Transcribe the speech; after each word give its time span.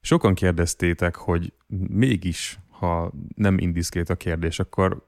sokan 0.00 0.34
kérdeztétek, 0.34 1.16
hogy 1.16 1.52
mégis, 1.88 2.58
ha 2.70 3.12
nem 3.34 3.58
indiszkrét 3.58 4.10
a 4.10 4.16
kérdés, 4.16 4.58
akkor 4.58 5.06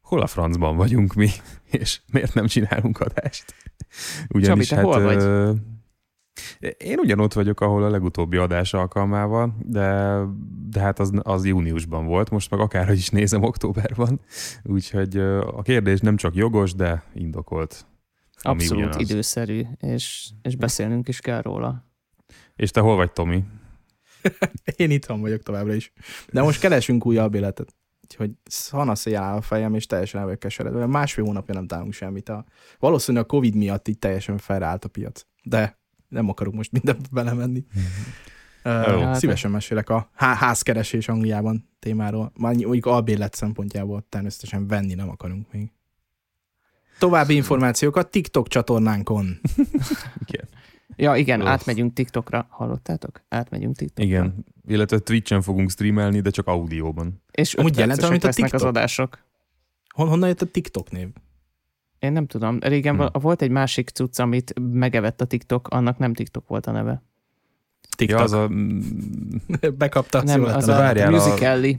hol 0.00 0.20
a 0.20 0.26
francban 0.26 0.76
vagyunk 0.76 1.14
mi, 1.14 1.28
és 1.70 2.00
miért 2.12 2.34
nem 2.34 2.46
csinálunk 2.46 3.00
adást? 3.00 3.54
Ugyanis 4.28 4.68
Csabi, 4.68 4.82
te 4.82 4.88
hát, 4.88 4.94
hol 4.94 5.02
vagy? 5.02 5.58
Én 6.76 6.98
ugyanott 6.98 7.32
vagyok, 7.32 7.60
ahol 7.60 7.82
a 7.82 7.90
legutóbbi 7.90 8.36
adás 8.36 8.74
alkalmával, 8.74 9.54
de, 9.64 10.20
de 10.68 10.80
hát 10.80 10.98
az, 10.98 11.12
az 11.22 11.46
júniusban 11.46 12.06
volt, 12.06 12.30
most 12.30 12.50
meg 12.50 12.60
akárhogy 12.60 12.96
is 12.96 13.08
nézem, 13.08 13.42
októberban. 13.42 14.20
Úgyhogy 14.62 15.16
a 15.40 15.62
kérdés 15.62 16.00
nem 16.00 16.16
csak 16.16 16.34
jogos, 16.34 16.74
de 16.74 17.02
indokolt. 17.14 17.86
Abszolút 18.40 18.84
ugyanaz. 18.84 19.10
időszerű, 19.10 19.62
és, 19.80 20.30
és 20.42 20.56
beszélnünk 20.56 21.08
is 21.08 21.20
kell 21.20 21.42
róla. 21.42 21.85
És 22.56 22.70
te 22.70 22.80
hol 22.80 22.96
vagy, 22.96 23.12
Tomi? 23.12 23.44
Én 24.76 24.90
itthon 24.90 25.20
vagyok 25.20 25.42
továbbra 25.42 25.74
is. 25.74 25.92
De 26.32 26.42
most 26.42 26.60
keresünk 26.60 27.06
újabb 27.06 27.34
életet. 27.34 27.74
Úgyhogy 28.02 28.30
szanasz 28.44 29.06
áll 29.06 29.36
a 29.36 29.40
fejem, 29.40 29.74
és 29.74 29.86
teljesen 29.86 30.18
el 30.20 30.26
vagyok 30.26 30.40
keseredve. 30.40 30.86
Másfél 30.86 31.24
hónapja 31.24 31.54
nem 31.54 31.66
találunk 31.66 31.92
semmit. 31.92 32.28
A, 32.28 32.44
valószínűleg 32.78 33.24
a 33.24 33.28
Covid 33.28 33.54
miatt 33.54 33.88
így 33.88 33.98
teljesen 33.98 34.38
felállt 34.38 34.84
a 34.84 34.88
piac. 34.88 35.26
De 35.42 35.78
nem 36.08 36.28
akarok 36.28 36.54
most 36.54 36.72
mindenbe 36.72 37.08
belemenni. 37.10 37.64
Uh, 38.66 38.72
hát, 38.72 39.14
szívesen 39.14 39.50
mesélek 39.50 39.90
a 39.90 40.10
házkeresés 40.14 41.08
Angliában 41.08 41.68
témáról. 41.78 42.32
Már 42.38 42.54
mondjuk 42.54 42.86
albérlet 42.86 43.34
szempontjából 43.34 44.06
természetesen 44.08 44.66
venni 44.66 44.94
nem 44.94 45.08
akarunk 45.08 45.52
még. 45.52 45.70
További 46.98 47.34
információkat 47.34 48.10
TikTok 48.10 48.48
csatornánkon. 48.48 49.40
igen. 50.26 50.48
Ja, 50.96 51.16
igen, 51.16 51.38
Rossz. 51.38 51.48
átmegyünk 51.48 51.92
TikTokra. 51.92 52.46
Hallottátok? 52.50 53.22
Átmegyünk 53.28 53.76
TikTokra. 53.76 54.04
Igen, 54.04 54.44
illetve 54.66 54.98
Twitch-en 54.98 55.42
fogunk 55.42 55.70
streamelni, 55.70 56.20
de 56.20 56.30
csak 56.30 56.46
audióban. 56.46 57.22
És 57.30 57.56
úgy 57.56 57.78
jelent, 57.78 58.02
amit 58.02 58.24
a 58.24 58.28
TikTok. 58.28 58.54
az 58.54 58.62
adások. 58.62 59.18
Hon, 59.94 60.08
honnan 60.08 60.28
jött 60.28 60.42
a 60.42 60.46
TikTok 60.46 60.90
név? 60.90 61.08
Én 61.98 62.12
nem 62.12 62.26
tudom. 62.26 62.58
Régen 62.60 62.96
hmm. 62.96 63.08
volt 63.12 63.42
egy 63.42 63.50
másik 63.50 63.88
cucc, 63.88 64.18
amit 64.18 64.54
megevett 64.72 65.20
a 65.20 65.24
TikTok, 65.24 65.68
annak 65.68 65.98
nem 65.98 66.14
TikTok 66.14 66.48
volt 66.48 66.66
a 66.66 66.70
neve. 66.70 67.02
TikTok. 67.96 68.18
Ja, 68.18 68.24
az 68.24 68.32
a... 68.32 68.50
Bekapta. 69.78 70.22
Nem, 70.22 70.44
az 70.44 70.68
a, 70.68 70.88
a 70.88 71.10
Musical.ly. 71.10 71.78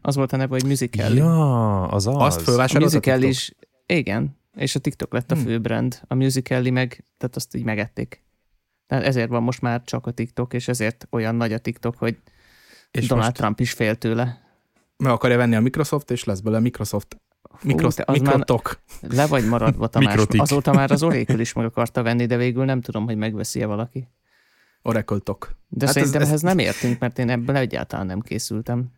Az 0.00 0.16
volt 0.16 0.32
a 0.32 0.36
neve, 0.36 0.50
hogy 0.50 0.64
Musical.ly. 0.64 1.16
Ja, 1.16 1.88
az 1.88 2.06
az. 2.06 2.14
Azt 2.16 2.74
a 2.74 2.78
Musical 2.78 3.22
is, 3.22 3.54
igen, 3.86 4.36
és 4.56 4.74
a 4.74 4.78
TikTok 4.78 5.12
lett 5.12 5.30
a 5.30 5.34
hmm. 5.34 5.44
fő 5.44 5.58
brand. 5.60 6.00
A 6.06 6.14
Musical.ly 6.14 6.70
meg, 6.70 7.04
tehát 7.18 7.36
azt 7.36 7.54
így 7.54 7.64
megették. 7.64 8.22
Tehát 8.88 9.04
ezért 9.04 9.28
van 9.28 9.42
most 9.42 9.60
már 9.60 9.82
csak 9.84 10.06
a 10.06 10.10
TikTok, 10.10 10.54
és 10.54 10.68
ezért 10.68 11.06
olyan 11.10 11.34
nagy 11.34 11.52
a 11.52 11.58
TikTok, 11.58 11.96
hogy 11.98 12.18
és 12.90 13.06
Donald. 13.06 13.32
Trump 13.32 13.60
is 13.60 13.72
fél 13.72 13.94
tőle. 13.94 14.40
Meg 14.96 15.12
akarja 15.12 15.36
venni 15.36 15.54
a 15.54 15.60
Microsoft, 15.60 16.10
és 16.10 16.24
lesz 16.24 16.40
belőle 16.40 16.60
Microsoft 16.62 17.16
Mikro, 17.62 17.90
Fú, 17.90 18.02
mikrotok. 18.12 18.80
Le 19.00 19.26
vagy 19.26 19.46
maradva, 19.46 19.86
Tamás. 19.88 20.08
Mikrotik. 20.08 20.40
Azóta 20.40 20.72
már 20.72 20.90
az 20.90 21.02
Oracle 21.02 21.40
is 21.40 21.52
meg 21.52 21.64
akarta 21.64 22.02
venni, 22.02 22.26
de 22.26 22.36
végül 22.36 22.64
nem 22.64 22.80
tudom, 22.80 23.04
hogy 23.04 23.16
megveszi-e 23.16 23.66
valaki. 23.66 24.08
Oracle 24.82 25.18
tok. 25.18 25.56
De 25.68 25.84
hát 25.84 25.94
szerintem 25.94 26.20
ez, 26.20 26.26
ehhez 26.26 26.42
ez... 26.42 26.48
nem 26.48 26.58
értünk, 26.58 26.98
mert 26.98 27.18
én 27.18 27.28
ebből 27.28 27.56
egyáltalán 27.56 28.06
nem 28.06 28.20
készültem. 28.20 28.92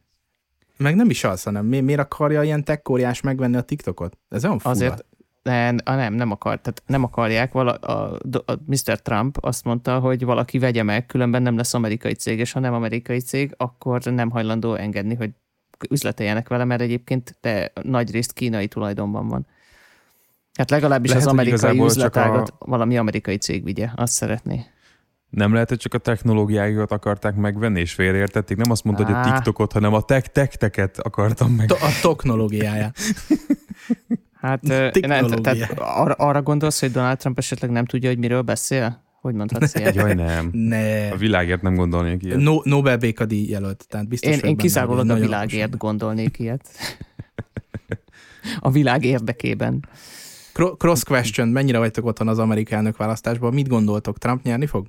Meg 0.77 0.95
nem 0.95 1.11
is 1.11 1.25
az, 1.25 1.43
hanem 1.43 1.67
mi, 1.67 1.81
miért 1.81 2.01
akarja 2.01 2.43
ilyen 2.43 2.65
tech 2.65 3.23
megvenni 3.23 3.57
a 3.57 3.61
TikTokot? 3.61 4.19
Ez 4.29 4.45
olyan 4.45 4.59
fura. 4.59 4.71
Azért, 4.71 5.05
nem, 5.43 5.77
nem, 5.85 6.15
nem 6.15 6.31
akar, 6.31 6.61
tehát 6.61 6.83
nem 6.87 7.05
akarják. 7.05 7.53
Vala, 7.53 7.73
a, 7.73 8.19
a 8.47 8.53
Mr. 8.67 9.01
Trump 9.03 9.37
azt 9.41 9.65
mondta, 9.65 9.99
hogy 9.99 10.25
valaki 10.25 10.59
vegye 10.59 10.83
meg, 10.83 11.07
különben 11.07 11.43
nem 11.43 11.57
lesz 11.57 11.75
amerikai 11.75 12.15
cég, 12.15 12.39
és 12.39 12.53
ha 12.53 12.61
nem 12.61 12.75
amerikai 12.75 13.19
cég, 13.19 13.55
akkor 13.57 14.03
nem 14.03 14.31
hajlandó 14.31 14.75
engedni, 14.75 15.15
hogy 15.15 15.31
üzleteljenek 15.91 16.49
vele, 16.49 16.65
mert 16.65 16.81
egyébként 16.81 17.37
de 17.41 17.73
nagy 17.83 18.11
részt 18.11 18.33
kínai 18.33 18.69
tulajdonban 18.69 19.29
van. 19.29 19.47
Hát 20.55 20.71
legalábbis 20.71 21.11
lehet, 21.11 21.27
az 21.27 21.33
amerikai 21.33 21.81
üzletágat 21.81 22.55
a... 22.59 22.67
valami 22.67 22.99
amerikai 22.99 23.37
cég 23.37 23.65
vigye, 23.65 23.89
azt 23.95 24.13
szeretné. 24.13 24.65
Nem 25.31 25.53
lehet, 25.53 25.69
hogy 25.69 25.79
csak 25.79 25.95
a 25.95 25.99
technológiáikat 25.99 26.93
akarták 26.93 27.35
megvenni, 27.35 27.81
és 27.81 27.93
félreértették. 27.93 28.57
Nem 28.57 28.71
azt 28.71 28.85
mondta, 28.85 29.05
hogy 29.05 29.15
a 29.15 29.33
TikTokot, 29.33 29.73
hanem 29.73 29.95
a 29.95 30.03
tech 30.03 30.29
tech 30.29 30.91
akartam 31.03 31.53
meg. 31.53 31.73
A 31.73 31.99
technológiája. 32.03 32.91
hát 34.41 34.63
nem, 35.07 35.27
tehát 35.27 35.73
arra, 35.79 36.13
arra 36.13 36.43
gondolsz, 36.43 36.81
hogy 36.81 36.91
Donald 36.91 37.19
Trump 37.19 37.39
esetleg 37.39 37.71
nem 37.71 37.85
tudja, 37.85 38.09
hogy 38.09 38.19
miről 38.19 38.43
beszél? 38.43 39.03
Hogy 39.21 39.35
mondhatsz 39.35 39.75
ilyet? 39.75 39.95
Jaj, 39.95 40.15
nem. 40.15 40.51
ne. 40.53 41.11
A 41.11 41.17
világért 41.17 41.63
nem 41.63 41.75
gondolnék 41.75 42.23
ilyet. 42.23 42.39
No, 42.39 42.61
Nobel 42.65 42.97
békadi 42.97 43.51
jelölt, 43.51 43.85
tehát 43.89 44.09
biztos, 44.09 44.33
Én, 44.33 44.39
én 44.39 44.57
kizárólag 44.57 45.11
a 45.11 45.15
világért 45.15 45.77
gondolnék 45.77 46.39
ilyet. 46.39 46.69
A 48.61 48.71
világ 48.71 49.05
érdekében. 49.05 49.89
Cross 50.53 51.03
question, 51.03 51.49
mennyire 51.49 51.79
vagytok 51.79 52.05
otthon 52.05 52.29
az 52.29 52.39
amerikai 52.39 52.77
elnök 52.77 52.97
választásban? 52.97 53.55
Mit 53.55 53.69
gondoltok, 53.69 54.19
Trump 54.19 54.43
nyerni 54.43 54.67
fog? 54.67 54.87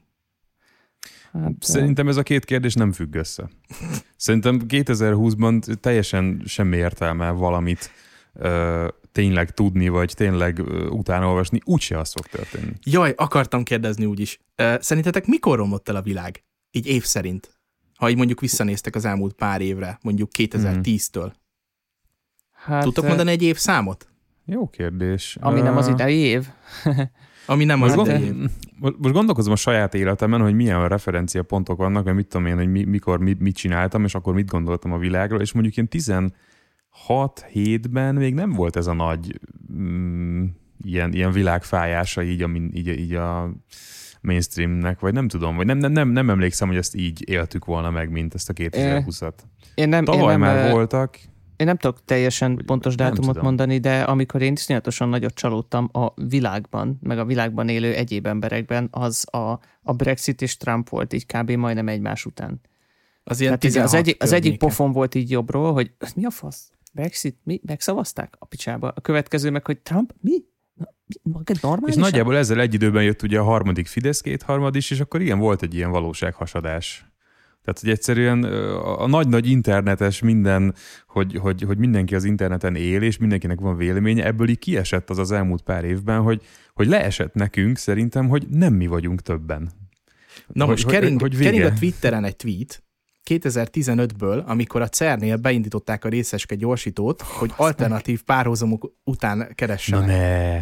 Hát, 1.34 1.52
Szerintem 1.60 2.08
ez 2.08 2.18
a 2.18 2.24
két 2.24 2.46
kérdés 2.46 2.74
nem 2.74 2.92
függ 2.92 3.16
össze. 3.16 3.50
Szerintem 4.18 4.62
2020-ban 4.68 5.80
teljesen 5.80 6.42
semmi 6.46 6.78
értelme 6.78 7.30
valamit 7.30 7.92
tényleg 9.12 9.52
tudni, 9.52 9.88
vagy 9.88 10.14
tényleg 10.16 10.60
utána 10.90 11.28
olvasni, 11.28 11.60
úgyse 11.64 12.00
az 12.00 12.12
fog 12.12 12.26
történni. 12.26 12.74
Jaj, 12.84 13.14
akartam 13.18 13.64
kérdezni 13.64 14.06
úgyis. 14.06 14.40
Szerintetek 14.80 15.26
mikor 15.26 15.58
romlott 15.58 15.90
el 15.90 15.96
a 15.96 16.02
világ? 16.02 16.44
Így 16.72 16.88
év 16.88 17.04
szerint. 17.04 17.60
Ha 17.96 18.10
így 18.10 18.18
mondjuk 18.18 18.40
visszanéztek 18.40 18.96
az 18.96 19.06
elmúlt 19.06 19.34
pár 19.34 19.62
évre, 19.62 20.00
mondjuk 20.02 20.30
2010-től. 20.38 21.32
Hát, 22.52 22.84
Tudtok 22.84 23.06
mondani 23.08 23.32
egy 23.32 23.44
év 23.44 23.58
számot? 23.58 24.08
Jó 24.46 24.68
kérdés. 24.70 25.38
Ami 25.40 25.62
nem 25.62 25.78
az 25.78 25.88
idei 25.88 26.18
év. 26.18 26.48
Ami 27.46 27.66
nem 27.66 27.80
most 27.80 27.98
az 27.98 28.08
idei 28.08 28.24
év. 28.24 28.36
Most 28.80 29.14
gondolkozom 29.14 29.52
a 29.54 29.56
saját 29.56 29.94
életemben, 29.94 30.42
hogy 30.42 30.54
milyen 30.54 30.88
referenciapontok 30.88 31.78
vannak, 31.78 32.04
vagy 32.04 32.14
mit 32.14 32.28
tudom 32.28 32.46
én, 32.46 32.56
hogy 32.56 32.72
mi, 32.72 32.84
mikor 32.84 33.20
mit, 33.20 33.40
mit 33.40 33.56
csináltam, 33.56 34.04
és 34.04 34.16
akkor 34.16 34.34
mit 34.34 34.50
gondoltam 34.50 34.92
a 34.92 34.98
világról, 34.98 35.42
és 35.42 35.52
mondjuk 35.52 35.76
ilyen 35.76 36.34
6-7-ben 37.08 38.16
még 38.16 38.34
nem 38.34 38.52
volt 38.52 38.76
ez 38.76 38.88
a 38.88 38.94
nagy 38.94 39.40
mm, 39.74 40.46
ilyen, 40.84 41.14
ilyen 41.14 41.32
világfájása 41.32 42.24
így, 42.24 42.42
a, 42.42 42.50
így, 42.74 42.88
így 42.88 43.14
a 43.14 43.54
mainstreamnek, 44.22 45.00
vagy 45.00 45.14
nem 45.14 45.28
tudom, 45.28 45.56
vagy 45.56 45.66
nem, 45.66 45.78
nem, 45.78 45.92
nem, 45.92 46.10
nem 46.10 46.30
emlékszem, 46.30 46.68
hogy 46.68 46.78
ezt 46.78 46.96
így 46.96 47.30
éltük 47.30 47.66
volna 47.66 47.90
meg, 47.90 48.10
mint 48.10 48.34
ezt 48.34 48.50
a 48.50 48.54
2020-at. 48.54 49.34
Én 49.76 49.90
nem, 49.90 50.06
Tavaly 50.06 50.34
én 50.34 50.40
nem, 50.40 50.40
már 50.40 50.72
voltak. 50.72 51.20
Én 51.56 51.68
nem 51.68 51.78
tudok 51.78 52.06
teljesen 52.06 52.62
pontos 52.66 52.96
dátumot 52.96 53.42
mondani, 53.42 53.78
de 53.78 54.02
amikor 54.02 54.42
én 54.42 54.52
iszonyatosan 54.52 55.10
nagyot 55.10 55.34
csalódtam 55.34 55.90
a 55.92 56.14
világban, 56.16 57.00
meg 57.02 57.20
a 57.20 57.26
világban 57.26 57.70
élő 57.70 57.94
egyéb 57.94 58.26
emberekben, 58.26 58.88
az 58.92 59.26
a, 59.36 59.60
a 59.84 59.94
Brexit 59.94 60.42
és 60.42 60.58
Trump 60.58 60.90
volt 60.90 61.14
így 61.14 61.26
kb. 61.26 61.52
majdnem 61.52 61.88
egymás 61.88 62.26
után. 62.26 62.62
Az, 63.24 63.40
ilyen 63.40 63.58
az, 63.80 63.94
egyik, 63.94 64.24
az 64.24 64.32
egyik 64.32 64.58
pofon 64.58 64.92
volt 64.92 65.16
így 65.16 65.30
jobbról, 65.30 65.74
hogy 65.74 65.92
mi 66.16 66.26
a 66.26 66.30
fasz? 66.30 66.72
Brexit, 66.92 67.38
mi? 67.44 67.62
Megszavazták 67.66 68.36
a 68.40 68.46
picsába. 68.46 68.92
A 68.96 69.02
következő 69.02 69.50
meg, 69.50 69.66
hogy 69.66 69.80
Trump, 69.80 70.14
mi? 70.22 70.44
Normális? 71.62 71.96
És 71.96 72.02
nagyjából 72.02 72.38
ezzel 72.38 72.60
egy 72.60 72.74
időben 72.74 73.04
jött 73.04 73.22
ugye 73.22 73.40
a 73.40 73.44
harmadik 73.44 73.88
Fidesz 73.88 74.22
kétharmad 74.22 74.76
is, 74.76 74.92
és 74.92 75.00
akkor 75.00 75.22
igen, 75.22 75.40
volt 75.40 75.62
egy 75.62 75.76
ilyen 75.76 75.92
valósághasadás. 75.92 77.06
Tehát, 77.64 77.80
hogy 77.80 77.90
egyszerűen 77.90 78.44
a 78.84 79.08
nagy-nagy 79.08 79.50
internetes 79.50 80.22
minden, 80.22 80.76
hogy, 81.08 81.36
hogy, 81.36 81.62
hogy 81.62 81.78
mindenki 81.78 82.16
az 82.16 82.24
interneten 82.24 82.76
él, 82.76 83.02
és 83.02 83.18
mindenkinek 83.18 83.60
van 83.60 83.78
véleménye, 83.78 84.26
ebből 84.26 84.50
így 84.50 84.60
kiesett 84.60 85.10
az 85.10 85.18
az 85.18 85.32
elmúlt 85.32 85.62
pár 85.62 85.84
évben, 85.84 86.22
hogy, 86.22 86.42
hogy 86.74 86.88
leesett 86.88 87.34
nekünk 87.34 87.78
szerintem, 87.78 88.28
hogy 88.28 88.48
nem 88.50 88.74
mi 88.74 88.88
vagyunk 88.88 89.22
többen. 89.22 89.72
Na 90.48 90.66
hogy, 90.66 90.74
most 90.74 90.88
kering, 90.88 91.22
hogy, 91.22 91.36
hogy 91.36 91.44
kering 91.44 91.64
a 91.64 91.74
Twitteren 91.74 92.24
egy 92.24 92.36
tweet, 92.36 92.84
2015-ből, 93.30 94.46
amikor 94.46 94.82
a 94.82 94.88
CERN-nél 94.88 95.38
beindították 95.38 96.06
a 96.06 96.10
részeske 96.10 96.56
gyorsítót, 96.56 97.22
hogy 97.22 97.52
alternatív 97.56 98.24
párhuzamok 98.24 98.94
után 99.04 99.52
keressenek. 99.56 100.06
Na 100.06 100.14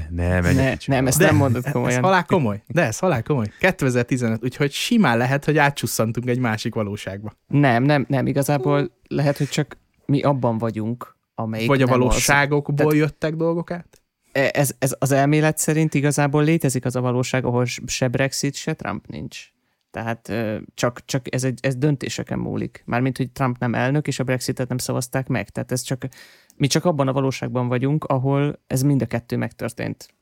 ne, 0.09 0.39
ne, 0.39 0.53
ne 0.53 0.75
Nem, 0.85 1.07
ezt 1.07 1.17
De, 1.17 1.25
nem 1.25 1.35
mondod 1.35 1.71
komolyan. 1.71 1.97
Ez 1.97 2.03
halál 2.03 2.25
komoly. 2.25 2.63
De 2.67 2.81
ez 2.81 2.99
halál 2.99 3.23
komoly. 3.23 3.45
2015, 3.59 4.43
úgyhogy 4.43 4.71
simán 4.71 5.17
lehet, 5.17 5.45
hogy 5.45 5.57
átcsusszantunk 5.57 6.29
egy 6.29 6.39
másik 6.39 6.73
valóságba. 6.73 7.31
Nem, 7.47 7.83
nem, 7.83 8.05
nem, 8.07 8.27
igazából 8.27 8.91
lehet, 9.07 9.37
hogy 9.37 9.49
csak 9.49 9.77
mi 10.05 10.21
abban 10.21 10.57
vagyunk, 10.57 11.17
amelyik 11.35 11.67
Vagy 11.67 11.81
a 11.81 11.87
valóságokból 11.87 12.85
az. 12.85 12.93
jöttek 12.93 13.35
dolgok 13.35 13.71
át? 13.71 14.01
E, 14.31 14.49
ez, 14.53 14.71
ez 14.79 14.95
az 14.99 15.11
elmélet 15.11 15.57
szerint 15.57 15.93
igazából 15.93 16.43
létezik 16.43 16.85
az 16.85 16.95
a 16.95 17.01
valóság, 17.01 17.45
ahol 17.45 17.65
se 17.85 18.07
Brexit, 18.07 18.55
se 18.55 18.73
Trump 18.73 19.07
nincs. 19.07 19.51
Tehát 19.91 20.33
csak, 20.73 21.05
csak 21.05 21.33
ez, 21.33 21.43
egy, 21.43 21.59
ez 21.61 21.75
döntéseken 21.75 22.39
múlik. 22.39 22.83
Mármint, 22.85 23.17
hogy 23.17 23.31
Trump 23.31 23.57
nem 23.57 23.73
elnök, 23.73 24.07
és 24.07 24.19
a 24.19 24.23
Brexitet 24.23 24.67
nem 24.67 24.77
szavazták 24.77 25.27
meg. 25.27 25.49
Tehát 25.49 25.71
ez 25.71 25.81
csak, 25.81 26.07
mi 26.55 26.67
csak 26.67 26.85
abban 26.85 27.07
a 27.07 27.13
valóságban 27.13 27.67
vagyunk, 27.67 28.03
ahol 28.03 28.59
ez 28.67 28.81
mind 28.81 29.01
a 29.01 29.05
kettő 29.05 29.37
megtörtént. 29.37 30.13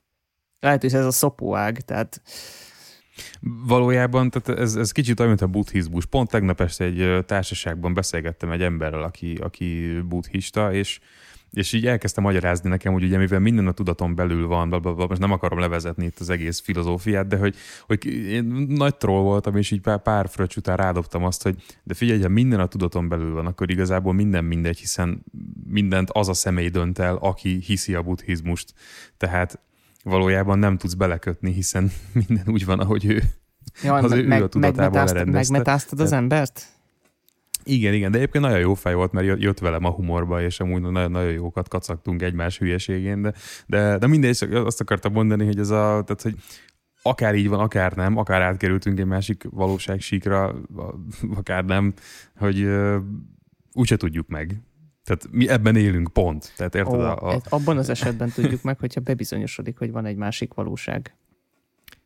Lehet, 0.60 0.82
hogy 0.82 0.94
ez 0.94 1.06
a 1.06 1.12
szopóág, 1.12 1.80
tehát 1.82 2.22
Valójában 3.68 4.30
tehát 4.30 4.60
ez, 4.62 4.76
ez 4.76 4.92
kicsit 4.92 5.20
olyan, 5.20 5.32
mint 5.32 5.44
a 5.44 5.48
buddhizmus. 5.48 6.06
Pont 6.06 6.30
tegnap 6.30 6.62
este 6.62 6.84
egy 6.84 7.26
társaságban 7.26 7.94
beszélgettem 7.94 8.52
egy 8.52 8.62
emberrel, 8.62 9.04
aki, 9.04 9.36
aki 9.36 10.00
buddhista, 10.08 10.74
és 10.74 11.00
és 11.58 11.74
így 11.74 11.88
elkezdtem 11.88 12.24
magyarázni 12.24 12.70
nekem, 12.70 12.94
hogy 12.94 13.04
ugye 13.04 13.18
mivel 13.18 13.40
minden 13.40 13.68
a 13.68 13.72
tudaton 13.72 14.16
belül 14.16 14.48
van, 14.48 14.70
blablabla, 14.70 15.08
most 15.08 15.22
nem 15.22 15.32
akarom 15.32 15.60
levezetni 15.60 16.06
itt 16.06 16.20
az 16.20 16.30
egész 16.30 16.60
filozófiát, 16.60 17.28
de 17.28 17.38
hogy, 17.38 17.56
hogy 17.86 18.06
én 18.06 18.44
nagy 18.68 18.96
troll 18.96 19.22
voltam, 19.22 19.56
és 19.56 19.72
így 19.72 19.82
pár, 19.82 20.02
pár 20.02 20.30
fröccs 20.30 20.56
után 20.56 20.78
rádobtam 20.78 21.24
azt, 21.24 21.44
hogy 21.44 21.56
de 21.84 21.94
figyelj, 21.94 22.22
ha 22.22 22.30
minden 22.30 22.60
a 22.60 22.66
tudaton 22.66 23.08
belül 23.08 23.34
van, 23.34 23.46
akkor 23.46 23.72
igazából 23.72 24.14
minden 24.14 24.44
mindegy, 24.44 24.80
hiszen 24.80 25.24
mindent 25.70 26.10
az 26.12 26.30
a 26.30 26.34
személy 26.34 26.70
dönt 26.70 27.00
el, 27.00 27.16
aki 27.16 27.60
hiszi 27.66 27.94
a 27.94 28.02
buddhizmust. 28.02 28.74
Tehát 29.18 29.60
valójában 30.04 30.60
nem 30.60 30.78
tudsz 30.78 30.94
belekötni, 30.94 31.54
hiszen 31.54 31.92
minden 32.28 32.44
úgy 32.48 32.66
van, 32.66 32.80
ahogy 32.80 33.06
ő. 33.06 33.24
Jaj, 33.84 34.02
az 34.02 34.12
meg, 34.12 34.40
ő 34.40 34.44
a 34.44 34.48
tudatában 34.48 35.30
megmetáztad 35.30 36.00
az 36.00 36.12
embert? 36.12 36.77
Igen, 37.70 37.94
igen, 37.94 38.12
de 38.12 38.18
egyébként 38.18 38.44
nagyon 38.44 38.60
jó 38.60 38.74
fej 38.74 38.94
volt, 38.94 39.12
mert 39.12 39.42
jött 39.42 39.60
velem 39.60 39.86
a 39.86 39.90
humorba, 39.90 40.42
és 40.42 40.60
amúgy 40.60 40.82
nagyon, 40.82 41.12
nagyon 41.12 41.32
jókat 41.32 41.68
kacagtunk 41.68 42.22
egymás 42.22 42.58
hülyeségén, 42.58 43.22
de, 43.22 43.34
de, 43.66 43.98
de 43.98 44.08
mindegy, 44.08 44.48
azt 44.52 44.82
akartam 44.82 45.12
mondani, 45.14 45.46
hogy 45.46 45.60
ez 45.60 45.70
a, 45.70 46.04
tehát, 46.06 46.22
hogy 46.22 46.36
akár 47.02 47.36
így 47.36 47.48
van, 47.48 47.60
akár 47.60 47.94
nem, 47.94 48.18
akár 48.18 48.42
átkerültünk 48.42 49.00
egy 49.00 49.06
másik 49.06 49.44
valóságsíkra, 49.50 50.56
akár 51.36 51.66
nem, 51.66 51.94
hogy 52.38 52.68
úgyse 53.74 53.98
tudjuk 53.98 54.28
meg. 54.28 54.62
Tehát 55.04 55.28
mi 55.32 55.50
ebben 55.50 55.76
élünk, 55.76 56.14
pont. 56.14 56.54
Tehát 56.58 56.76
érted? 56.76 56.94
Ó, 56.94 57.00
a, 57.00 57.34
a... 57.34 57.42
Abban 57.50 57.78
az 57.78 57.90
esetben 57.90 58.30
tudjuk 58.30 58.62
meg, 58.62 58.80
hogyha 58.80 59.02
bebizonyosodik, 59.02 59.78
hogy 59.78 59.92
van 59.92 60.06
egy 60.06 60.16
másik 60.16 60.54
valóság. 60.54 61.16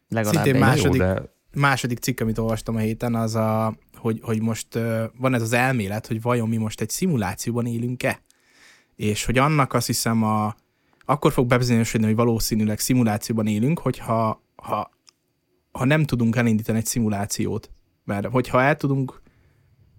Legalább 0.09 0.43
Szintén 0.43 0.61
második, 0.61 1.01
jó, 1.01 1.07
de... 1.07 1.33
második 1.53 1.99
cikk, 1.99 2.19
amit 2.19 2.37
olvastam 2.37 2.75
a 2.75 2.79
héten, 2.79 3.15
az 3.15 3.35
a 3.35 3.77
hogy, 4.01 4.19
hogy 4.21 4.41
most 4.41 4.67
van 5.17 5.33
ez 5.33 5.41
az 5.41 5.53
elmélet, 5.53 6.07
hogy 6.07 6.21
vajon 6.21 6.49
mi 6.49 6.57
most 6.57 6.81
egy 6.81 6.89
szimulációban 6.89 7.65
élünk-e. 7.65 8.21
És 8.95 9.25
hogy 9.25 9.37
annak 9.37 9.73
azt 9.73 9.87
hiszem 9.87 10.23
a, 10.23 10.55
akkor 11.05 11.31
fog 11.31 11.47
bebizonyosodni, 11.47 12.05
hogy 12.05 12.15
valószínűleg 12.15 12.79
szimulációban 12.79 13.47
élünk, 13.47 13.79
hogyha 13.79 14.43
ha, 14.55 14.91
ha 15.71 15.85
nem 15.85 16.03
tudunk 16.03 16.35
elindítani 16.35 16.77
egy 16.77 16.85
szimulációt. 16.85 17.71
Mert 18.03 18.27
hogyha 18.27 18.61
el 18.61 18.75
tudunk, 18.75 19.21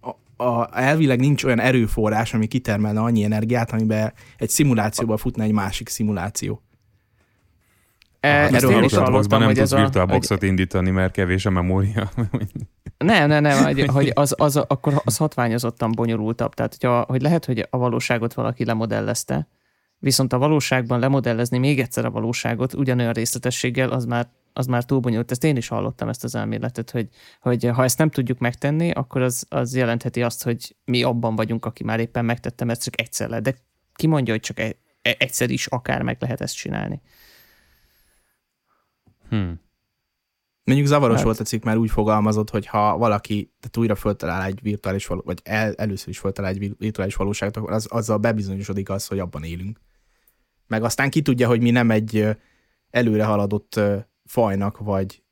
a, 0.01 0.45
a, 0.45 0.79
elvileg 0.79 1.21
nincs 1.21 1.45
olyan 1.45 1.61
erőforrás, 1.61 2.35
ami 2.35 2.47
kitermelne 2.47 3.01
annyi 3.01 3.25
energiát, 3.25 3.73
amiben 3.73 4.13
egy 4.37 4.51
szimulációban 4.51 5.17
futna 5.17 5.43
egy 5.43 5.53
másik 5.53 5.89
szimuláció. 5.89 6.63
E, 8.23 8.29
ezt 8.29 8.65
én 8.65 8.83
is 8.83 8.95
hallottam, 8.95 9.39
nem 9.39 9.49
hogy 9.49 9.57
tudsz 9.57 9.75
VirtualBoxot 9.75 10.39
hogy... 10.39 10.49
indítani, 10.49 10.91
mert 10.91 11.13
kevés 11.13 11.47
a 11.47 11.51
memória. 11.51 12.11
nem, 12.99 13.29
nem, 13.29 13.43
nem, 13.43 13.65
hogy, 13.65 13.87
hogy 13.87 14.11
az, 14.15 14.35
az, 14.39 14.57
akkor 14.57 15.01
az 15.05 15.17
hatványozottan 15.17 15.93
bonyolultabb. 15.93 16.55
Tehát, 16.55 16.77
hogyha, 16.81 17.05
hogy 17.09 17.23
lehet, 17.23 17.45
hogy 17.45 17.67
a 17.71 17.79
valóságot 17.79 18.35
valaki 18.35 18.65
lemodellezte, 18.65 19.49
viszont 19.99 20.33
a 20.33 20.39
valóságban 20.39 20.99
lemodellezni 20.99 21.59
még 21.59 21.81
egyszer 21.81 22.05
a 22.05 22.11
valóságot 22.11 22.75
ugyanolyan 22.75 23.13
részletességgel, 23.13 23.91
az 23.91 24.05
már, 24.05 24.29
az 24.53 24.67
már 24.67 24.85
túl 24.85 24.99
bonyolult. 24.99 25.31
Ezt 25.31 25.45
én 25.45 25.57
is 25.57 25.69
hallottam, 25.69 26.09
ezt 26.09 26.25
az 26.25 26.35
elméletet, 26.35 26.91
hogy, 26.91 27.09
hogy 27.41 27.71
ha 27.75 27.85
ezt 27.85 27.99
nem 27.99 28.11
tudjuk 28.11 28.39
megtenni, 28.39 28.91
akkor 28.91 29.23
az, 29.23 29.47
az 29.49 29.77
jelentheti 29.77 30.23
azt, 30.23 30.43
hogy 30.43 30.77
mi 30.85 31.03
abban 31.03 31.37
vagyunk, 31.37 31.65
aki 31.65 31.85
már 31.85 32.01
éppen 32.01 32.25
megtettem, 32.25 32.71
ezt 32.71 32.83
csak 32.83 33.01
egyszer 33.01 33.29
le. 33.29 33.41
De 33.41 33.55
ki 33.95 34.07
mondja, 34.07 34.33
hogy 34.33 34.43
csak 34.43 34.59
e, 34.59 34.77
e, 35.03 35.17
egyszer 35.19 35.51
is 35.51 35.67
akár 35.67 36.03
meg 36.03 36.17
lehet 36.21 36.41
ezt 36.41 36.57
csinálni. 36.57 37.01
Hmm. 39.32 39.61
Mondjuk 40.64 40.88
zavaros 40.88 41.17
hát. 41.17 41.25
volt 41.25 41.40
a 41.40 41.44
cikk, 41.44 41.64
mert 41.64 41.79
úgy 41.79 41.90
fogalmazott, 41.90 42.50
hogy 42.50 42.67
ha 42.67 42.99
valaki 42.99 43.52
tehát 43.61 43.76
újra 43.76 43.94
föltalál 43.94 44.43
egy 44.43 44.62
virtuális 44.62 45.06
való, 45.06 45.23
vagy 45.25 45.40
el, 45.44 45.75
először 45.75 46.08
is 46.08 46.19
föltalál 46.19 46.50
egy 46.50 46.76
virtuális 46.79 47.14
valóságot, 47.14 47.56
akkor 47.56 47.73
az, 47.73 47.87
azzal 47.90 48.19
bebizonyosodik 48.19 48.90
az, 48.90 49.06
hogy 49.06 49.19
abban 49.19 49.44
élünk. 49.44 49.81
Meg 50.67 50.82
aztán 50.82 51.11
ki 51.11 51.23
tudja, 51.23 51.49
hogy 51.49 51.61
mi 51.61 51.70
nem 51.70 51.90
egy 51.90 52.29
előre 52.90 53.25
haladott 53.25 53.81
fajnak, 54.25 54.79
vagy 54.79 55.23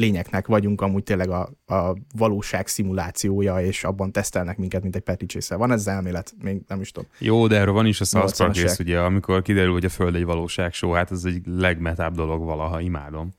lényeknek 0.00 0.46
vagyunk 0.46 0.80
amúgy 0.80 1.02
tényleg 1.02 1.30
a, 1.30 1.50
a 1.66 1.96
valóság 2.16 2.66
szimulációja, 2.66 3.60
és 3.60 3.84
abban 3.84 4.12
tesztelnek 4.12 4.56
minket, 4.56 4.82
mint 4.82 4.96
egy 4.96 5.02
petricséssel. 5.02 5.58
Van 5.58 5.72
ez 5.72 5.86
elmélet? 5.86 6.34
Még 6.42 6.60
nem 6.68 6.80
is 6.80 6.90
tudom. 6.90 7.08
Jó, 7.18 7.46
de 7.46 7.56
erről 7.56 7.74
van 7.74 7.86
is 7.86 8.00
a 8.00 8.04
South 8.04 8.36
Park 8.36 8.54
rész, 8.54 8.78
ugye, 8.78 8.98
amikor 9.00 9.42
kiderül, 9.42 9.72
hogy 9.72 9.84
a 9.84 9.88
Föld 9.88 10.14
egy 10.14 10.24
valóság 10.24 10.72
show, 10.72 10.90
hát 10.90 11.10
ez 11.10 11.24
egy 11.24 11.42
legmetább 11.46 12.14
dolog 12.14 12.44
valaha, 12.44 12.80
imádom. 12.80 13.30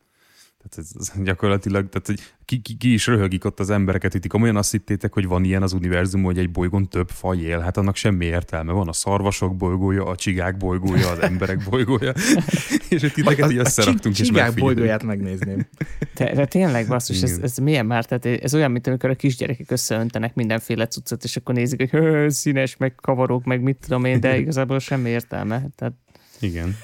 Tehát 0.69 0.77
ez, 0.77 0.91
ez 0.99 1.23
gyakorlatilag, 1.23 1.89
tehát 1.89 2.07
hogy 2.07 2.19
ki, 2.45 2.61
ki, 2.61 2.77
ki, 2.77 2.93
is 2.93 3.07
röhögik 3.07 3.45
ott 3.45 3.59
az 3.59 3.69
embereket, 3.69 4.11
hogy 4.11 4.27
komolyan 4.27 4.55
azt 4.55 4.71
hittétek, 4.71 5.13
hogy 5.13 5.27
van 5.27 5.43
ilyen 5.43 5.61
az 5.61 5.73
univerzum, 5.73 6.23
hogy 6.23 6.37
egy 6.37 6.51
bolygón 6.51 6.87
több 6.87 7.09
faj 7.09 7.37
él, 7.37 7.59
hát 7.59 7.77
annak 7.77 7.95
semmi 7.95 8.25
értelme. 8.25 8.71
Van 8.71 8.87
a 8.87 8.93
szarvasok 8.93 9.55
bolygója, 9.55 10.05
a 10.05 10.15
csigák 10.15 10.57
bolygója, 10.57 11.09
az 11.09 11.19
emberek 11.21 11.63
bolygója, 11.69 12.13
és 12.89 13.01
hogy 13.01 13.13
titeket 13.13 13.51
így 13.51 13.57
összeraktunk 13.57 14.19
és 14.19 14.27
csigák 14.27 14.53
bolygóját 14.53 15.03
megnézném. 15.03 15.67
Te, 16.13 16.33
de 16.33 16.45
tényleg 16.45 16.87
basszus, 16.87 17.21
ez, 17.21 17.39
ez 17.41 17.57
milyen 17.57 17.85
már? 17.85 18.05
Tehát 18.05 18.25
ez 18.43 18.53
olyan, 18.53 18.71
mint 18.71 18.87
amikor 18.87 19.09
a 19.09 19.15
kisgyerekek 19.15 19.71
összeöntenek 19.71 20.35
mindenféle 20.35 20.87
cuccot, 20.87 21.23
és 21.23 21.35
akkor 21.35 21.55
nézik, 21.55 21.91
hogy 21.91 22.31
színes, 22.41 22.77
meg 22.77 22.95
kavarok, 22.95 23.43
meg 23.43 23.61
mit 23.61 23.77
tudom 23.77 24.05
én, 24.05 24.19
de 24.19 24.37
igazából 24.37 24.79
semmi 24.79 25.09
értelme. 25.09 25.67
Tehát... 25.75 25.93
Igen. 26.39 26.75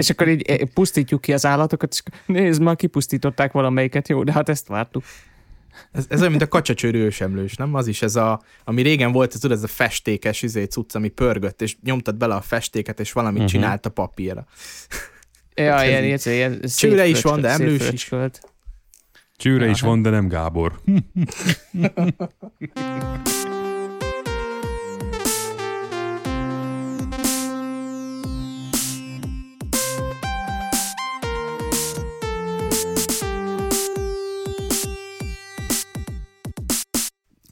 És 0.00 0.10
akkor 0.10 0.28
így 0.28 0.42
eh, 0.42 0.58
pusztítjuk 0.74 1.20
ki 1.20 1.32
az 1.32 1.46
állatokat, 1.46 1.92
és 1.92 2.02
nézd, 2.26 2.62
már 2.62 2.76
kipusztították 2.76 3.52
valamelyiket, 3.52 4.08
jó, 4.08 4.22
de 4.22 4.32
hát 4.32 4.48
ezt 4.48 4.68
vártuk. 4.68 5.04
Ez, 5.92 6.04
ez 6.08 6.18
olyan, 6.18 6.30
mint 6.30 6.42
a 6.42 6.48
kacsacsőrű 6.48 6.98
ősemlős, 6.98 7.54
nem? 7.54 7.74
Az 7.74 7.86
is 7.86 8.02
ez 8.02 8.16
a, 8.16 8.42
ami 8.64 8.82
régen 8.82 9.12
volt, 9.12 9.34
ez, 9.34 9.40
tudod, 9.40 9.56
ez 9.56 9.62
a 9.62 9.68
festékes 9.68 10.42
izé, 10.42 10.64
cucc, 10.64 10.94
ami 10.94 11.08
pörgött, 11.08 11.62
és 11.62 11.76
nyomtad 11.82 12.16
bele 12.16 12.34
a 12.34 12.40
festéket, 12.40 13.00
és 13.00 13.12
valamit 13.12 13.42
uh-huh. 13.42 13.52
csinált 13.52 13.86
a 13.86 13.90
papírra. 13.90 14.46
Ja, 15.54 15.84
ilyen, 15.86 16.04
ilyen, 16.04 16.18
ilyen 16.24 16.60
Csőre 16.76 17.06
is 17.06 17.22
van, 17.22 17.40
de 17.40 17.48
emlős 17.48 17.90
is. 17.90 18.10
Csőre 19.36 19.68
is 19.68 19.80
van, 19.80 20.02
de 20.02 20.10
nem 20.10 20.28
Gábor. 20.28 20.80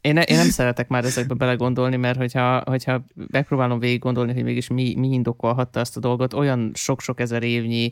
Én, 0.08 0.14
ne, 0.14 0.22
én 0.22 0.36
nem 0.36 0.50
szeretek 0.50 0.88
már 0.88 1.04
ezekbe 1.04 1.34
belegondolni, 1.34 1.96
mert 1.96 2.18
hogyha, 2.18 2.62
hogyha 2.66 3.04
megpróbálom 3.14 3.78
végig 3.78 3.98
gondolni, 3.98 4.32
hogy 4.32 4.42
mégis 4.42 4.68
mi, 4.68 4.94
mi 4.96 5.08
indokolhatta 5.08 5.80
ezt 5.80 5.96
a 5.96 6.00
dolgot, 6.00 6.32
olyan 6.32 6.70
sok-sok 6.74 7.20
ezer 7.20 7.42
évnyi 7.42 7.90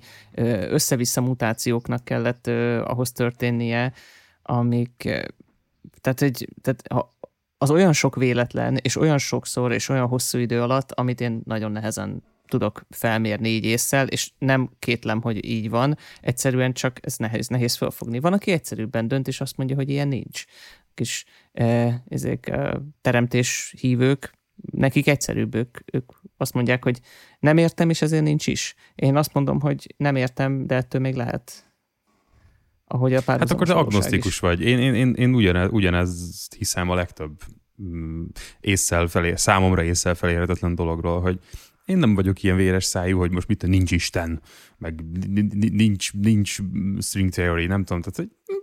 össze-vissza 0.69 1.21
mutációknak 1.21 2.05
kellett 2.05 2.47
ahhoz 2.85 3.13
történnie, 3.13 3.93
amik, 4.43 5.09
tehát, 6.01 6.23
egy, 6.23 6.49
tehát 6.63 7.09
az 7.59 7.71
olyan 7.71 7.93
sok 7.93 8.17
véletlen, 8.17 8.77
és 8.83 8.97
olyan 8.97 9.19
sokszor, 9.19 9.73
és 9.73 9.89
olyan 9.89 10.07
hosszú 10.07 10.39
idő 10.39 10.63
alatt, 10.63 10.93
amit 10.93 11.21
én 11.21 11.41
nagyon 11.45 11.73
nehezen 11.73 12.23
tudok 12.49 12.87
felmérni 12.91 13.49
így 13.49 13.65
észszel, 13.65 14.07
és 14.07 14.31
nem 14.39 14.71
kétlem, 14.79 15.23
hogy 15.23 15.45
így 15.45 15.71
van, 15.71 15.97
egyszerűen 16.21 16.73
csak 16.73 16.99
ez 17.03 17.17
nehéz, 17.17 17.49
nehéz 17.49 17.75
felfogni. 17.75 18.21
Van, 18.21 18.33
aki 18.33 18.51
egyszerűbben 18.51 19.09
dönt, 19.09 19.29
és 19.29 19.41
azt 19.41 19.57
mondja, 19.57 19.77
hogy 19.77 19.91
ilyen 19.91 20.09
nincs 20.09 20.45
kis 20.97 21.25
e, 21.53 22.03
ezek 22.09 22.49
e, 22.49 22.81
teremtés 23.01 23.75
hívők, 23.81 24.35
nekik 24.73 25.07
egyszerűbb, 25.07 25.55
ők, 25.55 25.79
ők 25.93 26.13
azt 26.37 26.53
mondják, 26.53 26.85
hogy 26.85 27.01
nem 27.39 27.57
értem, 27.57 27.91
és 27.91 28.03
ezért 28.03 28.23
nincs 28.23 28.47
is. 28.47 28.75
Én 28.95 29.17
azt 29.17 29.33
mondom, 29.33 29.61
hogy 29.61 29.95
nem 29.97 30.17
értem, 30.17 30.67
de 30.67 30.75
ettől 30.75 31.01
még 31.01 31.15
lehet. 31.15 31.71
Ahogy 32.85 33.15
a 33.15 33.23
Hát 33.27 33.51
akkor 33.51 33.67
te 33.67 33.75
agnosztikus 33.75 34.33
is. 34.33 34.39
vagy. 34.39 34.61
Én, 34.61 34.79
én, 34.79 34.95
én, 34.95 35.13
én 35.15 35.35
ugyanez, 35.35 35.69
ugyanezt 35.71 36.55
hiszem 36.55 36.91
a 36.91 36.95
legtöbb 36.95 37.41
mm, 37.83 38.25
észszel 38.61 39.07
felé, 39.07 39.35
számomra 39.35 39.83
észszel 39.83 40.15
felérhetetlen 40.15 40.75
dologról, 40.75 41.21
hogy 41.21 41.39
én 41.85 41.99
nem 41.99 42.15
vagyok 42.15 42.43
ilyen 42.43 42.57
véres 42.57 42.85
szájú, 42.85 43.19
hogy 43.19 43.31
most 43.31 43.49
mit 43.49 43.67
nincs 43.67 43.91
Isten, 43.91 44.41
meg 44.79 45.05
nincs, 45.71 46.13
nincs 46.13 46.59
string 47.01 47.31
theory, 47.31 47.67
nem 47.67 47.85
tudom, 47.85 48.03
tehát 48.03 48.17
hogy 48.17 48.57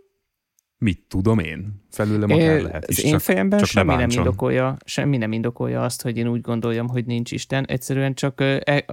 mit 0.84 1.02
tudom 1.08 1.40
én? 1.40 1.82
Felőlem 1.92 2.32
akár 2.32 2.62
lehet 2.62 2.90
is. 2.90 2.98
Az 2.98 3.04
én 3.04 3.20
fejemben 3.20 3.60
csak 3.60 3.68
semmi, 3.68 3.96
nem 3.96 4.10
indokolja, 4.10 4.78
semmi 4.86 5.18
nem 5.18 5.32
indokolja 5.32 5.82
azt, 5.82 6.02
hogy 6.02 6.18
én 6.18 6.28
úgy 6.28 6.42
gondoljam, 6.42 6.88
hogy 6.88 7.06
nincs 7.06 7.32
Isten. 7.32 7.66
Egyszerűen 7.66 8.14
csak 8.14 8.44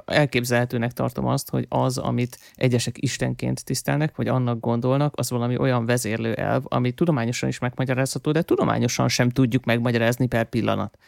elképzelhetőnek 0.05 0.93
tartom 0.93 1.27
azt, 1.27 1.51
hogy 1.51 1.67
az, 1.69 1.99
amit 1.99 2.39
egyesek 2.55 3.03
Istenként 3.03 3.65
tisztelnek, 3.65 4.17
vagy 4.17 4.29
annak 4.29 4.61
gondolnak, 4.61 5.15
az 5.17 5.31
valami 5.31 5.59
olyan 5.59 5.87
vezérlő 5.87 6.35
elv, 6.35 6.63
ami 6.65 6.93
tudományosan 6.93 7.49
is 7.49 7.59
megmagyarázható, 7.59 8.33
de 8.33 8.43
tudományosan 8.43 9.09
sem 9.09 9.29
tudjuk 9.29 9.65
megmagyarázni 9.65 10.27
per 10.27 10.49
pillanat. 10.49 10.99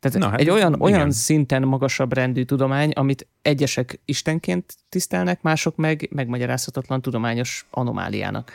Tehát 0.00 0.18
Na, 0.18 0.28
hát 0.28 0.40
egy 0.40 0.50
olyan, 0.50 0.80
olyan 0.80 1.10
szinten 1.10 1.62
magasabb 1.62 2.12
rendű 2.12 2.42
tudomány, 2.42 2.90
amit 2.90 3.26
egyesek 3.42 4.00
istenként 4.04 4.74
tisztelnek, 4.88 5.42
mások 5.42 5.76
meg 5.76 6.08
megmagyarázhatatlan 6.10 7.02
tudományos 7.02 7.66
anomáliának. 7.70 8.52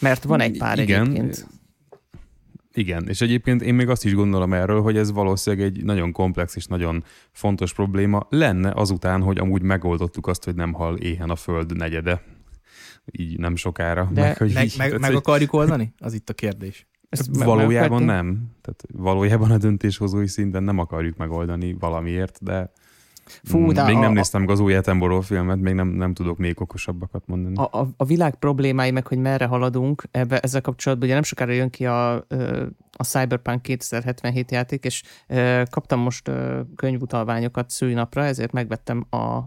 Mert 0.00 0.24
van 0.24 0.40
egy 0.40 0.58
pár 0.58 0.78
igen, 0.78 1.00
egyébként. 1.00 1.46
Igen, 2.72 3.08
és 3.08 3.20
egyébként 3.20 3.62
én 3.62 3.74
még 3.74 3.88
azt 3.88 4.04
is 4.04 4.14
gondolom 4.14 4.52
erről, 4.52 4.82
hogy 4.82 4.96
ez 4.96 5.12
valószínűleg 5.12 5.66
egy 5.66 5.84
nagyon 5.84 6.12
komplex 6.12 6.56
és 6.56 6.66
nagyon 6.66 7.04
fontos 7.32 7.74
probléma 7.74 8.26
lenne 8.30 8.72
azután, 8.74 9.22
hogy 9.22 9.38
amúgy 9.38 9.62
megoldottuk 9.62 10.26
azt, 10.26 10.44
hogy 10.44 10.54
nem 10.54 10.72
hal 10.72 10.96
éhen 10.96 11.30
a 11.30 11.36
föld 11.36 11.76
negyede. 11.76 12.22
Így 13.12 13.38
nem 13.38 13.56
sokára. 13.56 14.08
De 14.12 14.20
meg, 14.20 14.36
hogy 14.36 14.52
meg, 14.52 14.64
így, 14.64 14.74
meg, 14.78 15.00
meg 15.00 15.14
akarjuk 15.14 15.52
oldani? 15.60 15.92
Az 15.98 16.14
itt 16.14 16.28
a 16.28 16.34
kérdés. 16.34 16.86
Ezt 17.08 17.36
valójában 17.36 18.02
nem. 18.02 18.50
Tehát 18.60 18.84
valójában 18.92 19.50
a 19.50 19.58
döntéshozói 19.58 20.26
szinten 20.26 20.62
nem 20.62 20.78
akarjuk 20.78 21.16
megoldani 21.16 21.76
valamiért, 21.78 22.38
de 22.42 22.72
Fú, 23.42 23.72
de 23.72 23.84
még 23.84 23.96
a, 23.96 24.00
nem 24.00 24.12
néztem 24.12 24.40
meg 24.40 24.50
az 24.50 24.60
új 24.60 24.74
Attenborough 24.74 25.24
filmet, 25.24 25.60
még 25.60 25.74
nem, 25.74 25.88
nem 25.88 26.14
tudok 26.14 26.38
még 26.38 26.60
okosabbakat 26.60 27.22
mondani. 27.26 27.56
A, 27.56 27.78
a, 27.78 27.88
a 27.96 28.04
világ 28.04 28.34
problémái, 28.34 28.90
meg 28.90 29.06
hogy 29.06 29.18
merre 29.18 29.44
haladunk, 29.46 30.02
ebbe, 30.10 30.38
ezzel 30.38 30.60
kapcsolatban 30.60 31.06
ugye 31.06 31.14
nem 31.14 31.24
sokára 31.26 31.52
jön 31.52 31.70
ki 31.70 31.86
a, 31.86 32.14
a 32.92 33.04
Cyberpunk 33.04 33.62
2077 33.62 34.50
játék, 34.50 34.84
és 34.84 35.02
kaptam 35.70 36.00
most 36.00 36.30
könyvutalványokat 36.76 37.70
szülinapra, 37.70 38.24
ezért 38.24 38.52
megvettem 38.52 39.06
a 39.10 39.40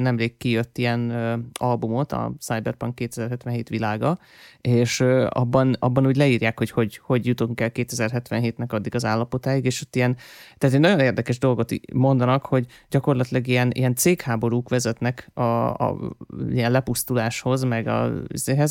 nemrég 0.00 0.36
kijött 0.36 0.78
ilyen 0.78 1.10
albumot, 1.52 2.12
a 2.12 2.32
Cyberpunk 2.38 2.94
2077 2.94 3.68
világa, 3.68 4.18
és 4.60 5.00
abban, 5.28 5.76
abban 5.78 6.06
úgy 6.06 6.16
leírják, 6.16 6.58
hogy, 6.58 6.70
hogy 6.70 7.00
hogy 7.02 7.26
jutunk 7.26 7.60
el 7.60 7.70
2077-nek 7.74 8.68
addig 8.68 8.94
az 8.94 9.04
állapotáig, 9.04 9.64
és 9.64 9.82
ott 9.82 9.96
ilyen, 9.96 10.16
tehát 10.58 10.74
egy 10.74 10.82
nagyon 10.82 11.00
érdekes 11.00 11.38
dolgot 11.38 11.72
mondanak, 11.92 12.46
hogy 12.46 12.66
gyakorlatilag 12.90 13.46
ilyen, 13.46 13.70
ilyen 13.72 13.94
cégháborúk 13.94 14.68
vezetnek 14.68 15.30
a, 15.34 15.74
a 15.74 16.14
ilyen 16.50 16.70
lepusztuláshoz, 16.70 17.62
meg 17.62 17.86
a, 17.86 18.12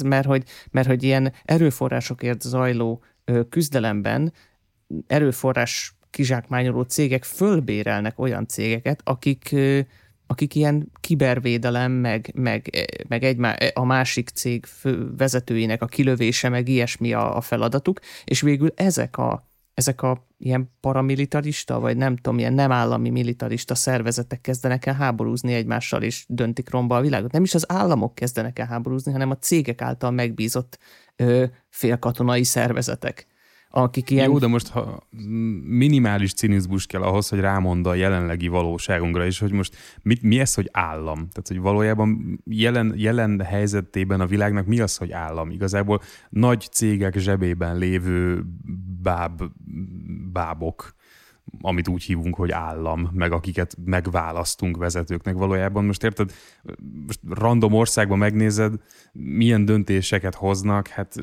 mert 0.03 0.25
hogy, 0.25 0.43
mert 0.71 0.87
hogy 0.87 1.03
ilyen 1.03 1.33
erőforrásokért 1.43 2.41
zajló 2.41 3.03
küzdelemben 3.49 4.33
erőforrás 5.07 5.95
kizsákmányoló 6.09 6.81
cégek 6.81 7.23
fölbérelnek 7.23 8.19
olyan 8.19 8.47
cégeket, 8.47 9.01
akik 9.03 9.55
akik 10.27 10.55
ilyen 10.55 10.91
kibervédelem, 10.99 11.91
meg, 11.91 12.31
meg, 12.35 12.69
meg 13.07 13.23
egy, 13.23 13.37
a 13.73 13.85
másik 13.85 14.29
cég 14.29 14.65
fő 14.65 15.15
vezetőinek 15.17 15.81
a 15.81 15.85
kilövése, 15.85 16.49
meg 16.49 16.67
ilyesmi 16.67 17.13
a, 17.13 17.37
a 17.37 17.41
feladatuk, 17.41 17.99
és 18.23 18.41
végül 18.41 18.71
ezek 18.75 19.17
a, 19.17 19.49
ezek 19.73 20.01
a 20.01 20.27
ilyen 20.37 20.71
paramilitarista, 20.79 21.79
vagy 21.79 21.97
nem 21.97 22.15
tudom, 22.15 22.39
ilyen 22.39 22.53
nem 22.53 22.71
állami 22.71 23.09
militarista 23.09 23.75
szervezetek 23.75 24.41
kezdenek 24.41 24.85
el 24.85 24.93
háborúzni 24.93 25.53
egymással, 25.53 26.03
és 26.03 26.25
döntik 26.27 26.69
romba 26.69 26.95
a 26.95 27.01
világot. 27.01 27.31
Nem 27.31 27.43
is 27.43 27.53
az 27.53 27.71
államok 27.71 28.15
kezdenek 28.15 28.59
el 28.59 28.67
háborúzni, 28.67 29.11
hanem 29.11 29.29
a 29.29 29.37
cégek 29.37 29.81
által 29.81 30.11
megbízott 30.11 30.79
ö, 31.15 31.45
félkatonai 31.69 32.43
szervezetek 32.43 33.27
akik 33.77 34.09
ilyen... 34.09 34.29
Jó, 34.29 34.37
de 34.37 34.47
most 34.47 34.67
ha 34.67 35.07
minimális 35.63 36.33
cinizmus 36.33 36.85
kell 36.85 37.01
ahhoz, 37.01 37.29
hogy 37.29 37.39
rámond 37.39 37.87
a 37.87 37.93
jelenlegi 37.93 38.47
valóságunkra, 38.47 39.25
és 39.25 39.39
hogy 39.39 39.51
most 39.51 39.75
mit, 40.01 40.21
mi 40.21 40.39
ez, 40.39 40.53
hogy 40.53 40.69
állam? 40.71 41.15
Tehát, 41.15 41.47
hogy 41.47 41.59
valójában 41.59 42.39
jelen, 42.45 42.93
jelen 42.95 43.41
helyzetében 43.41 44.21
a 44.21 44.25
világnak 44.25 44.65
mi 44.65 44.79
az, 44.79 44.97
hogy 44.97 45.11
állam? 45.11 45.49
Igazából 45.49 46.01
nagy 46.29 46.67
cégek 46.71 47.17
zsebében 47.17 47.77
lévő 47.77 48.45
báb, 49.01 49.41
bábok, 50.31 50.95
amit 51.61 51.87
úgy 51.87 52.03
hívunk, 52.03 52.35
hogy 52.35 52.51
állam, 52.51 53.09
meg 53.13 53.31
akiket 53.31 53.77
megválasztunk 53.85 54.77
vezetőknek 54.77 55.35
valójában. 55.35 55.85
Most 55.85 56.03
érted, 56.03 56.31
most 57.05 57.19
random 57.29 57.73
országban 57.73 58.17
megnézed, 58.17 58.73
milyen 59.13 59.65
döntéseket 59.65 60.35
hoznak, 60.35 60.87
hát 60.87 61.15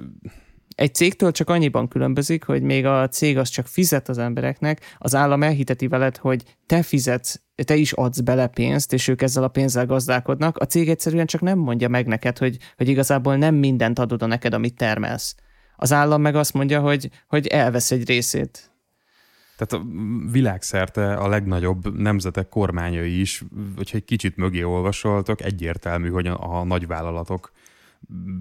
egy 0.75 0.95
cégtől 0.95 1.33
csak 1.33 1.51
annyiban 1.51 1.89
különbözik, 1.89 2.45
hogy 2.45 2.63
még 2.63 2.87
a 2.87 3.09
cég 3.09 3.39
az 3.39 3.49
csak 3.49 3.67
fizet 3.67 4.09
az 4.09 4.19
embereknek, 4.19 4.97
az 4.99 5.15
állam 5.15 5.43
elhiteti 5.43 5.89
veled, 5.89 6.17
hogy 6.17 6.43
te 6.67 6.83
fizetsz, 6.83 7.41
te 7.65 7.75
is 7.75 7.93
adsz 7.93 8.21
bele 8.21 8.47
pénzt, 8.47 8.93
és 8.93 9.09
ők 9.09 9.23
ezzel 9.23 9.43
a 9.43 9.49
pénzzel 9.49 9.87
gazdálkodnak. 9.87 10.59
A 10.59 10.65
cég 10.65 10.89
egyszerűen 10.89 11.27
csak 11.27 11.41
nem 11.41 11.59
mondja 11.59 11.89
meg 11.89 12.07
neked, 12.07 12.39
hogy, 12.39 12.57
hogy 12.77 12.89
igazából 12.89 13.37
nem 13.37 13.55
mindent 13.55 13.99
adod 13.99 14.23
a 14.23 14.27
neked, 14.27 14.55
amit 14.55 14.77
termelsz. 14.77 15.35
Az 15.77 15.93
állam 15.93 16.21
meg 16.21 16.35
azt 16.35 16.53
mondja, 16.53 16.81
hogy, 16.81 17.11
hogy 17.29 17.47
elvesz 17.47 17.91
egy 17.91 18.07
részét. 18.07 18.71
Tehát 19.57 19.85
a 19.85 19.89
világszerte 20.31 21.15
a 21.15 21.29
legnagyobb 21.29 21.99
nemzetek 21.99 22.49
kormányai 22.49 23.21
is, 23.21 23.43
hogyha 23.77 23.97
egy 23.97 24.05
kicsit 24.05 24.37
mögé 24.37 24.63
olvasoltok, 24.63 25.43
egyértelmű, 25.43 26.09
hogy 26.09 26.27
a, 26.27 26.59
a 26.59 26.65
nagyvállalatok 26.65 27.53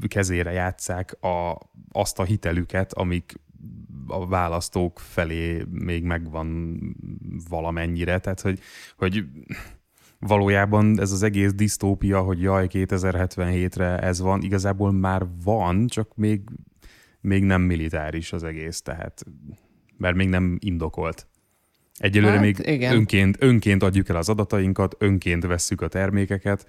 kezére 0.07 0.51
játszák 0.51 1.23
a, 1.23 1.57
azt 1.91 2.19
a 2.19 2.23
hitelüket, 2.23 2.93
amik 2.93 3.33
a 4.07 4.27
választók 4.27 4.99
felé 4.99 5.65
még 5.69 6.03
megvan 6.03 6.79
valamennyire, 7.49 8.19
tehát 8.19 8.41
hogy, 8.41 8.59
hogy 8.97 9.25
valójában 10.19 10.99
ez 10.99 11.11
az 11.11 11.23
egész 11.23 11.53
disztópia, 11.53 12.21
hogy 12.21 12.41
jaj, 12.41 12.67
2077-re 12.69 13.99
ez 13.99 14.19
van, 14.19 14.41
igazából 14.41 14.91
már 14.91 15.25
van, 15.43 15.87
csak 15.87 16.15
még, 16.15 16.41
még 17.21 17.43
nem 17.43 17.61
militáris 17.61 18.33
az 18.33 18.43
egész, 18.43 18.81
tehát 18.81 19.23
mert 19.97 20.15
még 20.15 20.29
nem 20.29 20.57
indokolt. 20.59 21.27
Egyelőre 21.97 22.31
hát, 22.31 22.41
még 22.41 22.57
igen. 22.63 22.95
Önként, 22.95 23.37
önként 23.39 23.83
adjuk 23.83 24.09
el 24.09 24.15
az 24.15 24.29
adatainkat, 24.29 24.95
önként 24.99 25.45
vesszük 25.45 25.81
a 25.81 25.87
termékeket, 25.87 26.67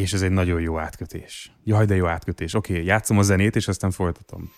és 0.00 0.12
ez 0.12 0.22
egy 0.22 0.30
nagyon 0.30 0.60
jó 0.60 0.78
átkötés. 0.78 1.52
Jaj, 1.64 1.86
de 1.86 1.94
jó 1.94 2.06
átkötés. 2.06 2.54
Oké, 2.54 2.72
okay, 2.72 2.84
játszom 2.84 3.18
a 3.18 3.22
zenét, 3.22 3.56
és 3.56 3.68
aztán 3.68 3.90
folytatom. 3.90 4.52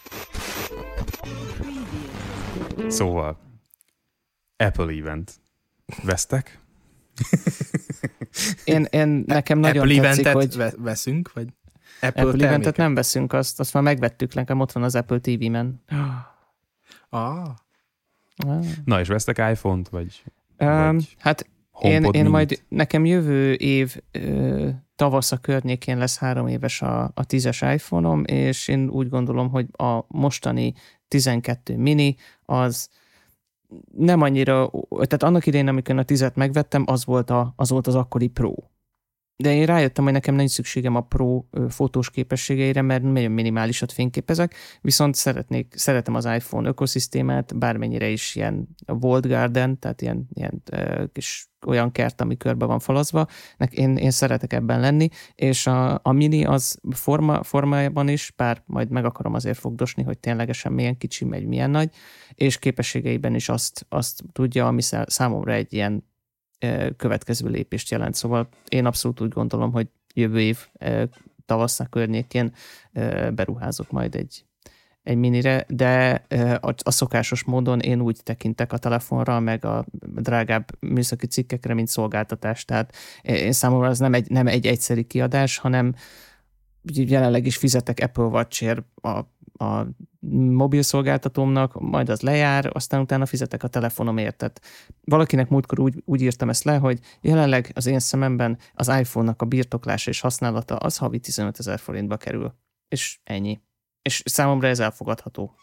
Szóval, 2.89 3.39
Apple 4.57 4.93
Event. 4.93 5.41
Vesztek? 6.03 6.59
én, 8.65 8.87
én 8.91 9.25
nekem 9.27 9.59
nagyon 9.59 9.83
Apple 9.83 10.01
tetszik, 10.01 10.27
eventet 10.27 10.73
hogy... 10.73 10.83
veszünk, 10.83 11.33
vagy 11.33 11.49
Apple, 12.01 12.23
Apple 12.23 12.47
eventet 12.47 12.77
nem 12.77 12.95
veszünk, 12.95 13.33
azt, 13.33 13.61
azt 13.61 13.75
már 13.75 13.83
megvettük, 13.83 14.35
nekem 14.35 14.61
ott 14.61 14.73
van 14.73 14.83
az 14.83 14.95
Apple 14.95 15.19
TV-men. 15.19 15.83
Ah. 17.09 17.21
ah. 17.21 17.55
Na, 18.85 19.01
és 19.01 19.09
vesztek 19.09 19.39
iPhone-t, 19.39 19.89
vagy? 19.89 20.25
Um, 20.59 20.95
vagy 20.95 21.17
hát 21.19 21.47
én, 21.81 22.05
én 22.05 22.27
majd, 22.27 22.63
nekem 22.69 23.05
jövő 23.05 23.53
év 23.53 23.97
ö, 24.13 24.69
tavasz 24.97 25.33
a 25.33 25.37
környékén 25.37 25.99
lesz 25.99 26.19
három 26.19 26.47
éves 26.47 26.83
a, 26.83 27.11
a 27.15 27.25
tízes 27.25 27.61
iPhone-om, 27.61 28.25
és 28.25 28.69
én 28.69 28.89
úgy 28.89 29.09
gondolom, 29.09 29.51
hogy 29.51 29.67
a 29.73 30.05
mostani 30.09 30.75
12 31.09 31.77
mini 31.77 32.17
az 32.45 32.89
nem 33.97 34.23
annyira, 34.23 34.71
tehát 34.91 35.23
annak 35.23 35.47
idején, 35.47 35.69
amikor 35.69 35.99
a 35.99 36.03
tizet 36.03 36.37
megvettem, 36.37 36.85
az 36.87 37.05
volt, 37.05 37.31
a, 37.31 37.53
az 37.57 37.71
volt 37.71 37.87
az 37.87 37.95
akkori 37.95 38.29
Pro 38.29 38.55
de 39.43 39.55
én 39.55 39.67
rájöttem, 39.67 40.05
hogy 40.05 40.13
nekem 40.13 40.35
nincs 40.35 40.51
szükségem 40.51 40.95
a 40.95 41.01
pro 41.01 41.45
fotós 41.69 42.11
képességeire, 42.11 42.83
mert 42.83 43.03
nagyon 43.03 43.31
minimálisat 43.31 43.93
fényképezek, 43.93 44.55
viszont 44.81 45.15
szeretnék, 45.15 45.75
szeretem 45.77 46.15
az 46.15 46.25
iPhone 46.25 46.69
ökoszisztémát, 46.69 47.59
bármennyire 47.59 48.09
is 48.09 48.35
ilyen 48.35 48.69
World 48.87 49.27
Garden, 49.27 49.79
tehát 49.79 50.03
ilyen, 50.03 50.29
ilyen 50.35 50.63
kis 51.13 51.51
olyan 51.67 51.93
kert, 51.93 52.21
ami 52.21 52.37
körbe 52.37 52.65
van 52.65 52.79
falazva, 52.79 53.27
én, 53.71 53.97
én 53.97 54.11
szeretek 54.11 54.53
ebben 54.53 54.81
lenni, 54.81 55.09
és 55.35 55.67
a, 55.67 56.01
a 56.03 56.13
mini 56.13 56.45
az 56.45 56.81
forma, 56.91 57.43
formájában 57.43 58.09
is, 58.09 58.33
bár 58.37 58.63
majd 58.67 58.91
meg 58.91 59.05
akarom 59.05 59.35
azért 59.35 59.59
fogdosni, 59.59 60.03
hogy 60.03 60.19
ténylegesen 60.19 60.73
milyen 60.73 60.97
kicsi 60.97 61.25
megy, 61.25 61.47
milyen 61.47 61.71
nagy, 61.71 61.91
és 62.35 62.59
képességeiben 62.59 63.35
is 63.35 63.49
azt, 63.49 63.87
azt 63.89 64.23
tudja, 64.33 64.67
ami 64.67 64.83
számomra 65.07 65.53
egy 65.53 65.73
ilyen 65.73 66.05
következő 66.97 67.49
lépést 67.49 67.91
jelent. 67.91 68.15
Szóval 68.15 68.49
én 68.69 68.87
abszolút 68.87 69.21
úgy 69.21 69.33
gondolom, 69.33 69.73
hogy 69.73 69.89
jövő 70.15 70.41
év 70.41 70.67
tavasszal 71.47 71.87
környékén 71.91 72.53
beruházok 73.35 73.91
majd 73.91 74.15
egy, 74.15 74.45
egy 75.03 75.17
minire, 75.17 75.65
de 75.69 76.25
a, 76.61 76.91
szokásos 76.91 77.45
módon 77.45 77.81
én 77.81 78.01
úgy 78.01 78.21
tekintek 78.23 78.73
a 78.73 78.79
telefonra, 78.79 79.41
meg 79.41 79.65
a 79.65 79.87
drágább 80.15 80.71
műszaki 80.81 81.27
cikkekre, 81.27 81.75
mint 81.75 81.89
szolgáltatás. 81.89 82.65
Tehát 82.65 82.95
én 83.23 83.53
számomra 83.53 83.89
ez 83.89 83.99
nem 83.99 84.15
egy, 84.15 84.31
nem 84.31 84.47
egy 84.47 84.67
egyszeri 84.67 85.05
kiadás, 85.05 85.59
hanem 85.59 85.95
jelenleg 86.93 87.47
is 87.47 87.57
fizetek 87.57 87.99
Apple 88.03 88.25
Watch-ért 88.25 88.83
a 89.03 89.21
a 89.59 89.87
mobil 90.31 90.83
szolgáltatómnak, 90.83 91.81
majd 91.81 92.09
az 92.09 92.21
lejár, 92.21 92.71
aztán 92.73 93.01
utána 93.01 93.27
fizetek 93.27 93.63
a 93.63 93.69
telefonomért. 93.69 94.37
Tehát 94.37 94.61
valakinek 95.05 95.49
múltkor 95.49 95.81
úgy, 95.81 96.03
úgy 96.05 96.23
írtam 96.23 96.49
ezt 96.49 96.65
le, 96.65 96.77
hogy 96.77 96.99
jelenleg 97.21 97.71
az 97.75 97.87
én 97.87 97.99
szememben 97.99 98.59
az 98.75 98.89
iPhone-nak 98.89 99.43
a 99.43 99.47
birtoklása 99.47 100.11
és 100.11 100.21
használata 100.21 100.77
az 100.77 100.97
havi 100.97 101.19
15 101.19 101.59
ezer 101.59 101.79
forintba 101.79 102.17
kerül. 102.17 102.55
És 102.89 103.19
ennyi. 103.25 103.61
És 104.03 104.23
számomra 104.25 104.69
ez 104.69 104.81
elfogadható. 104.81 105.55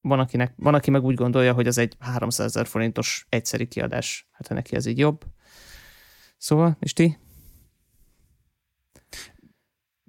van, 0.00 0.18
akinek, 0.18 0.52
van, 0.56 0.74
aki 0.74 0.90
meg 0.90 1.04
úgy 1.04 1.14
gondolja, 1.14 1.52
hogy 1.52 1.66
az 1.66 1.78
egy 1.78 1.96
300 1.98 2.46
ezer 2.46 2.66
forintos 2.66 3.26
egyszeri 3.28 3.66
kiadás. 3.66 4.28
Hát 4.30 4.48
neki 4.48 4.76
ez 4.76 4.86
így 4.86 4.98
jobb. 4.98 5.24
Szóval, 6.38 6.76
és 6.80 6.92
ti? 6.92 7.18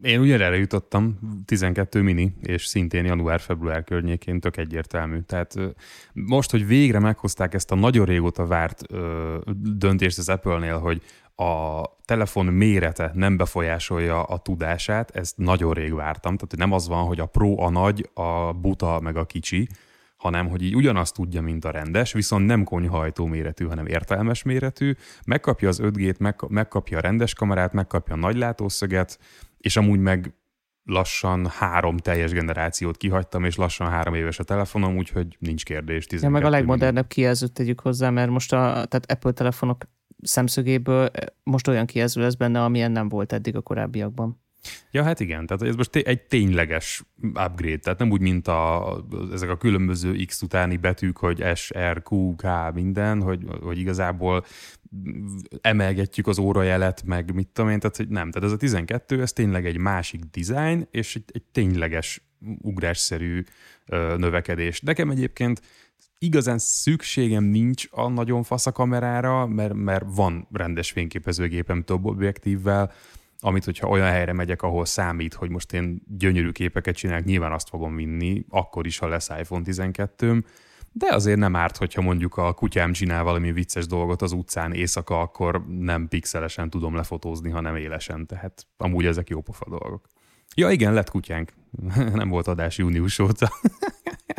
Én 0.02 0.20
ugye 0.20 0.34
erre 0.34 0.58
jutottam, 0.58 1.20
12 1.46 2.02
mini, 2.02 2.34
és 2.42 2.66
szintén 2.66 3.06
január-február 3.06 3.84
környékén 3.84 4.40
tök 4.40 4.58
egyértelmű. 4.58 5.20
Tehát 5.20 5.56
most, 6.14 6.52
hogy 6.52 6.68
végre 6.68 7.00
meghozták 7.00 7.54
ezt 7.54 7.72
a 7.72 7.76
nagyon 7.76 8.06
régóta 8.06 8.46
várt 8.46 8.82
ö, 8.92 9.38
döntést 9.56 10.18
az 10.18 10.30
Apple-nél, 10.30 10.80
hogy 10.80 11.02
a 11.36 11.84
telefon 12.06 12.46
mérete 12.46 13.12
nem 13.14 13.38
befolyásolja 13.38 14.24
a 14.24 14.38
tudását, 14.38 15.16
ezt 15.16 15.38
nagyon 15.38 15.74
rég 15.74 15.94
vártam. 15.94 16.36
Tehát 16.36 16.58
nem 16.58 16.72
az 16.72 16.88
van, 16.88 17.06
hogy 17.06 17.20
a 17.20 17.26
Pro 17.26 17.62
a 17.62 17.70
nagy, 17.70 18.10
a 18.14 18.54
buta 18.54 19.00
meg 19.00 19.18
a 19.18 19.26
kicsi, 19.26 19.68
hanem 20.18 20.48
hogy 20.48 20.62
így 20.62 20.76
ugyanazt 20.76 21.14
tudja, 21.14 21.42
mint 21.42 21.66
a 21.66 21.72
rendes, 21.72 22.14
viszont 22.14 22.46
nem 22.46 22.64
konyhajtó 22.64 23.26
méretű, 23.26 23.66
hanem 23.66 23.86
értelmes 23.86 24.44
méretű, 24.44 24.94
megkapja 25.26 25.68
az 25.68 25.80
5G-t, 25.84 26.50
megkapja 26.50 26.98
a 26.98 27.02
rendes 27.02 27.34
kamerát, 27.34 27.74
megkapja 27.74 28.14
a 28.14 28.18
nagy 28.18 28.38
látószöget, 28.38 29.20
és 29.58 29.78
amúgy 29.78 30.00
meg 30.00 30.34
lassan 30.84 31.48
három 31.48 31.98
teljes 31.98 32.32
generációt 32.32 32.98
kihagytam, 32.98 33.44
és 33.44 33.56
lassan 33.56 33.90
három 33.90 34.14
éves 34.14 34.40
a 34.40 34.44
telefonom, 34.44 34.98
úgyhogy 34.98 35.38
nincs 35.40 35.66
kérdés. 35.66 36.08
Ja, 36.10 36.30
meg 36.30 36.44
a 36.44 36.50
legmodernebb 36.50 37.08
kijelzőt 37.08 37.54
tegyük 37.54 37.80
hozzá, 37.80 38.10
mert 38.10 38.30
most 38.30 38.54
a 38.54 38.58
tehát 38.58 39.12
Apple 39.12 39.32
telefonok 39.32 39.86
szemszögéből 40.22 41.10
most 41.44 41.68
olyan 41.68 41.86
kijelző 41.86 42.22
lesz 42.22 42.36
benne, 42.36 42.64
amilyen 42.64 42.92
nem 42.92 43.10
volt 43.10 43.34
eddig 43.34 43.56
a 43.56 43.62
korábbiakban. 43.62 44.42
Ja, 44.92 45.04
hát 45.04 45.20
igen, 45.20 45.46
tehát 45.46 45.64
ez 45.64 45.76
most 45.76 45.96
egy 45.96 46.22
tényleges 46.22 47.04
upgrade, 47.24 47.78
tehát 47.78 48.00
nem 48.00 48.12
úgy, 48.12 48.22
mint 48.22 48.48
a, 48.48 48.96
ezek 49.34 49.50
a 49.50 49.58
különböző 49.58 50.24
X 50.26 50.42
utáni 50.42 50.78
betűk, 50.78 51.18
hogy 51.18 51.44
S, 51.56 51.72
R, 51.92 52.04
Q, 52.10 52.36
K, 52.36 52.74
minden, 52.74 53.22
hogy, 53.22 53.46
hogy 53.62 53.78
igazából 53.78 54.46
emelgetjük 55.62 56.28
az 56.28 56.38
órajelet, 56.38 57.04
meg 57.06 57.34
mit 57.34 57.48
tudom 57.48 57.72
én, 57.72 57.80
tehát 57.80 57.98
hogy 57.98 58.08
nem. 58.08 58.32
Tehát 58.32 58.48
ez 58.48 58.54
a 58.54 58.58
12, 58.58 59.22
ez 59.22 59.34
tényleg 59.34 59.66
egy 59.66 59.78
másik 59.78 60.22
design, 60.32 60.88
és 60.92 61.16
egy, 61.16 61.24
egy 61.32 61.44
tényleges 61.52 62.22
ugrásszerű 62.62 63.44
ö, 63.86 64.16
növekedés. 64.18 64.82
Nekem 64.82 65.10
egyébként 65.10 65.62
igazán 66.20 66.58
szükségem 66.58 67.44
nincs 67.44 67.86
a 67.92 68.08
nagyon 68.08 68.44
fasz 68.44 68.66
a 68.66 68.72
kamerára, 68.72 69.46
mert, 69.46 69.74
mert 69.74 70.06
van 70.08 70.48
rendes 70.52 70.92
fényképezőgépem 70.92 71.84
több 71.84 72.06
objektívvel, 72.06 72.92
amit, 73.40 73.66
hogyha 73.66 73.88
olyan 73.88 74.10
helyre 74.10 74.34
megyek, 74.34 74.62
ahol 74.62 74.86
számít, 74.86 75.34
hogy 75.34 75.50
most 75.50 75.74
én 75.74 76.02
gyönyörű 76.18 76.52
képeket 76.52 76.96
csinálok, 76.96 77.26
nyilván 77.26 77.52
azt 77.52 77.70
fogom 77.70 77.96
vinni, 77.96 78.46
akkor 78.50 78.86
is, 78.86 78.98
ha 78.98 79.08
lesz 79.08 79.30
iPhone 79.40 79.64
12-m, 79.66 80.44
de 80.92 81.14
azért 81.14 81.38
nem 81.38 81.56
árt, 81.56 81.78
hogyha 81.78 82.02
mondjuk 82.02 82.38
a 82.38 82.54
kutyám 82.54 82.92
csinál 82.92 83.24
valami 83.24 83.52
vicces 83.52 83.88
dolgot 83.88 84.22
az 84.22 84.32
utcán 84.32 84.74
éjszaka, 84.74 85.20
akkor 85.20 85.66
nem 85.68 86.08
pixelesen 86.08 86.70
tudom 86.70 86.96
lefotózni, 86.96 87.50
hanem 87.50 87.76
élesen, 87.76 88.26
tehát 88.26 88.68
amúgy 88.78 89.06
ezek 89.06 89.30
jó 89.30 89.42
pofa 89.42 89.66
dolgok. 89.70 90.08
Ja 90.56 90.70
igen, 90.70 90.94
lett 90.94 91.10
kutyánk. 91.10 91.54
nem 92.14 92.30
volt 92.30 92.48
adás 92.48 92.78
június 92.78 93.20
óta. 93.20 93.50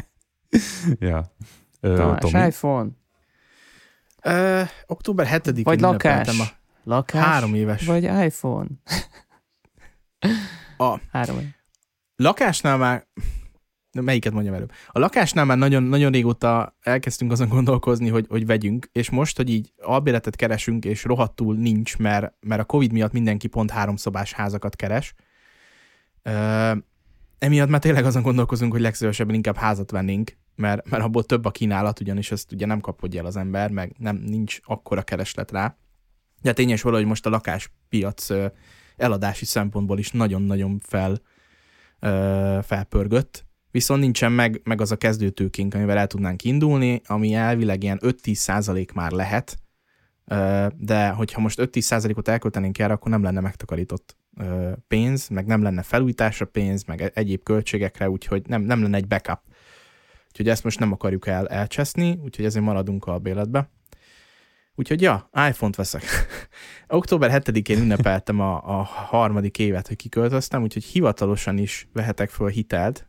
ja. 0.98 1.32
Tamás, 1.80 2.54
iPhone. 2.54 2.90
Ö, 4.22 4.62
október 4.86 5.26
7-én 5.30 5.62
Vagy 5.62 5.80
lakás. 5.80 6.40
A 6.40 6.57
Lakás? 6.88 7.24
Három 7.24 7.54
éves. 7.54 7.86
Vagy 7.86 8.02
iPhone? 8.02 8.68
A 10.76 11.00
három. 11.12 11.54
Lakásnál 12.16 12.76
már 12.76 13.06
de 13.92 14.00
melyiket 14.00 14.32
mondjam 14.32 14.54
előbb? 14.54 14.72
A 14.88 14.98
lakásnál 14.98 15.44
már 15.44 15.58
nagyon, 15.58 15.82
nagyon 15.82 16.12
régóta 16.12 16.76
elkezdtünk 16.80 17.32
azon 17.32 17.48
gondolkozni, 17.48 18.08
hogy, 18.08 18.26
hogy 18.28 18.46
vegyünk, 18.46 18.88
és 18.92 19.10
most, 19.10 19.36
hogy 19.36 19.50
így 19.50 19.72
albéletet 19.76 20.36
keresünk, 20.36 20.84
és 20.84 21.04
rohadtul 21.04 21.56
nincs, 21.56 21.98
mert, 21.98 22.34
mert 22.40 22.60
a 22.60 22.64
Covid 22.64 22.92
miatt 22.92 23.12
mindenki 23.12 23.46
pont 23.46 23.70
háromszobás 23.70 24.32
házakat 24.32 24.76
keres. 24.76 25.14
Uh, 26.24 26.76
emiatt 27.38 27.68
már 27.68 27.80
tényleg 27.80 28.04
azon 28.04 28.22
gondolkozunk, 28.22 28.72
hogy 28.72 28.80
legszívesebben 28.80 29.34
inkább 29.34 29.56
házat 29.56 29.90
vennénk, 29.90 30.36
mert, 30.54 30.90
mert 30.90 31.02
abból 31.02 31.24
több 31.24 31.44
a 31.44 31.50
kínálat, 31.50 32.00
ugyanis 32.00 32.30
ezt 32.30 32.52
ugye 32.52 32.66
nem 32.66 32.80
kapodja 32.80 33.20
el 33.20 33.26
az 33.26 33.36
ember, 33.36 33.70
meg 33.70 33.94
nem 33.98 34.16
nincs 34.16 34.58
akkora 34.64 35.02
kereslet 35.02 35.50
rá. 35.50 35.76
De 36.42 36.52
tényes 36.52 36.82
valahogy 36.82 37.06
most 37.06 37.26
a 37.26 37.30
lakáspiac 37.30 38.26
eladási 38.96 39.44
szempontból 39.44 39.98
is 39.98 40.10
nagyon-nagyon 40.10 40.80
fel, 40.82 41.20
felpörgött, 42.62 43.46
viszont 43.70 44.00
nincsen 44.00 44.32
meg, 44.32 44.60
meg 44.64 44.80
az 44.80 44.92
a 44.92 44.96
kezdőtőkénk, 44.96 45.74
amivel 45.74 45.98
el 45.98 46.06
tudnánk 46.06 46.44
indulni, 46.44 47.00
ami 47.06 47.34
elvileg 47.34 47.82
ilyen 47.82 48.00
5-10 48.02 48.34
százalék 48.34 48.92
már 48.92 49.10
lehet, 49.10 49.58
de 50.76 51.08
hogyha 51.08 51.40
most 51.40 51.60
5-10 51.62 51.80
százalékot 51.80 52.28
elköltenénk 52.28 52.78
erre, 52.78 52.92
akkor 52.92 53.10
nem 53.10 53.22
lenne 53.22 53.40
megtakarított 53.40 54.16
pénz, 54.88 55.28
meg 55.28 55.46
nem 55.46 55.62
lenne 55.62 55.82
felújításra 55.82 56.46
pénz, 56.46 56.84
meg 56.84 57.02
e-, 57.02 57.10
egyéb 57.14 57.42
költségekre, 57.42 58.10
úgyhogy 58.10 58.42
nem, 58.46 58.62
nem 58.62 58.82
lenne 58.82 58.96
egy 58.96 59.06
backup. 59.06 59.40
Úgyhogy 60.28 60.48
ezt 60.48 60.64
most 60.64 60.78
nem 60.78 60.92
akarjuk 60.92 61.26
el, 61.26 61.48
elcseszni, 61.48 62.18
úgyhogy 62.22 62.44
ezért 62.44 62.64
maradunk 62.64 63.06
a 63.06 63.18
béletbe. 63.18 63.70
Úgyhogy 64.78 65.02
ja, 65.02 65.30
iPhone-t 65.48 65.76
veszek. 65.76 66.02
Október 66.88 67.42
7-én 67.44 67.78
ünnepeltem 67.78 68.40
a, 68.40 68.78
a 68.78 68.82
harmadik 68.82 69.58
évet, 69.58 69.86
hogy 69.88 69.96
kiköltöztem, 69.96 70.62
úgyhogy 70.62 70.84
hivatalosan 70.84 71.58
is 71.58 71.88
vehetek 71.92 72.30
föl 72.30 72.48
hitelt. 72.48 73.08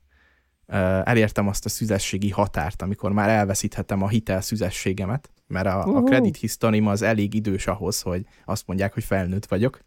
Elértem 1.04 1.48
azt 1.48 1.66
a 1.66 1.70
szüzességi 1.70 2.30
határt, 2.30 2.82
amikor 2.82 3.12
már 3.12 3.30
elveszíthetem 3.30 4.02
a 4.02 4.08
hitel 4.08 4.42
szüzességemet, 4.42 5.32
mert 5.48 5.68
a, 5.68 5.96
a 5.96 6.04
credit 6.04 6.38
history 6.38 6.80
az 6.80 7.02
elég 7.02 7.34
idős 7.34 7.68
ahhoz, 7.68 8.02
hogy 8.02 8.26
azt 8.46 8.68
mondják, 8.68 8.94
hogy 8.94 9.04
felnőtt 9.04 9.46
vagyok, 9.46 9.80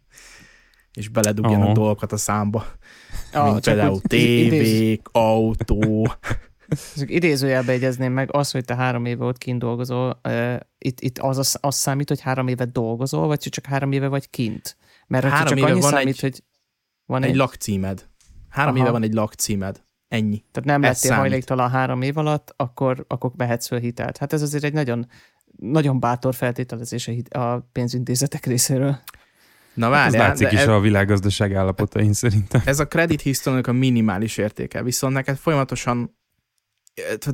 és 0.92 1.08
beledugjanak 1.08 1.58
uh-huh. 1.58 1.74
dolgokat 1.74 2.12
a 2.12 2.16
számba. 2.16 2.64
Ah, 3.32 3.50
mint 3.50 3.64
például 3.64 4.00
tévék, 4.00 5.08
autó, 5.12 6.08
csak 6.96 7.10
idézőjelbe 7.10 7.72
egyezném 7.72 8.12
meg, 8.12 8.34
az, 8.34 8.50
hogy 8.50 8.64
te 8.64 8.74
három 8.74 9.04
éve 9.04 9.24
ott 9.24 9.38
kint 9.38 9.58
dolgozol, 9.58 10.20
uh, 10.24 10.56
itt, 10.78 11.00
itt 11.00 11.18
az, 11.18 11.38
az, 11.38 11.58
az 11.60 11.74
számít, 11.74 12.08
hogy 12.08 12.20
három 12.20 12.48
éve 12.48 12.64
dolgozol, 12.64 13.26
vagy 13.26 13.38
csak 13.38 13.66
három 13.66 13.92
éve 13.92 14.08
vagy 14.08 14.30
kint? 14.30 14.76
Mert 15.06 15.24
három 15.24 15.46
csak 15.46 15.58
éve 15.58 15.70
annyi 15.70 15.80
van 15.80 15.90
számít, 15.90 16.08
egy, 16.08 16.20
hogy 16.20 16.42
van 17.06 17.22
egy, 17.22 17.30
egy 17.30 17.36
lakcímed. 17.36 18.08
Három 18.48 18.74
Aha. 18.74 18.82
éve 18.82 18.92
van 18.92 19.02
egy 19.02 19.12
lakcímed. 19.12 19.82
Ennyi. 20.08 20.44
Tehát 20.52 20.68
nem 20.68 20.82
Ez 20.82 21.02
lettél 21.02 21.18
hajléktalan 21.18 21.70
három 21.70 22.02
év 22.02 22.16
alatt, 22.16 22.54
akkor, 22.56 23.04
akkor 23.08 23.30
vehetsz 23.36 23.66
föl 23.66 23.78
hitelt. 23.78 24.18
Hát 24.18 24.32
ez 24.32 24.42
azért 24.42 24.64
egy 24.64 24.72
nagyon, 24.72 25.06
nagyon 25.56 26.00
bátor 26.00 26.34
feltételezés 26.34 27.10
a 27.30 27.58
pénzintézetek 27.58 28.46
részéről. 28.46 28.98
Na 29.74 29.88
várjál, 29.88 30.22
hát 30.22 30.32
ez 30.32 30.40
látszik 30.40 30.58
is 30.58 30.66
e... 30.66 30.74
a 30.74 30.80
világgazdaság 30.80 31.54
állapotain 31.54 32.12
szerintem. 32.12 32.62
Ez 32.64 32.80
a 32.80 32.88
credit 32.88 33.20
history 33.20 33.60
a 33.62 33.72
minimális 33.72 34.36
értéke, 34.36 34.82
viszont 34.82 35.14
neked 35.14 35.36
folyamatosan 35.36 36.16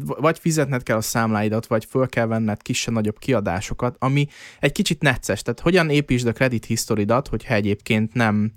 vagy 0.07 0.39
fizetned 0.39 0.83
kell 0.83 0.97
a 0.97 1.01
számláidat, 1.01 1.67
vagy 1.67 1.85
föl 1.85 2.09
kell 2.09 2.27
venned 2.27 2.63
kisebb-nagyobb 2.63 3.19
kiadásokat, 3.19 3.97
ami 3.99 4.27
egy 4.61 4.73
kicsit 4.73 5.03
necces. 5.03 5.43
Tehát 5.43 5.61
hogyan 5.61 5.91
építsd 5.91 6.27
a 6.27 6.33
credit 6.33 6.65
historidat, 6.65 7.29
hogyha 7.29 7.55
egyébként 7.55 8.15
nem 8.15 8.53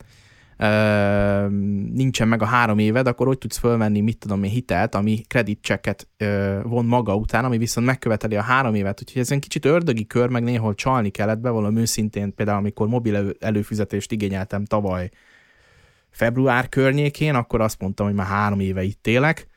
ö, 0.58 1.48
nincsen 1.94 2.28
meg 2.28 2.42
a 2.42 2.46
három 2.46 2.80
éved, 2.80 3.08
akkor 3.08 3.28
hogy 3.28 3.38
tudsz 3.38 3.58
fölvenni, 3.58 4.00
mit 4.00 4.18
tudom 4.18 4.44
én, 4.44 4.52
hitelt, 4.52 4.96
ami 4.96 5.22
kreditcseket 5.28 6.08
von 6.64 6.86
maga 6.86 7.16
után, 7.16 7.46
ami 7.46 7.58
viszont 7.58 7.86
megköveteli 7.86 8.36
a 8.36 8.42
három 8.42 8.76
évet. 8.76 9.02
Úgyhogy 9.02 9.22
ez 9.22 9.32
egy 9.32 9.40
kicsit 9.40 9.66
ördögi 9.66 10.08
kör, 10.08 10.30
meg 10.30 10.44
néhol 10.44 10.74
csalni 10.74 11.10
kellett, 11.10 11.40
bevallom 11.40 11.76
őszintén, 11.76 12.36
például 12.36 12.58
amikor 12.58 12.88
mobil 12.88 13.34
előfizetést 13.40 14.12
igényeltem 14.12 14.66
tavaly 14.66 15.10
február 16.10 16.70
környékén, 16.70 17.36
akkor 17.36 17.62
azt 17.62 17.82
mondtam, 17.82 18.06
hogy 18.06 18.16
már 18.16 18.28
három 18.28 18.60
éve 18.60 18.84
itt 18.84 19.08
élek, 19.08 19.50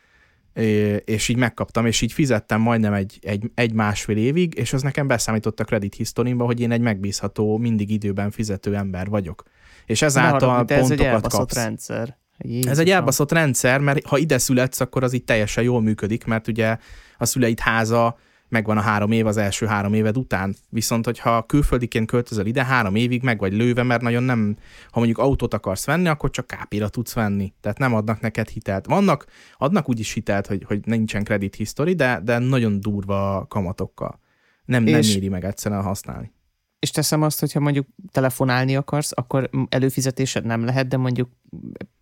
és 1.04 1.28
így 1.28 1.36
megkaptam, 1.36 1.86
és 1.86 2.00
így 2.00 2.12
fizettem 2.12 2.60
majdnem 2.60 2.92
egy, 2.92 3.18
egy, 3.22 3.50
egy 3.54 3.72
másfél 3.72 4.16
évig, 4.16 4.54
és 4.54 4.72
az 4.72 4.82
nekem 4.82 5.06
beszámított 5.06 5.60
a 5.60 5.64
credit 5.64 5.94
historimba, 5.94 6.44
hogy 6.44 6.60
én 6.60 6.70
egy 6.70 6.80
megbízható, 6.80 7.58
mindig 7.58 7.90
időben 7.90 8.30
fizető 8.30 8.74
ember 8.76 9.08
vagyok. 9.08 9.42
És 9.86 10.02
ezáltal 10.02 10.48
harag, 10.48 10.66
pontokat 10.66 11.06
ez 11.06 11.22
egy 11.22 11.30
kapsz. 11.30 11.54
rendszer. 11.54 12.18
Jézus 12.38 12.70
ez 12.70 12.78
egy 12.78 12.90
elbaszott 12.90 13.32
rendszer, 13.32 13.80
mert 13.80 14.06
ha 14.06 14.18
ide 14.18 14.38
születsz, 14.38 14.80
akkor 14.80 15.02
az 15.02 15.12
itt 15.12 15.26
teljesen 15.26 15.64
jól 15.64 15.82
működik, 15.82 16.24
mert 16.24 16.48
ugye 16.48 16.76
a 17.18 17.24
szüleid 17.24 17.60
háza 17.60 18.18
megvan 18.54 18.76
a 18.76 18.80
három 18.80 19.12
év 19.12 19.26
az 19.26 19.36
első 19.36 19.66
három 19.66 19.94
éved 19.94 20.16
után. 20.16 20.54
Viszont, 20.68 21.04
hogyha 21.04 21.46
külföldiként 21.46 22.06
költözöl 22.06 22.46
ide, 22.46 22.64
három 22.64 22.94
évig 22.94 23.22
meg 23.22 23.38
vagy 23.38 23.52
lőve, 23.52 23.82
mert 23.82 24.02
nagyon 24.02 24.22
nem, 24.22 24.56
ha 24.90 24.98
mondjuk 24.98 25.18
autót 25.18 25.54
akarsz 25.54 25.84
venni, 25.86 26.08
akkor 26.08 26.30
csak 26.30 26.46
kápira 26.46 26.88
tudsz 26.88 27.12
venni. 27.12 27.52
Tehát 27.60 27.78
nem 27.78 27.94
adnak 27.94 28.20
neked 28.20 28.48
hitelt. 28.48 28.86
Vannak, 28.86 29.26
adnak 29.56 29.88
úgyis 29.88 30.12
hitelt, 30.12 30.46
hogy, 30.46 30.64
hogy 30.66 30.80
nincsen 30.84 31.24
credit 31.24 31.54
history, 31.54 31.94
de, 31.94 32.20
de 32.24 32.38
nagyon 32.38 32.80
durva 32.80 33.46
kamatokkal. 33.48 34.20
Nem, 34.64 34.82
nem 34.82 35.00
éri 35.00 35.28
meg 35.28 35.44
egyszerűen 35.44 35.82
használni. 35.82 36.32
És 36.78 36.90
teszem 36.90 37.22
azt, 37.22 37.40
hogyha 37.40 37.60
mondjuk 37.60 37.86
telefonálni 38.12 38.76
akarsz, 38.76 39.10
akkor 39.14 39.50
előfizetésed 39.68 40.44
nem 40.44 40.64
lehet, 40.64 40.88
de 40.88 40.96
mondjuk 40.96 41.30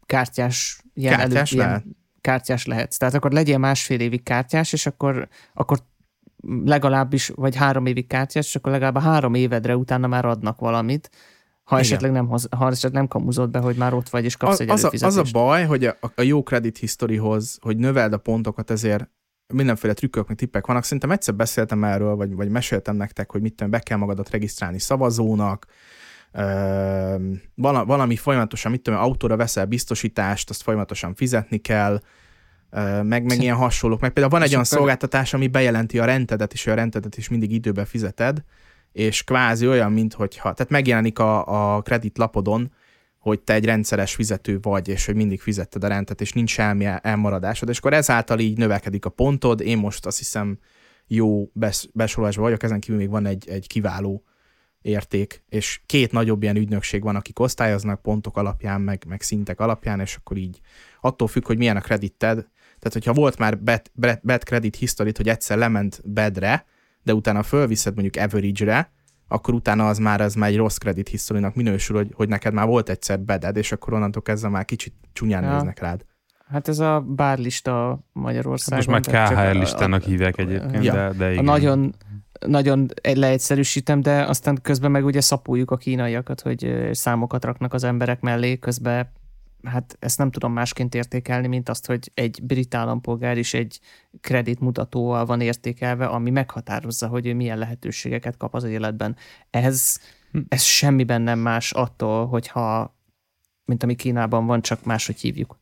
kártyás, 0.07 0.83
ilyen, 0.95 1.17
kártyás 1.17 1.53
elő, 1.53 1.61
ilyen 1.61 2.01
kártyás 2.23 2.67
lehetsz. 2.67 2.97
Tehát 2.97 3.15
akkor 3.15 3.33
legyél 3.33 3.59
másfél 3.59 4.01
évig 4.01 4.23
kártyás, 4.23 4.73
és 4.73 4.87
akkor, 4.87 5.29
akkor 5.55 5.79
legalábbis, 6.65 7.29
vagy 7.35 7.57
három 7.57 7.87
évig 7.87 8.07
kártyás, 8.07 8.47
és 8.47 8.57
akkor 8.57 8.73
legalább 8.73 8.99
három 8.99 9.35
évedre 9.35 9.77
utána 9.77 10.07
már 10.07 10.25
adnak 10.25 10.61
valamit, 10.61 11.11
ha 11.65 11.79
Igen. 11.79 11.91
esetleg 11.91 12.13
nem, 12.13 12.27
hoz, 12.27 12.49
ha 12.57 12.69
esetleg 12.69 12.93
nem 12.93 13.07
kamuzod 13.07 13.51
be, 13.51 13.59
hogy 13.59 13.77
már 13.77 13.95
ott 13.95 14.09
vagy, 14.09 14.25
és 14.25 14.37
kapsz 14.37 14.53
az, 14.53 14.61
egy 14.61 14.71
az 14.71 14.85
a, 14.85 15.07
az 15.07 15.17
a 15.17 15.25
baj, 15.33 15.65
hogy 15.65 15.85
a, 15.85 15.97
a 16.15 16.23
jó 16.23 16.43
credit 16.43 16.79
historyhoz, 16.79 17.59
hogy 17.61 17.77
növeld 17.77 18.13
a 18.13 18.19
pontokat, 18.19 18.71
ezért 18.71 19.11
mindenféle 19.55 19.93
trükkök, 19.93 20.29
meg 20.29 20.37
tippek 20.37 20.67
vannak. 20.67 20.85
Szerintem 20.85 21.11
egyszer 21.11 21.35
beszéltem 21.35 21.85
erről, 21.85 22.15
vagy, 22.15 22.35
vagy 22.35 22.49
meséltem 22.49 22.97
nektek, 22.97 23.31
hogy 23.31 23.41
mit 23.41 23.55
tudom, 23.55 23.71
be 23.71 23.79
kell 23.79 23.99
magadat 23.99 24.31
regisztrálni 24.31 24.79
szavazónak, 24.79 25.67
valami 27.55 28.17
folyamatosan, 28.17 28.71
mit 28.71 28.83
tudom, 28.83 29.01
autóra 29.01 29.37
veszel 29.37 29.67
biztosítást, 29.67 30.51
azt 30.51 30.63
folyamatosan 30.63 31.15
fizetni 31.15 31.59
kell, 31.59 32.01
meg, 33.03 33.25
meg 33.25 33.43
ilyen 33.43 33.57
hasonlók. 33.57 34.01
Meg 34.01 34.11
például 34.11 34.35
van 34.35 34.43
egy 34.43 34.53
olyan 34.53 34.65
szolgáltatás, 34.65 35.35
ami 35.35 35.47
bejelenti 35.47 35.99
a 35.99 36.05
rentedet, 36.05 36.53
és 36.53 36.67
a 36.67 36.75
rentedet 36.75 37.17
is 37.17 37.29
mindig 37.29 37.53
időben 37.53 37.85
fizeted, 37.85 38.45
és 38.93 39.25
kvázi 39.25 39.69
olyan, 39.69 39.93
mintha, 39.93 40.27
tehát 40.29 40.69
megjelenik 40.69 41.19
a, 41.19 41.75
a 41.77 41.83
kreditlapodon, 41.83 42.73
hogy 43.19 43.41
te 43.41 43.53
egy 43.53 43.65
rendszeres 43.65 44.15
fizető 44.15 44.59
vagy, 44.63 44.89
és 44.89 45.07
hogy 45.07 45.15
mindig 45.15 45.41
fizetted 45.41 45.85
a 45.85 45.89
rendet, 45.89 46.21
és 46.21 46.33
nincs 46.33 46.51
semmi 46.51 46.87
elmaradásod, 47.03 47.69
és 47.69 47.79
akkor 47.79 47.93
ezáltal 47.93 48.39
így 48.39 48.59
növekedik 48.59 49.05
a 49.05 49.11
pontod. 49.11 49.61
Én 49.61 49.79
most 49.79 50.07
azt 50.07 50.19
hiszem 50.19 50.59
jó 51.07 51.51
bes- 51.53 51.91
besorolásban 51.93 52.45
vagyok, 52.45 52.63
ezen 52.63 52.81
kívül 52.81 52.97
még 52.97 53.11
van 53.11 53.27
egy, 53.27 53.49
egy 53.49 53.67
kiváló 53.67 54.25
érték, 54.81 55.45
és 55.49 55.81
két 55.87 56.13
nagyobb 56.13 56.43
ilyen 56.43 56.57
ügynökség 56.57 57.03
van, 57.03 57.17
akik 57.17 57.39
osztályoznak 57.39 58.03
pontok 58.03 58.37
alapján, 58.37 58.81
meg, 58.81 59.05
meg 59.09 59.23
szintek 59.23 59.61
alapján, 59.61 60.01
és 60.01 60.17
akkor 60.17 60.37
így 60.37 60.61
attól 61.01 61.29
függ, 61.29 61.47
hogy 61.47 61.59
milyen 61.59 61.77
a 61.77 61.81
kredited. 61.81 62.47
Tehát, 62.83 62.93
hogyha 62.93 63.13
volt 63.13 63.39
már 63.39 63.63
bad, 63.63 63.83
bad, 63.95 64.21
bad 64.23 64.43
credit 64.43 64.77
history 64.77 65.13
hogy 65.17 65.29
egyszer 65.29 65.59
lement 65.59 66.01
bedre, 66.05 66.65
de 67.03 67.15
utána 67.15 67.43
fölviszed 67.43 67.95
mondjuk 67.95 68.25
average-re, 68.25 68.93
akkor 69.29 69.55
utána 69.55 69.89
az 69.89 69.99
már, 69.99 70.21
az 70.21 70.35
már 70.35 70.49
egy 70.51 70.57
rossz 70.57 70.77
kredit 70.77 71.09
history 71.09 71.47
minősül, 71.55 71.97
hogy, 71.97 72.13
hogy 72.15 72.29
neked 72.29 72.53
már 72.53 72.67
volt 72.67 72.89
egyszer 72.89 73.21
beded, 73.21 73.57
és 73.57 73.73
akkor 73.73 73.93
onnantól 73.93 74.23
kezdve 74.23 74.49
már 74.49 74.65
kicsit 74.65 74.95
csúnyán 75.13 75.43
ja. 75.43 75.53
néznek 75.53 75.81
rád. 75.81 76.05
Hát 76.49 76.69
ez 76.69 76.79
a 76.79 77.01
bárlista 77.01 78.05
Magyarországon. 78.13 78.85
Most 78.95 79.11
már 79.11 79.29
KHL 79.29 79.59
listának 79.59 80.03
hívják 80.03 80.39
egyébként, 80.39 80.85
ja. 80.85 80.93
de, 80.93 81.13
de 81.13 81.31
igen. 81.33 81.49
A 81.49 81.51
nagyon, 81.51 81.95
nagyon 82.47 82.89
leegyszerűsítem, 83.03 84.01
de 84.01 84.23
aztán 84.23 84.59
közben 84.63 84.91
meg 84.91 85.05
ugye 85.05 85.21
szapuljuk 85.21 85.71
a 85.71 85.77
kínaiakat, 85.77 86.41
hogy 86.41 86.89
számokat 86.93 87.45
raknak 87.45 87.75
az 87.75 87.85
emberek 87.85 88.21
mellé, 88.21 88.59
közben 88.59 89.13
hát 89.65 89.97
ezt 89.99 90.19
nem 90.19 90.31
tudom 90.31 90.53
másként 90.53 90.95
értékelni, 90.95 91.47
mint 91.47 91.69
azt, 91.69 91.87
hogy 91.87 92.11
egy 92.15 92.41
brit 92.43 92.75
állampolgár 92.75 93.39
is 93.39 93.55
egy 93.55 93.81
kreditmutatóval 94.21 95.27
van 95.27 95.41
értékelve, 95.41 96.07
ami 96.07 96.31
meghatározza, 96.31 97.07
hogy 97.07 97.27
ő 97.27 97.35
milyen 97.35 97.59
lehetőségeket 97.59 98.37
kap 98.37 98.55
az 98.55 98.65
életben. 98.65 99.17
Ez, 99.51 100.01
hm. 100.33 100.39
ez 100.49 100.63
semmiben 100.63 101.23
nem 101.23 101.39
más 101.39 101.73
attól, 101.73 102.27
hogyha 102.27 102.97
mint 103.65 103.83
ami 103.83 103.95
Kínában 103.95 104.47
van, 104.47 104.63
csak 104.63 104.85
máshogy 104.85 105.21
hívjuk. 105.21 105.61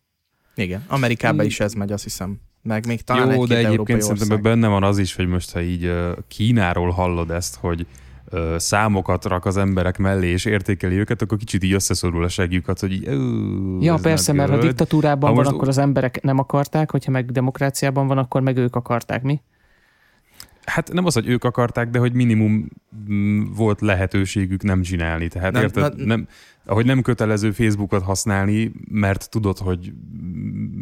Igen, 0.55 0.85
Amerikában 0.87 1.45
is 1.45 1.61
ez 1.61 1.73
megy, 1.73 1.93
azt 1.93 2.03
hiszem. 2.03 2.41
Meg 2.63 2.87
még 2.87 3.03
talán 3.03 3.33
Jó, 3.33 3.43
egy 3.43 3.49
de 3.49 3.57
egyébként 3.57 4.03
szerintem 4.03 4.43
benne 4.43 4.69
van 4.69 4.83
az 4.83 4.99
is, 4.99 5.15
hogy 5.15 5.27
most, 5.27 5.53
ha 5.53 5.61
így 5.61 5.93
Kínáról 6.29 6.91
hallod 6.91 7.31
ezt, 7.31 7.57
hogy 7.57 7.87
számokat 8.57 9.25
rak 9.25 9.45
az 9.45 9.57
emberek 9.57 9.99
mellé, 9.99 10.29
és 10.29 10.45
értékeli 10.45 10.97
őket, 10.97 11.23
akkor 11.23 11.39
kicsit 11.39 11.65
így 11.65 11.73
összeszorul 11.73 12.25
a 12.25 12.29
segjukat, 12.29 12.81
hogy 12.81 12.93
így, 12.93 13.05
Ja, 13.83 13.99
persze, 14.03 14.33
mert 14.33 14.51
ha 14.51 14.59
diktatúrában 14.59 15.29
ha 15.29 15.35
van, 15.35 15.45
most... 15.45 15.57
akkor 15.57 15.69
az 15.69 15.79
emberek 15.79 16.23
nem 16.23 16.39
akarták, 16.39 16.91
hogyha 16.91 17.11
meg 17.11 17.33
demokráciában 17.33 18.07
van, 18.07 18.19
akkor 18.19 18.41
meg 18.41 18.57
ők 18.57 18.77
akarták, 18.77 19.23
mi? 19.23 19.41
Hát 20.65 20.93
nem 20.93 21.05
az, 21.05 21.15
hogy 21.15 21.29
ők 21.29 21.45
akarták, 21.45 21.91
de 21.91 21.99
hogy 21.99 22.13
minimum 22.13 22.69
mm, 23.11 23.43
volt 23.55 23.81
lehetőségük 23.81 24.63
nem 24.63 24.83
csinálni. 24.83 25.29
Tehát 25.29 25.53
nem, 25.53 25.63
érted? 25.63 25.97
Na, 25.97 26.05
nem, 26.05 26.29
ahogy 26.65 26.87
nem 26.87 27.03
kötelező 27.03 27.51
Facebookot 27.51 28.03
használni, 28.03 28.73
mert 28.91 29.31
tudod, 29.31 29.59
hogy 29.59 29.93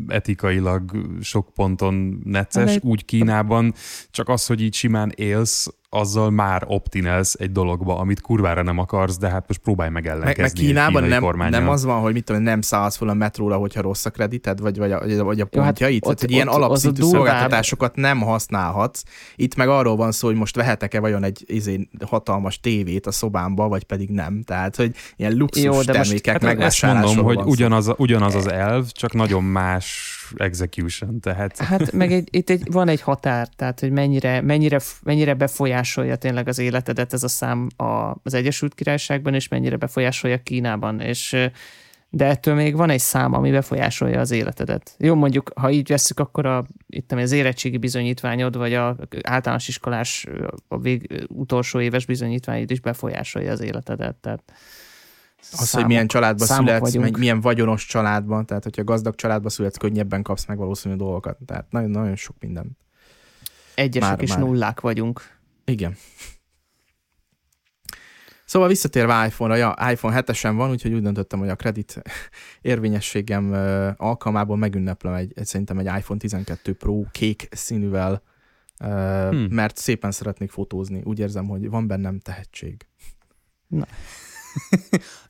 etikailag 0.09 0.91
sok 1.21 1.51
ponton 1.55 2.21
necces, 2.25 2.79
úgy 2.83 3.05
Kínában, 3.05 3.75
csak 4.11 4.29
az, 4.29 4.47
hogy 4.47 4.63
így 4.63 4.75
simán 4.75 5.13
élsz, 5.15 5.69
azzal 5.91 6.31
már 6.31 6.65
optinelsz 6.67 7.35
egy 7.39 7.53
dologba, 7.53 7.99
amit 7.99 8.21
kurvára 8.21 8.63
nem 8.63 8.79
akarsz, 8.79 9.19
de 9.19 9.29
hát 9.29 9.45
most 9.49 9.61
próbálj 9.61 9.91
meg 9.91 10.07
ellenkezni. 10.07 10.43
Meg, 10.43 10.53
meg 10.53 10.65
Kínában 10.65 11.35
nem, 11.37 11.51
nem 11.51 11.69
az 11.69 11.85
van, 11.85 12.01
hogy 12.01 12.13
mit 12.13 12.25
tudom, 12.25 12.43
nem 12.43 12.61
szállsz 12.61 12.97
fel 12.97 13.09
a 13.09 13.15
metróra, 13.15 13.57
hogyha 13.57 13.81
rossz 13.81 14.05
a 14.05 14.11
kredited, 14.11 14.61
vagy, 14.61 14.79
vagy 14.79 14.93
a, 14.93 15.25
vagy 15.25 15.41
a 15.41 15.45
pontjait. 15.45 16.05
Jó, 16.05 16.09
hát 16.09 16.19
Tehát, 16.19 16.21
hogy 16.21 16.31
ilyen 16.31 16.49
alapszintű 16.49 17.03
szolgáltatásokat 17.03 17.97
nem 17.97 18.21
használhatsz. 18.21 19.03
Itt 19.37 19.55
meg 19.55 19.69
arról 19.69 19.97
van 19.97 20.13
szó, 20.13 20.27
hogy 20.27 20.37
most 20.37 20.57
vehetek-e 20.57 21.01
vajon 21.01 21.25
egy 21.25 21.45
izé, 21.47 21.89
hatalmas 22.07 22.61
tévét 22.61 23.07
a 23.07 23.11
szobámba, 23.11 23.69
vagy 23.69 23.85
pedig 23.85 24.11
nem. 24.11 24.43
Tehát, 24.43 24.77
hogy 24.77 24.95
ilyen 25.17 25.33
luxus 25.33 25.68
Jó, 25.75 25.83
de 25.83 25.93
termékek 25.93 26.43
most, 26.43 26.81
hát 26.81 27.05
ezt 27.05 27.05
mondom, 27.05 27.25
hogy 27.25 27.39
ugyanaz, 27.45 27.91
ugyanaz 27.97 28.35
az 28.35 28.51
elv, 28.51 28.87
csak 28.91 29.13
nagyon 29.13 29.45
más 29.45 30.17
execution. 30.37 31.21
Tehát. 31.21 31.59
Hát 31.59 31.93
meg 31.93 32.13
egy, 32.13 32.29
itt 32.31 32.51
egy, 32.51 32.73
van 32.73 32.89
egy 32.89 33.01
határ, 33.01 33.49
tehát 33.57 33.81
hogy 33.81 33.91
mennyire, 33.91 34.41
mennyire, 34.41 34.81
mennyire 35.03 35.35
befolyásolja 35.35 36.17
tényleg 36.17 36.49
az 36.49 36.59
életedet 36.59 37.13
ez 37.13 37.23
a 37.23 37.29
szám 37.29 37.69
a, 37.77 38.15
az 38.23 38.35
Egyesült 38.35 38.75
Királyságban, 38.75 39.35
és 39.35 39.49
mennyire 39.49 39.77
befolyásolja 39.77 40.43
Kínában, 40.43 41.01
és 41.01 41.37
de 42.11 42.25
ettől 42.25 42.55
még 42.55 42.77
van 42.77 42.91
egy 42.91 43.01
szám, 43.01 43.35
ami 43.35 43.51
befolyásolja 43.51 44.21
az 44.21 44.31
életedet. 44.31 44.95
Jó, 44.99 45.15
mondjuk, 45.15 45.51
ha 45.55 45.71
így 45.71 45.89
veszük, 45.89 46.21
akkor 46.21 46.47
a, 46.47 46.67
itt 46.87 47.13
az 47.13 47.33
érettségi 47.33 47.77
bizonyítványod, 47.77 48.57
vagy 48.57 48.75
a 48.75 48.97
általános 49.23 49.69
iskolás 49.69 50.27
a 50.69 50.79
vég, 50.79 51.27
utolsó 51.29 51.81
éves 51.81 52.07
bizonyítványod 52.07 52.71
is 52.71 52.81
befolyásolja 52.81 53.53
az 53.53 53.61
életedet. 53.61 54.15
Tehát 54.15 54.53
az, 55.53 55.69
számok, 55.69 55.87
hogy 55.87 55.87
milyen 55.87 56.07
családba 56.07 56.45
születsz, 56.45 56.95
vagyunk. 56.95 57.19
milyen 57.19 57.41
vagyonos 57.41 57.87
családban, 57.87 58.47
tehát 58.47 58.65
hogyha 58.65 58.85
gazdag 58.85 59.15
családba 59.15 59.49
születsz, 59.49 59.77
könnyebben 59.77 60.23
kapsz 60.23 60.47
meg 60.47 60.57
valószínű 60.59 60.95
dolgokat. 60.95 61.39
Tehát 61.47 61.71
nagyon, 61.71 61.91
nagyon 61.91 62.17
sok 62.17 62.37
minden. 62.41 62.77
Egyesek 63.75 64.09
már, 64.09 64.23
és 64.23 64.29
már. 64.29 64.39
nullák 64.39 64.81
vagyunk. 64.81 65.39
Igen. 65.65 65.97
Szóval 68.45 68.69
visszatérve 68.69 69.27
iPhone-ra, 69.27 69.57
ja, 69.57 69.91
iPhone 69.91 70.23
7-esen 70.23 70.53
van, 70.57 70.71
úgyhogy 70.71 70.93
úgy 70.93 71.03
döntöttem, 71.03 71.39
hogy 71.39 71.49
a 71.49 71.57
kredit 71.57 72.03
érvényességem 72.61 73.53
alkalmából 73.97 74.57
megünneplem 74.57 75.15
egy, 75.15 75.33
egy, 75.35 75.47
szerintem 75.47 75.79
egy 75.79 75.87
iPhone 75.99 76.21
12 76.21 76.75
Pro 76.75 77.03
kék 77.13 77.49
színűvel, 77.51 78.23
hmm. 78.79 79.47
mert 79.51 79.77
szépen 79.77 80.11
szeretnék 80.11 80.51
fotózni. 80.51 81.01
Úgy 81.05 81.19
érzem, 81.19 81.47
hogy 81.47 81.71
van 81.71 81.87
bennem 81.87 82.19
tehetség. 82.19 82.87
Na. 83.67 83.87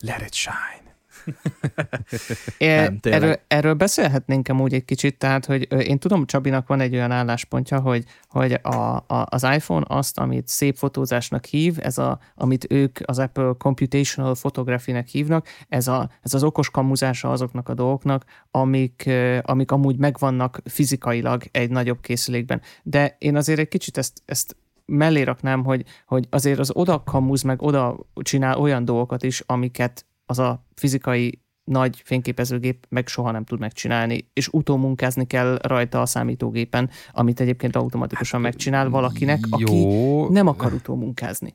Let 0.00 0.20
it 0.20 0.34
shine. 0.34 0.88
Nem, 2.58 2.98
erről, 3.02 3.40
erről 3.46 3.74
beszélhetnénk 3.74 4.48
amúgy 4.48 4.74
egy 4.74 4.84
kicsit, 4.84 5.18
tehát, 5.18 5.44
hogy 5.44 5.88
én 5.88 5.98
tudom, 5.98 6.26
Csabinak 6.26 6.66
van 6.66 6.80
egy 6.80 6.94
olyan 6.94 7.10
álláspontja, 7.10 7.80
hogy, 7.80 8.04
hogy 8.28 8.52
a, 8.62 8.96
a, 8.96 9.26
az 9.28 9.42
iPhone 9.42 9.84
azt, 9.88 10.18
amit 10.18 10.48
szép 10.48 10.76
fotózásnak 10.76 11.44
hív, 11.44 11.76
ez 11.80 11.98
a, 11.98 12.18
amit 12.34 12.66
ők 12.70 12.98
az 13.04 13.18
Apple 13.18 13.52
Computational 13.58 14.34
Photography-nek 14.34 15.06
hívnak, 15.06 15.46
ez, 15.68 15.88
a, 15.88 16.10
ez 16.22 16.34
az 16.34 16.42
okos 16.42 16.70
kamuzása 16.70 17.30
azoknak 17.30 17.68
a 17.68 17.74
dolgoknak, 17.74 18.24
amik, 18.50 19.10
amik 19.42 19.70
amúgy 19.70 19.96
megvannak 19.96 20.60
fizikailag 20.64 21.42
egy 21.50 21.70
nagyobb 21.70 22.00
készülékben. 22.00 22.60
De 22.82 23.16
én 23.18 23.36
azért 23.36 23.58
egy 23.58 23.68
kicsit 23.68 23.98
ezt, 23.98 24.22
ezt 24.24 24.56
mellé 24.92 25.22
raknám, 25.22 25.64
hogy, 25.64 25.84
hogy 26.06 26.26
azért 26.30 26.58
az 26.58 26.70
oda 26.74 27.02
kamuz 27.02 27.42
meg 27.42 27.62
oda 27.62 27.96
csinál 28.14 28.58
olyan 28.58 28.84
dolgokat 28.84 29.22
is, 29.22 29.42
amiket 29.46 30.06
az 30.26 30.38
a 30.38 30.64
fizikai 30.74 31.42
nagy 31.64 32.02
fényképezőgép 32.04 32.86
meg 32.88 33.06
soha 33.06 33.30
nem 33.30 33.44
tud 33.44 33.58
megcsinálni, 33.58 34.30
és 34.32 34.48
utómunkázni 34.48 35.26
kell 35.26 35.58
rajta 35.62 36.00
a 36.00 36.06
számítógépen, 36.06 36.90
amit 37.12 37.40
egyébként 37.40 37.76
automatikusan 37.76 38.42
hát, 38.42 38.50
megcsinál 38.50 38.88
valakinek, 38.88 39.38
jó. 39.56 39.56
aki 39.56 39.86
nem 40.32 40.46
akar 40.46 40.72
utómunkázni. 40.72 41.54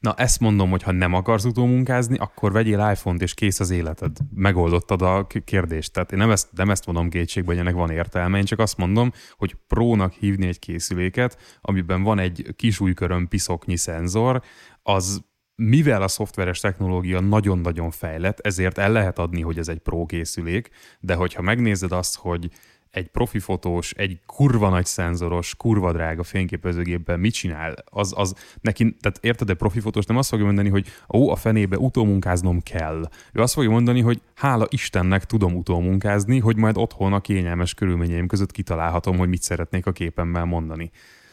Na 0.00 0.14
ezt 0.14 0.40
mondom, 0.40 0.70
hogy 0.70 0.82
ha 0.82 0.92
nem 0.92 1.14
akarsz 1.14 1.44
utómunkázni, 1.44 2.16
akkor 2.18 2.52
vegyél 2.52 2.90
iPhone-t, 2.92 3.22
és 3.22 3.34
kész 3.34 3.60
az 3.60 3.70
életed. 3.70 4.16
Megoldottad 4.34 5.02
a 5.02 5.26
kérdést. 5.44 5.92
Tehát 5.92 6.12
én 6.12 6.18
nem 6.18 6.30
ezt, 6.30 6.48
nem 6.52 6.70
ezt 6.70 6.86
mondom 6.86 7.08
kétségbe, 7.08 7.50
hogy 7.50 7.60
ennek 7.60 7.74
van 7.74 7.90
értelme, 7.90 8.38
én 8.38 8.44
csak 8.44 8.58
azt 8.58 8.76
mondom, 8.76 9.12
hogy 9.36 9.56
prónak 9.66 10.12
hívni 10.12 10.46
egy 10.46 10.58
készüléket, 10.58 11.58
amiben 11.60 12.02
van 12.02 12.18
egy 12.18 12.46
kis 12.56 12.80
újkörön 12.80 13.28
piszoknyi 13.28 13.76
szenzor, 13.76 14.42
az 14.82 15.28
mivel 15.62 16.02
a 16.02 16.08
szoftveres 16.08 16.60
technológia 16.60 17.20
nagyon-nagyon 17.20 17.90
fejlett, 17.90 18.40
ezért 18.40 18.78
el 18.78 18.92
lehet 18.92 19.18
adni, 19.18 19.40
hogy 19.40 19.58
ez 19.58 19.68
egy 19.68 19.78
pro 19.78 20.06
készülék, 20.06 20.70
de 21.00 21.14
hogyha 21.14 21.42
megnézed 21.42 21.92
azt, 21.92 22.16
hogy 22.16 22.50
egy 22.90 23.08
profi 23.08 23.38
fotós, 23.38 23.92
egy 23.92 24.20
kurva 24.26 24.68
nagy 24.68 24.86
szenzoros, 24.86 25.54
kurva 25.56 25.92
drága 25.92 26.22
fényképezőgépben 26.22 27.20
mit 27.20 27.32
csinál, 27.32 27.74
az, 27.84 28.12
az 28.16 28.34
neki, 28.60 28.96
tehát 29.00 29.18
érted, 29.20 29.50
egy 29.50 29.56
profi 29.56 29.80
fotós 29.80 30.04
nem 30.04 30.16
azt 30.16 30.28
fogja 30.28 30.44
mondani, 30.44 30.68
hogy 30.68 30.86
ó, 31.14 31.30
a 31.30 31.36
fenébe 31.36 31.76
utómunkáznom 31.76 32.60
kell. 32.60 33.08
Ő 33.32 33.40
azt 33.40 33.54
fogja 33.54 33.70
mondani, 33.70 34.00
hogy 34.00 34.20
hála 34.34 34.66
Istennek 34.68 35.24
tudom 35.24 35.54
utómunkázni, 35.54 36.38
hogy 36.38 36.56
majd 36.56 36.76
otthon 36.76 37.12
a 37.12 37.20
kényelmes 37.20 37.74
körülményeim 37.74 38.26
között 38.26 38.52
kitalálhatom, 38.52 39.18
hogy 39.18 39.28
mit 39.28 39.42
szeretnék 39.42 39.86
a 39.86 39.92
képemmel 39.92 40.44
mondani 40.44 40.90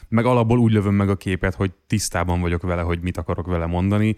meg 0.10 0.26
alapból 0.26 0.60
úgy 0.60 0.72
lövöm 0.72 0.94
meg 0.94 1.10
a 1.10 1.16
képet, 1.16 1.56
hogy 1.56 1.72
tisztában 1.88 2.42
vagyok 2.42 2.62
vele, 2.62 2.82
hogy 2.82 3.00
mit 3.02 3.18
akarok 3.18 3.48
vele 3.48 3.66
mondani, 3.66 4.16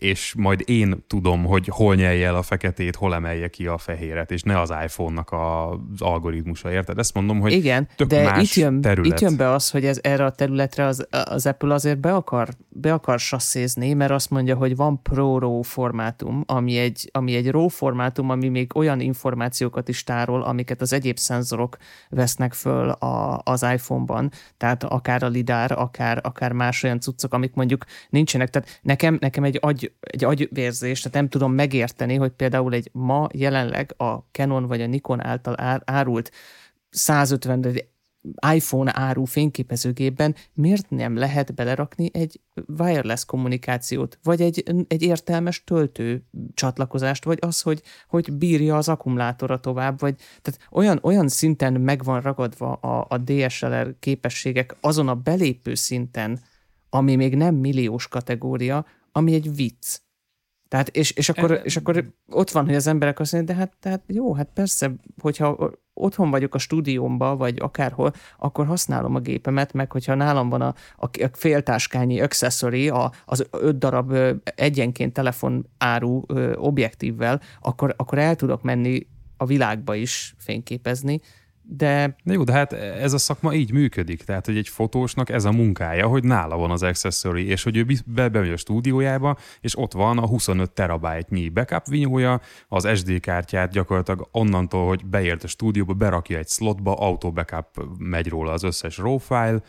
és 0.00 0.34
majd 0.36 0.62
én 0.64 1.04
tudom, 1.06 1.44
hogy 1.44 1.66
hol 1.70 1.94
nyelje 1.94 2.26
el 2.26 2.34
a 2.34 2.42
feketét, 2.42 2.96
hol 2.96 3.14
emelje 3.14 3.48
ki 3.48 3.66
a 3.66 3.78
fehéret, 3.78 4.30
és 4.30 4.42
ne 4.42 4.60
az 4.60 4.72
iPhone-nak 4.84 5.32
az 5.32 6.00
algoritmusa, 6.00 6.72
érted? 6.72 6.98
Ezt 6.98 7.14
mondom, 7.14 7.40
hogy 7.40 7.52
Igen, 7.52 7.88
tök 7.96 8.08
de 8.08 8.22
más 8.22 8.42
itt 8.42 8.62
jön, 8.62 8.80
terület. 8.80 9.12
itt 9.12 9.20
jön 9.20 9.36
be 9.36 9.50
az, 9.50 9.70
hogy 9.70 9.84
ez 9.84 9.98
erre 10.02 10.24
a 10.24 10.30
területre 10.30 10.84
az, 10.84 11.06
az 11.10 11.46
Apple 11.46 11.74
azért 11.74 11.98
be 11.98 12.14
akar, 12.14 12.48
be 12.68 12.92
akar 12.92 13.18
sasszézni, 13.18 13.92
mert 13.92 14.10
azt 14.10 14.30
mondja, 14.30 14.56
hogy 14.56 14.76
van 14.76 15.02
Pro 15.02 15.38
RAW 15.38 15.62
formátum, 15.62 16.42
ami 16.46 16.76
egy, 16.76 17.10
ami 17.12 17.34
egy 17.34 17.50
RAW 17.50 17.68
formátum, 17.68 18.30
ami 18.30 18.48
még 18.48 18.76
olyan 18.76 19.00
információkat 19.00 19.88
is 19.88 20.04
tárol, 20.04 20.42
amiket 20.42 20.80
az 20.80 20.92
egyéb 20.92 21.18
szenzorok 21.18 21.76
vesznek 22.08 22.52
föl 22.52 22.88
a, 22.90 23.40
az 23.44 23.62
iPhone-ban, 23.62 24.30
tehát 24.56 24.84
akár 24.84 25.22
a 25.22 25.28
lidár, 25.30 25.72
akár, 25.72 26.20
akár 26.22 26.52
más 26.52 26.82
olyan 26.82 27.00
cuccok, 27.00 27.34
amik 27.34 27.54
mondjuk 27.54 27.84
nincsenek. 28.08 28.50
Tehát 28.50 28.80
nekem, 28.82 29.16
nekem 29.20 29.44
egy, 29.44 29.58
agy, 29.60 29.92
egy 30.00 30.24
agyvérzés, 30.24 31.00
tehát 31.00 31.16
nem 31.16 31.28
tudom 31.28 31.52
megérteni, 31.52 32.14
hogy 32.14 32.30
például 32.30 32.74
egy 32.74 32.88
ma 32.92 33.28
jelenleg 33.32 33.94
a 33.96 34.14
Canon 34.32 34.66
vagy 34.66 34.80
a 34.80 34.86
Nikon 34.86 35.24
által 35.24 35.54
ár, 35.56 35.82
árult 35.84 36.30
150 36.90 37.60
de 37.60 37.70
iPhone 38.54 38.92
áru 38.94 39.24
fényképezőgépben 39.24 40.34
miért 40.52 40.90
nem 40.90 41.16
lehet 41.16 41.54
belerakni 41.54 42.10
egy 42.12 42.40
wireless 42.78 43.24
kommunikációt, 43.24 44.18
vagy 44.22 44.40
egy, 44.40 44.64
egy 44.88 45.02
értelmes 45.02 45.64
töltő 45.64 46.24
csatlakozást, 46.54 47.24
vagy 47.24 47.38
az, 47.40 47.60
hogy, 47.60 47.82
hogy 48.08 48.32
bírja 48.32 48.76
az 48.76 48.88
akkumulátora 48.88 49.60
tovább, 49.60 50.00
vagy 50.00 50.14
tehát 50.42 50.60
olyan, 50.70 50.98
olyan 51.02 51.28
szinten 51.28 51.72
meg 51.72 52.04
van 52.04 52.20
ragadva 52.20 52.72
a, 52.72 53.06
a 53.08 53.18
DSLR 53.18 53.94
képességek 53.98 54.76
azon 54.80 55.08
a 55.08 55.14
belépő 55.14 55.74
szinten, 55.74 56.40
ami 56.90 57.16
még 57.16 57.36
nem 57.36 57.54
milliós 57.54 58.08
kategória, 58.08 58.86
ami 59.12 59.34
egy 59.34 59.54
vicc. 59.54 60.00
Tehát, 60.70 60.88
és, 60.88 61.10
és, 61.10 61.28
akkor, 61.28 61.60
és 61.64 61.76
akkor 61.76 62.04
ott 62.28 62.50
van, 62.50 62.64
hogy 62.64 62.74
az 62.74 62.86
emberek 62.86 63.20
azt 63.20 63.32
mondják, 63.32 63.56
de 63.56 63.62
hát, 63.62 63.76
tehát 63.80 64.02
jó, 64.06 64.34
hát 64.34 64.48
persze, 64.54 64.92
hogyha 65.20 65.70
otthon 65.94 66.30
vagyok 66.30 66.54
a 66.54 66.58
stúdiómba, 66.58 67.36
vagy 67.36 67.58
akárhol, 67.60 68.12
akkor 68.38 68.66
használom 68.66 69.14
a 69.14 69.20
gépemet, 69.20 69.72
meg 69.72 69.92
hogyha 69.92 70.14
nálam 70.14 70.48
van 70.48 70.60
a, 70.60 70.74
a, 70.96 71.08
féltáskányi 71.32 72.20
accessory, 72.20 72.88
a, 72.88 73.12
az 73.24 73.46
öt 73.50 73.78
darab 73.78 74.16
egyenként 74.44 75.12
telefon 75.12 75.68
áru 75.78 76.22
objektívvel, 76.54 77.40
akkor, 77.60 77.94
akkor 77.96 78.18
el 78.18 78.36
tudok 78.36 78.62
menni 78.62 79.06
a 79.36 79.46
világba 79.46 79.94
is 79.94 80.34
fényképezni, 80.38 81.20
de... 81.76 82.16
Na 82.22 82.32
jó, 82.32 82.44
de 82.44 82.52
hát 82.52 82.72
ez 82.72 83.12
a 83.12 83.18
szakma 83.18 83.54
így 83.54 83.72
működik. 83.72 84.22
Tehát, 84.22 84.46
hogy 84.46 84.56
egy 84.56 84.68
fotósnak 84.68 85.30
ez 85.30 85.44
a 85.44 85.52
munkája, 85.52 86.06
hogy 86.06 86.24
nála 86.24 86.56
van 86.56 86.70
az 86.70 86.82
accessory, 86.82 87.46
és 87.46 87.62
hogy 87.62 87.76
ő 87.76 87.86
be, 88.06 88.28
bemegy 88.28 88.50
a 88.50 88.56
stúdiójába, 88.56 89.36
és 89.60 89.78
ott 89.78 89.92
van 89.92 90.18
a 90.18 90.26
25 90.26 90.70
terabájtnyi 90.70 91.48
backup 91.48 91.86
vinyója, 91.86 92.40
az 92.68 92.88
SD 92.94 93.20
kártyát 93.20 93.70
gyakorlatilag 93.70 94.28
onnantól, 94.32 94.86
hogy 94.86 95.06
beért 95.06 95.44
a 95.44 95.48
stúdióba, 95.48 95.92
berakja 95.92 96.38
egy 96.38 96.48
slotba, 96.48 96.94
auto 96.94 97.32
backup 97.32 97.66
megy 97.98 98.28
róla 98.28 98.52
az 98.52 98.62
összes 98.62 98.98
RAW 98.98 99.16
file, 99.16 99.62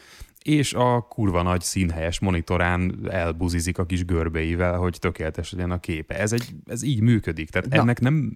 és 0.43 0.73
a 0.73 1.01
kurva 1.09 1.41
nagy 1.41 1.61
színhelyes 1.61 2.19
monitorán 2.19 3.07
elbuzizik 3.09 3.77
a 3.77 3.85
kis 3.85 4.05
görbeivel, 4.05 4.77
hogy 4.77 4.97
tökéletes 4.99 5.51
legyen 5.51 5.71
a 5.71 5.79
képe. 5.79 6.19
Ez, 6.19 6.33
egy, 6.33 6.55
ez 6.65 6.83
így 6.83 7.01
működik, 7.01 7.49
tehát 7.49 7.69
Na, 7.69 7.75
ennek 7.75 7.99
nem 7.99 8.33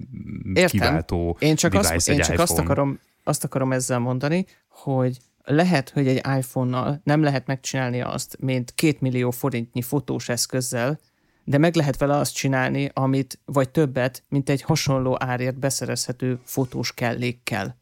értem. 0.53 0.67
kiváltó 0.67 1.37
én 1.39 1.55
csak, 1.55 1.73
azt, 1.73 2.09
én 2.09 2.19
csak 2.19 2.39
azt 2.39 2.59
akarom 2.59 2.99
azt 3.27 3.43
akarom 3.43 3.71
ezzel 3.71 3.99
mondani, 3.99 4.45
hogy 4.69 5.17
lehet, 5.43 5.89
hogy 5.89 6.07
egy 6.07 6.21
iPhone-nal 6.37 7.01
nem 7.03 7.23
lehet 7.23 7.47
megcsinálni 7.47 8.01
azt, 8.01 8.37
mint 8.39 8.73
két 8.75 9.01
millió 9.01 9.31
forintnyi 9.31 9.81
fotós 9.81 10.29
eszközzel, 10.29 10.99
de 11.43 11.57
meg 11.57 11.75
lehet 11.75 11.97
vele 11.97 12.15
azt 12.15 12.35
csinálni, 12.35 12.89
amit, 12.93 13.39
vagy 13.45 13.69
többet, 13.69 14.23
mint 14.29 14.49
egy 14.49 14.61
hasonló 14.61 15.15
árért 15.19 15.59
beszerezhető 15.59 16.39
fotós 16.43 16.93
kellékkel. 16.93 17.77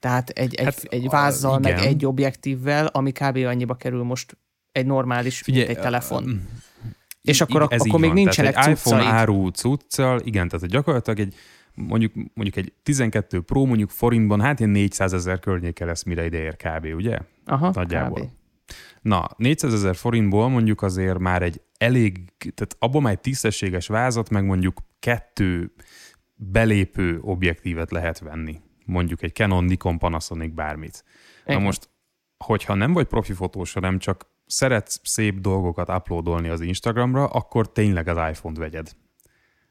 Tehát 0.00 0.28
egy, 0.28 0.54
egy, 0.54 0.64
Hát, 0.64 0.82
egy 0.88 1.08
vázzal, 1.08 1.52
a- 1.54 1.58
meg 1.58 1.78
egy 1.78 2.06
objektívvel, 2.06 2.86
ami 2.86 3.12
kb. 3.12 3.36
annyiba 3.36 3.74
kerül 3.74 4.02
most 4.02 4.36
egy 4.72 4.86
normális, 4.86 5.38
Figyelj, 5.40 5.64
mint 5.66 5.76
egy 5.76 5.82
telefon. 5.84 6.28
ö, 6.28 6.34
És 7.22 7.40
akkor, 7.40 7.66
ez 7.70 7.80
akkor 7.80 8.00
még 8.00 8.08
van. 8.10 8.18
nincsenek 8.18 8.52
Tehát 8.54 8.68
egy 8.68 8.76
iPhone 8.76 9.02
áru 9.04 9.48
cuccal, 9.48 10.20
igen, 10.24 10.48
tehát 10.48 10.66
gyakorlatilag 10.66 11.18
egy 11.20 11.34
mondjuk, 11.74 12.14
mondjuk 12.14 12.56
egy 12.56 12.72
12 12.82 13.40
Pro 13.40 13.64
mondjuk 13.64 13.90
forintban, 13.90 14.40
hát 14.40 14.58
ilyen 14.60 14.70
400 14.72 15.12
ezer 15.12 15.38
környéke 15.38 15.84
lesz, 15.84 16.02
mire 16.02 16.24
ide 16.24 16.38
ér 16.38 16.56
kb. 16.56 16.84
ugye? 16.94 17.18
Aha, 17.46 17.70
nagyjából. 17.74 18.20
kb. 18.20 18.28
Na, 19.02 19.28
400 19.36 19.72
ezer 19.72 19.96
forintból 19.96 20.48
mondjuk 20.48 20.82
azért 20.82 21.18
már 21.18 21.42
egy 21.42 21.60
elég, 21.78 22.24
tehát 22.38 22.76
abban 22.78 23.02
már 23.02 23.12
egy 23.12 23.20
tisztességes 23.20 23.86
vázat, 23.86 24.30
meg 24.30 24.44
mondjuk 24.44 24.78
kettő 24.98 25.72
belépő 26.34 27.18
objektívet 27.22 27.90
lehet 27.90 28.18
venni. 28.18 28.60
Mondjuk 28.90 29.22
egy 29.22 29.34
Canon, 29.34 29.64
Nikon, 29.64 29.98
Panasonic, 29.98 30.54
bármit. 30.54 31.04
Na 31.44 31.52
Igen. 31.52 31.64
most, 31.64 31.88
hogyha 32.44 32.74
nem 32.74 32.92
vagy 32.92 33.06
profi 33.06 33.32
fotós, 33.32 33.72
hanem 33.72 33.98
csak 33.98 34.26
szeretsz 34.46 35.00
szép 35.02 35.40
dolgokat 35.40 35.88
uploadolni 35.88 36.48
az 36.48 36.60
Instagramra, 36.60 37.26
akkor 37.26 37.72
tényleg 37.72 38.08
az 38.08 38.30
iPhone-t 38.30 38.58
vegyed. 38.58 38.92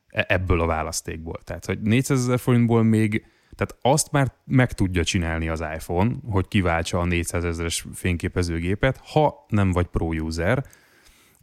E- 0.07 0.25
Ebből 0.27 0.61
a 0.61 0.65
választékból. 0.65 1.39
Tehát, 1.43 1.65
hogy 1.65 1.81
400 1.81 2.19
ezer 2.19 2.39
forintból 2.39 2.83
még, 2.83 3.25
tehát 3.55 3.77
azt 3.81 4.11
már 4.11 4.33
meg 4.45 4.71
tudja 4.73 5.03
csinálni 5.03 5.49
az 5.49 5.59
iPhone, 5.59 6.15
hogy 6.29 6.47
kiváltsa 6.47 6.99
a 6.99 7.05
400 7.05 7.43
ezeres 7.43 7.85
fényképezőgépet, 7.93 9.01
ha 9.03 9.45
nem 9.47 9.71
vagy 9.71 9.85
pro 9.87 10.05
user, 10.05 10.65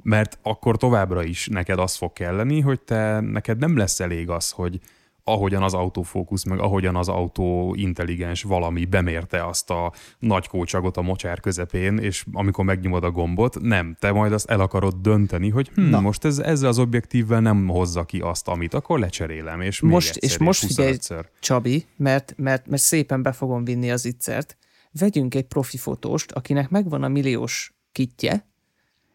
mert 0.02 0.38
akkor 0.42 0.76
továbbra 0.76 1.22
is 1.22 1.46
neked 1.46 1.78
az 1.78 1.96
fog 1.96 2.12
kelleni, 2.12 2.60
hogy 2.60 2.80
te, 2.80 3.20
neked 3.20 3.58
nem 3.58 3.76
lesz 3.76 4.00
elég 4.00 4.30
az, 4.30 4.50
hogy 4.50 4.80
ahogyan 5.28 5.62
az 5.62 5.74
autofókusz, 5.74 6.44
meg 6.44 6.58
ahogyan 6.58 6.96
az 6.96 7.08
autó 7.08 7.74
intelligens 7.78 8.42
valami 8.42 8.84
bemérte 8.84 9.46
azt 9.46 9.70
a 9.70 9.92
nagy 10.18 10.48
kócsagot 10.48 10.96
a 10.96 11.02
mocsár 11.02 11.40
közepén, 11.40 11.98
és 11.98 12.24
amikor 12.32 12.64
megnyomod 12.64 13.04
a 13.04 13.10
gombot, 13.10 13.60
nem, 13.60 13.96
te 14.00 14.12
majd 14.12 14.32
azt 14.32 14.50
el 14.50 14.60
akarod 14.60 14.94
dönteni, 14.94 15.48
hogy 15.48 15.70
hm, 15.74 15.80
Na. 15.80 16.00
most 16.00 16.24
ez, 16.24 16.38
ezzel 16.38 16.68
az 16.68 16.78
objektívvel 16.78 17.40
nem 17.40 17.68
hozza 17.68 18.04
ki 18.04 18.20
azt, 18.20 18.48
amit, 18.48 18.74
akkor 18.74 18.98
lecserélem, 18.98 19.60
és 19.60 19.80
még 19.80 19.92
Most- 19.92 20.16
egyszer, 20.16 20.30
és 20.30 20.38
most 20.38 20.66
figyelj, 20.66 20.96
25-ször. 20.96 21.24
Csabi, 21.40 21.86
mert, 21.96 22.34
mert, 22.36 22.66
mert 22.66 22.82
szépen 22.82 23.22
be 23.22 23.32
fogom 23.32 23.64
vinni 23.64 23.90
az 23.90 24.04
ittszert, 24.04 24.56
vegyünk 24.98 25.34
egy 25.34 25.46
profi 25.46 25.76
fotóst, 25.76 26.32
akinek 26.32 26.68
megvan 26.68 27.02
a 27.02 27.08
milliós 27.08 27.74
kitje, 27.92 28.46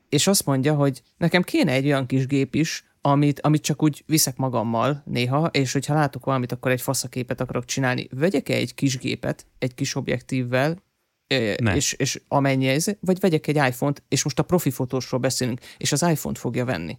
és 0.10 0.28
azt 0.28 0.46
mondja, 0.46 0.74
hogy 0.74 1.02
nekem 1.18 1.42
kéne 1.42 1.72
egy 1.72 1.86
olyan 1.86 2.06
kis 2.06 2.28
gép 2.28 2.56
is, 2.56 2.91
amit, 3.02 3.40
amit 3.40 3.62
csak 3.62 3.84
úgy 3.84 4.04
viszek 4.06 4.38
magammal 4.38 5.02
néha, 5.06 5.46
és 5.46 5.74
hogyha 5.74 5.94
látok 5.94 6.26
valamit, 6.26 6.52
akkor 6.52 6.72
egy 6.72 6.82
faszaképet 6.82 7.42
akarok 7.42 7.66
csinálni. 7.66 8.08
Vegyek-e 8.12 8.54
egy 8.54 8.74
kis 8.74 8.98
gépet, 8.98 9.46
egy 9.60 9.74
kis 9.74 9.96
objektívvel, 9.96 10.78
Ne. 11.62 11.76
és, 11.76 11.94
és 11.94 12.22
amennyi 12.28 12.68
ez, 12.68 12.86
vagy 13.00 13.20
vegyek 13.20 13.48
egy 13.48 13.56
iPhone-t, 13.56 14.04
és 14.08 14.24
most 14.24 14.40
a 14.40 14.44
profi 14.44 14.72
fotósról 14.72 15.20
beszélünk, 15.20 15.60
és 15.78 15.92
az 15.92 16.02
iPhone-t 16.02 16.38
fogja 16.38 16.66
venni. 16.66 16.98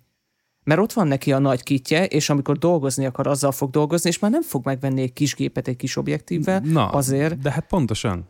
Mert 0.65 0.81
ott 0.81 0.93
van 0.93 1.07
neki 1.07 1.33
a 1.33 1.38
nagy 1.38 1.62
kitje, 1.62 2.05
és 2.05 2.31
amikor 2.31 2.59
dolgozni 2.59 3.07
akar, 3.07 3.27
azzal 3.27 3.53
fog 3.53 3.71
dolgozni, 3.71 4.09
és 4.09 4.19
már 4.19 4.31
nem 4.31 4.43
fog 4.43 4.65
megvenni 4.65 5.03
egy 5.03 5.12
kis 5.12 5.35
gépet 5.35 5.69
egy 5.69 5.77
kis 5.77 5.97
objektívvel, 5.97 6.61
Na, 6.61 6.88
azért, 6.88 7.38
De 7.38 7.51
hát 7.51 7.67
pontosan. 7.67 8.29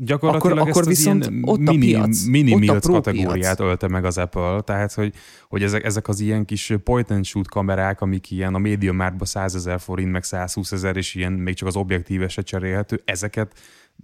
Gyakorlatilag 0.00 0.56
Akkor- 0.58 0.68
ezt 0.68 0.78
akkor 0.78 0.88
viszont 0.88 1.26
ilyen 1.26 1.42
ott 1.44 1.58
a 1.58 1.70
mini, 1.70 1.86
piac, 1.86 2.24
mini 2.24 2.70
ott 2.70 2.84
a 2.84 2.90
kategóriát 2.92 3.56
piac. 3.56 3.60
ölte 3.70 3.88
meg 3.88 4.04
az 4.04 4.18
Apple, 4.18 4.60
tehát 4.60 4.92
hogy, 4.92 5.14
hogy 5.48 5.62
ezek, 5.62 5.84
ezek 5.84 6.08
az 6.08 6.20
ilyen 6.20 6.44
kis 6.44 6.72
point 6.84 7.10
and 7.10 7.24
shoot 7.24 7.48
kamerák, 7.48 8.00
amik 8.00 8.30
ilyen 8.30 8.54
a 8.54 8.58
média 8.58 8.92
márba 8.92 9.24
100 9.24 9.54
ezer 9.54 9.80
forint, 9.80 10.10
meg 10.12 10.24
120 10.24 10.72
ezer, 10.72 10.96
és 10.96 11.14
ilyen 11.14 11.32
még 11.32 11.54
csak 11.54 11.68
az 11.68 11.76
objektíve 11.76 12.28
se 12.28 12.42
cserélhető, 12.42 13.02
ezeket 13.04 13.52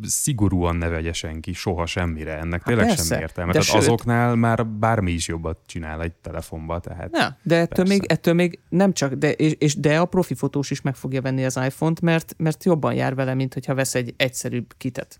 szigorúan 0.02 0.76
ne 0.76 0.88
vegye 0.88 1.12
senki, 1.12 1.52
soha 1.52 1.86
semmire. 1.86 2.38
Ennek 2.38 2.62
tényleg 2.62 2.86
persze, 2.86 3.04
sem 3.04 3.20
értelme. 3.20 3.52
de 3.52 3.58
Tehát 3.58 3.72
sőt- 3.74 3.82
azoknál 3.86 4.34
már 4.34 4.66
bármi 4.66 5.12
is 5.12 5.28
jobbat 5.28 5.58
csinál 5.66 6.02
egy 6.02 6.12
telefonba. 6.12 6.78
Tehát 6.80 7.10
Na, 7.10 7.36
de 7.42 7.54
ettől 7.54 7.84
Persze. 7.84 7.92
még, 7.92 8.04
ettől 8.06 8.34
még 8.34 8.58
nem 8.68 8.92
csak, 8.92 9.12
de, 9.14 9.32
és, 9.32 9.54
és 9.58 9.74
de 9.76 9.98
a 10.00 10.04
profi 10.04 10.34
fotós 10.34 10.70
is 10.70 10.80
meg 10.80 10.94
fogja 10.94 11.20
venni 11.20 11.44
az 11.44 11.56
iPhone-t, 11.66 12.00
mert, 12.00 12.34
mert 12.38 12.64
jobban 12.64 12.94
jár 12.94 13.14
vele, 13.14 13.34
mint 13.34 13.54
hogyha 13.54 13.74
vesz 13.74 13.94
egy 13.94 14.14
egyszerűbb 14.16 14.74
kitet. 14.78 15.18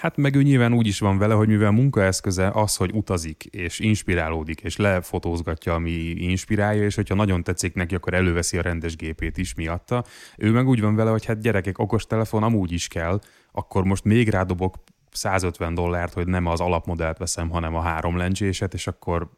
Hát 0.00 0.16
meg 0.16 0.34
ő 0.34 0.42
nyilván 0.42 0.72
úgy 0.72 0.86
is 0.86 0.98
van 0.98 1.18
vele, 1.18 1.34
hogy 1.34 1.48
mivel 1.48 1.70
munkaeszköze 1.70 2.50
az, 2.50 2.76
hogy 2.76 2.90
utazik, 2.92 3.44
és 3.44 3.78
inspirálódik, 3.78 4.60
és 4.60 4.76
lefotózgatja, 4.76 5.74
ami 5.74 5.90
inspirálja, 6.16 6.84
és 6.84 6.94
hogyha 6.94 7.14
nagyon 7.14 7.42
tetszik 7.42 7.74
neki, 7.74 7.94
akkor 7.94 8.14
előveszi 8.14 8.58
a 8.58 8.62
rendes 8.62 8.96
gépét 8.96 9.38
is 9.38 9.54
miatta. 9.54 10.04
Ő 10.36 10.50
meg 10.50 10.68
úgy 10.68 10.80
van 10.80 10.94
vele, 10.94 11.10
hogy 11.10 11.24
hát 11.24 11.40
gyerekek, 11.40 11.78
okostelefon 11.78 12.42
amúgy 12.42 12.72
is 12.72 12.88
kell, 12.88 13.20
akkor 13.52 13.84
most 13.84 14.04
még 14.04 14.28
rádobok 14.28 14.74
150 15.10 15.74
dollárt, 15.74 16.12
hogy 16.12 16.26
nem 16.26 16.46
az 16.46 16.60
alapmodellt 16.60 17.18
veszem, 17.18 17.50
hanem 17.50 17.74
a 17.74 17.80
három 17.80 18.16
lencséset, 18.16 18.74
és 18.74 18.86
akkor 18.86 19.30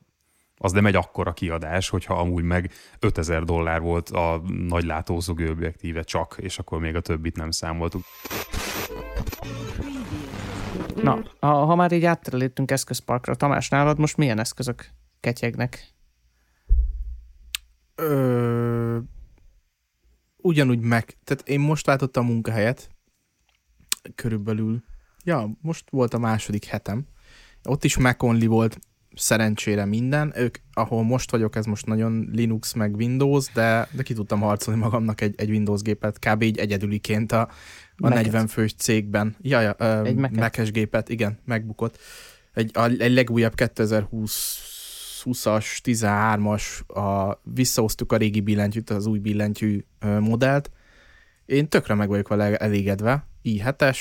az 0.56 0.72
nem 0.72 0.86
egy 0.86 0.96
akkora 0.96 1.32
kiadás, 1.32 1.88
hogyha 1.88 2.14
amúgy 2.14 2.44
meg 2.44 2.70
5000 2.98 3.44
dollár 3.44 3.80
volt 3.80 4.10
a 4.10 4.42
nagy 4.68 4.84
látószögő 4.84 5.50
objektíve 5.50 6.02
csak, 6.02 6.36
és 6.40 6.58
akkor 6.58 6.80
még 6.80 6.96
a 6.96 7.00
többit 7.00 7.36
nem 7.36 7.50
számoltuk. 7.50 8.02
Na, 10.94 11.22
ha, 11.40 11.64
ha 11.64 11.74
már 11.74 11.92
így 11.92 12.04
átterelítünk 12.04 12.70
eszközparkra, 12.70 13.34
Tamás, 13.34 13.68
nálad 13.68 13.98
most 13.98 14.16
milyen 14.16 14.38
eszközök 14.38 14.90
ketyegnek? 15.20 15.94
Ö, 17.94 18.98
ugyanúgy 20.36 20.80
meg, 20.80 21.16
tehát 21.24 21.48
én 21.48 21.60
most 21.60 21.86
látottam 21.86 22.24
a 22.24 22.28
munkahelyet, 22.28 22.90
körülbelül, 24.14 24.84
ja, 25.24 25.50
most 25.60 25.90
volt 25.90 26.14
a 26.14 26.18
második 26.18 26.64
hetem, 26.64 27.06
ott 27.64 27.84
is 27.84 27.96
Mac 27.96 28.22
only 28.22 28.46
volt 28.46 28.78
szerencsére 29.14 29.84
minden. 29.84 30.32
Ők, 30.36 30.56
ahol 30.72 31.02
most 31.02 31.30
vagyok, 31.30 31.56
ez 31.56 31.64
most 31.64 31.86
nagyon 31.86 32.28
Linux 32.32 32.72
meg 32.72 32.94
Windows, 32.94 33.52
de, 33.52 33.88
de 33.92 34.02
ki 34.02 34.14
tudtam 34.14 34.40
harcolni 34.40 34.80
magamnak 34.80 35.20
egy, 35.20 35.34
egy 35.36 35.50
Windows 35.50 35.82
gépet, 35.82 36.18
kb. 36.18 36.42
így 36.42 36.58
egyedüliként 36.58 37.32
a, 37.32 37.48
a 37.96 38.08
40 38.08 38.46
fős 38.46 38.74
cégben. 38.74 39.36
Ja, 39.40 39.60
ja, 39.60 39.74
ö, 39.78 40.04
Egy? 40.04 40.14
Mac-es 40.16 40.70
gépet, 40.70 41.08
igen, 41.08 41.38
megbukott. 41.44 41.98
Egy, 42.54 42.70
a, 42.74 42.84
egy 42.84 43.12
legújabb 43.12 43.54
2020 43.54 44.70
20-as, 45.24 45.66
13-as, 45.82 46.86
a, 46.86 47.40
visszahoztuk 47.42 48.12
a 48.12 48.16
régi 48.16 48.40
billentyűt, 48.40 48.90
az 48.90 49.06
új 49.06 49.18
billentyű 49.18 49.84
ö, 50.00 50.20
modellt. 50.20 50.70
Én 51.46 51.68
tökre 51.68 51.94
meg 51.94 52.08
vagyok 52.08 52.28
vele 52.28 52.56
elégedve. 52.56 53.26
i7-es, 53.44 53.98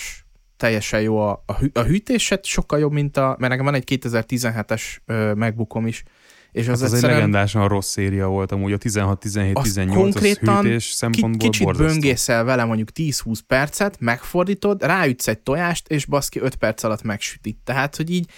teljesen 0.62 1.02
jó 1.02 1.17
a, 1.17 1.43
a, 1.45 1.54
hű, 1.54 1.67
a 1.74 1.82
hűtéset, 1.82 2.45
sokkal 2.45 2.80
jobb, 2.80 2.91
mint 2.91 3.17
a, 3.17 3.36
mert 3.39 3.52
nekem 3.52 3.65
van 3.65 3.74
egy 3.74 4.00
2017-es 4.02 4.82
ö, 5.06 5.34
MacBookom 5.34 5.88
is, 5.88 6.04
és 6.52 6.67
az, 6.67 6.74
Az, 6.74 6.82
az 6.82 6.88
egy 6.88 6.93
egyszerűen 6.93 7.17
legendásan 7.17 7.67
rossz 7.67 7.89
széria 7.89 8.28
volt 8.28 8.52
amúgy, 8.52 8.71
a 8.71 8.78
16, 8.78 9.19
17, 9.19 9.58
Azt 9.58 9.65
18 9.65 9.97
az 9.97 10.21
konkrétan 10.21 10.63
hűtés 10.63 10.88
ki, 10.88 10.93
szempontból 10.93 11.50
kicsit 11.50 11.65
borzasztó. 11.65 11.93
böngészel 11.93 12.43
vele 12.43 12.63
mondjuk 12.63 12.89
10-20 12.95 13.39
percet, 13.47 14.00
megfordítod, 14.00 14.84
ráütsz 14.84 15.28
egy 15.28 15.39
tojást, 15.39 15.88
és 15.88 16.06
baszki 16.06 16.39
5 16.39 16.56
perc 16.56 16.84
alatt 16.84 17.02
megsüti. 17.04 17.58
Tehát, 17.63 17.95
hogy 17.95 18.12
így 18.12 18.30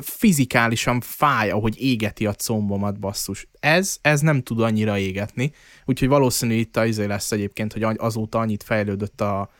fizikálisan 0.00 1.00
fáj, 1.00 1.50
ahogy 1.50 1.82
égeti 1.82 2.26
a 2.26 2.32
combomat, 2.32 3.00
basszus. 3.00 3.48
Ez, 3.60 3.96
ez 4.00 4.20
nem 4.20 4.42
tud 4.42 4.60
annyira 4.60 4.98
égetni, 4.98 5.52
úgyhogy 5.84 6.08
valószínű 6.08 6.54
itt 6.54 6.76
az 6.76 6.86
izé 6.86 7.04
lesz 7.04 7.32
egyébként, 7.32 7.72
hogy 7.72 7.82
azóta 7.96 8.38
annyit 8.38 8.62
fejlődött 8.62 9.20
a, 9.20 9.50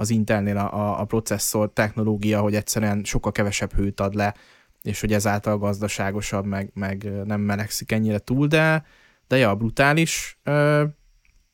az 0.00 0.10
Intelnél 0.10 0.56
a, 0.56 0.74
a, 0.74 1.00
a 1.00 1.04
processzor 1.04 1.72
technológia, 1.72 2.40
hogy 2.40 2.54
egyszerűen 2.54 3.04
sokkal 3.04 3.32
kevesebb 3.32 3.72
hőt 3.72 4.00
ad 4.00 4.14
le, 4.14 4.34
és 4.82 5.00
hogy 5.00 5.12
ezáltal 5.12 5.58
gazdaságosabb, 5.58 6.44
meg, 6.44 6.70
meg 6.74 7.10
nem 7.24 7.40
melegszik 7.40 7.92
ennyire 7.92 8.18
túl, 8.18 8.46
de, 8.46 8.84
de 9.28 9.36
ja, 9.36 9.54
brutális. 9.54 10.38
Ö, 10.42 10.84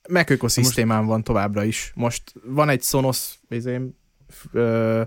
Mac 0.08 0.30
ökoszisztémán 0.30 1.06
van 1.06 1.22
továbbra 1.22 1.64
is. 1.64 1.92
Most 1.94 2.22
van 2.44 2.68
egy 2.68 2.82
Sonos 2.82 3.38
ö, 4.52 5.02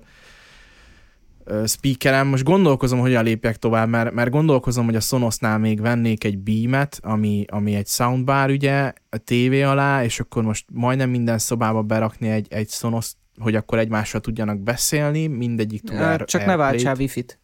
ö, 1.43 1.63
speakerem, 1.65 2.28
most 2.28 2.43
gondolkozom, 2.43 2.99
hogyan 2.99 3.23
lépjek 3.23 3.58
tovább, 3.58 3.89
mert, 3.89 4.13
mert 4.13 4.30
gondolkozom, 4.30 4.86
hogy 4.86 4.95
a 4.95 4.99
Sonosnál 4.99 5.58
még 5.58 5.82
vennék 5.82 6.23
egy 6.23 6.38
beamet, 6.38 6.99
ami, 7.02 7.45
ami 7.47 7.75
egy 7.75 7.88
soundbar 7.88 8.49
ugye, 8.49 8.93
a 9.10 9.17
tévé 9.17 9.62
alá, 9.62 10.04
és 10.04 10.19
akkor 10.19 10.43
most 10.43 10.65
majdnem 10.73 11.10
minden 11.10 11.38
szobába 11.38 11.82
berakni 11.82 12.30
egy, 12.30 12.47
egy 12.49 12.69
Sonos, 12.69 13.13
hogy 13.39 13.56
akkor 13.56 13.78
egymással 13.80 14.21
tudjanak 14.21 14.60
beszélni, 14.60 15.28
mindegyik 15.28 15.82
tud 15.82 15.95
Air- 15.99 16.25
Csak 16.25 16.45
ne 16.45 16.56
váltsál 16.56 16.95
wifi-t. 16.95 17.39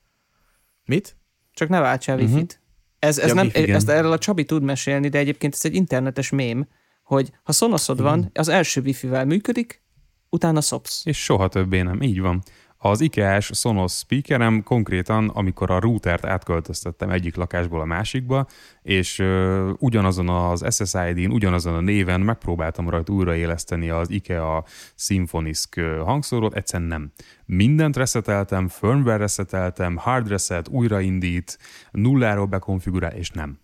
Mit? 0.86 1.17
Csak 1.53 1.69
ne 1.69 1.79
váltsál 1.79 2.17
Mhm. 2.17 2.25
wifi-t. 2.25 2.62
Ez, 2.99 3.17
ez 3.19 3.27
Ja, 3.27 3.34
nem, 3.34 3.45
wifi, 3.45 3.62
igen. 3.62 3.75
ezt 3.75 3.89
erről 3.89 4.12
a 4.12 4.17
Csabi 4.17 4.43
tud 4.45 4.63
mesélni, 4.63 5.08
de 5.10 5.17
egyébként 5.17 5.53
ez 5.53 5.65
egy 5.65 5.75
internetes 5.75 6.29
mém, 6.29 6.67
hogy 7.03 7.31
ha 7.43 7.51
Sonosod 7.51 8.01
van, 8.01 8.29
az 8.34 8.47
első 8.47 8.81
wifi-vel 8.81 9.25
működik, 9.25 9.84
utána 10.29 10.62
szopsz. 10.62 11.05
És 11.05 11.23
soha 11.23 11.47
többé 11.47 11.81
nem, 11.81 12.01
így 12.01 12.19
van. 12.19 12.43
Az 12.87 13.01
IKEA-s 13.01 13.51
Sonos 13.53 13.91
speakerem 13.91 14.63
konkrétan, 14.63 15.29
amikor 15.29 15.71
a 15.71 15.79
routert 15.79 16.25
átköltöztettem 16.25 17.09
egyik 17.09 17.35
lakásból 17.35 17.81
a 17.81 17.85
másikba, 17.85 18.47
és 18.81 19.19
ö, 19.19 19.71
ugyanazon 19.77 20.29
az 20.29 20.65
SSID-n, 20.75 21.31
ugyanazon 21.31 21.73
a 21.73 21.79
néven 21.79 22.21
megpróbáltam 22.21 22.89
rajta 22.89 23.13
újraéleszteni 23.13 23.89
az 23.89 24.09
IKEA 24.09 24.65
Symfonisk 24.95 25.79
hangszórót, 25.79 26.55
egyszerűen 26.55 26.89
nem. 26.89 27.11
Mindent 27.45 27.95
reszeteltem, 27.95 28.67
firmware 28.67 29.17
reszeteltem, 29.17 29.95
hard 29.95 30.27
reset, 30.27 30.67
újraindít, 30.67 31.59
nulláról 31.91 32.45
bekonfigurál, 32.45 33.11
és 33.11 33.29
nem. 33.29 33.59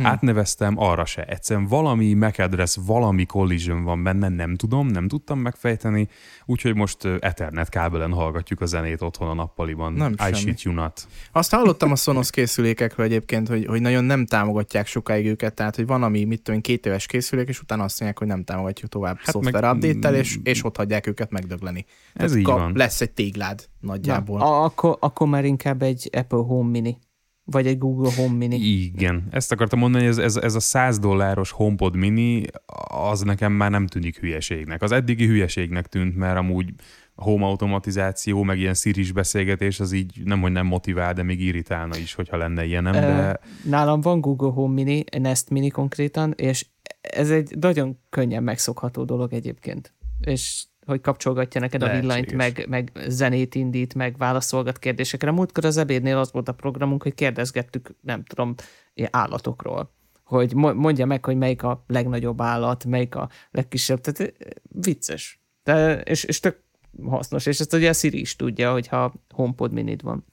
Hm. 0.00 0.06
Átneveztem, 0.06 0.74
arra 0.78 1.04
se. 1.04 1.24
Egyszerűen 1.24 1.66
valami 1.66 2.14
MAC 2.14 2.38
address, 2.38 2.76
valami 2.86 3.26
collision 3.26 3.84
van 3.84 4.02
benne, 4.02 4.28
nem 4.28 4.56
tudom, 4.56 4.86
nem 4.86 5.08
tudtam 5.08 5.38
megfejteni, 5.38 6.08
úgyhogy 6.44 6.74
most 6.74 7.04
Ethernet 7.04 7.68
kábelen 7.68 8.12
hallgatjuk 8.12 8.60
a 8.60 8.66
zenét 8.66 9.02
otthon 9.02 9.28
a 9.28 9.34
nappaliban. 9.34 9.92
Nem 9.92 10.12
I 10.12 10.16
semmi. 10.18 10.34
shit 10.34 10.62
you 10.62 10.74
not. 10.74 11.06
Azt 11.32 11.50
hallottam 11.54 11.90
a 11.90 11.96
Sonos 11.96 12.30
készülékekről 12.30 13.06
egyébként, 13.06 13.48
hogy, 13.48 13.66
hogy 13.66 13.80
nagyon 13.80 14.04
nem 14.04 14.26
támogatják 14.26 14.86
sokáig 14.86 15.26
őket, 15.26 15.54
tehát 15.54 15.76
hogy 15.76 15.86
van, 15.86 16.02
ami 16.02 16.24
mit 16.24 16.36
tudom, 16.42 16.54
én, 16.54 16.60
két 16.62 16.86
éves 16.86 17.06
készülék, 17.06 17.48
és 17.48 17.60
utána 17.60 17.82
azt 17.84 18.00
mondják, 18.00 18.18
hogy 18.18 18.28
nem 18.28 18.44
támogatjuk 18.44 18.90
tovább 18.90 19.16
hát 19.16 19.26
szoftver 19.26 19.62
meg- 19.62 19.74
update 19.74 20.18
és, 20.18 20.38
és 20.42 20.64
ott 20.64 20.76
hagyják 20.76 21.06
őket 21.06 21.30
megdögleni. 21.30 21.84
Ez 22.14 22.36
így 22.36 22.44
van. 22.44 22.72
Lesz 22.74 23.00
egy 23.00 23.10
téglád 23.10 23.68
Na, 23.80 23.88
nagyjából. 23.90 24.40
a, 24.40 24.64
akkor, 24.64 24.96
akkor 25.00 25.28
már 25.28 25.44
inkább 25.44 25.82
egy 25.82 26.08
Apple 26.12 26.38
Home 26.38 26.70
Mini, 26.70 26.98
vagy 27.50 27.66
egy 27.66 27.78
Google 27.78 28.10
Home 28.16 28.36
Mini. 28.36 28.56
Igen, 28.56 29.26
ezt 29.30 29.52
akartam 29.52 29.78
mondani, 29.78 30.04
hogy 30.04 30.12
ez, 30.12 30.18
ez, 30.18 30.36
ez 30.36 30.54
a 30.54 30.60
100 30.60 30.98
dolláros 30.98 31.50
HomePod 31.50 31.96
mini, 31.96 32.42
az 33.10 33.20
nekem 33.20 33.52
már 33.52 33.70
nem 33.70 33.86
tűnik 33.86 34.18
hülyeségnek. 34.18 34.82
Az 34.82 34.92
eddigi 34.92 35.26
hülyeségnek 35.26 35.86
tűnt, 35.86 36.16
mert 36.16 36.36
amúgy 36.36 36.72
home 37.14 37.44
automatizáció, 37.44 38.42
meg 38.42 38.58
ilyen 38.58 38.74
sziris 38.74 39.12
beszélgetés, 39.12 39.80
az 39.80 39.92
így 39.92 40.20
nem, 40.24 40.40
hogy 40.40 40.52
nem 40.52 40.66
motivál, 40.66 41.12
de 41.12 41.22
még 41.22 41.40
irritálna 41.40 41.96
is, 41.96 42.14
hogyha 42.14 42.36
lenne 42.36 42.64
ilyenem, 42.64 42.94
Ö, 42.94 43.00
de 43.00 43.40
Nálam 43.64 44.00
van 44.00 44.20
Google 44.20 44.50
Home 44.50 44.74
Mini, 44.74 45.04
Nest 45.18 45.50
Mini 45.50 45.68
konkrétan, 45.68 46.32
és 46.36 46.66
ez 47.00 47.30
egy 47.30 47.56
nagyon 47.60 47.98
könnyen 48.10 48.42
megszokható 48.42 49.04
dolog 49.04 49.32
egyébként. 49.32 49.94
És 50.20 50.64
hogy 50.90 51.00
kapcsolgatja 51.00 51.60
neked 51.60 51.82
a 51.82 51.86
villanyt, 51.86 52.32
Lehetséges. 52.32 52.66
meg, 52.66 52.66
meg 52.68 53.08
zenét 53.08 53.54
indít, 53.54 53.94
meg 53.94 54.16
válaszolgat 54.18 54.78
kérdésekre. 54.78 55.30
Múltkor 55.30 55.64
az 55.64 55.76
ebédnél 55.76 56.18
az 56.18 56.32
volt 56.32 56.48
a 56.48 56.52
programunk, 56.52 57.02
hogy 57.02 57.14
kérdezgettük, 57.14 57.94
nem 58.00 58.24
tudom, 58.24 58.54
állatokról. 59.10 59.92
Hogy 60.24 60.54
mo- 60.54 60.74
mondja 60.74 61.06
meg, 61.06 61.24
hogy 61.24 61.36
melyik 61.36 61.62
a 61.62 61.84
legnagyobb 61.86 62.40
állat, 62.40 62.84
melyik 62.84 63.14
a 63.14 63.28
legkisebb. 63.50 64.00
Tehát 64.00 64.20
eh, 64.20 64.50
vicces. 64.62 65.40
De, 65.62 66.00
és, 66.00 66.24
és 66.24 66.40
tök 66.40 66.62
hasznos. 67.08 67.46
És 67.46 67.60
ezt 67.60 67.74
ugye 67.74 67.88
a 67.88 67.92
Siri 67.92 68.20
is 68.20 68.36
tudja, 68.36 68.72
hogyha 68.72 69.12
HomePod 69.34 69.72
minid 69.72 70.02
van. 70.02 70.24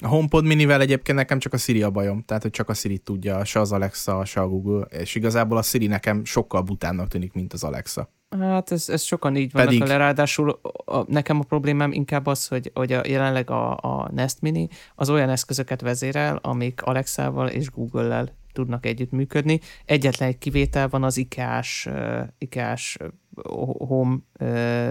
A 0.00 0.08
HomePod 0.08 0.44
minivel 0.44 0.80
egyébként 0.80 1.18
nekem 1.18 1.38
csak 1.38 1.52
a 1.52 1.56
Siri 1.56 1.82
a 1.82 1.90
bajom, 1.90 2.22
tehát 2.22 2.42
hogy 2.42 2.50
csak 2.50 2.68
a 2.68 2.74
Siri 2.74 2.98
tudja, 2.98 3.44
se 3.44 3.60
az 3.60 3.72
Alexa, 3.72 4.24
se 4.24 4.40
a 4.40 4.48
Google, 4.48 4.84
és 4.84 5.14
igazából 5.14 5.56
a 5.56 5.62
Siri 5.62 5.86
nekem 5.86 6.24
sokkal 6.24 6.62
butánnak 6.62 7.08
tűnik, 7.08 7.32
mint 7.32 7.52
az 7.52 7.64
Alexa. 7.64 8.12
Hát 8.40 8.72
ez, 8.72 8.88
ez 8.88 9.02
sokan 9.02 9.36
így 9.36 9.52
vannak 9.52 9.68
Pedig- 9.68 9.82
vele, 9.82 9.96
ráadásul 9.96 10.60
a, 10.84 11.12
nekem 11.12 11.38
a 11.38 11.44
problémám 11.44 11.92
inkább 11.92 12.26
az, 12.26 12.46
hogy, 12.46 12.70
hogy 12.74 12.92
a, 12.92 13.00
jelenleg 13.06 13.50
a, 13.50 13.76
a 13.76 14.10
Nest 14.12 14.40
Mini 14.40 14.68
az 14.94 15.10
olyan 15.10 15.28
eszközöket 15.28 15.80
vezérel, 15.80 16.36
amik 16.36 16.82
Alexával 16.82 17.48
és 17.48 17.70
Google-lel 17.70 18.28
tudnak 18.52 18.86
együttműködni. 18.86 19.60
Egyetlen 19.84 20.28
egy 20.28 20.38
kivétel 20.38 20.88
van 20.88 21.02
az 21.02 21.16
IKEA-s, 21.16 21.86
uh, 21.86 22.20
IKEA-s 22.38 22.98
uh, 23.34 23.76
Home 23.86 24.16
uh, 24.40 24.90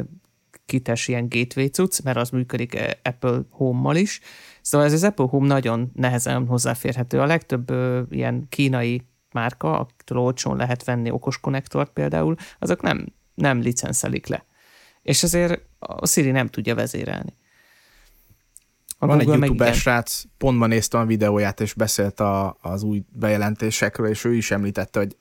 kites 0.66 1.08
ilyen 1.08 1.30
gateway 1.30 1.68
cucc, 1.68 2.04
mert 2.04 2.18
az 2.18 2.30
működik 2.30 2.74
uh, 2.74 2.90
Apple 3.04 3.40
Home-mal 3.50 3.96
is. 3.96 4.20
Szóval 4.62 4.88
ez 4.88 4.94
az 4.94 5.04
Apple 5.04 5.26
Home 5.30 5.48
nagyon 5.48 5.92
nehezen 5.94 6.46
hozzáférhető. 6.46 7.20
A 7.20 7.26
legtöbb 7.26 7.72
uh, 7.72 8.00
ilyen 8.10 8.46
kínai 8.50 9.02
márka, 9.34 9.80
akitől 9.80 10.18
olcsón 10.18 10.58
lehet 10.58 10.84
venni 10.84 11.12
okos 11.12 11.40
konnektort 11.40 11.92
például, 11.92 12.36
azok 12.60 12.82
nem, 12.82 13.06
nem 13.34 13.60
licenszelik 13.60 14.28
le. 14.28 14.46
És 15.02 15.24
ezért 15.24 15.62
a 15.80 16.08
Siri 16.08 16.32
nem 16.32 16.48
tudja 16.48 16.76
vezérelni. 16.76 17.40
A 18.98 19.08
Van 19.08 19.20
egy 19.20 19.26
Google 19.26 19.40
meg 19.40 19.50
youtuber 19.50 19.74
srác, 19.74 20.24
pont 20.38 20.58
ma 20.58 20.66
néztem 20.66 21.02
a 21.02 21.06
videóját, 21.06 21.62
és 21.62 21.74
beszélt 21.74 22.20
a, 22.20 22.58
az 22.62 22.84
új 22.84 23.04
bejelentésekről, 23.10 24.08
és 24.08 24.24
ő 24.24 24.34
is 24.34 24.52
említette, 24.52 25.00
hogy 25.00 25.16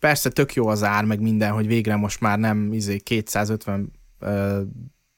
persze 0.00 0.30
tök 0.30 0.54
jó 0.54 0.68
az 0.68 0.82
ár, 0.82 1.04
meg 1.04 1.20
minden, 1.20 1.52
hogy 1.52 1.66
végre 1.66 1.96
most 1.96 2.20
már 2.20 2.38
nem 2.38 2.72
izé 2.72 2.96
250 2.96 3.92
ö, 4.18 4.60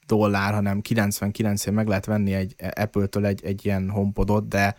dollár, 0.05 0.53
hanem 0.53 0.81
99 0.81 1.65
ért 1.65 1.75
meg 1.75 1.87
lehet 1.87 2.05
venni 2.05 2.33
egy 2.33 2.55
Apple-től 2.75 3.25
egy, 3.25 3.45
egy 3.45 3.65
ilyen 3.65 3.89
HomePodot, 3.89 4.47
de, 4.47 4.75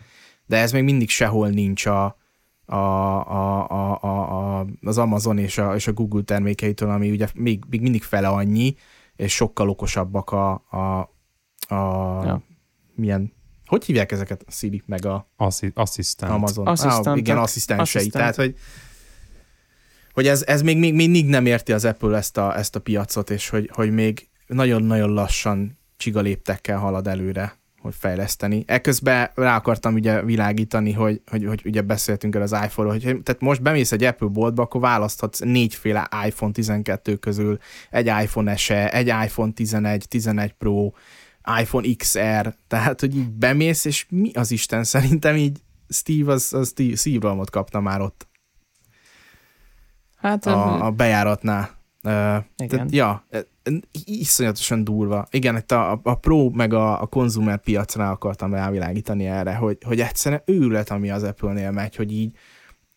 de 0.46 0.56
ez 0.56 0.72
még 0.72 0.82
mindig 0.82 1.08
sehol 1.08 1.48
nincs 1.48 1.86
a, 1.86 2.16
a, 2.64 2.74
a, 2.74 3.70
a, 3.70 3.98
a, 4.02 4.58
a, 4.60 4.66
az 4.82 4.98
Amazon 4.98 5.38
és 5.38 5.58
a, 5.58 5.74
és 5.74 5.86
a 5.86 5.92
Google 5.92 6.22
termékeitől, 6.22 6.90
ami 6.90 7.10
ugye 7.10 7.28
még, 7.34 7.64
még 7.68 7.80
mindig 7.80 8.02
fele 8.02 8.28
annyi, 8.28 8.74
és 9.16 9.34
sokkal 9.34 9.68
okosabbak 9.68 10.30
a, 10.30 10.52
a, 10.70 11.00
a 11.74 12.24
Ja. 12.24 12.42
milyen, 12.94 13.32
hogy 13.66 13.84
hívják 13.84 14.12
ezeket 14.12 14.44
a 14.46 14.50
Siri, 14.50 14.82
meg 14.86 15.06
a 15.06 15.28
Asszi- 15.36 15.72
Asszisztent. 15.74 16.32
Amazon. 16.32 16.66
Asszisztentek. 16.66 17.12
Ah, 17.12 17.18
igen, 17.18 17.38
asszisztensei. 17.38 18.00
Asszisztent. 18.00 18.12
Tehát, 18.12 18.36
hogy 18.36 18.56
hogy 20.12 20.26
ez, 20.26 20.42
ez 20.42 20.62
még, 20.62 20.78
még 20.78 20.94
mindig 20.94 21.26
nem 21.26 21.46
érti 21.46 21.72
az 21.72 21.84
Apple 21.84 22.16
ezt 22.16 22.36
a, 22.36 22.56
ezt 22.56 22.76
a 22.76 22.80
piacot, 22.80 23.30
és 23.30 23.48
hogy, 23.48 23.70
hogy 23.72 23.90
még 23.90 24.28
nagyon-nagyon 24.46 25.10
lassan 25.12 25.78
csigaléptekkel 25.96 26.78
halad 26.78 27.06
előre, 27.06 27.60
hogy 27.82 27.94
fejleszteni. 27.98 28.64
Eközben 28.66 29.30
rá 29.34 29.56
akartam 29.56 29.94
ugye 29.94 30.22
világítani, 30.22 30.92
hogy, 30.92 31.20
hogy, 31.30 31.44
hogy 31.44 31.62
ugye 31.64 31.82
beszéltünk 31.82 32.34
el 32.34 32.42
az 32.42 32.52
iPhone-ról, 32.52 32.92
hogy 32.92 33.02
tehát 33.02 33.40
most 33.40 33.62
bemész 33.62 33.92
egy 33.92 34.04
Apple 34.04 34.28
boltba, 34.28 34.62
akkor 34.62 34.80
választhatsz 34.80 35.38
négyféle 35.38 36.08
iPhone 36.26 36.52
12 36.52 37.16
közül, 37.16 37.58
egy 37.90 38.06
iPhone 38.06 38.56
SE, 38.56 38.90
egy 38.90 39.06
iPhone 39.06 39.52
11, 39.52 40.08
11 40.08 40.52
Pro, 40.52 40.90
iPhone 41.60 41.86
XR, 41.96 42.54
tehát 42.68 43.00
hogy 43.00 43.16
így 43.16 43.30
bemész, 43.30 43.84
és 43.84 44.06
mi 44.08 44.30
az 44.32 44.50
Isten 44.50 44.84
szerintem 44.84 45.36
így 45.36 45.58
Steve 45.88 46.32
az, 46.32 46.52
az 46.52 46.74
szívrohamot 46.94 47.50
kapna 47.50 47.80
már 47.80 48.00
ott 48.00 48.30
Hát 50.22 50.46
a, 50.46 50.86
a 50.86 50.90
bejáratnál. 50.90 51.70
Uh, 52.04 52.12
Igen. 52.12 52.68
Tehát, 52.68 52.92
ja, 52.92 53.26
iszonyatosan 54.04 54.84
durva. 54.84 55.26
Igen, 55.30 55.56
itt 55.56 55.72
a, 55.72 56.00
a 56.02 56.14
Pro 56.14 56.50
meg 56.50 56.72
a, 56.72 57.02
a 57.02 57.06
konzumer 57.06 57.58
piacra 57.60 58.10
akartam 58.10 58.54
rávilágítani 58.54 59.26
erre, 59.26 59.54
hogy, 59.54 59.78
hogy 59.84 60.00
egyszerűen 60.00 60.42
őrület, 60.44 60.90
ami 60.90 61.10
az 61.10 61.22
Apple-nél 61.22 61.70
megy, 61.70 61.96
hogy 61.96 62.12
így 62.12 62.36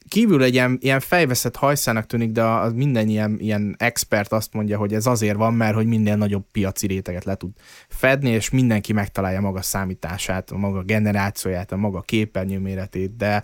kívül 0.07 0.43
egy 0.43 0.53
ilyen, 0.53 0.77
ilyen 0.81 0.99
fejveszett 0.99 1.55
hajszának 1.55 2.05
tűnik, 2.05 2.31
de 2.31 2.43
az 2.43 2.73
minden 2.73 3.07
ilyen, 3.07 3.37
ilyen 3.39 3.75
expert 3.77 4.31
azt 4.31 4.53
mondja, 4.53 4.77
hogy 4.77 4.93
ez 4.93 5.05
azért 5.05 5.37
van, 5.37 5.53
mert 5.53 5.75
hogy 5.75 5.85
minél 5.85 6.15
nagyobb 6.15 6.45
piaci 6.51 6.87
réteget 6.87 7.23
le 7.23 7.35
tud 7.35 7.51
fedni, 7.87 8.29
és 8.29 8.49
mindenki 8.49 8.93
megtalálja 8.93 9.41
maga 9.41 9.61
számítását, 9.61 10.51
a 10.51 10.57
maga 10.57 10.81
generációját, 10.81 11.71
a 11.71 11.77
maga 11.77 12.01
képernyő 12.01 12.59
méretét, 12.59 13.15
de 13.15 13.43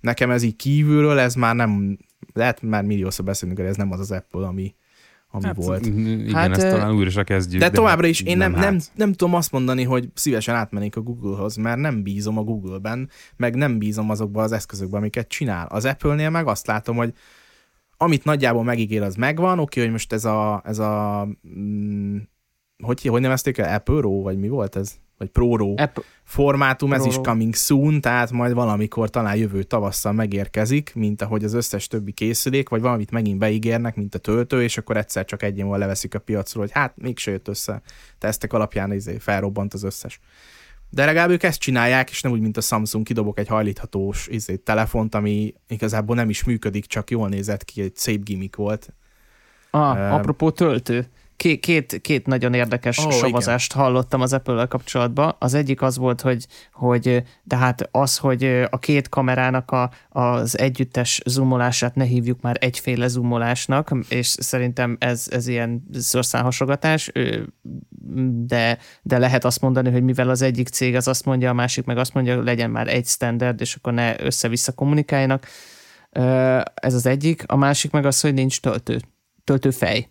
nekem 0.00 0.30
ez 0.30 0.42
így 0.42 0.56
kívülről, 0.56 1.18
ez 1.18 1.34
már 1.34 1.54
nem, 1.54 1.98
lehet 2.32 2.62
már 2.62 2.84
milliószor 2.84 3.24
beszélünk, 3.24 3.58
hogy 3.58 3.68
ez 3.68 3.76
nem 3.76 3.92
az 3.92 4.00
az 4.00 4.10
Apple, 4.10 4.46
ami, 4.46 4.74
ami 5.36 5.44
hát, 5.44 5.56
volt. 5.56 5.86
Igen, 5.86 6.34
Hát, 6.34 6.50
ezt 6.50 6.68
talán 6.68 6.94
újra 6.94 7.10
se 7.10 7.24
kezdjük. 7.24 7.60
De 7.60 7.70
továbbra 7.70 8.06
is 8.06 8.20
én 8.20 8.36
nem, 8.36 8.50
nem, 8.50 8.60
hát. 8.60 8.70
nem, 8.70 8.80
nem 8.94 9.12
tudom 9.12 9.34
azt 9.34 9.52
mondani, 9.52 9.82
hogy 9.82 10.08
szívesen 10.14 10.54
átmennék 10.54 10.96
a 10.96 11.00
Google-hoz, 11.00 11.56
mert 11.56 11.78
nem 11.78 12.02
bízom 12.02 12.38
a 12.38 12.42
Google-ben, 12.42 13.10
meg 13.36 13.54
nem 13.54 13.78
bízom 13.78 14.10
azokba 14.10 14.42
az 14.42 14.52
eszközökben, 14.52 15.00
amiket 15.00 15.28
csinál. 15.28 15.66
Az 15.66 15.84
Apple-nél 15.84 16.30
meg 16.30 16.46
azt 16.46 16.66
látom, 16.66 16.96
hogy 16.96 17.12
amit 17.96 18.24
nagyjából 18.24 18.64
megígér, 18.64 19.02
az 19.02 19.14
megvan. 19.14 19.58
Oké, 19.58 19.80
hogy 19.80 19.90
most 19.90 20.12
ez 20.12 20.24
a, 20.24 20.62
ez 20.64 20.78
a 20.78 21.28
mm, 21.58 22.16
hogy, 22.82 23.02
hogy 23.02 23.20
nevezték 23.20 23.58
el? 23.58 23.74
Apple 23.74 24.00
Raw, 24.00 24.22
vagy 24.22 24.38
mi 24.38 24.48
volt 24.48 24.76
ez? 24.76 24.96
Vagy 25.18 25.28
Pro 25.28 25.56
Raw 25.56 25.74
Apple, 25.76 26.02
formátum, 26.24 26.92
ez 26.92 27.04
is 27.04 27.14
Pro. 27.14 27.22
coming 27.22 27.54
soon, 27.54 28.00
tehát 28.00 28.30
majd 28.30 28.52
valamikor 28.52 29.10
talán 29.10 29.36
jövő 29.36 29.62
tavasszal 29.62 30.12
megérkezik, 30.12 30.92
mint 30.94 31.22
ahogy 31.22 31.44
az 31.44 31.52
összes 31.52 31.86
többi 31.86 32.12
készülék, 32.12 32.68
vagy 32.68 32.80
valamit 32.80 33.10
megint 33.10 33.38
beígérnek, 33.38 33.96
mint 33.96 34.14
a 34.14 34.18
töltő, 34.18 34.62
és 34.62 34.78
akkor 34.78 34.96
egyszer 34.96 35.24
csak 35.24 35.42
egy 35.42 35.56
év 35.56 35.62
múlva 35.62 35.78
leveszik 35.78 36.14
a 36.14 36.18
piacról, 36.18 36.62
hogy 36.62 36.72
hát 36.72 36.92
mégse 36.96 37.30
jött 37.30 37.48
össze. 37.48 37.82
Tesztek 38.18 38.52
alapján 38.52 38.92
izé, 38.92 39.18
felrobbant 39.18 39.74
az 39.74 39.82
összes. 39.82 40.20
De 40.90 41.04
legalább 41.04 41.30
ők 41.30 41.42
ezt 41.42 41.60
csinálják, 41.60 42.10
és 42.10 42.20
nem 42.20 42.32
úgy, 42.32 42.40
mint 42.40 42.56
a 42.56 42.60
Samsung, 42.60 43.04
kidobok 43.04 43.38
egy 43.38 43.48
hajlíthatós 43.48 44.26
izé, 44.26 44.56
telefont, 44.56 45.14
ami 45.14 45.54
igazából 45.68 46.16
nem 46.16 46.28
is 46.28 46.44
működik, 46.44 46.86
csak 46.86 47.10
jól 47.10 47.28
nézett 47.28 47.64
ki, 47.64 47.82
egy 47.82 47.96
szép 47.96 48.24
gimmick 48.24 48.56
volt. 48.56 48.92
ah, 49.70 49.98
Ö, 49.98 50.00
apropó 50.00 50.50
töltő. 50.50 51.08
Két, 51.36 51.60
két, 51.60 52.00
két 52.00 52.26
nagyon 52.26 52.54
érdekes 52.54 52.98
oh, 52.98 53.12
savazást 53.12 53.72
hallottam 53.72 54.20
az 54.20 54.32
apple 54.32 54.66
kapcsolatban. 54.66 55.36
Az 55.38 55.54
egyik 55.54 55.82
az 55.82 55.96
volt, 55.96 56.20
hogy, 56.20 56.46
hogy 56.72 57.22
de 57.42 57.56
hát 57.56 57.88
az, 57.90 58.16
hogy 58.16 58.44
a 58.70 58.78
két 58.78 59.08
kamerának 59.08 59.70
a, 59.70 59.90
az 60.08 60.58
együttes 60.58 61.20
zoomolását 61.24 61.94
ne 61.94 62.04
hívjuk 62.04 62.40
már 62.40 62.56
egyféle 62.60 63.08
zoomolásnak, 63.08 63.90
és 64.08 64.26
szerintem 64.26 64.96
ez, 65.00 65.26
ez 65.30 65.46
ilyen 65.46 65.82
szorszánhasogatás, 65.92 67.10
ö, 67.12 67.40
de, 68.46 68.78
de 69.02 69.18
lehet 69.18 69.44
azt 69.44 69.60
mondani, 69.60 69.90
hogy 69.90 70.02
mivel 70.02 70.28
az 70.28 70.42
egyik 70.42 70.68
cég 70.68 70.94
az 70.94 71.08
azt 71.08 71.24
mondja, 71.24 71.50
a 71.50 71.54
másik 71.54 71.84
meg 71.84 71.98
azt 71.98 72.14
mondja, 72.14 72.42
legyen 72.42 72.70
már 72.70 72.88
egy 72.88 73.06
standard, 73.06 73.60
és 73.60 73.74
akkor 73.74 73.92
ne 73.92 74.20
össze-vissza 74.20 74.72
kommunikáljanak. 74.72 75.46
Ez 76.74 76.94
az 76.94 77.06
egyik. 77.06 77.44
A 77.46 77.56
másik 77.56 77.90
meg 77.90 78.06
az, 78.06 78.20
hogy 78.20 78.34
nincs 78.34 78.60
töltő, 78.60 79.00
töltőfej 79.44 80.08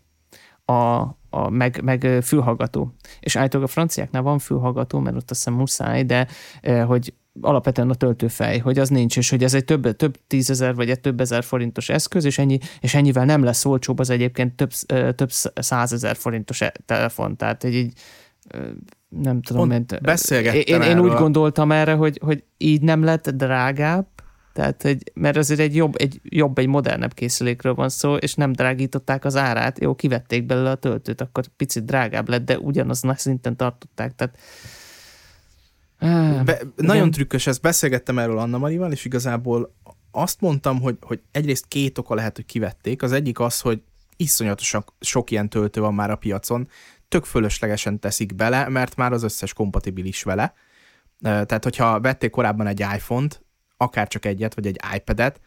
a, 0.65 1.01
a, 1.29 1.49
meg, 1.49 1.81
meg 1.83 2.19
fülhallgató. 2.23 2.95
És 3.19 3.35
állítólag 3.35 3.67
a 3.67 3.71
franciáknál 3.71 4.21
van 4.21 4.39
fülhallgató, 4.39 4.99
mert 4.99 5.15
ott 5.15 5.29
azt 5.31 5.43
hiszem 5.43 5.53
muszáj, 5.59 6.03
de 6.03 6.27
hogy 6.85 7.13
alapvetően 7.41 7.89
a 7.89 7.93
töltőfej, 7.93 8.57
hogy 8.59 8.79
az 8.79 8.89
nincs, 8.89 9.17
és 9.17 9.29
hogy 9.29 9.43
ez 9.43 9.53
egy 9.53 9.65
több, 9.65 9.95
több 9.95 10.17
tízezer 10.27 10.75
vagy 10.75 10.89
egy 10.89 10.99
több 10.99 11.19
ezer 11.19 11.43
forintos 11.43 11.89
eszköz, 11.89 12.25
és, 12.25 12.37
ennyi, 12.37 12.57
és 12.79 12.93
ennyivel 12.93 13.25
nem 13.25 13.43
lesz 13.43 13.65
olcsóbb 13.65 13.99
az 13.99 14.09
egyébként 14.09 14.55
több, 14.55 14.71
több 15.15 15.31
százezer 15.55 16.15
forintos 16.15 16.61
e- 16.61 16.73
telefon. 16.85 17.35
Tehát 17.35 17.63
egy 17.63 17.73
így 17.73 17.93
nem 19.09 19.41
tudom, 19.41 19.67
Pont 19.69 19.91
mert 19.91 20.03
beszélgettem 20.03 20.81
én, 20.81 20.89
én 20.89 20.99
úgy 20.99 21.13
gondoltam 21.13 21.71
erre, 21.71 21.93
hogy, 21.93 22.19
hogy 22.23 22.43
így 22.57 22.81
nem 22.81 23.03
lett 23.03 23.29
drágább, 23.29 24.07
tehát, 24.55 24.81
hogy, 24.81 25.11
mert 25.13 25.37
azért 25.37 25.59
egy 25.59 25.75
jobb, 25.75 25.93
egy 25.97 26.19
jobb, 26.23 26.57
egy 26.57 26.67
modernebb 26.67 27.13
készülékről 27.13 27.73
van 27.73 27.89
szó, 27.89 28.15
és 28.15 28.33
nem 28.33 28.51
drágították 28.51 29.25
az 29.25 29.35
árát. 29.35 29.79
Jó, 29.79 29.95
kivették 29.95 30.45
belőle 30.45 30.69
a 30.69 30.75
töltőt, 30.75 31.21
akkor 31.21 31.47
picit 31.47 31.85
drágább 31.85 32.29
lett, 32.29 32.45
de 32.45 32.59
ugyanazon 32.59 33.11
a 33.11 33.15
szinten 33.15 33.55
tartották. 33.55 34.15
Tehát, 34.15 34.37
Be, 36.45 36.61
nagyon 36.75 37.11
trükkös, 37.11 37.47
ezt 37.47 37.61
beszélgettem 37.61 38.19
erről 38.19 38.37
Anna 38.37 38.57
Marival, 38.57 38.91
és 38.91 39.05
igazából 39.05 39.75
azt 40.11 40.41
mondtam, 40.41 40.81
hogy, 40.81 40.97
hogy 41.01 41.21
egyrészt 41.31 41.65
két 41.67 41.97
oka 41.97 42.15
lehet, 42.15 42.35
hogy 42.35 42.45
kivették. 42.45 43.01
Az 43.01 43.11
egyik 43.11 43.39
az, 43.39 43.59
hogy 43.59 43.81
iszonyatosan 44.17 44.85
sok 44.99 45.31
ilyen 45.31 45.49
töltő 45.49 45.81
van 45.81 45.93
már 45.93 46.11
a 46.11 46.15
piacon, 46.15 46.67
tök 47.07 47.25
fölöslegesen 47.25 47.99
teszik 47.99 48.35
bele, 48.35 48.69
mert 48.69 48.95
már 48.95 49.11
az 49.11 49.23
összes 49.23 49.53
kompatibilis 49.53 50.23
vele. 50.23 50.53
Tehát, 51.21 51.63
hogyha 51.63 51.99
vették 51.99 52.29
korábban 52.29 52.67
egy 52.67 52.79
iPhone-t, 52.79 53.44
akár 53.77 54.07
csak 54.07 54.25
egyet, 54.25 54.55
vagy 54.55 54.67
egy 54.67 54.79
iPad-et, 54.95 55.39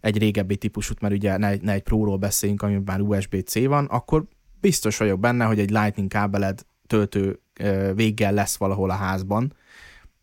egy 0.00 0.18
régebbi 0.18 0.56
típusút, 0.56 1.00
mert 1.00 1.14
ugye 1.14 1.36
ne, 1.36 1.54
ne 1.54 1.72
egy 1.72 1.82
Pro-ról 1.82 2.16
beszéljünk, 2.16 2.62
amiben 2.62 2.82
már 2.84 3.00
USB-C 3.00 3.64
van, 3.66 3.84
akkor 3.84 4.24
biztos 4.60 4.96
vagyok 4.96 5.20
benne, 5.20 5.44
hogy 5.44 5.58
egy 5.58 5.70
Lightning 5.70 6.08
kábeled 6.08 6.66
töltő 6.86 7.40
véggel 7.94 8.32
lesz 8.32 8.56
valahol 8.56 8.90
a 8.90 8.94
házban, 8.94 9.52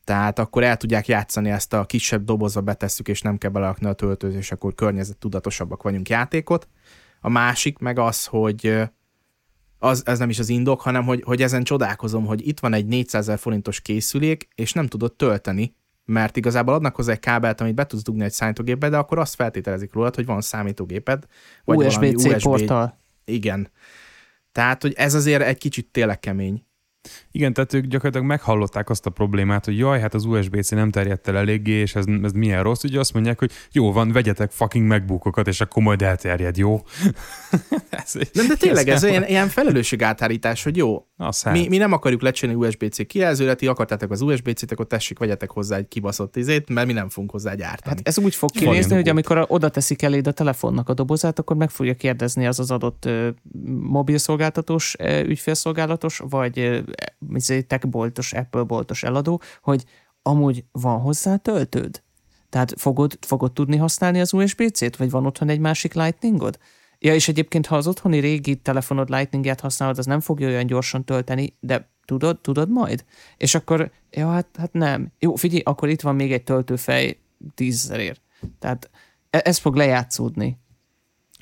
tehát 0.04 0.40
akkor 0.40 0.64
el 0.64 0.78
tudják 0.78 1.08
játszani 1.08 1.50
ezt 1.50 1.74
a 1.74 1.86
kisebb 1.86 2.24
dobozba 2.24 2.62
betesszük, 2.62 3.08
és 3.08 3.22
nem 3.22 3.38
kell 3.38 3.52
belerakni 3.52 3.88
a 3.88 3.94
töltőt, 3.94 4.36
és 4.36 4.52
akkor 4.52 4.74
környezet 4.74 5.18
tudatosabbak 5.18 5.84
vagyunk 5.84 6.10
játékot. 6.10 6.68
A 7.22 7.30
másik 7.30 7.78
meg 7.78 8.00
az, 8.00 8.26
hogy 8.26 8.82
az, 9.80 10.06
ez 10.06 10.20
nem 10.20 10.30
is 10.30 10.40
az 10.40 10.50
indok, 10.50 10.82
hanem 10.82 11.04
hogy, 11.04 11.22
hogy 11.26 11.42
ezen 11.42 11.64
csodálkozom, 11.64 12.26
hogy 12.26 12.48
itt 12.48 12.60
van 12.60 12.74
egy 12.74 12.86
400 12.86 13.22
ezer 13.22 13.40
forintos 13.40 13.82
készülék, 13.82 14.48
és 14.56 14.74
nem 14.74 14.88
tudod 14.88 15.14
tölteni, 15.14 15.76
mert 16.06 16.38
igazából 16.38 16.74
adnak 16.74 16.96
hozzá 16.96 17.12
egy 17.12 17.20
kábelt, 17.20 17.62
amit 17.62 17.76
be 17.76 17.86
tudsz 17.86 18.04
dugni 18.04 18.24
egy 18.24 18.32
számítógépbe, 18.32 18.90
de 18.90 18.98
akkor 18.98 19.20
azt 19.20 19.36
feltételezik 19.36 19.94
rólad, 19.94 20.16
hogy 20.16 20.26
van 20.26 20.42
számítógéped, 20.42 21.26
vagy 21.64 21.86
USB-C 21.86 22.44
porttal. 22.44 23.00
Igen. 23.26 23.72
Tehát, 24.52 24.82
hogy 24.82 24.94
ez 24.94 25.14
azért 25.14 25.42
egy 25.42 25.58
kicsit 25.58 25.88
tényleg 25.92 26.20
kemény. 26.20 26.66
Igen, 27.32 27.54
tehát 27.54 27.74
ők 27.74 27.86
gyakorlatilag 27.86 28.28
meghallották 28.28 28.90
azt 28.90 29.06
a 29.06 29.10
problémát, 29.10 29.66
hogy 29.66 29.78
jaj, 29.78 30.00
hát 30.00 30.14
az 30.14 30.26
USB-C 30.26 30.70
nem 30.70 30.92
terjedt 30.92 31.28
el 31.28 31.38
eléggé, 31.38 31.72
és 31.72 31.96
ez, 31.96 32.06
ez 32.24 32.32
milyen 32.32 32.64
rossz, 32.64 32.84
ugye 32.84 33.00
azt 33.00 33.14
mondják, 33.14 33.40
hogy 33.40 33.52
jó 33.72 33.92
van, 33.92 34.12
vegyetek 34.12 34.52
fucking 34.52 34.88
megbookokat, 34.88 35.48
és 35.48 35.62
akkor 35.62 35.84
majd 35.84 36.02
elterjed, 36.02 36.58
jó? 36.58 36.82
ez, 37.90 38.14
Nem, 38.34 38.48
de 38.48 38.56
tényleg 38.56 38.88
ez 38.88 39.04
ilyen, 39.04 39.28
ilyen 39.28 39.48
felelősségátárítás, 39.48 40.64
hogy 40.64 40.78
jó, 40.78 41.06
Az 41.18 41.44
mi, 41.44 41.68
mi 41.68 41.78
nem 41.78 41.92
akarjuk 41.92 42.22
lecserélni 42.22 42.66
USB-C 42.66 43.08
kijelzőre, 43.08 43.54
ti 43.54 43.68
akartátok 43.68 44.12
az 44.12 44.22
USB-C-t, 44.22 44.72
akkor 44.72 44.88
tessék, 44.88 45.20
vegyetek 45.20 45.52
hozzá 45.52 45.78
egy 45.78 45.88
kibaszott 45.88 46.36
izét, 46.36 46.70
mert 46.70 46.88
mi 46.88 46.94
nem 46.94 47.10
fogunk 47.10 47.32
hozzá 47.32 47.54
gyártani. 47.54 47.96
Hát 47.96 48.08
ez 48.08 48.20
úgy 48.20 48.36
fog 48.36 48.52
kinézni, 48.52 48.96
hogy 48.96 49.10
amikor 49.10 49.46
oda 49.48 49.70
teszik 49.70 50.02
eléd 50.02 50.28
a 50.28 50.32
telefonnak 50.32 50.90
a 50.90 50.94
dobozát, 50.94 51.40
akkor 51.40 51.56
meg 51.56 51.70
fogja 51.70 51.94
kérdezni 51.94 52.48
az 52.48 52.60
az 52.60 52.72
adott 52.72 53.06
ö, 53.06 53.30
mobilszolgáltatós, 53.80 54.96
ö, 55.00 55.20
ügyfélszolgálatos, 55.20 56.22
vagy 56.30 56.84
izé, 57.34 57.62
techboltos, 57.62 58.34
Apple 58.34 58.64
boltos 58.64 59.04
eladó, 59.04 59.42
hogy 59.62 59.84
amúgy 60.22 60.66
van 60.72 61.00
hozzá 61.00 61.36
töltőd? 61.36 62.04
Tehát 62.50 62.74
fogod, 62.78 63.18
fogod 63.22 63.52
tudni 63.54 63.78
használni 63.78 64.20
az 64.20 64.34
USB-C-t, 64.34 64.96
vagy 64.96 65.10
van 65.10 65.26
otthon 65.26 65.50
egy 65.50 65.60
másik 65.60 65.94
Lightningod? 65.94 66.60
Ja, 67.00 67.14
és 67.14 67.28
egyébként, 67.28 67.66
ha 67.66 67.76
az 67.76 67.88
otthoni 67.88 68.20
régi 68.20 68.56
telefonod 68.56 69.10
Lightninget 69.10 69.60
használod, 69.60 69.98
az 69.98 70.06
nem 70.06 70.20
fogja 70.20 70.48
olyan 70.48 70.66
gyorsan 70.66 71.04
tölteni, 71.06 71.56
de 71.60 71.90
tudod, 72.06 72.40
tudod 72.40 72.70
majd? 72.70 73.06
És 73.38 73.56
akkor, 73.56 73.92
ja, 74.10 74.30
hát, 74.30 74.48
hát 74.58 74.74
nem. 74.74 75.12
Jó, 75.20 75.36
figyelj, 75.36 75.62
akkor 75.66 75.90
itt 75.90 76.02
van 76.02 76.16
még 76.16 76.32
egy 76.32 76.44
töltőfej 76.44 77.18
tízezerért. 77.56 78.22
Tehát 78.60 78.90
e- 79.30 79.42
ez 79.44 79.58
fog 79.58 79.76
lejátszódni. 79.76 80.58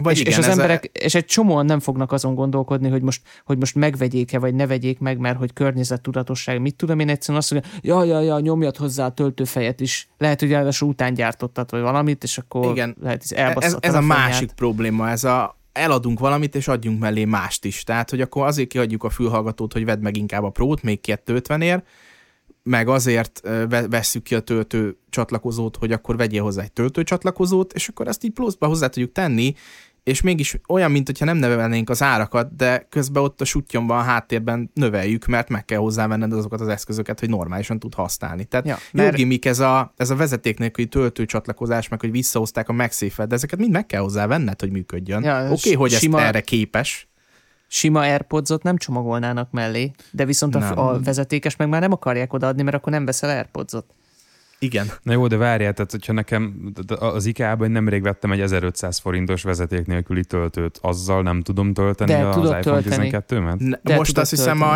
Vagy 0.03 0.13
és, 0.13 0.19
igen, 0.19 0.31
és 0.31 0.37
az 0.37 0.43
ez 0.43 0.49
a- 0.49 0.61
emberek, 0.61 0.85
és 0.85 1.15
egy 1.15 1.25
csomóan 1.25 1.65
nem 1.65 1.79
fognak 1.79 2.11
azon 2.11 2.35
gondolkodni, 2.35 2.89
hogy 2.89 3.01
most, 3.01 3.21
hogy 3.45 3.57
most 3.57 3.75
megvegyék-e, 3.75 4.39
vagy 4.39 4.53
ne 4.53 4.67
vegyék 4.67 4.99
meg, 4.99 5.17
mert 5.17 5.37
hogy 5.37 5.53
környezettudatosság, 5.53 6.61
mit 6.61 6.75
tudom 6.75 6.99
én 6.99 7.09
egyszerűen 7.09 7.37
azt 7.37 7.51
mondja, 7.51 7.71
ja, 7.81 8.03
ja, 8.03 8.19
ja, 8.19 8.39
nyomjad 8.39 8.77
hozzá 8.77 9.05
a 9.05 9.11
töltőfejet 9.11 9.79
is. 9.79 10.09
Lehet, 10.17 10.39
hogy 10.39 10.51
ráadásul 10.51 10.89
után 10.89 11.13
gyártottad, 11.13 11.71
vagy 11.71 11.81
valamit, 11.81 12.23
és 12.23 12.37
akkor 12.37 12.71
Igen. 12.71 12.95
lehet, 13.01 13.21
hogy 13.27 13.37
ez, 13.37 13.43
elbasszott 13.45 13.85
ez 13.85 13.93
a 13.93 13.97
telefonját. 13.97 14.27
másik 14.27 14.51
probléma, 14.51 15.09
ez 15.09 15.23
a 15.23 15.57
eladunk 15.71 16.19
valamit, 16.19 16.55
és 16.55 16.67
adjunk 16.67 16.99
mellé 16.99 17.25
mást 17.25 17.65
is. 17.65 17.83
Tehát, 17.83 18.09
hogy 18.09 18.21
akkor 18.21 18.45
azért 18.45 18.69
kiadjuk 18.69 19.03
a 19.03 19.09
fülhallgatót, 19.09 19.73
hogy 19.73 19.85
vedd 19.85 19.99
meg 19.99 20.17
inkább 20.17 20.43
a 20.43 20.49
prót, 20.49 20.81
még 20.81 21.01
250 21.01 21.61
ér, 21.61 21.83
meg 22.63 22.87
azért 22.87 23.41
vesszük 23.89 24.23
ki 24.23 24.35
a 24.35 24.39
töltő 24.39 24.97
csatlakozót, 25.09 25.77
hogy 25.77 25.91
akkor 25.91 26.17
vegyél 26.17 26.43
hozzá 26.43 26.61
egy 26.61 26.71
töltő 26.71 27.03
csatlakozót, 27.03 27.73
és 27.73 27.87
akkor 27.87 28.07
ezt 28.07 28.23
így 28.23 28.31
pluszba 28.31 28.67
hozzá 28.67 28.87
tudjuk 28.87 29.11
tenni, 29.11 29.53
és 30.09 30.21
mégis 30.21 30.59
olyan, 30.67 30.91
mint 30.91 31.05
hogyha 31.05 31.25
nem 31.25 31.37
növelnénk 31.37 31.89
az 31.89 32.01
árakat, 32.01 32.55
de 32.55 32.85
közben 32.89 33.23
ott 33.23 33.41
a 33.41 33.45
sutyomban, 33.45 33.97
a 33.97 34.01
háttérben 34.01 34.71
növeljük, 34.73 35.25
mert 35.25 35.49
meg 35.49 35.65
kell 35.65 35.77
hozzávenned 35.77 36.33
azokat 36.33 36.61
az 36.61 36.67
eszközöket, 36.67 37.19
hogy 37.19 37.29
normálisan 37.29 37.79
tud 37.79 37.93
használni. 37.93 38.45
Tehát 38.45 38.65
Ja, 38.65 38.77
mert- 38.91 39.09
jó 39.11 39.15
gimmick 39.15 39.45
ez 39.45 39.59
a, 39.59 39.93
ez 39.97 40.09
a 40.09 40.15
vezeték 40.15 40.57
nélküli 40.57 40.87
töltőcsatlakozás, 40.87 41.87
meg 41.87 41.99
hogy 41.99 42.11
visszahozták 42.11 42.69
a 42.69 42.73
MagSafe-et, 42.73 43.29
de 43.29 43.35
ezeket 43.35 43.59
mind 43.59 43.71
meg 43.71 43.85
kell 43.85 44.01
hozzávenned, 44.01 44.59
hogy 44.59 44.71
működjön. 44.71 45.23
Ja, 45.23 45.43
Oké, 45.43 45.51
okay, 45.51 45.73
hogy 45.73 45.91
sima- 45.91 46.19
ez 46.19 46.25
erre 46.25 46.41
képes. 46.41 47.07
Sima 47.67 47.99
Airpodsot 47.99 48.63
nem 48.63 48.77
csomagolnának 48.77 49.51
mellé, 49.51 49.91
de 50.11 50.25
viszont 50.25 50.55
a, 50.55 50.59
Nem. 50.59 50.79
a 50.79 50.99
vezetékes 50.99 51.55
meg 51.55 51.69
már 51.69 51.81
nem 51.81 51.91
akarják 51.91 52.33
odaadni, 52.33 52.61
mert 52.63 52.75
akkor 52.75 52.91
nem 52.91 53.05
veszel 53.05 53.29
Airpodsot. 53.29 53.85
Igen. 54.59 54.87
Na 55.01 55.11
jó, 55.11 55.27
de 55.27 55.37
várjál, 55.37 55.73
tehát 55.73 55.91
hogyha 55.91 56.13
nekem 56.13 56.71
az 56.99 57.25
IKEA-ban 57.25 57.71
nemrég 57.71 58.01
vettem 58.01 58.31
egy 58.31 58.41
1500 58.41 58.97
forintos 58.99 59.43
vezeték 59.43 59.85
nélküli 59.85 60.25
töltőt, 60.25 60.79
azzal 60.81 61.21
nem 61.21 61.41
tudom 61.41 61.73
tölteni 61.73 62.11
De 62.11 62.25
az 62.27 62.35
tudod 62.35 62.57
iPhone 62.57 62.81
tölteni. 62.81 63.09
12-met? 63.11 63.57
Ne, 63.57 63.77
De 63.83 63.95
most 63.95 64.17
azt 64.17 64.29
hiszem, 64.29 64.61
a, 64.61 64.75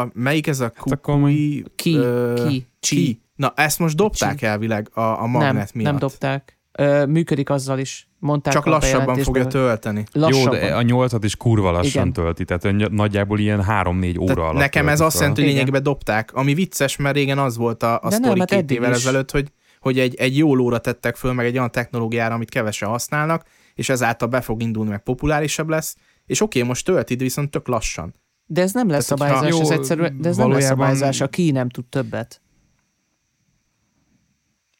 a, 0.00 0.10
melyik 0.14 0.46
ez 0.46 0.60
a 0.60 0.64
akkor 0.64 1.00
kukui... 1.00 1.64
Ki, 1.74 1.96
ö, 1.96 2.46
ki, 2.48 2.66
ki? 2.80 3.22
Na, 3.36 3.52
ezt 3.56 3.78
most 3.78 3.96
dobták 3.96 4.38
Csi. 4.38 4.46
elvileg 4.46 4.90
a, 4.92 5.00
a 5.00 5.26
magnet 5.26 5.52
nem, 5.52 5.66
miatt. 5.74 5.90
nem 5.90 5.98
dobták. 5.98 6.58
Ö, 6.72 7.06
működik 7.06 7.50
azzal 7.50 7.78
is. 7.78 8.09
Mondták 8.22 8.52
Csak 8.52 8.66
a 8.66 8.70
lassabban 8.70 9.16
fogja 9.16 9.46
tölteni. 9.46 10.04
Jó, 10.12 10.20
Lassabban. 10.20 10.58
de 10.58 10.74
a 10.74 10.82
8-at 10.82 11.20
is 11.22 11.36
kurva 11.36 11.70
lassan 11.70 12.00
Igen. 12.08 12.12
tölti, 12.12 12.44
tehát 12.44 12.88
nagyjából 12.90 13.38
ilyen 13.38 13.64
3-4 13.68 14.20
óra 14.20 14.34
Tehát 14.34 14.38
alatt 14.50 14.54
nekem 14.60 14.88
ez 14.88 15.00
azt 15.00 15.18
jelenti, 15.18 15.40
hogy 15.40 15.50
Igen. 15.50 15.54
lényegében 15.54 15.82
dobták. 15.82 16.32
Ami 16.34 16.54
vicces, 16.54 16.96
mert 16.96 17.14
régen 17.14 17.38
az 17.38 17.56
volt 17.56 17.82
a, 17.82 17.94
a 18.02 18.08
De 18.08 18.14
sztori 18.14 18.38
hát 18.38 18.48
két 18.50 18.70
évvel 18.70 18.90
is. 18.90 18.96
ezelőtt, 18.96 19.30
hogy, 19.30 19.48
hogy 19.80 19.98
egy, 19.98 20.14
egy 20.14 20.36
jó 20.36 20.54
lóra 20.54 20.78
tettek 20.78 21.16
föl, 21.16 21.32
meg 21.32 21.46
egy 21.46 21.56
olyan 21.56 21.70
technológiára, 21.70 22.34
amit 22.34 22.50
kevesen 22.50 22.88
használnak, 22.88 23.44
és 23.74 23.88
ezáltal 23.88 24.28
be 24.28 24.40
fog 24.40 24.62
indulni, 24.62 24.90
meg 24.90 25.02
populárisabb 25.02 25.68
lesz. 25.68 25.96
És 26.26 26.40
oké, 26.40 26.62
most 26.62 26.84
tölti, 26.84 27.14
de 27.14 27.22
viszont 27.22 27.50
tök 27.50 27.68
lassan. 27.68 28.14
De 28.46 28.62
ez 28.62 28.72
nem 28.72 28.88
lesz 28.88 29.06
Tehát, 29.06 29.22
szabályzás, 29.34 29.60
ez 29.60 29.68
Jó, 29.68 29.74
egyszerűen, 29.76 30.20
de 30.20 30.28
ez 30.28 30.36
nem 30.36 30.48
lesz 30.48 30.54
valójában- 30.54 30.86
szabályzás, 30.86 31.20
a 31.20 31.28
ki 31.28 31.50
nem 31.50 31.68
tud 31.68 31.84
többet. 31.84 32.40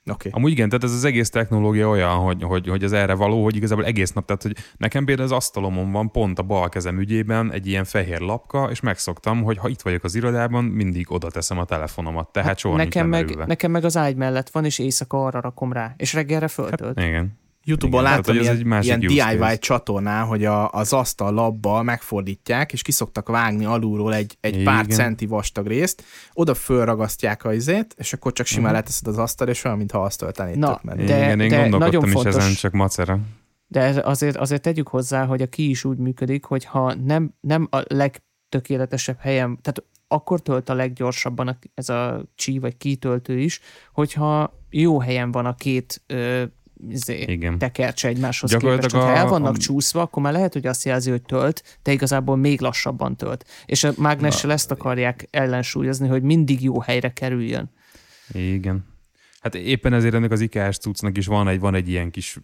Oké. 0.07 0.29
Amúgy 0.33 0.51
igen, 0.51 0.69
tehát 0.69 0.85
ez 0.85 0.93
az 0.93 1.05
egész 1.05 1.31
technológia 1.31 1.89
olyan, 1.89 2.15
hogy, 2.17 2.43
hogy, 2.43 2.69
hogy 2.69 2.85
ez 2.85 2.93
erre 2.93 3.15
való, 3.15 3.43
hogy 3.43 3.57
igazából 3.57 3.85
egész 3.85 4.13
nap, 4.13 4.27
tehát 4.27 4.43
hogy 4.43 4.57
nekem 4.77 5.05
például 5.05 5.27
az 5.29 5.35
asztalomon 5.35 5.93
van 5.93 6.11
pont 6.11 6.39
a 6.39 6.43
bal 6.43 6.69
kezem 6.69 6.99
ügyében 6.99 7.53
egy 7.53 7.67
ilyen 7.67 7.85
fehér 7.85 8.21
lapka, 8.21 8.71
és 8.71 8.81
megszoktam, 8.81 9.43
hogy 9.43 9.59
ha 9.59 9.69
itt 9.69 9.81
vagyok 9.81 10.05
az 10.05 10.15
irodában, 10.15 10.65
mindig 10.65 11.13
oda 11.13 11.31
teszem 11.31 11.59
a 11.59 11.65
telefonomat, 11.65 12.33
tehát 12.33 12.49
hát 12.49 12.59
soha 12.59 12.77
nekem, 12.77 13.03
nincs 13.03 13.11
meg, 13.11 13.21
lemerülve. 13.21 13.47
nekem 13.47 13.71
meg 13.71 13.85
az 13.85 13.97
ágy 13.97 14.17
mellett 14.17 14.51
van, 14.51 14.65
és 14.65 14.79
éjszaka 14.79 15.25
arra 15.25 15.41
rakom 15.41 15.73
rá, 15.73 15.95
és 15.97 16.13
reggelre 16.13 16.49
föltölt. 16.49 17.01
Igen. 17.01 17.40
Youtube-on 17.65 18.01
Igen, 18.03 18.13
láttam 18.13 18.35
tehát, 18.35 18.43
ilyen, 18.49 18.57
egy 18.57 18.65
másik 18.65 18.87
ilyen 18.87 19.01
DIY 19.01 19.39
case. 19.39 19.57
csatornán, 19.57 20.27
hogy 20.27 20.45
a, 20.45 20.71
az 20.71 20.93
asztal 20.93 21.33
labbal 21.35 21.83
megfordítják, 21.83 22.73
és 22.73 22.83
kiszoktak 22.83 23.29
vágni 23.29 23.65
alulról 23.65 24.15
egy, 24.15 24.37
egy 24.41 24.63
pár 24.63 24.85
Igen. 24.85 24.97
centi 24.97 25.27
vastag 25.27 25.67
részt, 25.67 26.05
oda 26.33 26.55
fölragasztják 26.55 27.45
a 27.45 27.53
izét, 27.53 27.95
és 27.99 28.13
akkor 28.13 28.33
csak 28.33 28.47
simán 28.47 28.65
Mhm. 28.71 28.75
leteszed 28.75 29.07
az 29.07 29.19
asztal, 29.19 29.49
és 29.49 29.65
olyan, 29.65 29.77
mintha. 29.77 30.09
Na, 30.55 30.73
tök 30.73 30.83
menő. 30.83 31.05
De- 31.05 31.17
igen, 31.17 31.41
én 31.41 31.49
de 31.49 31.57
gondolkodtam 31.61 31.79
nagyon 32.01 32.05
is 32.07 32.13
fontos- 32.13 32.37
ezen, 32.37 32.55
csak 32.55 32.73
macera. 32.73 33.19
De 33.67 34.01
azért, 34.05 34.37
azért 34.37 34.63
tegyük 34.63 34.89
hozzá, 34.89 35.25
hogy 35.25 35.43
a 35.43 35.47
ki 35.47 35.69
is 35.71 35.85
úgy 35.85 35.99
működik, 35.99 36.45
hogy 36.45 36.65
ha 36.65 36.95
nem, 36.95 37.35
nem 37.41 37.69
a 37.71 37.83
legtökéletesebb 38.49 39.19
helyen, 39.21 39.59
tehát 39.63 39.83
akkor 40.09 40.41
tölt 40.41 40.69
a 40.69 40.75
leggyorsabban 40.75 41.49
a, 41.49 41.59
ez 41.75 41.89
a 41.89 42.23
csí 42.35 42.59
vagy 42.59 42.77
kitöltő 42.77 43.39
is, 43.39 43.61
hogyha 43.93 44.59
jó 44.71 45.01
helyen 45.01 45.31
van 45.31 45.47
a 45.47 45.55
két 45.55 46.03
ö, 46.07 46.43
izé, 46.89 47.21
Igen. 47.21 47.59
tekercse 47.59 48.09
egymáshoz 48.09 48.57
képest. 48.57 48.91
Ha 48.95 49.15
el 49.15 49.27
vannak 49.29 49.55
a- 49.55 49.59
csúszva, 49.59 50.01
akkor 50.01 50.23
már 50.23 50.33
lehet, 50.33 50.53
hogy 50.53 50.67
azt 50.67 50.85
jelzi, 50.85 51.11
hogy 51.11 51.23
tölt, 51.23 51.79
de 51.83 51.93
igazából 51.93 52.37
még 52.37 52.61
lassabban 52.61 53.17
tölt. 53.17 53.45
És 53.67 53.85
a 53.85 53.93
mágnessel 53.97 54.53
ezt 54.53 54.71
akarják 54.71 55.27
ellensúlyozni, 55.31 56.09
hogy 56.09 56.23
mindig 56.23 56.63
jó 56.63 56.81
helyre 56.81 57.13
kerüljön. 57.13 57.71
Igen. 58.33 58.89
Hát 59.41 59.55
éppen 59.55 59.93
ezért 59.93 60.15
ennek 60.15 60.31
az 60.31 60.41
IKEA-s 60.41 60.79
cuccnak 60.79 61.17
is 61.17 61.27
van 61.27 61.49
egy, 61.49 61.61
van 61.61 61.75
egy 61.75 61.89
ilyen 61.89 62.11
kis 62.11 62.39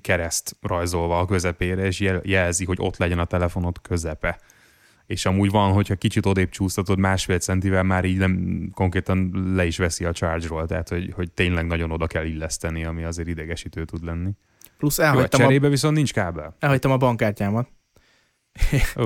kereszt 0.00 0.56
rajzolva 0.60 1.18
a 1.18 1.24
közepére, 1.26 1.86
és 1.86 2.00
jel- 2.00 2.26
jelzi, 2.26 2.64
hogy 2.64 2.76
ott 2.80 2.96
legyen 2.96 3.18
a 3.18 3.24
telefonod 3.24 3.80
közepe. 3.82 4.38
És 5.06 5.26
amúgy 5.26 5.50
van, 5.50 5.72
hogyha 5.72 5.94
kicsit 5.94 6.26
odébb 6.26 6.48
csúsztatod 6.48 6.98
másfél 6.98 7.38
centivel, 7.38 7.82
már 7.82 8.04
így 8.04 8.16
nem 8.16 8.68
konkrétan 8.74 9.30
le 9.54 9.64
is 9.64 9.78
veszi 9.78 10.04
a 10.04 10.12
charge-ról, 10.12 10.66
tehát 10.66 10.88
hogy, 10.88 11.12
hogy 11.14 11.32
tényleg 11.32 11.66
nagyon 11.66 11.90
oda 11.90 12.06
kell 12.06 12.24
illeszteni, 12.24 12.84
ami 12.84 13.04
azért 13.04 13.28
idegesítő 13.28 13.84
tud 13.84 14.04
lenni. 14.04 14.30
Plusz 14.78 14.98
Jó, 14.98 15.04
elhagytam, 15.04 15.40
a, 15.40 15.42
cserébe 15.42 15.68
viszont 15.68 15.96
nincs 15.96 16.12
kábel. 16.12 16.56
elhagytam 16.58 16.90
a 16.90 16.96
bankkártyámat. 16.96 17.68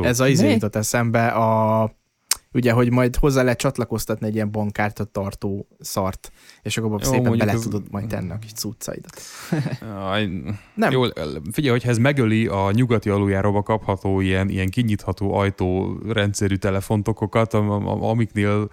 Ez 0.03 0.21
a 0.21 0.29
izé 0.29 0.51
jutott 0.51 0.77
eszembe 0.77 1.27
a 1.27 1.91
ugye, 2.57 2.73
hogy 2.73 2.91
majd 2.93 3.17
hozzá 3.17 3.43
lehet 3.43 3.59
csatlakoztatni 3.59 4.27
egy 4.27 4.35
ilyen 4.35 4.51
bankkártya 4.51 5.05
tartó 5.05 5.67
szart, 5.81 6.33
és 6.63 6.77
akkor 6.79 6.91
Jó, 6.91 6.99
szépen 6.99 7.39
bele 7.39 7.53
az- 7.53 7.63
tudod 7.63 7.83
majd 7.91 8.07
tenni 8.07 8.31
a 8.31 8.39
kis 8.39 8.53
cuccaidat. 8.53 9.21
Nem, 10.75 10.91
Jó, 10.91 11.03
figyelj, 11.53 11.71
hogyha 11.71 11.89
ez 11.91 11.99
megöli 11.99 12.47
a 12.47 12.71
nyugati 12.71 13.11
aluljáróba 13.11 13.63
kapható 13.63 14.21
ilyen, 14.21 14.49
ilyen 14.49 14.69
kinyitható 14.69 15.35
ajtó 15.35 15.99
rendszerű 16.09 16.55
telefontokokat, 16.55 17.55
am- 17.55 17.71
am- 17.71 18.03
amiknél 18.03 18.69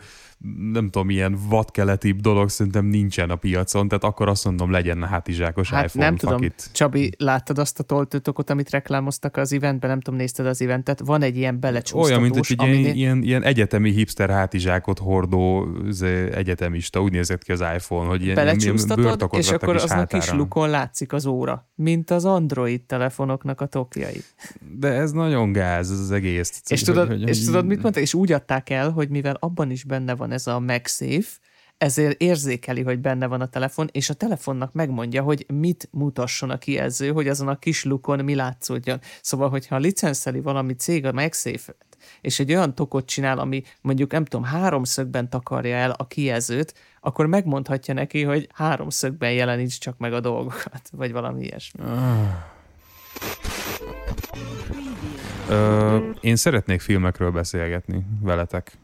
nem 0.71 0.89
tudom, 0.89 1.09
ilyen 1.09 1.37
vadkeletibb 1.49 2.19
dolog 2.19 2.49
szerintem 2.49 2.85
nincsen 2.85 3.29
a 3.29 3.35
piacon, 3.35 3.87
tehát 3.87 4.03
akkor 4.03 4.27
azt 4.27 4.45
mondom, 4.45 4.71
legyen 4.71 5.03
hátizsákos 5.03 5.69
Hát 5.69 5.85
iPhone 5.85 6.05
nem 6.05 6.15
tudom, 6.15 6.35
fakit. 6.35 6.69
Csabi, 6.71 7.11
láttad 7.17 7.57
azt 7.57 7.79
a 7.79 7.83
toltőtokot, 7.83 8.49
amit 8.49 8.69
reklámoztak 8.69 9.37
az 9.37 9.53
eventben? 9.53 9.89
Nem 9.89 10.01
tudom, 10.01 10.19
nézted 10.19 10.45
az 10.45 10.61
eventet? 10.61 10.99
Van 11.05 11.21
egy 11.21 11.37
ilyen 11.37 11.59
belecsúsztatós, 11.59 12.09
Olyan, 12.09 12.21
mint 12.21 12.35
egy 12.35 12.49
ilyen, 12.49 12.69
aminél- 12.69 12.95
ilyen, 12.95 13.23
ilyen 13.23 13.43
egyetemi 13.43 13.91
hipster 13.91 14.29
hátizsákot 14.29 14.99
hordó 14.99 15.67
izé, 15.87 16.31
egyetemista, 16.33 17.01
úgy 17.01 17.11
nézett 17.11 17.43
ki 17.43 17.51
az 17.51 17.59
iPhone, 17.75 18.07
hogy 18.07 18.23
ilyen, 18.23 18.37
ilyen 18.59 18.75
és 19.31 19.49
akkor 19.51 19.75
is 19.75 19.83
azon 19.83 19.97
a 19.97 20.05
kis 20.05 20.19
hátára. 20.19 20.37
lukon 20.37 20.69
látszik 20.69 21.13
az 21.13 21.25
óra, 21.25 21.69
mint 21.75 22.11
az 22.11 22.25
Android 22.25 22.81
telefonoknak 22.81 23.61
a 23.61 23.65
tokjai. 23.65 24.21
De 24.79 24.87
ez 24.87 25.11
nagyon 25.11 25.51
gáz, 25.51 25.91
ez 25.91 25.99
az 25.99 26.11
egész. 26.11 26.61
És 26.67 26.81
tudod, 26.81 27.07
hogy- 27.07 27.21
és 27.27 27.37
hogy- 27.37 27.45
tudod, 27.45 27.65
mit 27.65 27.81
mondták? 27.81 28.03
És 28.03 28.13
úgy 28.13 28.31
adták 28.31 28.69
el, 28.69 28.89
hogy 28.91 29.09
mivel 29.09 29.37
abban 29.39 29.71
is 29.71 29.83
benne 29.83 30.15
van 30.15 30.31
ez 30.33 30.47
a 30.47 30.59
MagSafe, 30.59 31.41
ezért 31.77 32.21
érzékeli, 32.21 32.81
hogy 32.81 32.99
benne 32.99 33.27
van 33.27 33.41
a 33.41 33.49
telefon, 33.49 33.89
és 33.91 34.09
a 34.09 34.13
telefonnak 34.13 34.73
megmondja, 34.73 35.21
hogy 35.21 35.45
mit 35.53 35.87
mutasson 35.91 36.49
a 36.49 36.57
kijelző, 36.57 37.11
hogy 37.11 37.27
azon 37.27 37.47
a 37.47 37.59
kis 37.59 37.83
lukon 37.83 38.23
mi 38.23 38.35
látszódjon. 38.35 38.99
Szóval, 39.21 39.49
hogyha 39.49 39.77
licenszeli 39.77 40.39
valami 40.39 40.73
cég 40.73 41.05
a 41.05 41.11
MagSafe-et, 41.11 41.97
és 42.21 42.39
egy 42.39 42.53
olyan 42.53 42.75
tokot 42.75 43.05
csinál, 43.05 43.39
ami 43.39 43.63
mondjuk 43.81 44.11
nem 44.11 44.25
tudom, 44.25 44.45
háromszögben 44.45 45.29
takarja 45.29 45.75
el 45.75 45.91
a 45.91 46.07
kijelzőt, 46.07 46.73
akkor 47.01 47.25
megmondhatja 47.25 47.93
neki, 47.93 48.23
hogy 48.23 48.49
háromszögben 48.53 49.31
jeleníts 49.31 49.79
csak 49.79 49.97
meg 49.97 50.13
a 50.13 50.19
dolgokat, 50.19 50.89
vagy 50.91 51.11
valami 51.11 51.43
ilyesmi. 51.43 51.83
Ö, 55.49 55.97
én 56.21 56.35
szeretnék 56.35 56.81
filmekről 56.81 57.31
beszélgetni 57.31 58.05
veletek. 58.21 58.77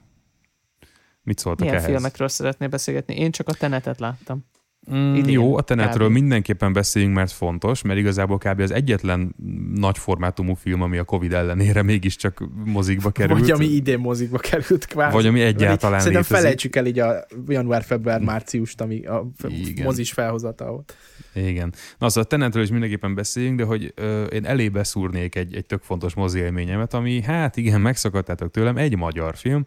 Mit 1.24 1.38
szóltak 1.38 1.59
Milyen 1.59 1.76
ehhez? 1.76 1.89
filmekről 1.89 2.28
szeretnél 2.28 2.70
beszélgetni? 2.70 3.15
Én 3.15 3.32
csak 3.32 3.47
a 3.47 3.53
tenetet 3.53 3.99
láttam. 3.99 4.45
Mm, 4.93 5.15
idén 5.15 5.34
jó, 5.34 5.57
a 5.57 5.61
tenetről 5.61 6.07
kb. 6.07 6.13
mindenképpen 6.13 6.74
beszéljünk, 6.74 7.15
mert 7.15 7.32
fontos, 7.32 7.82
mert 7.82 7.99
igazából 7.99 8.38
kb. 8.38 8.59
az 8.59 8.72
egyetlen 8.72 9.36
nagy 9.76 9.97
formátumú 9.97 10.53
film, 10.53 10.82
ami 10.82 10.97
a 10.97 11.03
Covid 11.03 11.34
ellenére 11.34 11.82
mégiscsak 11.82 12.43
mozikba 12.65 13.09
került. 13.11 13.39
vagy 13.39 13.51
ami 13.51 13.65
idén 13.65 13.99
mozikba 13.99 14.38
került 14.38 14.86
kvázi. 14.86 15.15
Vagy 15.15 15.26
ami 15.28 15.41
egyáltalán 15.41 15.99
Szerintem 15.99 16.22
létezik. 16.22 16.43
felejtsük 16.43 16.76
el 16.76 16.86
így 16.86 16.99
a 16.99 17.26
január, 17.47 17.84
február, 17.84 18.22
márciust, 18.22 18.82
ami 18.82 19.05
a 19.05 19.30
Igen. 19.47 19.86
mozis 19.86 20.11
felhozata 20.11 20.65
volt. 20.70 20.95
Igen. 21.34 21.74
Na, 21.97 22.05
az 22.05 22.17
a 22.17 22.24
Tenetről 22.24 22.63
is 22.63 22.70
mindenképpen 22.70 23.15
beszéljünk, 23.15 23.57
de 23.57 23.63
hogy 23.63 23.91
ö, 23.95 24.24
én 24.24 24.45
elébe 24.45 24.84
szúrnék 24.84 25.36
egy, 25.36 25.55
egy 25.55 25.65
tök 25.65 25.82
fontos 25.84 26.13
mozi 26.13 26.39
élményemet, 26.39 26.93
ami 26.93 27.22
hát 27.22 27.57
igen, 27.57 27.82
megszakadtátok 27.82 28.51
tőlem, 28.51 28.78
egy 28.78 28.97
magyar 28.97 29.36
film. 29.38 29.65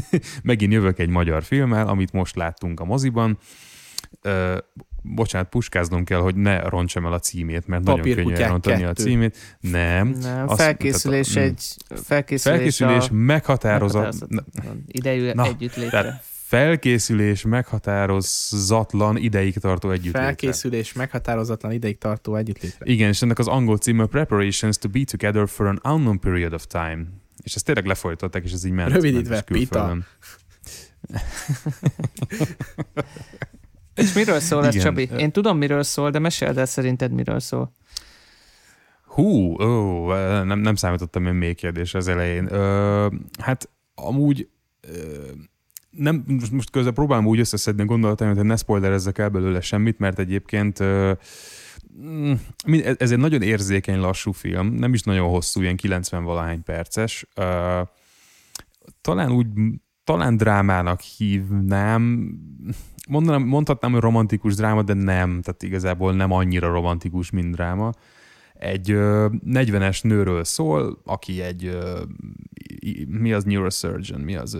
Megint 0.42 0.72
jövök 0.72 0.98
egy 0.98 1.08
magyar 1.08 1.42
filmmel, 1.42 1.88
amit 1.88 2.12
most 2.12 2.36
láttunk 2.36 2.80
a 2.80 2.84
moziban. 2.84 3.38
ö, 4.22 4.58
bocsánat, 5.14 5.48
puskáznom 5.48 6.04
kell, 6.04 6.18
hogy 6.18 6.34
ne 6.34 6.68
roncsam 6.68 7.06
el 7.06 7.12
a 7.12 7.18
címét, 7.18 7.66
mert 7.66 7.84
nagyon 7.84 8.14
könnyű 8.14 8.34
elrontani 8.34 8.84
a 8.84 8.92
címét. 8.92 9.36
Nem. 9.60 10.08
Nem, 10.08 10.48
azt, 10.48 10.60
felkészülés 10.60 11.32
tehát, 11.32 11.48
egy 11.48 11.62
felkészülés, 12.02 12.56
felkészülés 12.56 13.08
a... 13.08 13.12
meghatározat, 13.12 14.14
idejű 14.86 15.32
Na, 15.32 15.46
együttlétre. 15.46 16.22
Felkészülés 16.46 17.42
meghatározatlan 17.42 19.16
ideig 19.16 19.58
tartó 19.58 19.90
együttlétre. 19.90 20.20
Felkészülés 20.20 20.92
meghatározatlan 20.92 21.72
ideig 21.72 21.98
tartó 21.98 22.36
együttlétre. 22.36 22.78
Igen, 22.92 23.08
és 23.08 23.22
ennek 23.22 23.38
az 23.38 23.46
angol 23.46 23.76
címe 23.76 24.06
Preparations 24.06 24.78
to 24.78 24.88
be 24.88 25.04
together 25.04 25.48
for 25.48 25.66
an 25.66 25.80
unknown 25.94 26.20
period 26.20 26.52
of 26.52 26.66
time. 26.66 27.06
És 27.42 27.54
ezt 27.54 27.64
tényleg 27.64 27.86
lefolytották, 27.86 28.44
és 28.44 28.52
ez 28.52 28.64
így 28.64 28.72
ment. 28.72 28.92
Rövidítve, 28.92 29.40
Pita. 29.40 29.96
És 33.94 34.12
miről 34.12 34.40
szól 34.40 34.66
ez, 34.66 34.82
Csabi? 34.82 35.10
Én 35.16 35.32
tudom, 35.32 35.58
miről 35.58 35.82
szól, 35.82 36.10
de 36.10 36.18
meséld 36.18 36.58
el 36.58 36.66
szerinted, 36.66 37.12
miről 37.12 37.40
szól. 37.40 37.72
Hú, 39.04 39.62
ó, 39.62 40.06
nem, 40.42 40.58
nem 40.58 40.74
számítottam 40.74 41.26
én 41.26 41.34
még 41.34 41.56
kérdés 41.56 41.94
az 41.94 42.08
elején. 42.08 42.52
Ö, 42.52 43.08
hát 43.38 43.68
amúgy 43.94 44.48
ö, 44.80 44.90
nem, 45.90 46.24
most 46.52 46.70
közben 46.70 46.94
próbálom 46.94 47.26
úgy 47.26 47.38
összeszedni 47.38 47.82
a 47.82 47.86
gondolataimat, 47.86 48.36
hogy 48.36 48.46
ne 48.46 48.56
spoilerezzek 48.56 49.18
el 49.18 49.28
belőle 49.28 49.60
semmit, 49.60 49.98
mert 49.98 50.18
egyébként 50.18 50.80
ö, 50.80 51.12
ez 52.98 53.10
egy 53.10 53.18
nagyon 53.18 53.42
érzékeny, 53.42 53.98
lassú 53.98 54.32
film, 54.32 54.66
nem 54.66 54.94
is 54.94 55.02
nagyon 55.02 55.28
hosszú, 55.28 55.60
ilyen 55.60 55.78
90-valahány 55.82 56.60
perces. 56.64 57.26
Talán 59.00 59.32
úgy, 59.32 59.46
talán 60.04 60.36
drámának 60.36 61.00
hívnám, 61.00 62.30
mondanám, 63.08 63.42
mondhatnám, 63.42 63.92
hogy 63.92 64.00
romantikus 64.00 64.54
dráma, 64.54 64.82
de 64.82 64.94
nem, 64.94 65.40
tehát 65.42 65.62
igazából 65.62 66.14
nem 66.14 66.32
annyira 66.32 66.68
romantikus, 66.68 67.30
mint 67.30 67.54
dráma. 67.54 67.92
Egy 68.54 68.90
ö, 68.90 69.26
40-es 69.46 70.02
nőről 70.02 70.44
szól, 70.44 71.00
aki 71.04 71.40
egy, 71.40 71.78
mi 73.08 73.32
az 73.32 73.44
neurosurgeon, 73.44 74.20
mi 74.20 74.36
az 74.36 74.58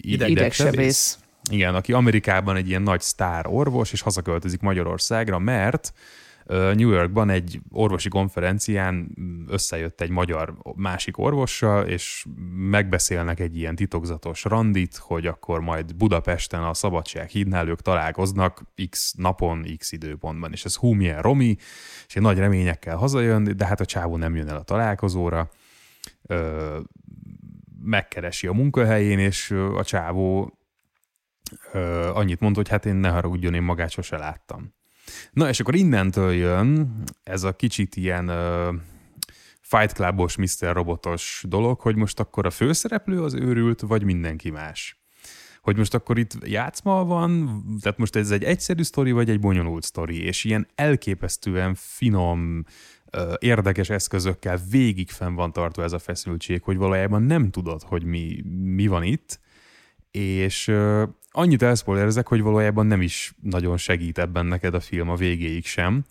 idegsebész. 0.00 1.18
Igen, 1.50 1.74
aki 1.74 1.92
Amerikában 1.92 2.56
egy 2.56 2.68
ilyen 2.68 2.82
nagy 2.82 3.00
sztár 3.00 3.46
orvos, 3.46 3.92
és 3.92 4.00
hazaköltözik 4.00 4.60
Magyarországra, 4.60 5.38
mert 5.38 5.92
New 6.52 6.90
Yorkban 6.90 7.30
egy 7.30 7.60
orvosi 7.70 8.08
konferencián 8.08 9.16
összejött 9.48 10.00
egy 10.00 10.10
magyar 10.10 10.54
másik 10.76 11.18
orvossal, 11.18 11.86
és 11.86 12.26
megbeszélnek 12.54 13.40
egy 13.40 13.56
ilyen 13.56 13.74
titokzatos 13.74 14.44
randit, 14.44 14.96
hogy 14.96 15.26
akkor 15.26 15.60
majd 15.60 15.94
Budapesten 15.96 16.62
a 16.62 16.74
Szabadság 16.74 17.28
hídnál 17.28 17.68
ők 17.68 17.80
találkoznak 17.80 18.62
x 18.90 19.12
napon, 19.16 19.66
x 19.78 19.92
időpontban. 19.92 20.52
És 20.52 20.64
ez 20.64 20.76
hú, 20.76 20.92
milyen 20.92 21.22
romi, 21.22 21.56
és 22.06 22.16
egy 22.16 22.22
nagy 22.22 22.38
reményekkel 22.38 22.96
hazajön, 22.96 23.56
de 23.56 23.66
hát 23.66 23.80
a 23.80 23.84
csávó 23.84 24.16
nem 24.16 24.36
jön 24.36 24.48
el 24.48 24.56
a 24.56 24.62
találkozóra, 24.62 25.50
ö, 26.22 26.78
megkeresi 27.82 28.46
a 28.46 28.52
munkahelyén, 28.52 29.18
és 29.18 29.50
a 29.50 29.84
csávó 29.84 30.56
annyit 32.12 32.40
mond, 32.40 32.56
hogy 32.56 32.68
hát 32.68 32.86
én 32.86 32.94
ne 32.94 33.08
haragudjon, 33.08 33.54
én 33.54 33.62
magát 33.62 33.90
sose 33.90 34.16
láttam. 34.16 34.74
Na 35.30 35.48
és 35.48 35.60
akkor 35.60 35.74
innentől 35.74 36.32
jön 36.32 37.02
ez 37.22 37.42
a 37.42 37.52
kicsit 37.52 37.96
ilyen 37.96 38.28
uh, 38.28 38.74
Fight 39.60 39.92
Clubos, 39.92 40.36
Mr. 40.36 40.72
Robotos 40.72 41.44
dolog, 41.48 41.80
hogy 41.80 41.96
most 41.96 42.20
akkor 42.20 42.46
a 42.46 42.50
főszereplő 42.50 43.22
az 43.22 43.34
őrült, 43.34 43.80
vagy 43.80 44.02
mindenki 44.02 44.50
más. 44.50 45.00
Hogy 45.60 45.76
most 45.76 45.94
akkor 45.94 46.18
itt 46.18 46.48
játszma 46.48 47.04
van, 47.04 47.62
tehát 47.80 47.98
most 47.98 48.16
ez 48.16 48.30
egy 48.30 48.44
egyszerű 48.44 48.82
sztori, 48.82 49.12
vagy 49.12 49.30
egy 49.30 49.40
bonyolult 49.40 49.82
sztori, 49.82 50.22
és 50.22 50.44
ilyen 50.44 50.66
elképesztően 50.74 51.74
finom, 51.74 52.64
érdekes 53.38 53.90
eszközökkel 53.90 54.60
végig 54.70 55.10
fenn 55.10 55.34
van 55.34 55.52
tartva 55.52 55.82
ez 55.82 55.92
a 55.92 55.98
feszültség, 55.98 56.62
hogy 56.62 56.76
valójában 56.76 57.22
nem 57.22 57.50
tudod, 57.50 57.82
hogy 57.82 58.04
mi, 58.04 58.42
mi 58.62 58.86
van 58.86 59.02
itt, 59.02 59.40
és 60.10 60.72
annyit 61.32 61.62
elszpoilerezek, 61.62 62.28
hogy 62.28 62.42
valójában 62.42 62.86
nem 62.86 63.02
is 63.02 63.34
nagyon 63.42 63.76
segít 63.76 64.18
ebben 64.18 64.46
neked 64.46 64.74
a 64.74 64.80
film 64.80 65.08
a 65.08 65.16
végéig 65.16 65.64
sem. 65.64 66.04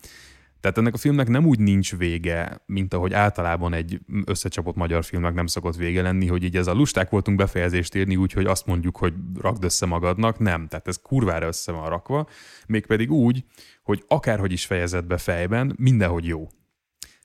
Tehát 0.61 0.77
ennek 0.77 0.93
a 0.93 0.97
filmnek 0.97 1.27
nem 1.27 1.45
úgy 1.45 1.59
nincs 1.59 1.95
vége, 1.95 2.61
mint 2.65 2.93
ahogy 2.93 3.13
általában 3.13 3.73
egy 3.73 3.99
összecsapott 4.25 4.75
magyar 4.75 5.03
filmnek 5.03 5.33
nem 5.33 5.45
szokott 5.45 5.75
vége 5.75 6.01
lenni, 6.01 6.27
hogy 6.27 6.43
így 6.43 6.57
ez 6.57 6.67
a 6.67 6.73
lusták 6.73 7.09
voltunk 7.09 7.37
befejezést 7.37 7.95
érni, 7.95 8.15
úgyhogy 8.15 8.45
azt 8.45 8.65
mondjuk, 8.65 8.97
hogy 8.97 9.13
rakd 9.39 9.63
össze 9.63 9.85
magadnak. 9.85 10.39
Nem, 10.39 10.67
tehát 10.67 10.87
ez 10.87 10.97
kurvára 11.01 11.47
össze 11.47 11.71
van 11.71 11.89
rakva, 11.89 12.27
mégpedig 12.67 13.11
úgy, 13.11 13.43
hogy 13.83 14.03
akárhogy 14.07 14.51
is 14.51 14.65
fejezed 14.65 15.05
be 15.05 15.17
fejben, 15.17 15.75
mindenhogy 15.77 16.25
jó. 16.25 16.49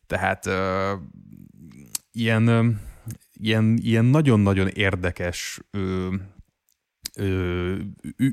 Tehát 0.06 0.46
uh, 0.46 1.00
ilyen, 2.12 2.48
uh, 2.48 2.66
ilyen, 3.32 3.78
ilyen 3.82 4.04
nagyon-nagyon 4.04 4.68
érdekes 4.68 5.60
uh, 5.72 6.14
ö, 7.16 7.74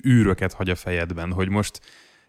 űröket 0.08 0.54
hagy 0.54 0.70
a 0.70 0.76
fejedben, 0.76 1.32
hogy 1.32 1.50
most 1.50 1.82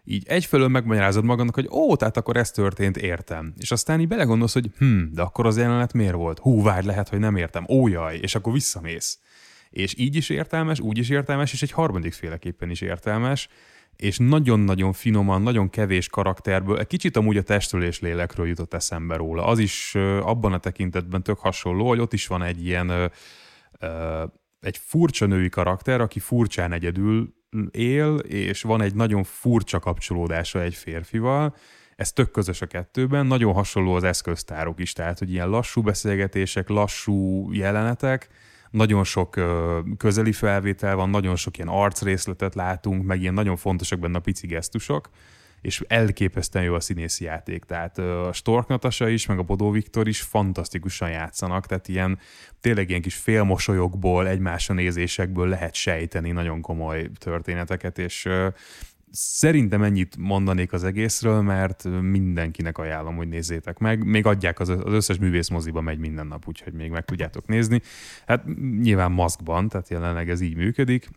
így 0.03 0.23
egyfelől 0.27 0.67
megmagyarázod 0.67 1.23
magadnak, 1.23 1.55
hogy 1.55 1.67
ó, 1.71 1.95
tehát 1.95 2.17
akkor 2.17 2.37
ez 2.37 2.51
történt, 2.51 2.97
értem. 2.97 3.53
És 3.57 3.71
aztán 3.71 3.99
így 3.99 4.07
belegondolsz, 4.07 4.53
hogy 4.53 4.69
hm, 4.77 5.01
de 5.11 5.21
akkor 5.21 5.45
az 5.45 5.57
jelenet 5.57 5.93
miért 5.93 6.13
volt? 6.13 6.39
Hú, 6.39 6.63
várj, 6.63 6.85
lehet, 6.85 7.09
hogy 7.09 7.19
nem 7.19 7.35
értem. 7.35 7.65
Ó, 7.69 7.87
jaj, 7.87 8.17
és 8.17 8.35
akkor 8.35 8.53
visszamész. 8.53 9.19
És 9.69 9.93
így 9.97 10.15
is 10.15 10.29
értelmes, 10.29 10.79
úgy 10.79 10.97
is 10.97 11.09
értelmes, 11.09 11.53
és 11.53 11.61
egy 11.61 11.71
harmadik 11.71 12.13
féleképpen 12.13 12.69
is 12.69 12.81
értelmes, 12.81 13.47
és 13.95 14.17
nagyon-nagyon 14.17 14.93
finoman, 14.93 15.41
nagyon 15.41 15.69
kevés 15.69 16.07
karakterből, 16.09 16.79
egy 16.79 16.87
kicsit 16.87 17.17
amúgy 17.17 17.37
a 17.37 17.41
testről 17.41 17.83
és 17.83 17.99
lélekről 17.99 18.47
jutott 18.47 18.73
eszembe 18.73 19.15
róla. 19.15 19.45
Az 19.45 19.59
is 19.59 19.95
abban 20.21 20.53
a 20.53 20.57
tekintetben 20.57 21.23
tök 21.23 21.39
hasonló, 21.39 21.87
hogy 21.87 21.99
ott 21.99 22.13
is 22.13 22.27
van 22.27 22.43
egy 22.43 22.65
ilyen 22.65 23.11
egy 24.65 24.77
furcsa 24.77 25.25
női 25.25 25.49
karakter, 25.49 26.01
aki 26.01 26.19
furcsán 26.19 26.71
egyedül 26.71 27.33
él, 27.71 28.15
és 28.15 28.61
van 28.61 28.81
egy 28.81 28.95
nagyon 28.95 29.23
furcsa 29.23 29.79
kapcsolódása 29.79 30.61
egy 30.61 30.75
férfival, 30.75 31.55
ez 31.95 32.11
tök 32.11 32.31
közös 32.31 32.61
a 32.61 32.65
kettőben, 32.65 33.25
nagyon 33.25 33.53
hasonló 33.53 33.93
az 33.93 34.03
eszköztárok 34.03 34.79
is, 34.79 34.93
tehát 34.93 35.19
hogy 35.19 35.31
ilyen 35.31 35.49
lassú 35.49 35.81
beszélgetések, 35.81 36.69
lassú 36.69 37.49
jelenetek, 37.51 38.29
nagyon 38.69 39.03
sok 39.03 39.39
közeli 39.97 40.31
felvétel 40.31 40.95
van, 40.95 41.09
nagyon 41.09 41.35
sok 41.35 41.57
ilyen 41.57 41.69
arcrészletet 41.69 42.55
látunk, 42.55 43.03
meg 43.05 43.21
ilyen 43.21 43.33
nagyon 43.33 43.55
fontosak 43.55 43.99
benne 43.99 44.17
a 44.17 44.21
pici 44.21 44.47
gesztusok, 44.47 45.09
és 45.65 45.83
elképesztően 45.87 46.65
jó 46.65 46.73
a 46.73 46.79
színészi 46.79 47.23
játék. 47.23 47.63
Tehát 47.63 47.97
a 47.97 48.33
Stork 48.33 48.67
Natasha 48.67 49.07
is, 49.07 49.25
meg 49.25 49.39
a 49.39 49.43
Bodó 49.43 49.71
Viktor 49.71 50.07
is 50.07 50.21
fantasztikusan 50.21 51.09
játszanak, 51.09 51.65
tehát 51.65 51.87
ilyen 51.87 52.19
tényleg 52.59 52.89
ilyen 52.89 53.01
kis 53.01 53.15
félmosolyokból, 53.15 54.27
egymásra 54.27 54.73
nézésekből 54.73 55.47
lehet 55.47 55.73
sejteni 55.73 56.31
nagyon 56.31 56.61
komoly 56.61 57.09
történeteket, 57.19 57.97
és 57.97 58.29
Szerintem 59.17 59.83
ennyit 59.83 60.17
mondanék 60.17 60.73
az 60.73 60.83
egészről, 60.83 61.41
mert 61.41 61.83
mindenkinek 62.01 62.77
ajánlom, 62.77 63.15
hogy 63.15 63.27
nézzétek 63.27 63.77
meg. 63.77 64.05
Még 64.05 64.25
adják 64.25 64.59
az 64.59 64.69
összes 64.69 65.17
művész 65.17 65.49
moziba 65.49 65.81
megy 65.81 65.97
minden 65.97 66.27
nap, 66.27 66.47
úgyhogy 66.47 66.73
még 66.73 66.89
meg 66.89 67.05
tudjátok 67.05 67.47
nézni. 67.47 67.81
Hát 68.25 68.45
nyilván 68.81 69.11
maszkban, 69.11 69.67
tehát 69.67 69.89
jelenleg 69.89 70.29
ez 70.29 70.41
így 70.41 70.55
működik 70.55 71.09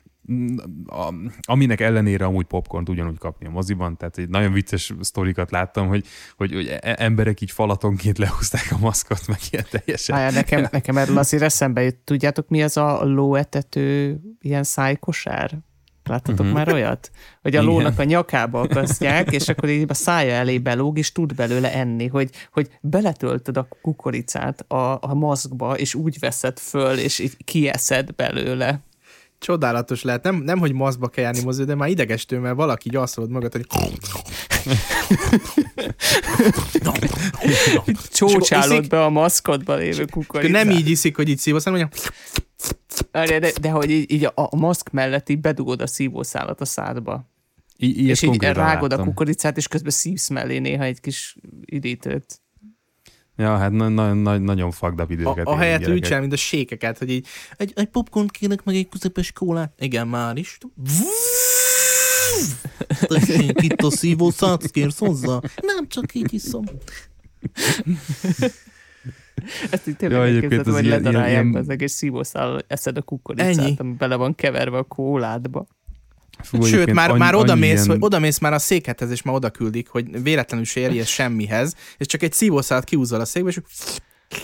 a, 0.86 1.14
aminek 1.40 1.80
ellenére 1.80 2.24
amúgy 2.24 2.46
popcornt 2.46 2.88
ugyanúgy 2.88 3.18
kapni 3.18 3.46
a 3.46 3.50
moziban, 3.50 3.96
tehát 3.96 4.18
egy 4.18 4.28
nagyon 4.28 4.52
vicces 4.52 4.92
sztorikat 5.00 5.50
láttam, 5.50 5.88
hogy, 5.88 6.06
hogy, 6.36 6.52
hogy 6.52 6.66
e, 6.66 6.94
emberek 6.98 7.40
így 7.40 7.50
falatonként 7.50 8.18
lehúzták 8.18 8.68
a 8.70 8.78
maszkot, 8.78 9.26
meg 9.26 9.38
ilyen 9.50 9.64
teljesen. 9.70 10.16
Hája, 10.16 10.30
nekem, 10.30 10.66
nekem 10.70 10.96
erről 10.96 11.18
azért 11.18 11.42
eszembe 11.42 11.82
jut. 11.82 11.96
Tudjátok, 11.96 12.48
mi 12.48 12.62
az 12.62 12.76
a 12.76 13.04
lóetető 13.04 14.20
ilyen 14.40 14.64
szájkosár? 14.64 15.58
Láttatok 16.04 16.40
uh-huh. 16.40 16.54
már 16.54 16.72
olyat? 16.72 17.10
Hogy 17.42 17.56
a 17.56 17.60
Igen. 17.60 17.72
lónak 17.72 17.98
a 17.98 18.04
nyakába 18.04 18.60
akasztják, 18.60 19.32
és 19.32 19.48
akkor 19.48 19.68
így 19.68 19.84
a 19.88 19.94
szája 19.94 20.32
elé 20.32 20.58
belóg, 20.58 20.98
és 20.98 21.12
tud 21.12 21.34
belőle 21.34 21.72
enni, 21.74 22.06
hogy, 22.06 22.30
hogy 22.52 22.78
beletöltöd 22.80 23.56
a 23.56 23.68
kukoricát 23.82 24.60
a, 24.60 24.98
a 25.00 25.14
maszkba, 25.14 25.78
és 25.78 25.94
úgy 25.94 26.18
veszed 26.18 26.58
föl, 26.58 26.98
és 26.98 27.18
így 27.18 27.36
kieszed 27.44 28.14
belőle 28.14 28.80
csodálatos 29.38 30.02
lehet. 30.02 30.22
Nem, 30.22 30.36
nem 30.36 30.58
hogy 30.58 30.72
maszkba 30.72 31.08
kell 31.08 31.24
járni 31.24 31.42
mozi, 31.42 31.64
de 31.64 31.74
már 31.74 31.88
idegestő, 31.88 32.38
mert 32.38 32.56
valaki 32.56 32.88
így 32.88 32.96
azt 32.96 33.16
magad, 33.28 33.52
hogy 33.52 33.66
Csócsálod 38.12 38.88
be 38.88 39.04
a 39.04 39.10
maszkodba 39.10 39.74
lévő 39.74 40.04
kukoricát. 40.04 40.64
Nem 40.64 40.70
így 40.70 40.90
iszik, 40.90 41.16
hogy 41.16 41.28
így 41.28 41.38
szívasz, 41.38 41.64
hanem 41.64 41.88
mondja. 43.12 43.38
De, 43.38 43.52
de 43.60 43.70
hogy 43.70 43.90
így, 43.90 44.12
így 44.12 44.24
a, 44.24 44.32
a 44.34 44.56
maszk 44.56 44.90
mellett 44.90 45.28
így 45.28 45.40
bedugod 45.40 45.82
a 45.82 45.86
szívószálat 45.86 46.60
a 46.60 46.64
szádba. 46.64 47.30
I- 47.76 48.08
és 48.08 48.22
így 48.22 48.42
rágod 48.42 48.90
láttam. 48.90 49.06
a 49.06 49.08
kukoricát, 49.08 49.56
és 49.56 49.68
közben 49.68 49.90
szívsz 49.90 50.28
mellé 50.28 50.58
néha 50.58 50.84
egy 50.84 51.00
kis 51.00 51.36
idítőt. 51.64 52.40
Ja, 53.40 53.56
hát 53.56 53.70
na- 53.72 53.88
na- 53.88 54.12
na- 54.14 54.38
nagyon 54.38 54.70
fucked 54.70 55.00
up 55.00 55.10
időket. 55.10 55.46
A, 55.46 55.50
a 55.52 55.56
helyet 55.56 55.88
úgy 55.88 56.00
csinál, 56.00 56.20
mint 56.20 56.32
a 56.32 56.36
sékeket, 56.36 56.98
hogy 56.98 57.10
így 57.10 57.26
egy, 57.56 57.72
egy 57.76 57.86
popcorn 57.88 58.26
kérek 58.26 58.64
meg 58.64 58.74
egy 58.74 58.88
közepes 58.88 59.32
kólát. 59.32 59.72
Igen, 59.78 60.08
már 60.08 60.36
is. 60.36 60.58
Tessék, 63.00 63.62
itt 63.62 63.82
a 63.82 63.90
szívószát, 63.90 64.70
kérsz 64.70 64.98
hozzá? 64.98 65.40
Nem, 65.62 65.88
csak 65.88 66.14
így 66.14 66.34
iszom. 66.34 66.64
Ezt 69.70 69.86
így 69.88 69.96
tényleg 69.96 70.42
Ja, 70.52 70.58
az 70.60 70.66
hogy 70.74 70.84
ledarálják 70.86 71.30
ilyen- 71.30 71.46
ilyen... 71.46 71.62
az 71.62 71.68
egész 71.68 71.92
szívószál, 71.92 72.60
eszed 72.66 72.96
a 72.96 73.02
kukoricát, 73.02 73.58
Ennyi. 73.58 73.74
ami 73.78 73.92
bele 73.92 74.16
van 74.16 74.34
keverve 74.34 74.78
a 74.78 74.82
kóládba. 74.82 75.66
Fú, 76.42 76.62
Sőt, 76.62 76.72
egyébként 76.72 76.96
már, 76.96 77.10
annyi- 77.10 77.18
már 77.18 77.34
odamész, 77.34 77.72
ilyen- 77.72 77.86
hogy 77.86 77.96
odamész 78.00 78.38
már 78.38 78.52
a 78.52 78.58
székethez, 78.58 79.10
és 79.10 79.22
már 79.22 79.34
oda 79.34 79.50
küldik, 79.50 79.88
hogy 79.88 80.22
véletlenül 80.22 80.64
se 80.64 80.80
érje 80.80 81.04
semmihez, 81.04 81.74
és 81.96 82.06
csak 82.06 82.22
egy 82.22 82.32
szívószálat 82.32 82.84
kiúzol 82.84 83.20
a 83.20 83.24
székbe, 83.24 83.48
és 83.50 83.60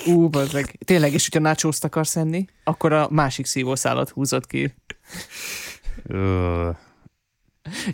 Ú, 0.07 0.29
bazzeg. 0.29 0.79
Tényleg, 0.85 1.13
és 1.13 1.29
hogyha 1.29 1.49
nachoszt 1.49 1.85
akarsz 1.85 2.17
enni, 2.17 2.45
akkor 2.65 2.93
a 2.93 3.09
másik 3.11 3.47
szívószálat 3.47 4.11
húzott 4.11 4.47
ki. 4.47 4.75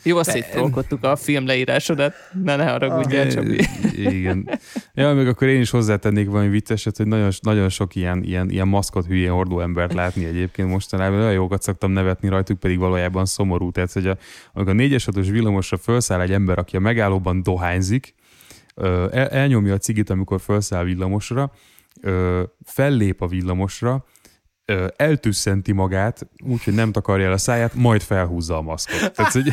Jó, 0.03 0.17
azt 0.17 0.31
széttrolkodtuk 0.31 1.05
a 1.05 1.17
film 1.17 1.47
leírásodat. 1.47 2.15
Ne, 2.45 2.57
ne 2.57 2.71
haragudjál, 2.71 3.27
Eh, 3.27 3.33
Csabi. 3.33 3.65
Igen. 3.93 4.49
Ja, 4.95 5.15
még 5.15 5.27
akkor 5.27 5.49
én 5.49 5.61
is 5.61 5.71
hozzátennék 5.71 6.29
valami 6.29 6.49
vicceset, 6.49 6.97
hogy 6.97 7.07
nagyon, 7.07 7.31
nagyon 7.41 7.69
sok 7.69 7.95
ilyen, 7.95 8.23
ilyen, 8.23 8.51
ilyen 8.51 8.69
maszkot 8.69 9.07
hülyén 9.07 9.31
hordó 9.31 9.61
embert 9.61 9.93
látni 9.95 10.25
egyébként 10.25 10.69
mostanában. 10.69 11.19
Olyan 11.19 11.33
jókat 11.33 11.63
szoktam 11.63 11.91
nevetni 11.91 12.29
rajtuk, 12.29 12.59
pedig 12.61 12.79
valójában 12.79 13.25
szomorú. 13.25 13.71
Tehát, 13.71 13.93
hogy 13.93 14.07
a, 14.07 14.17
amikor 14.53 14.73
a 14.73 14.77
négyes 14.77 15.05
hatos 15.05 15.29
villamosra 15.29 15.77
felszáll 15.77 16.21
egy 16.21 16.33
ember, 16.33 16.59
aki 16.59 16.77
a 16.77 16.81
megállóban 16.81 17.43
dohányzik, 17.43 18.15
el, 19.11 19.29
elnyomja 19.29 19.75
a 19.75 19.79
cigit, 19.79 20.11
amikor 20.11 20.41
felszáll 20.41 20.85
villamosra, 20.85 21.53
fellép 22.65 23.23
a 23.23 23.27
villamosra, 23.27 24.05
ö, 24.71 24.87
eltüsszenti 24.97 25.73
magát, 25.73 26.27
úgyhogy 26.45 26.75
nem 26.75 26.93
takarja 26.93 27.27
el 27.27 27.33
a 27.33 27.39
száját, 27.39 27.75
majd 27.75 28.03
felhúzza 28.03 28.57
a 28.57 28.63
maszkot. 28.63 29.13
Tehát, 29.13 29.33
hogy 29.33 29.53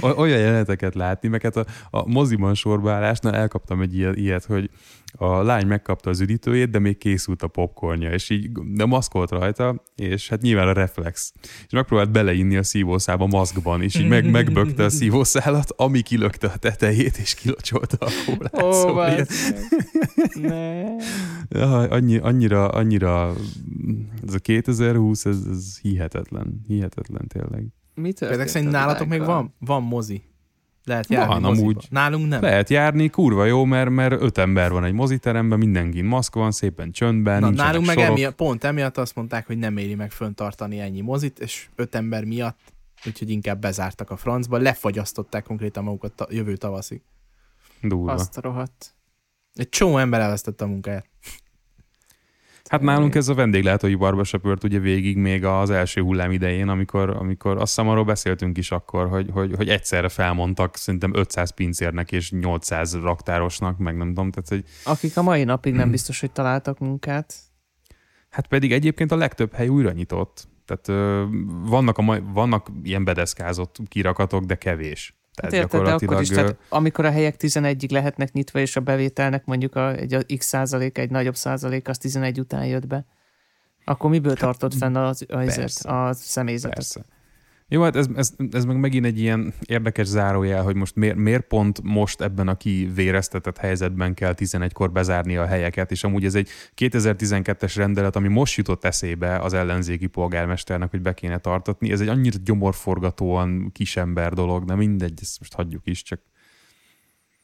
olyan 0.00 0.38
jeleneteket 0.38 0.94
látni, 0.94 1.28
meg 1.28 1.42
hát 1.42 1.56
a, 1.56 1.64
a 1.90 2.08
moziban 2.08 2.54
sorbaállásnál 2.54 3.34
elkaptam 3.34 3.80
egy 3.80 3.96
ilyet, 3.96 4.16
ilyet, 4.16 4.44
hogy 4.44 4.70
a 5.14 5.42
lány 5.42 5.66
megkapta 5.66 6.10
az 6.10 6.20
üdítőjét, 6.20 6.70
de 6.70 6.78
még 6.78 6.98
készült 6.98 7.42
a 7.42 7.46
popcornja, 7.46 8.10
és 8.10 8.30
így 8.30 8.50
de 8.52 8.84
maszkolt 8.84 9.30
rajta, 9.30 9.82
és 9.96 10.28
hát 10.28 10.40
nyilván 10.40 10.68
a 10.68 10.72
reflex. 10.72 11.32
És 11.42 11.72
megpróbált 11.72 12.10
beleinni 12.10 12.56
a 12.56 12.62
szívószába 12.62 13.26
maszkban, 13.26 13.82
és 13.82 13.94
így 13.94 14.08
meg, 14.08 14.30
megbökte 14.30 14.84
a 14.84 14.88
szívószálat, 14.88 15.70
ami 15.76 16.00
kilökte 16.00 16.46
a 16.46 16.56
tetejét, 16.56 17.16
és 17.16 17.34
kilocsolta 17.34 17.96
a 18.06 18.10
kólát. 18.26 18.62
Ó, 18.62 18.72
Szóval 18.72 19.12
ilyen-. 19.12 19.26
Ne. 20.34 21.86
Annyi, 21.86 22.16
annyira, 22.16 22.68
annyira, 22.68 23.34
ez 24.26 24.34
a 24.34 24.38
2020, 24.38 25.24
ez, 25.24 25.38
ez 25.50 25.78
hihetetlen, 25.80 26.64
hihetetlen 26.66 27.26
tényleg. 27.26 27.66
Mi 27.94 28.12
történt 28.12 28.40
ezek 28.40 28.48
szerint 28.48 28.68
a 28.74 28.78
nálatok 28.78 29.08
még 29.08 29.24
van? 29.24 29.54
Van 29.58 29.82
mozi. 29.82 30.22
Lehet 30.84 31.06
Van 31.06 31.18
járni 31.18 31.40
moziba. 31.40 31.60
amúgy. 31.68 31.86
Nálunk 31.90 32.28
nem. 32.28 32.40
Lehet 32.42 32.68
járni, 32.70 33.08
kurva 33.08 33.44
jó, 33.44 33.64
mert, 33.64 33.90
mert 33.90 34.22
öt 34.22 34.38
ember 34.38 34.70
van 34.70 34.84
egy 34.84 34.92
moziteremben, 34.92 35.58
mindenkin 35.58 36.04
maszk 36.04 36.34
van, 36.34 36.50
szépen 36.52 36.92
csöndben, 36.92 37.40
Na, 37.40 37.50
nálunk 37.50 37.86
meg 37.86 37.96
sorok. 37.98 38.10
emiatt, 38.10 38.34
pont 38.34 38.64
emiatt 38.64 38.96
azt 38.96 39.14
mondták, 39.14 39.46
hogy 39.46 39.58
nem 39.58 39.76
éri 39.76 39.94
meg 39.94 40.10
föntartani 40.10 40.80
ennyi 40.80 41.00
mozit, 41.00 41.38
és 41.38 41.68
öt 41.74 41.94
ember 41.94 42.24
miatt, 42.24 42.58
úgyhogy 43.06 43.30
inkább 43.30 43.60
bezártak 43.60 44.10
a 44.10 44.16
francba, 44.16 44.56
lefagyasztották 44.58 45.44
konkrétan 45.44 45.84
magukat 45.84 46.12
ta- 46.12 46.32
jövő 46.32 46.56
tavaszig. 46.56 47.00
Durva. 47.82 48.12
Azt 48.12 48.36
a 48.36 48.40
rohadt. 48.40 48.94
Egy 49.54 49.68
csomó 49.68 49.98
ember 49.98 50.20
elvesztette 50.20 50.64
a 50.64 50.68
munkáját. 50.68 51.06
Hát 52.72 52.80
nálunk 52.80 53.14
ez 53.14 53.28
a 53.28 53.34
vendéglátóiparba 53.34 54.24
söpört 54.24 54.64
ugye 54.64 54.78
végig 54.78 55.16
még 55.16 55.44
az 55.44 55.70
első 55.70 56.00
hullám 56.00 56.30
idején, 56.30 56.68
amikor, 56.68 57.10
amikor 57.10 57.56
azt 57.56 57.74
hiszem 57.74 57.88
arról 57.88 58.04
beszéltünk 58.04 58.58
is 58.58 58.70
akkor, 58.70 59.08
hogy, 59.08 59.30
hogy, 59.32 59.54
hogy 59.56 59.68
egyszerre 59.68 60.08
felmondtak 60.08 60.76
szerintem 60.76 61.14
500 61.14 61.50
pincérnek 61.50 62.12
és 62.12 62.30
800 62.30 62.94
raktárosnak, 62.94 63.78
meg 63.78 63.96
nem 63.96 64.08
tudom, 64.08 64.30
tehát 64.30 64.48
hogy 64.48 64.64
Akik 64.84 65.16
a 65.16 65.22
mai 65.22 65.44
napig 65.44 65.74
nem 65.74 65.90
biztos, 65.90 66.20
hogy 66.20 66.30
találtak 66.30 66.78
munkát. 66.78 67.34
Hát 68.30 68.46
pedig 68.46 68.72
egyébként 68.72 69.12
a 69.12 69.16
legtöbb 69.16 69.52
hely 69.52 69.68
újra 69.68 69.92
nyitott. 69.92 70.48
Tehát 70.64 70.88
ö, 70.88 71.24
vannak, 71.64 71.98
a, 71.98 72.02
mai- 72.02 72.22
vannak 72.32 72.70
ilyen 72.82 73.04
bedeszkázott 73.04 73.76
kirakatok, 73.88 74.44
de 74.44 74.54
kevés. 74.54 75.21
Hát 75.36 75.50
Tehát 75.50 75.64
érted, 75.64 75.82
de 75.82 75.92
akkor 75.92 76.20
is, 76.20 76.28
tehát 76.28 76.56
amikor 76.68 77.04
a 77.04 77.10
helyek 77.10 77.34
11-ig 77.38 77.90
lehetnek 77.90 78.32
nyitva, 78.32 78.58
és 78.58 78.76
a 78.76 78.80
bevételnek 78.80 79.44
mondjuk 79.44 79.76
a, 79.76 79.92
egy 79.92 80.14
a 80.14 80.20
x 80.36 80.46
százalék, 80.46 80.98
egy 80.98 81.10
nagyobb 81.10 81.36
százalék, 81.36 81.88
az 81.88 81.98
11 81.98 82.40
után 82.40 82.66
jött 82.66 82.86
be, 82.86 83.04
akkor 83.84 84.10
miből 84.10 84.36
tartod 84.36 84.74
fenn 84.74 84.96
az, 84.96 85.24
az, 85.28 85.48
Hát, 85.48 85.56
persze. 85.56 85.88
a 85.88 86.12
személyzetet? 86.12 86.74
Persze. 86.74 87.04
Jó, 87.72 87.82
hát 87.82 87.96
ez, 87.96 88.06
ez, 88.16 88.32
ez 88.50 88.64
meg 88.64 88.76
megint 88.76 89.04
egy 89.04 89.18
ilyen 89.20 89.54
érdekes 89.66 90.06
zárójel, 90.06 90.62
hogy 90.62 90.74
most 90.74 90.96
miért, 90.96 91.16
miért 91.16 91.46
pont 91.46 91.82
most 91.82 92.20
ebben 92.20 92.48
a 92.48 92.56
kivéreztetett 92.56 93.58
helyzetben 93.58 94.14
kell 94.14 94.34
11-kor 94.36 94.92
bezárni 94.92 95.36
a 95.36 95.46
helyeket, 95.46 95.90
és 95.90 96.04
amúgy 96.04 96.24
ez 96.24 96.34
egy 96.34 96.48
2012-es 96.76 97.72
rendelet, 97.76 98.16
ami 98.16 98.28
most 98.28 98.56
jutott 98.56 98.84
eszébe 98.84 99.38
az 99.38 99.52
ellenzéki 99.52 100.06
polgármesternek, 100.06 100.90
hogy 100.90 101.02
be 101.02 101.14
kéne 101.14 101.38
tartatni. 101.38 101.92
Ez 101.92 102.00
egy 102.00 102.08
annyira 102.08 102.38
gyomorforgatóan 102.44 103.70
kisember 103.72 104.32
dolog, 104.32 104.64
de 104.64 104.74
mindegy, 104.74 105.18
ezt 105.20 105.38
most 105.38 105.54
hagyjuk 105.54 105.86
is, 105.86 106.02
csak 106.02 106.20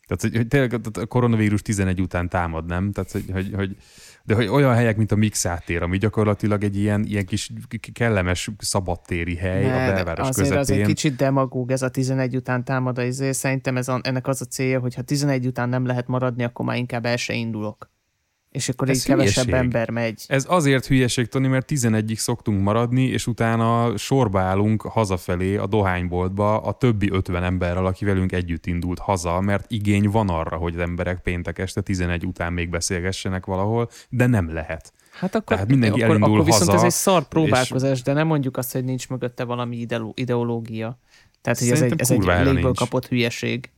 tehát, 0.08 0.20
hogy, 0.20 0.36
hogy 0.36 0.48
tényleg 0.48 0.80
a 1.00 1.06
koronavírus 1.06 1.62
11 1.62 2.00
után 2.00 2.28
támad, 2.28 2.66
nem? 2.66 2.92
Tehát, 2.92 3.12
hogy, 3.12 3.24
hogy, 3.32 3.52
hogy, 3.54 3.76
de 4.24 4.34
hogy 4.34 4.46
olyan 4.46 4.74
helyek, 4.74 4.96
mint 4.96 5.12
a 5.12 5.16
Mixátér, 5.16 5.82
ami 5.82 5.98
gyakorlatilag 5.98 6.64
egy 6.64 6.76
ilyen, 6.76 7.04
ilyen 7.04 7.26
kis 7.26 7.50
kellemes 7.92 8.50
szabadtéri 8.58 9.36
hely 9.36 9.64
Ne, 9.64 9.88
a 9.88 9.92
belváros 9.92 10.28
azért 10.28 10.56
közepén. 10.56 10.86
kicsit 10.86 11.16
demagóg 11.16 11.70
ez 11.70 11.82
a 11.82 11.88
11 11.88 12.36
után 12.36 12.64
támad, 12.64 12.98
ezért 12.98 13.36
szerintem 13.36 13.76
ez 13.76 13.88
a, 13.88 14.00
ennek 14.02 14.26
az 14.26 14.40
a 14.40 14.44
célja, 14.44 14.80
hogy 14.80 14.94
ha 14.94 15.02
11 15.02 15.46
után 15.46 15.68
nem 15.68 15.86
lehet 15.86 16.06
maradni, 16.06 16.44
akkor 16.44 16.64
már 16.64 16.76
inkább 16.76 17.06
el 17.06 17.16
se 17.16 17.34
indulok. 17.34 17.90
És 18.58 18.68
akkor 18.68 18.88
Ez 18.88 18.96
egy 18.96 19.04
kevesebb 19.04 19.52
ember 19.52 19.90
megy. 19.90 20.24
Ez 20.26 20.44
azért 20.48 20.86
hülyeség, 20.86 21.26
Toni, 21.26 21.46
mert 21.48 21.70
11-ig 21.70 22.16
szoktunk 22.16 22.62
maradni, 22.62 23.04
és 23.04 23.26
utána 23.26 23.96
sorba 23.96 24.40
állunk 24.40 24.82
hazafelé 24.82 25.56
a 25.56 25.66
dohányboltba 25.66 26.60
a 26.60 26.72
többi 26.72 27.10
50 27.10 27.42
emberrel, 27.42 27.86
aki 27.86 28.04
velünk 28.04 28.32
együtt 28.32 28.66
indult 28.66 28.98
haza, 28.98 29.40
mert 29.40 29.70
igény 29.70 30.08
van 30.10 30.28
arra, 30.28 30.56
hogy 30.56 30.74
az 30.74 30.80
emberek 30.80 31.20
péntek 31.20 31.58
este 31.58 31.80
11 31.80 32.26
után 32.26 32.52
még 32.52 32.68
beszélgessenek 32.70 33.46
valahol, 33.46 33.90
de 34.08 34.26
nem 34.26 34.52
lehet. 34.52 34.92
Hát 35.10 35.34
akkor, 35.34 35.56
Tehát 35.56 35.68
mindenki 35.68 36.02
akkor, 36.02 36.14
elindul 36.14 36.32
akkor 36.32 36.44
viszont 36.44 36.70
haza, 36.70 36.78
ez 36.78 36.84
egy 36.92 36.98
szar 37.00 37.28
próbálkozás, 37.28 38.02
de 38.02 38.12
nem 38.12 38.26
mondjuk 38.26 38.56
azt, 38.56 38.72
hogy 38.72 38.84
nincs 38.84 39.08
mögötte 39.08 39.44
valami 39.44 39.86
ideológia. 40.14 40.98
Tehát, 41.40 41.58
hogy 41.58 41.68
ez 41.68 41.82
egy, 41.82 41.88
Szerintem 41.88 41.98
ez 41.98 42.10
egy 42.10 42.44
légből 42.44 42.62
nincs. 42.62 42.78
kapott 42.78 43.06
hülyeség. 43.06 43.70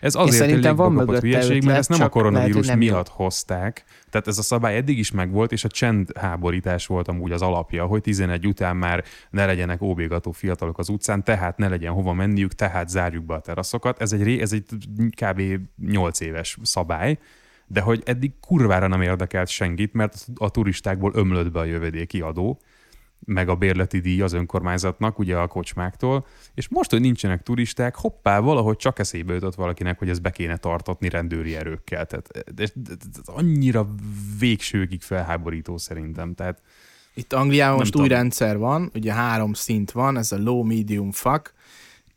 Ez 0.00 0.14
azért 0.14 0.36
szerintem 0.36 0.76
van 0.76 0.92
mögötte 0.92 1.20
hülyeség, 1.20 1.50
mert 1.50 1.62
ötlet, 1.62 1.78
ezt 1.78 1.88
nem 1.88 1.98
a 1.98 2.00
lehet, 2.00 2.12
koronavírus 2.12 2.66
nem 2.66 2.80
jó. 2.80 2.90
miatt 2.90 3.08
hozták. 3.08 3.84
Tehát 4.10 4.26
ez 4.26 4.38
a 4.38 4.42
szabály 4.42 4.76
eddig 4.76 4.98
is 4.98 5.10
megvolt, 5.10 5.52
és 5.52 5.64
a 5.64 5.68
csendháborítás 5.68 6.86
volt 6.86 7.08
amúgy 7.08 7.32
az 7.32 7.42
alapja, 7.42 7.84
hogy 7.84 8.00
11 8.00 8.46
után 8.46 8.76
már 8.76 9.04
ne 9.30 9.46
legyenek 9.46 9.82
óbégató 9.82 10.30
fiatalok 10.30 10.78
az 10.78 10.88
utcán, 10.88 11.24
tehát 11.24 11.56
ne 11.56 11.68
legyen 11.68 11.92
hova 11.92 12.12
menniük, 12.12 12.52
tehát 12.52 12.88
zárjuk 12.88 13.24
be 13.24 13.34
a 13.34 13.40
teraszokat. 13.40 14.00
Ez 14.00 14.12
egy, 14.12 14.38
ez 14.38 14.52
egy 14.52 14.64
kb. 15.20 15.42
8 15.86 16.20
éves 16.20 16.58
szabály, 16.62 17.18
de 17.66 17.80
hogy 17.80 18.02
eddig 18.04 18.32
kurvára 18.40 18.86
nem 18.86 19.02
érdekelt 19.02 19.48
senkit, 19.48 19.92
mert 19.92 20.26
a 20.34 20.50
turistákból 20.50 21.12
ömlött 21.14 21.52
be 21.52 21.58
a 21.58 21.64
jövedéki 21.64 22.20
adó, 22.20 22.60
meg 23.24 23.48
a 23.48 23.54
bérleti 23.54 23.98
díj 23.98 24.22
az 24.22 24.32
önkormányzatnak, 24.32 25.18
ugye 25.18 25.36
a 25.36 25.46
kocsmáktól, 25.46 26.26
és 26.54 26.68
most, 26.68 26.90
hogy 26.90 27.00
nincsenek 27.00 27.42
turisták, 27.42 27.96
hoppá, 27.96 28.38
valahogy 28.38 28.76
csak 28.76 28.98
eszébe 28.98 29.34
jutott 29.34 29.54
valakinek, 29.54 29.98
hogy 29.98 30.08
ezt 30.08 30.22
be 30.22 30.30
kéne 30.30 30.56
tartatni 30.56 31.08
rendőri 31.08 31.56
erőkkel. 31.56 32.06
Tehát 32.06 32.28
ez, 32.56 32.72
ez 32.86 33.20
annyira 33.24 33.88
végsőkig 34.38 35.02
felháborító 35.02 35.76
szerintem. 35.76 36.34
Tehát 36.34 36.62
Itt 37.14 37.32
Angliában 37.32 37.78
most 37.78 37.92
tudom. 37.92 38.06
új 38.06 38.12
rendszer 38.12 38.58
van, 38.58 38.90
ugye 38.94 39.12
három 39.12 39.52
szint 39.52 39.90
van, 39.90 40.18
ez 40.18 40.32
a 40.32 40.38
low, 40.38 40.62
medium, 40.62 41.12
fuck, 41.12 41.54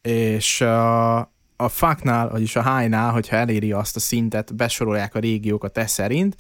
és 0.02 0.62
a, 0.62 1.18
a 1.56 1.70
fucknál, 1.70 2.30
vagyis 2.30 2.56
a 2.56 2.78
highnál, 2.78 3.12
hogyha 3.12 3.36
eléri 3.36 3.72
azt 3.72 3.96
a 3.96 4.00
szintet, 4.00 4.56
besorolják 4.56 5.16
a 5.16 5.20
régiókat 5.20 5.78
e 5.78 5.88
szerint, 5.88 6.36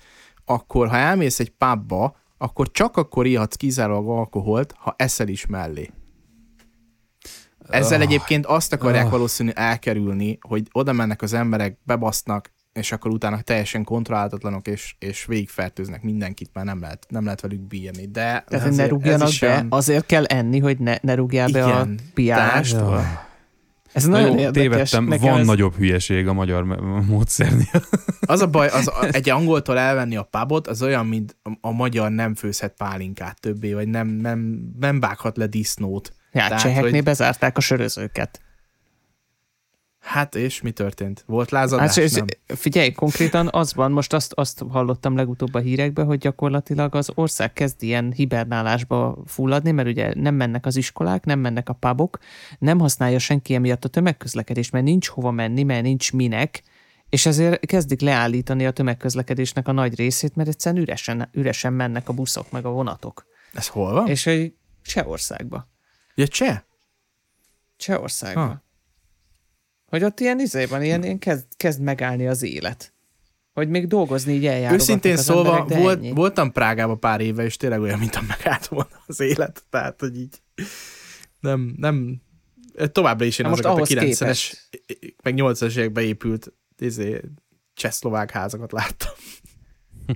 akkor 0.45 0.87
ha 0.87 0.95
elmész 0.95 1.39
egy 1.39 1.49
pubba, 1.49 2.15
akkor 2.37 2.71
csak 2.71 2.97
akkor 2.97 3.25
ihatsz 3.25 3.55
kizárólag 3.55 4.09
alkoholt, 4.09 4.73
ha 4.77 4.93
eszel 4.97 5.27
is 5.27 5.45
mellé. 5.45 5.89
Ezzel 7.69 7.99
Ah. 7.99 8.05
egyébként 8.05 8.45
azt 8.45 8.73
akarják 8.73 9.05
Ah. 9.05 9.11
valószínű 9.11 9.49
elkerülni, 9.53 10.37
hogy 10.41 10.67
oda 10.71 10.93
mennek 10.93 11.21
az 11.21 11.33
emberek, 11.33 11.77
bebasznak, 11.83 12.51
és 12.73 12.91
akkor 12.91 13.11
utána 13.11 13.41
teljesen 13.41 13.83
kontrolláltatlanok, 13.83 14.67
és, 14.67 14.95
és 14.99 15.25
végigfertőznek 15.25 16.01
mindenkit, 16.01 16.49
már 16.53 16.65
nem 16.65 16.81
lehet, 16.81 17.05
nem 17.09 17.23
lehet 17.23 17.41
velük 17.41 17.59
bírni. 17.61 18.05
De 18.05 18.11
Tehát, 18.21 18.43
hogy 18.49 18.57
azért 18.57 18.75
ne 18.77 18.83
ez 18.83 18.89
rúgjanak 18.89 19.27
is 19.27 19.39
be, 19.39 19.47
olyan- 19.47 19.67
azért 19.69 20.05
kell 20.05 20.25
enni, 20.25 20.59
hogy 20.59 20.77
ne, 20.79 20.95
ne 21.01 21.15
rúgjál 21.15 21.49
be 21.51 21.65
a 21.65 21.67
Igen, 21.69 21.99
piálástól. 22.13 23.03
Ez 23.97 24.05
Na 24.05 24.11
nagyon 24.11 24.27
jó, 24.31 24.37
érdekes. 24.39 24.61
tévedtem, 24.61 25.03
Nekem 25.05 25.29
van 25.29 25.39
ez... 25.39 25.45
nagyobb 25.45 25.75
hülyeség 25.75 26.27
a 26.27 26.33
magyar 26.33 26.63
módszernél. 27.07 27.65
Az 28.19 28.41
a 28.41 28.47
baj, 28.47 28.67
az, 28.67 28.91
egy 29.11 29.29
angoltól 29.29 29.77
elvenni 29.77 30.15
a 30.15 30.23
pubot, 30.23 30.67
az 30.67 30.81
olyan, 30.81 31.05
mint 31.05 31.37
a, 31.43 31.51
a 31.61 31.71
magyar 31.71 32.11
nem 32.11 32.35
főzhet 32.35 32.73
pálinkát 32.77 33.39
többé, 33.39 33.73
vagy 33.73 33.87
nem, 33.87 34.07
nem, 34.07 34.59
nem 34.79 34.99
vághat 34.99 35.37
le 35.37 35.47
disznót. 35.47 36.11
Ja, 36.31 36.41
Tehát, 36.47 36.61
cseheknél 36.61 36.91
hogy- 36.91 37.03
bezárták 37.03 37.57
a 37.57 37.61
sörözőket. 37.61 38.41
Hát 40.07 40.35
és 40.35 40.61
mi 40.61 40.71
történt? 40.71 41.23
Volt 41.25 41.51
lázadás? 41.51 41.95
Hát, 41.95 42.03
és 42.03 42.13
nem? 42.13 42.25
figyelj, 42.45 42.91
konkrétan 42.91 43.49
az 43.51 43.73
van, 43.73 43.91
most 43.91 44.13
azt, 44.13 44.33
azt 44.33 44.63
hallottam 44.69 45.15
legutóbb 45.15 45.53
a 45.53 45.59
hírekben, 45.59 46.05
hogy 46.05 46.17
gyakorlatilag 46.17 46.95
az 46.95 47.11
ország 47.13 47.53
kezd 47.53 47.83
ilyen 47.83 48.11
hibernálásba 48.11 49.17
fulladni, 49.25 49.71
mert 49.71 49.87
ugye 49.87 50.13
nem 50.15 50.35
mennek 50.35 50.65
az 50.65 50.75
iskolák, 50.75 51.25
nem 51.25 51.39
mennek 51.39 51.69
a 51.69 51.73
pubok, 51.73 52.19
nem 52.59 52.79
használja 52.79 53.19
senki 53.19 53.53
emiatt 53.53 53.85
a 53.85 53.89
tömegközlekedést, 53.89 54.71
mert 54.71 54.85
nincs 54.85 55.07
hova 55.07 55.31
menni, 55.31 55.63
mert 55.63 55.83
nincs 55.83 56.13
minek, 56.13 56.63
és 57.09 57.25
ezért 57.25 57.65
kezdik 57.65 58.01
leállítani 58.01 58.65
a 58.65 58.71
tömegközlekedésnek 58.71 59.67
a 59.67 59.71
nagy 59.71 59.95
részét, 59.95 60.35
mert 60.35 60.49
egyszerűen 60.49 60.81
üresen, 60.81 61.29
üresen 61.31 61.73
mennek 61.73 62.09
a 62.09 62.13
buszok 62.13 62.51
meg 62.51 62.65
a 62.65 62.69
vonatok. 62.69 63.25
Ez 63.53 63.67
hol 63.67 63.93
van? 63.93 64.07
És 64.07 64.25
egy 64.25 64.53
Csehországba. 64.83 65.69
Ja, 66.15 66.27
cseh? 66.27 66.61
Csehországba. 67.77 68.41
Ha. 68.41 68.65
Hogy 69.87 70.03
ott 70.03 70.19
ilyen 70.19 70.39
izében, 70.39 70.83
ilyen, 70.83 71.03
ilyen 71.03 71.19
kezd, 71.19 71.45
kezd 71.57 71.81
megállni 71.81 72.27
az 72.27 72.43
élet. 72.43 72.93
Hogy 73.53 73.69
még 73.69 73.87
dolgozni 73.87 74.33
így 74.33 74.45
eljárogatnak 74.45 74.79
Őszintén 74.79 75.13
az 75.13 75.23
szólva, 75.23 75.57
emberek, 75.57 75.77
de 75.77 75.83
volt, 75.83 75.97
ennyi. 75.97 76.11
voltam 76.11 76.51
Prágába 76.51 76.95
pár 76.95 77.21
éve, 77.21 77.43
és 77.43 77.57
tényleg 77.57 77.81
olyan, 77.81 77.99
mint 77.99 78.15
a 78.15 78.21
megállt 78.27 78.67
volna 78.67 79.01
az 79.05 79.19
élet. 79.19 79.63
Tehát, 79.69 79.99
hogy 79.99 80.19
így 80.19 80.41
nem, 81.39 81.75
nem, 81.77 82.21
továbbra 82.91 83.25
is 83.25 83.39
én 83.39 83.45
Na 83.45 83.51
azokat 83.51 83.71
a 83.71 83.73
ahhoz 83.73 83.89
90-es, 83.91 84.53
meg 85.23 85.33
80-as 85.37 85.75
években 85.77 86.03
épült 86.03 86.53
izé, 86.77 87.21
csehszlovák 87.73 88.31
házakat 88.31 88.71
láttam. 88.71 89.13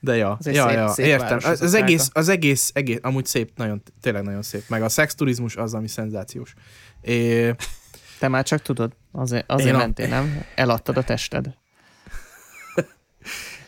De 0.00 0.16
ja, 0.16 0.38
ja, 0.40 0.52
szép- 0.52 0.54
ja 0.54 0.88
szép 0.88 1.06
értem. 1.06 1.38
Az, 1.42 1.62
az 1.62 1.74
egész, 1.74 2.10
az 2.12 2.28
egész, 2.28 2.70
egész, 2.74 2.98
amúgy 3.02 3.26
szép, 3.26 3.50
nagyon, 3.56 3.82
tényleg 4.00 4.22
nagyon 4.22 4.42
szép. 4.42 4.62
Meg 4.68 4.82
a 4.82 4.88
szexturizmus 4.88 5.56
az, 5.56 5.74
ami 5.74 5.88
szenzációs. 5.88 6.54
É, 7.00 7.54
Te 8.18 8.28
már 8.28 8.44
csak 8.44 8.62
tudod, 8.62 8.92
azért, 9.12 9.44
azért 9.50 9.68
Én 9.68 9.74
a- 9.74 9.78
mentél, 9.78 10.08
nem? 10.08 10.44
Eladtad 10.54 10.96
a 10.96 11.02
tested. 11.02 11.46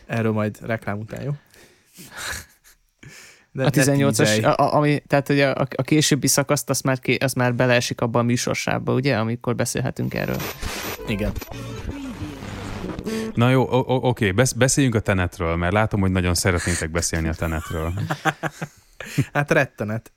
erről 0.05 0.31
majd 0.31 0.57
reklám 0.61 0.99
után, 0.99 1.23
jó? 1.23 1.31
De 3.51 3.65
a 3.65 3.69
18-as, 3.69 4.07
tízelj. 4.17 4.43
a, 4.43 4.55
a, 4.57 4.73
ami, 4.73 4.99
tehát 5.07 5.29
ugye 5.29 5.49
a, 5.49 5.67
a 5.75 5.81
későbbi 5.81 6.27
szakaszt, 6.27 6.69
az 6.69 6.81
már, 6.81 6.99
ké, 6.99 7.15
az 7.15 7.33
már 7.33 7.55
beleesik 7.55 8.01
abba 8.01 8.19
a 8.19 8.23
műsorsába, 8.23 8.93
ugye, 8.93 9.17
amikor 9.17 9.55
beszélhetünk 9.55 10.13
erről. 10.13 10.37
Igen. 11.07 11.31
Na 13.33 13.49
jó, 13.49 13.61
o- 13.67 13.87
o- 13.89 14.03
oké, 14.03 14.31
besz- 14.31 14.57
beszéljünk 14.57 14.95
a 14.95 14.99
tenetről, 14.99 15.55
mert 15.55 15.73
látom, 15.73 15.99
hogy 16.01 16.11
nagyon 16.11 16.33
szeretnétek 16.33 16.91
beszélni 16.91 17.27
a 17.27 17.33
tenetről. 17.33 17.93
Hát 19.33 19.51
rettenet. 19.51 20.11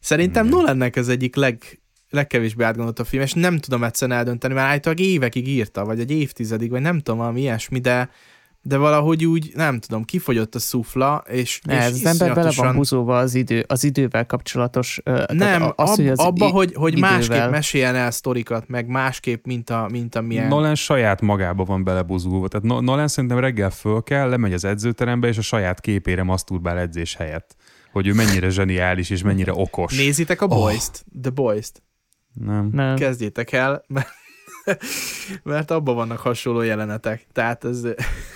Szerintem 0.00 0.46
Igen. 0.46 0.58
Nolannek 0.58 0.96
az 0.96 1.08
egyik 1.08 1.34
leg, 1.36 1.80
legkevésbé 2.10 2.64
átgondolt 2.64 2.98
a 2.98 3.04
film, 3.04 3.22
és 3.22 3.32
nem 3.32 3.58
tudom 3.58 3.84
egyszerűen 3.84 4.18
eldönteni, 4.18 4.54
mert 4.54 4.66
állítólag 4.66 5.00
évekig 5.00 5.48
írta, 5.48 5.84
vagy 5.84 6.00
egy 6.00 6.10
évtizedig, 6.10 6.70
vagy 6.70 6.80
nem 6.80 6.98
tudom, 6.98 7.18
valami 7.18 7.40
ilyesmi, 7.40 7.78
de, 7.78 8.10
de 8.62 8.76
valahogy 8.76 9.24
úgy, 9.24 9.50
nem 9.54 9.78
tudom, 9.80 10.04
kifogyott 10.04 10.54
a 10.54 10.58
szufla, 10.58 11.24
és, 11.28 11.60
Ne, 11.64 11.76
és 11.76 11.82
ez 11.84 11.92
az 11.92 12.04
ember 12.06 12.34
bele 12.34 12.52
van 12.56 12.74
buzóva 12.74 13.18
az, 13.18 13.34
idő, 13.34 13.64
az 13.68 13.84
idővel 13.84 14.26
kapcsolatos. 14.26 15.00
Nem, 15.32 15.62
az, 15.76 15.98
ab, 15.98 16.06
az 16.08 16.18
abba, 16.18 16.46
i- 16.46 16.50
hogy, 16.50 16.72
hogy 16.74 16.92
idővel- 16.92 17.10
másképp 17.10 17.50
meséljen 17.50 17.94
el 17.94 18.10
sztorikat, 18.10 18.68
meg 18.68 18.86
másképp, 18.86 19.44
mint, 19.46 19.70
a, 19.70 19.88
mint 19.90 20.14
amilyen... 20.14 20.48
Nolan 20.48 20.74
saját 20.74 21.20
magába 21.20 21.64
van 21.64 21.84
belebuzulva. 21.84 22.48
Tehát 22.48 22.66
No- 22.66 22.80
Nolan 22.82 23.08
szerintem 23.08 23.38
reggel 23.38 23.70
föl 23.70 24.02
kell, 24.02 24.28
lemegy 24.28 24.52
az 24.52 24.64
edzőterembe, 24.64 25.28
és 25.28 25.38
a 25.38 25.42
saját 25.42 25.80
képére 25.80 26.22
maszturbál 26.22 26.78
edzés 26.78 27.14
helyett. 27.14 27.56
Hogy 27.92 28.06
ő 28.06 28.12
mennyire 28.12 28.48
zseniális, 28.48 29.10
és 29.10 29.22
mennyire 29.22 29.52
okos. 29.54 29.96
Nézitek 29.96 30.42
a 30.42 30.46
Oh. 30.46 30.50
Boys-t, 30.58 31.04
The 31.22 31.30
Boys-t. 31.30 31.82
Nem. 32.44 32.68
Nem. 32.72 32.96
Kezdjétek 32.96 33.52
el, 33.52 33.84
mert, 33.88 34.08
mert 35.42 35.70
abban 35.70 35.94
vannak 35.94 36.18
hasonló 36.18 36.60
jelenetek. 36.62 37.26
Tehát 37.32 37.64
ez, 37.64 37.86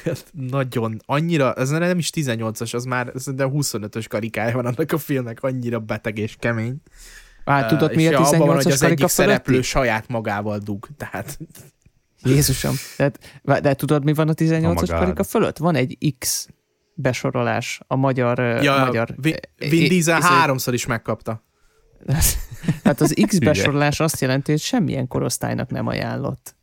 ez 0.05 0.25
nagyon, 0.33 1.01
annyira, 1.07 1.55
ez 1.55 1.71
nem 1.71 1.99
is 1.99 2.11
18-as, 2.15 2.75
az 2.75 2.85
már 2.85 3.13
szerintem 3.15 3.51
25-ös 3.53 4.05
karikája 4.09 4.55
van 4.55 4.67
annak 4.67 4.93
a 4.93 4.99
filmnek, 4.99 5.43
annyira 5.43 5.79
beteg 5.79 6.19
és 6.19 6.37
kemény. 6.39 6.77
Hát 7.45 7.69
tudod, 7.69 7.91
Uh, 7.91 7.97
mi 7.97 8.07
a 8.07 8.11
és 8.11 8.17
abban 8.17 8.39
van, 8.39 8.55
hogy 8.55 8.65
18-as 8.65 8.73
az 8.73 8.83
egyik 8.83 9.07
szereplő 9.07 9.63
saját 9.63 10.09
magával 10.09 10.59
dug. 10.59 10.89
Tehát 10.97 11.39
Jézusom. 12.25 12.75
Tehát, 12.97 13.19
de 13.63 13.75
tudod, 13.75 14.05
mi 14.05 14.15
van 14.15 14.29
a 14.29 14.33
18-as 14.33 14.93
Oh 14.93 14.99
karika 14.99 15.23
fölött? 15.23 15.59
Van 15.59 15.75
egy 15.75 16.15
X 16.19 16.49
besorolás 16.95 17.81
a 17.87 17.97
magyar... 17.97 18.39
ja, 18.39 18.85
magyar 18.85 19.15
Vin, 19.17 19.35
Vin 19.59 19.89
Diesel 19.89 20.19
izé- 20.19 20.29
háromszor 20.29 20.75
is 20.75 20.87
megkapta. 20.87 21.43
Hát 22.85 23.01
az 23.01 23.15
X 23.27 23.39
besorolás 23.39 24.01
azt 24.01 24.21
jelenti, 24.21 24.51
hogy 24.51 24.61
semmilyen 24.61 25.09
korosztálynak 25.09 25.71
nem 25.71 25.87
ajánlott. 25.87 26.55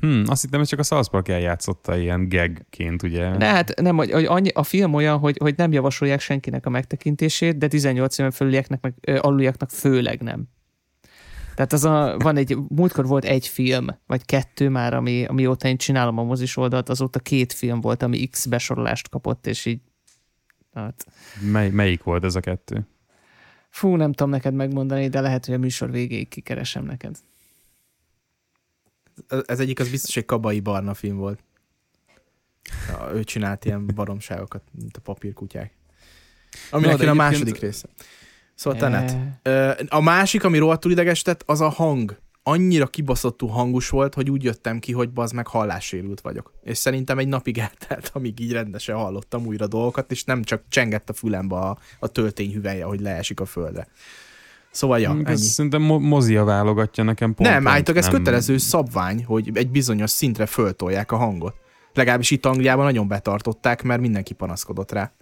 Hm, 0.00 0.22
azt 0.26 0.42
hittem, 0.42 0.58
hogy 0.58 0.68
csak 0.68 0.78
a 0.78 0.82
South 0.82 1.10
Park 1.10 1.28
eljátszotta 1.28 1.96
ilyen 1.96 2.28
gagként, 2.28 3.02
ugye? 3.02 3.36
De 3.36 3.46
hát 3.46 3.80
nem, 3.80 3.96
hogy, 3.96 4.10
hogy 4.10 4.24
annyi, 4.24 4.48
a 4.48 4.62
film 4.62 4.94
olyan, 4.94 5.18
hogy, 5.18 5.36
hogy 5.38 5.54
nem 5.56 5.72
javasolják 5.72 6.20
senkinek 6.20 6.66
a 6.66 6.70
megtekintését, 6.70 7.58
de 7.58 7.68
18 7.68 8.18
éven 8.18 8.30
felülieknek, 8.30 8.80
meg 8.80 8.94
ö, 9.00 9.18
aluljaknak 9.20 9.70
főleg 9.70 10.22
nem. 10.22 10.48
Tehát 11.54 11.72
az 11.72 11.84
a, 11.84 12.16
van 12.18 12.36
egy, 12.36 12.56
múltkor 12.68 13.06
volt 13.06 13.24
egy 13.24 13.46
film, 13.46 13.86
vagy 14.06 14.24
kettő 14.24 14.68
már, 14.68 14.94
ami, 14.94 15.24
amióta 15.24 15.68
én 15.68 15.76
csinálom 15.76 16.18
a 16.18 16.22
mozis 16.22 16.56
oldalt, 16.56 16.88
azóta 16.88 17.18
két 17.18 17.52
film 17.52 17.80
volt, 17.80 18.02
ami 18.02 18.26
X 18.26 18.46
besorolást 18.46 19.08
kapott, 19.08 19.46
és 19.46 19.66
így 19.66 19.80
hát, 20.74 21.06
Mely, 21.40 21.70
melyik 21.70 22.02
volt 22.02 22.24
ez 22.24 22.34
a 22.34 22.40
kettő? 22.40 22.86
Fú, 23.70 23.96
nem 23.96 24.12
tudom 24.12 24.30
neked 24.32 24.54
megmondani, 24.54 25.08
de 25.08 25.20
lehet, 25.20 25.44
hogy 25.44 25.54
a 25.54 25.58
műsor 25.58 25.90
végéig 25.90 26.28
kikeresem 26.28 26.84
neked. 26.84 27.16
Ez 29.46 29.60
egyik 29.60 29.80
az 29.80 29.90
biztos 29.90 30.16
egy 30.16 30.24
kabai 30.24 30.60
barna 30.60 30.94
film 30.94 31.16
volt. 31.16 31.38
Ja, 32.88 33.10
ő 33.14 33.24
csinált 33.24 33.64
ilyen 33.64 33.86
baromságokat, 33.86 34.62
mint 34.80 34.96
a 34.96 35.00
papírkutyák. 35.00 35.72
Aminek 36.70 36.98
jön 36.98 37.08
a 37.08 37.14
második 37.14 37.58
része. 37.58 37.88
Szóval 38.54 38.78
Tenet. 38.78 39.16
Eh, 39.42 39.76
A 39.88 40.00
másik, 40.00 40.44
ami 40.44 40.58
rohadtul 40.58 40.90
idegesített, 40.90 41.42
az 41.46 41.60
a 41.60 41.68
hang. 41.68 42.18
Annyira 42.50 42.86
kibaszottul 42.86 43.48
hangos 43.48 43.88
volt, 43.88 44.14
hogy 44.14 44.30
úgy 44.30 44.44
jöttem 44.44 44.78
ki, 44.78 44.92
hogy 44.92 45.10
bazd 45.10 45.34
meg 45.34 45.46
hallássérült 45.46 46.20
vagyok. 46.20 46.52
És 46.64 46.78
szerintem 46.78 47.18
egy 47.18 47.28
napig 47.28 47.58
eltelt, 47.58 48.10
amíg 48.14 48.40
így 48.40 48.52
rendesen 48.52 48.96
hallottam 48.96 49.46
újra 49.46 49.66
dolgokat, 49.66 50.10
és 50.10 50.24
nem 50.24 50.42
csak 50.42 50.62
csengett 50.68 51.08
a 51.10 51.12
fülembe 51.12 51.56
a, 51.56 51.78
a 51.98 52.08
töltény 52.08 52.52
hüvelye, 52.52 52.84
hogy 52.84 53.00
leesik 53.00 53.40
a 53.40 53.44
földre. 53.44 53.86
Szóval 54.70 55.00
ja, 55.00 55.10
Hm, 55.10 55.16
ennyi. 55.18 55.30
ez 55.30 55.42
szerintem 55.42 55.82
mo- 55.82 56.00
mozia 56.02 56.44
válogatja 56.44 57.04
nekem 57.04 57.34
pont. 57.34 57.48
nem, 57.50 57.66
állítólag 57.68 58.00
ez 58.02 58.08
nem. 58.08 58.16
kötelező 58.16 58.58
szabvány, 58.58 59.24
hogy 59.24 59.50
egy 59.54 59.70
bizonyos 59.70 60.10
szintre 60.10 60.46
föltolják 60.46 61.12
a 61.12 61.16
hangot. 61.16 61.54
Legalábbis 61.94 62.30
itt 62.30 62.46
Angliában 62.46 62.84
nagyon 62.84 63.08
betartották, 63.08 63.82
mert 63.82 64.00
mindenki 64.00 64.32
panaszkodott 64.34 64.92
rá. 64.92 65.12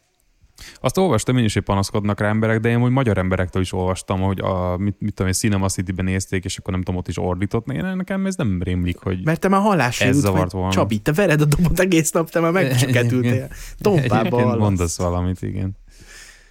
Azt 0.80 0.96
olvastam 0.98 1.36
én 1.36 1.44
is, 1.44 1.54
hogy 1.54 1.62
panaszkodnak 1.62 2.20
rá 2.20 2.28
emberek, 2.28 2.60
de 2.60 2.68
én 2.68 2.78
hogy 2.78 2.90
magyar 2.90 3.18
emberektől 3.18 3.62
is 3.62 3.72
olvastam, 3.72 4.20
hogy 4.20 4.40
a, 4.40 4.76
mit, 4.76 4.96
mit 4.98 5.14
tudom 5.14 5.26
én, 5.26 5.32
Cinema 5.32 5.68
City-ben 5.68 6.04
nézték, 6.04 6.44
és 6.44 6.58
akkor 6.58 6.72
nem 6.72 6.82
tudom, 6.82 7.00
ott 7.00 7.08
is 7.08 7.18
ordított. 7.18 7.66
Én 7.72 7.84
nekem 7.96 8.26
ez 8.26 8.34
nem 8.36 8.62
rémlik, 8.62 8.98
hogy 8.98 9.24
Mert 9.24 9.40
te 9.40 9.48
már 9.48 9.60
hallássérült 9.60 10.16
Ez 10.16 10.22
zavart 10.22 10.52
volna. 10.52 10.70
Csabi, 10.70 10.98
te 10.98 11.12
vered 11.12 11.40
a 11.40 11.44
dobot 11.44 11.80
egész 11.80 12.10
nap, 12.10 12.30
te 12.30 12.40
már 12.40 12.52
megcsökkentültél. 12.52 13.48
Tompába 13.78 14.40
hallasz. 14.40 14.58
mondasz 14.58 14.98
valamit, 14.98 15.42
igen. 15.42 15.76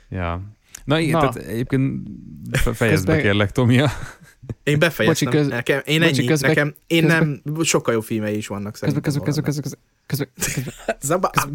Ja. 0.10 0.42
Na 0.84 1.00
igen, 1.00 1.20
Na. 1.20 1.30
tehát 1.30 1.48
egyébként 1.50 2.08
fe- 2.52 2.76
fejezd 2.76 3.06
be 3.06 3.22
kérlek, 3.22 3.52
Tomia. 3.52 3.90
Én 4.64 4.80
befejeztem. 4.80 5.30
Bocsi, 5.32 5.38
köz- 5.42 5.50
nekem, 5.56 5.82
én 5.86 6.00
bocsi, 6.00 6.18
ennyi, 6.20 6.28
közben- 6.28 6.50
nekem, 6.50 6.74
én 6.88 7.02
közben- 7.02 7.42
nem, 7.44 7.64
sokkal 7.64 7.94
jó 7.94 8.00
filmei 8.02 8.36
is 8.38 8.48
vannak 8.48 8.72
közben, 8.72 9.02
szerintem. 9.04 9.24
közben, 9.24 9.44
közben, 9.44 9.64
közben, 9.64 9.80
közben, 10.06 10.30
közben, 10.46 10.74
közben, 10.76 10.98
Zaba, 11.02 11.30
Ah, 11.34 11.50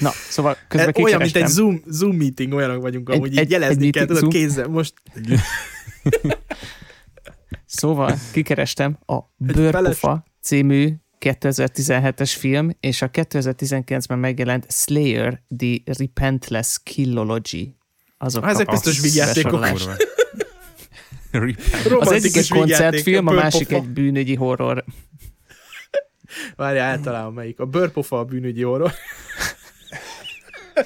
na, 0.00 0.10
szóval 0.10 0.56
közben 0.68 0.92
Ez 0.96 1.02
olyan, 1.02 1.20
mint 1.20 1.36
egy. 1.36 1.46
Zoom, 1.46 1.82
Zoom 1.86 2.16
meeting, 2.16 2.52
olyanok 2.52 2.82
vagyunk, 2.82 3.08
Egy- 3.10 3.26
így 3.26 3.38
egy- 3.38 3.50
jelezni 3.50 3.86
egy 3.86 3.92
kell, 3.92 4.04
tudod, 4.04 4.18
Zoom. 4.20 4.32
kézzel. 4.32 4.66
Most 4.68 4.94
Szóval 7.66 8.18
kikerestem 8.32 8.98
a 9.06 9.18
Bőrpofa 9.36 10.24
című 10.42 10.92
2017-es 11.20 12.34
film, 12.38 12.70
és 12.80 13.02
a 13.02 13.10
2019-ben 13.10 14.18
megjelent 14.18 14.66
Slayer 14.72 15.42
The 15.56 15.76
Repentless 15.84 16.78
Killology. 16.82 17.74
Azok 18.18 18.44
Ah, 18.44 18.50
ezek 18.50 18.68
a 18.68 18.70
biztos. 18.70 19.00
Rip. 21.30 21.60
Az 21.98 22.10
egyik 22.12 22.36
egy 22.36 22.48
koncertfilm, 22.48 23.26
a 23.26 23.32
másik 23.32 23.68
bőrpofa. 23.68 23.88
egy 23.88 23.92
bűnügyi 23.92 24.34
horror. 24.34 24.84
Várjál, 26.56 26.88
általában 26.90 27.32
melyik. 27.32 27.60
A 27.60 27.66
bőrpofa 27.66 28.18
a 28.18 28.24
bűnügyi 28.24 28.64
orról. 28.64 28.92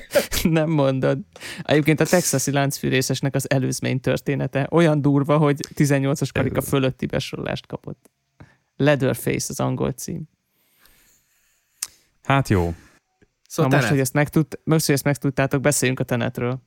Nem 0.43 0.71
mondod. 0.71 1.19
Egyébként 1.63 2.01
a 2.01 2.05
texasi 2.05 2.51
láncfűrészesnek 2.51 3.35
az 3.35 3.51
előzmény 3.51 4.01
története 4.01 4.69
olyan 4.71 5.01
durva, 5.01 5.37
hogy 5.37 5.61
18-as 5.75 6.29
karika 6.33 6.61
fölötti 6.61 7.07
besorolást 7.07 7.67
kapott. 7.67 8.11
Leatherface 8.77 9.47
az 9.49 9.61
angol 9.61 9.93
cím. 9.93 10.23
Hát 12.23 12.49
jó. 12.49 12.75
Szóval 13.49 13.71
Na 13.71 13.77
most, 13.77 13.89
hogy 13.89 14.01
ezt, 14.01 14.13
megtud, 14.13 14.47
most, 14.65 14.87
hogy 14.87 14.95
ezt 14.95 15.05
megtudtátok, 15.05 15.61
beszéljünk 15.61 16.01
a 16.01 16.05
tenetről. 16.05 16.63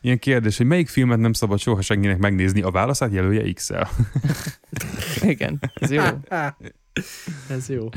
Ilyen 0.00 0.18
kérdés, 0.18 0.56
hogy 0.56 0.66
melyik 0.66 0.88
filmet 0.88 1.18
nem 1.18 1.32
szabad 1.32 1.58
soha 1.58 1.80
senkinek 1.80 2.18
megnézni, 2.18 2.62
a 2.62 2.70
válaszát 2.70 3.12
jelölje 3.12 3.52
X-el. 3.52 3.88
Igen, 5.22 5.60
ez 5.74 5.90
jó. 5.90 6.02
Ez 7.48 7.68
jó. 7.68 7.88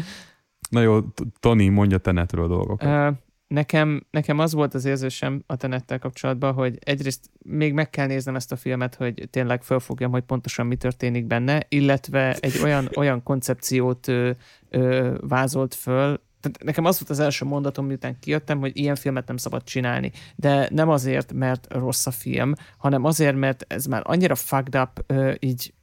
Na 0.70 0.82
jó, 0.82 1.02
Tony, 1.40 1.72
mondja 1.72 1.98
Tenetről 1.98 2.48
dolgokat. 2.48 3.12
Uh, 3.12 3.18
nekem, 3.48 4.06
nekem 4.12 4.40
az 4.40 4.54
volt 4.54 4.74
az 4.74 4.86
érzésem 4.86 5.44
a 5.46 5.56
Tenettel 5.56 6.00
kapcsolatban, 6.00 6.54
hogy 6.54 6.78
egyrészt 6.80 7.30
még 7.38 7.74
meg 7.74 7.90
kell 7.90 8.08
néznem 8.08 8.36
ezt 8.36 8.52
a 8.52 8.56
filmet, 8.56 8.96
hogy 8.96 9.28
tényleg 9.30 9.64
felfogjam, 9.64 10.12
hogy 10.12 10.24
pontosan 10.24 10.66
mi 10.66 10.76
történik 10.76 11.26
benne, 11.26 11.66
illetve 11.70 12.34
egy 12.40 12.60
olyan, 12.64 12.90
olyan 12.96 13.24
koncepciót 13.24 14.08
ö, 14.08 14.32
ö, 14.70 15.16
vázolt 15.22 15.76
föl, 15.76 16.24
tehát 16.42 16.64
nekem 16.64 16.86
az 16.86 17.00
volt 17.00 17.10
az 17.10 17.20
első 17.20 17.46
mondatom, 17.46 17.86
miután 17.86 18.20
kijöttem, 18.20 18.60
hogy 18.60 18.78
ilyen 18.78 18.96
filmet 18.96 19.28
nem 19.28 19.38
szabad 19.38 19.64
csinálni. 19.64 20.12
De 20.36 20.68
nem 20.72 20.90
azért, 20.90 21.34
mert 21.34 21.68
rossz 21.74 22.06
a 22.06 22.12
film, 22.12 22.54
hanem 22.78 23.04
azért, 23.04 23.36
mert 23.36 23.66
ez 23.68 23.86
már 23.86 24.02
annyira 24.06 24.36
fucked 24.36 24.76
up, 24.76 25.14
így 25.40 25.74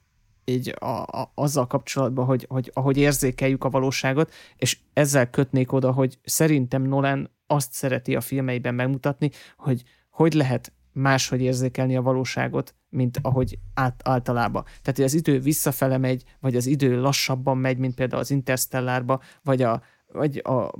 így 0.45 0.74
a, 0.78 1.03
a, 1.03 1.32
azzal 1.34 1.66
kapcsolatban, 1.66 2.24
hogy, 2.24 2.47
hogy 2.49 2.70
ahogy 2.74 2.97
érzékeljük 2.97 3.64
a 3.64 3.70
valóságot, 3.70 4.32
és 4.57 4.78
ezzel 4.93 5.30
kötnék 5.30 5.72
oda, 5.72 5.93
hogy 5.93 6.18
szerintem 6.24 6.82
Nolan 6.82 7.30
azt 7.47 7.72
szereti 7.72 8.16
a 8.16 8.20
filmeiben 8.20 8.74
megmutatni, 8.74 9.30
hogy 9.57 9.82
hogy 10.11 10.32
lehet 10.32 10.72
máshogy 10.93 11.40
érzékelni 11.40 11.97
a 11.97 12.03
valóságot, 12.03 12.74
mint 12.88 13.18
ahogy 13.22 13.59
át, 13.74 14.01
általában. 14.05 14.62
Tehát, 14.64 14.97
hogy 14.97 15.05
az 15.05 15.14
idő 15.14 15.40
visszafele 15.40 15.99
megy, 15.99 16.24
vagy 16.40 16.57
az 16.57 16.66
idő 16.66 17.01
lassabban 17.01 17.59
megy, 17.59 17.78
mint 17.78 17.95
például 17.95 18.20
az 18.20 18.30
Interstellárba, 18.30 19.20
vagy 19.43 19.62
a, 19.62 19.82
vagy 20.07 20.36
a, 20.45 20.72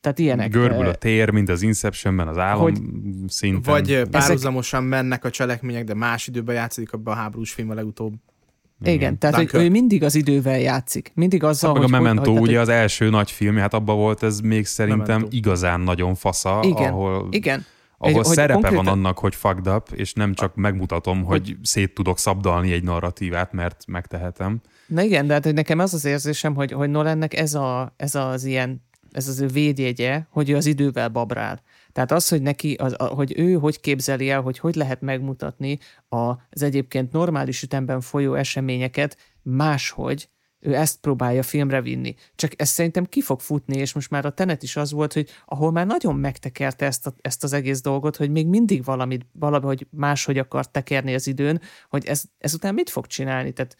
tehát 0.00 0.18
ilyenek. 0.18 0.50
Görbül 0.50 0.86
a 0.86 0.94
tér, 0.94 1.30
mint 1.30 1.48
az 1.48 1.62
Inceptionben, 1.62 2.28
az 2.28 2.38
álom 2.38 2.60
hogy, 2.62 2.80
szinten. 3.28 3.72
Vagy 3.72 4.08
párhuzamosan 4.10 4.84
mennek 4.84 5.24
a 5.24 5.30
cselekmények, 5.30 5.84
de 5.84 5.94
más 5.94 6.26
időben 6.26 6.54
játszik 6.54 6.92
abban 6.92 7.14
a 7.14 7.16
háborús 7.16 7.52
film 7.52 7.70
a 7.70 7.74
legutóbb. 7.74 8.14
Igen, 8.82 8.94
Igen 8.94 9.18
tehát 9.18 9.50
hogy 9.50 9.62
ő 9.62 9.70
mindig 9.70 10.02
az 10.02 10.14
idővel 10.14 10.58
játszik. 10.58 11.12
Mindig 11.14 11.44
azzal, 11.44 11.70
hát, 11.74 11.82
hogy... 11.82 11.92
a 11.92 12.00
Memento 12.00 12.32
hogy, 12.32 12.40
ugye 12.40 12.60
az 12.60 12.68
első 12.68 13.10
nagy 13.10 13.30
film, 13.30 13.56
hát 13.56 13.74
abban 13.74 13.96
volt 13.96 14.22
ez 14.22 14.40
még 14.40 14.66
szerintem 14.66 15.06
Memento. 15.06 15.36
igazán 15.36 15.80
nagyon 15.80 16.14
fasza, 16.14 16.60
Igen. 16.62 16.92
ahol... 16.92 17.28
Igen 17.30 17.64
ahol 18.02 18.18
egy, 18.18 18.24
szerepe 18.24 18.52
konkrétan... 18.52 18.84
van 18.84 18.94
annak, 18.94 19.18
hogy 19.18 19.34
fucked 19.34 19.74
up, 19.74 19.88
és 19.94 20.12
nem 20.12 20.34
csak 20.34 20.54
megmutatom, 20.54 21.24
hogy, 21.24 21.46
hogy 21.46 21.56
szét 21.62 21.94
tudok 21.94 22.18
szabdalni 22.18 22.72
egy 22.72 22.82
narratívát, 22.82 23.52
mert 23.52 23.84
megtehetem. 23.86 24.60
Na 24.86 25.02
igen, 25.02 25.26
de 25.26 25.32
hát 25.32 25.44
hogy 25.44 25.54
nekem 25.54 25.78
az 25.78 25.94
az 25.94 26.04
érzésem, 26.04 26.54
hogy, 26.54 26.72
hogy 26.72 26.90
Nolannek 26.90 27.34
ez, 27.34 27.54
a, 27.54 27.94
ez 27.96 28.14
az 28.14 28.44
ilyen, 28.44 28.82
ez 29.12 29.28
az 29.28 29.40
ő 29.40 29.46
védjegye, 29.46 30.22
hogy 30.30 30.50
ő 30.50 30.56
az 30.56 30.66
idővel 30.66 31.08
babrál. 31.08 31.62
Tehát 31.92 32.12
az, 32.12 32.28
hogy 32.28 32.42
neki, 32.42 32.74
az, 32.74 32.94
hogy 32.98 33.32
ő 33.36 33.54
hogy 33.54 33.80
képzeli 33.80 34.30
el, 34.30 34.40
hogy 34.40 34.58
hogy 34.58 34.74
lehet 34.74 35.00
megmutatni 35.00 35.78
az 36.08 36.62
egyébként 36.62 37.12
normális 37.12 37.62
ütemben 37.62 38.00
folyó 38.00 38.34
eseményeket 38.34 39.16
máshogy, 39.42 40.28
ő 40.64 40.74
ezt 40.74 41.00
próbálja 41.00 41.42
filmre 41.42 41.80
vinni. 41.80 42.14
Csak 42.34 42.52
ez 42.56 42.68
szerintem 42.68 43.04
ki 43.04 43.20
fog 43.20 43.40
futni, 43.40 43.76
és 43.76 43.92
most 43.92 44.10
már 44.10 44.26
a 44.26 44.30
Tenet 44.30 44.62
is 44.62 44.76
az 44.76 44.92
volt, 44.92 45.12
hogy 45.12 45.28
ahol 45.46 45.72
már 45.72 45.86
nagyon 45.86 46.16
megtekerte 46.16 46.86
ezt, 46.86 47.06
a, 47.06 47.14
ezt 47.20 47.44
az 47.44 47.52
egész 47.52 47.80
dolgot, 47.80 48.16
hogy 48.16 48.30
még 48.30 48.46
mindig 48.46 48.84
valamit, 48.84 49.26
valahogy 49.32 49.86
máshogy 49.90 50.38
akar 50.38 50.70
tekerni 50.70 51.14
az 51.14 51.26
időn, 51.26 51.60
hogy 51.88 52.06
ez, 52.06 52.22
ezután 52.38 52.74
mit 52.74 52.90
fog 52.90 53.06
csinálni? 53.06 53.52
Tehát 53.52 53.76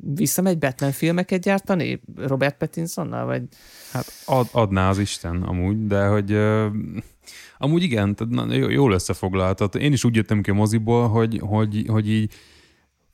visszamegy 0.00 0.58
Batman 0.58 0.92
filmeket 0.92 1.40
gyártani 1.40 2.00
Robert 2.16 2.56
Pattinsonnal, 2.56 3.26
vagy? 3.26 3.42
Hát 3.92 4.06
ad, 4.24 4.48
adná 4.52 4.88
az 4.88 4.98
Isten 4.98 5.42
amúgy, 5.42 5.86
de 5.86 6.06
hogy 6.06 6.32
uh, 6.32 6.66
amúgy 7.58 7.82
igen, 7.82 8.14
tehát, 8.14 8.32
na, 8.32 8.54
jól 8.54 8.92
összefoglaltad. 8.92 9.74
Én 9.74 9.92
is 9.92 10.04
úgy 10.04 10.16
jöttem 10.16 10.42
ki 10.42 10.50
a 10.50 10.54
moziból, 10.54 11.08
hogy, 11.08 11.40
hogy, 11.44 11.84
hogy 11.88 12.10
így 12.10 12.34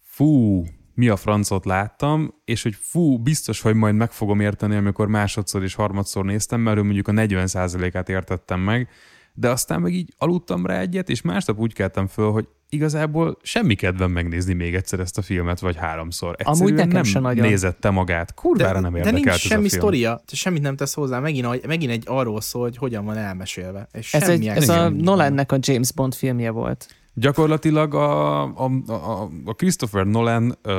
fú, 0.00 0.64
mi 0.94 1.08
a 1.08 1.16
francot 1.16 1.64
láttam, 1.64 2.34
és 2.44 2.62
hogy 2.62 2.74
fú, 2.80 3.18
biztos, 3.18 3.60
hogy 3.60 3.74
majd 3.74 3.94
meg 3.94 4.12
fogom 4.12 4.40
érteni, 4.40 4.76
amikor 4.76 5.08
másodszor 5.08 5.62
és 5.62 5.74
harmadszor 5.74 6.24
néztem, 6.24 6.60
mert 6.60 6.82
mondjuk 6.82 7.08
a 7.08 7.12
40%-át 7.12 8.08
értettem 8.08 8.60
meg, 8.60 8.88
de 9.34 9.50
aztán 9.50 9.80
meg 9.80 9.92
így 9.92 10.14
aludtam 10.18 10.66
rá 10.66 10.80
egyet, 10.80 11.08
és 11.08 11.22
másnap 11.22 11.58
úgy 11.58 11.72
keltem 11.72 12.06
föl, 12.06 12.30
hogy 12.30 12.48
igazából 12.74 13.38
semmi 13.42 13.74
kedvem 13.74 14.10
megnézni 14.10 14.54
még 14.54 14.74
egyszer 14.74 15.00
ezt 15.00 15.18
a 15.18 15.22
filmet, 15.22 15.60
vagy 15.60 15.76
háromszor. 15.76 16.34
Egyszerűen 16.38 16.60
Amúgy 16.60 16.74
nekem 16.74 16.90
nem 16.90 17.02
se 17.02 17.20
nagyon. 17.20 17.46
nézette 17.46 17.90
magát. 17.90 18.34
Kurvára 18.34 18.74
de, 18.74 18.80
nem 18.80 18.94
érdekelt 18.94 19.14
De 19.14 19.20
nincs 19.20 19.34
ez 19.34 19.40
semmi 19.40 19.66
a 19.66 19.68
film. 19.68 19.80
sztoria, 19.80 20.22
semmit 20.32 20.62
nem 20.62 20.76
tesz 20.76 20.94
hozzá, 20.94 21.18
megint, 21.18 21.66
megint 21.66 21.90
egy 21.92 22.02
arról 22.06 22.40
szól, 22.40 22.62
hogy 22.62 22.76
hogyan 22.76 23.04
van 23.04 23.16
elmesélve. 23.16 23.88
És 23.92 24.14
ez 24.14 24.28
egy, 24.28 24.46
ez 24.46 24.68
a. 24.68 24.88
Nolannek 24.88 25.52
a 25.52 25.56
James 25.60 25.92
Bond 25.92 26.14
filmje 26.14 26.50
volt. 26.50 26.86
Gyakorlatilag 27.14 27.94
a, 27.94 28.42
a, 28.42 28.70
a, 28.86 29.30
a 29.44 29.52
Christopher 29.54 30.06
Nolan 30.06 30.58
uh, 30.64 30.74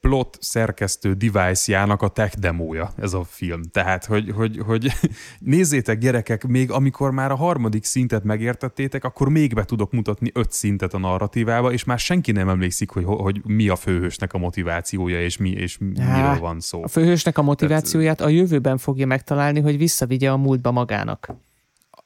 plot 0.00 0.36
szerkesztő 0.40 1.12
device-jának 1.12 2.02
a 2.02 2.08
tech 2.08 2.36
demója 2.36 2.92
ez 2.96 3.12
a 3.12 3.24
film. 3.24 3.62
Tehát, 3.62 4.04
hogy, 4.04 4.30
hogy, 4.30 4.58
hogy 4.66 4.92
nézzétek 5.38 5.98
gyerekek, 5.98 6.46
még 6.46 6.70
amikor 6.70 7.10
már 7.10 7.30
a 7.30 7.34
harmadik 7.36 7.84
szintet 7.84 8.24
megértettétek, 8.24 9.04
akkor 9.04 9.28
még 9.28 9.54
be 9.54 9.64
tudok 9.64 9.92
mutatni 9.92 10.30
öt 10.34 10.52
szintet 10.52 10.94
a 10.94 10.98
narratívába, 10.98 11.72
és 11.72 11.84
már 11.84 11.98
senki 11.98 12.32
nem 12.32 12.48
emlékszik, 12.48 12.90
hogy, 12.90 13.04
hogy 13.04 13.40
mi 13.44 13.68
a 13.68 13.76
főhősnek 13.76 14.32
a 14.32 14.38
motivációja, 14.38 15.22
és, 15.22 15.36
mi, 15.36 15.50
és 15.50 15.78
Há, 15.98 16.16
miről 16.16 16.38
van 16.38 16.60
szó. 16.60 16.82
A 16.82 16.88
főhősnek 16.88 17.38
a 17.38 17.42
motivációját 17.42 18.20
a 18.20 18.28
jövőben 18.28 18.78
fogja 18.78 19.06
megtalálni, 19.06 19.60
hogy 19.60 19.76
visszavigye 19.76 20.30
a 20.30 20.36
múltba 20.36 20.70
magának. 20.70 21.34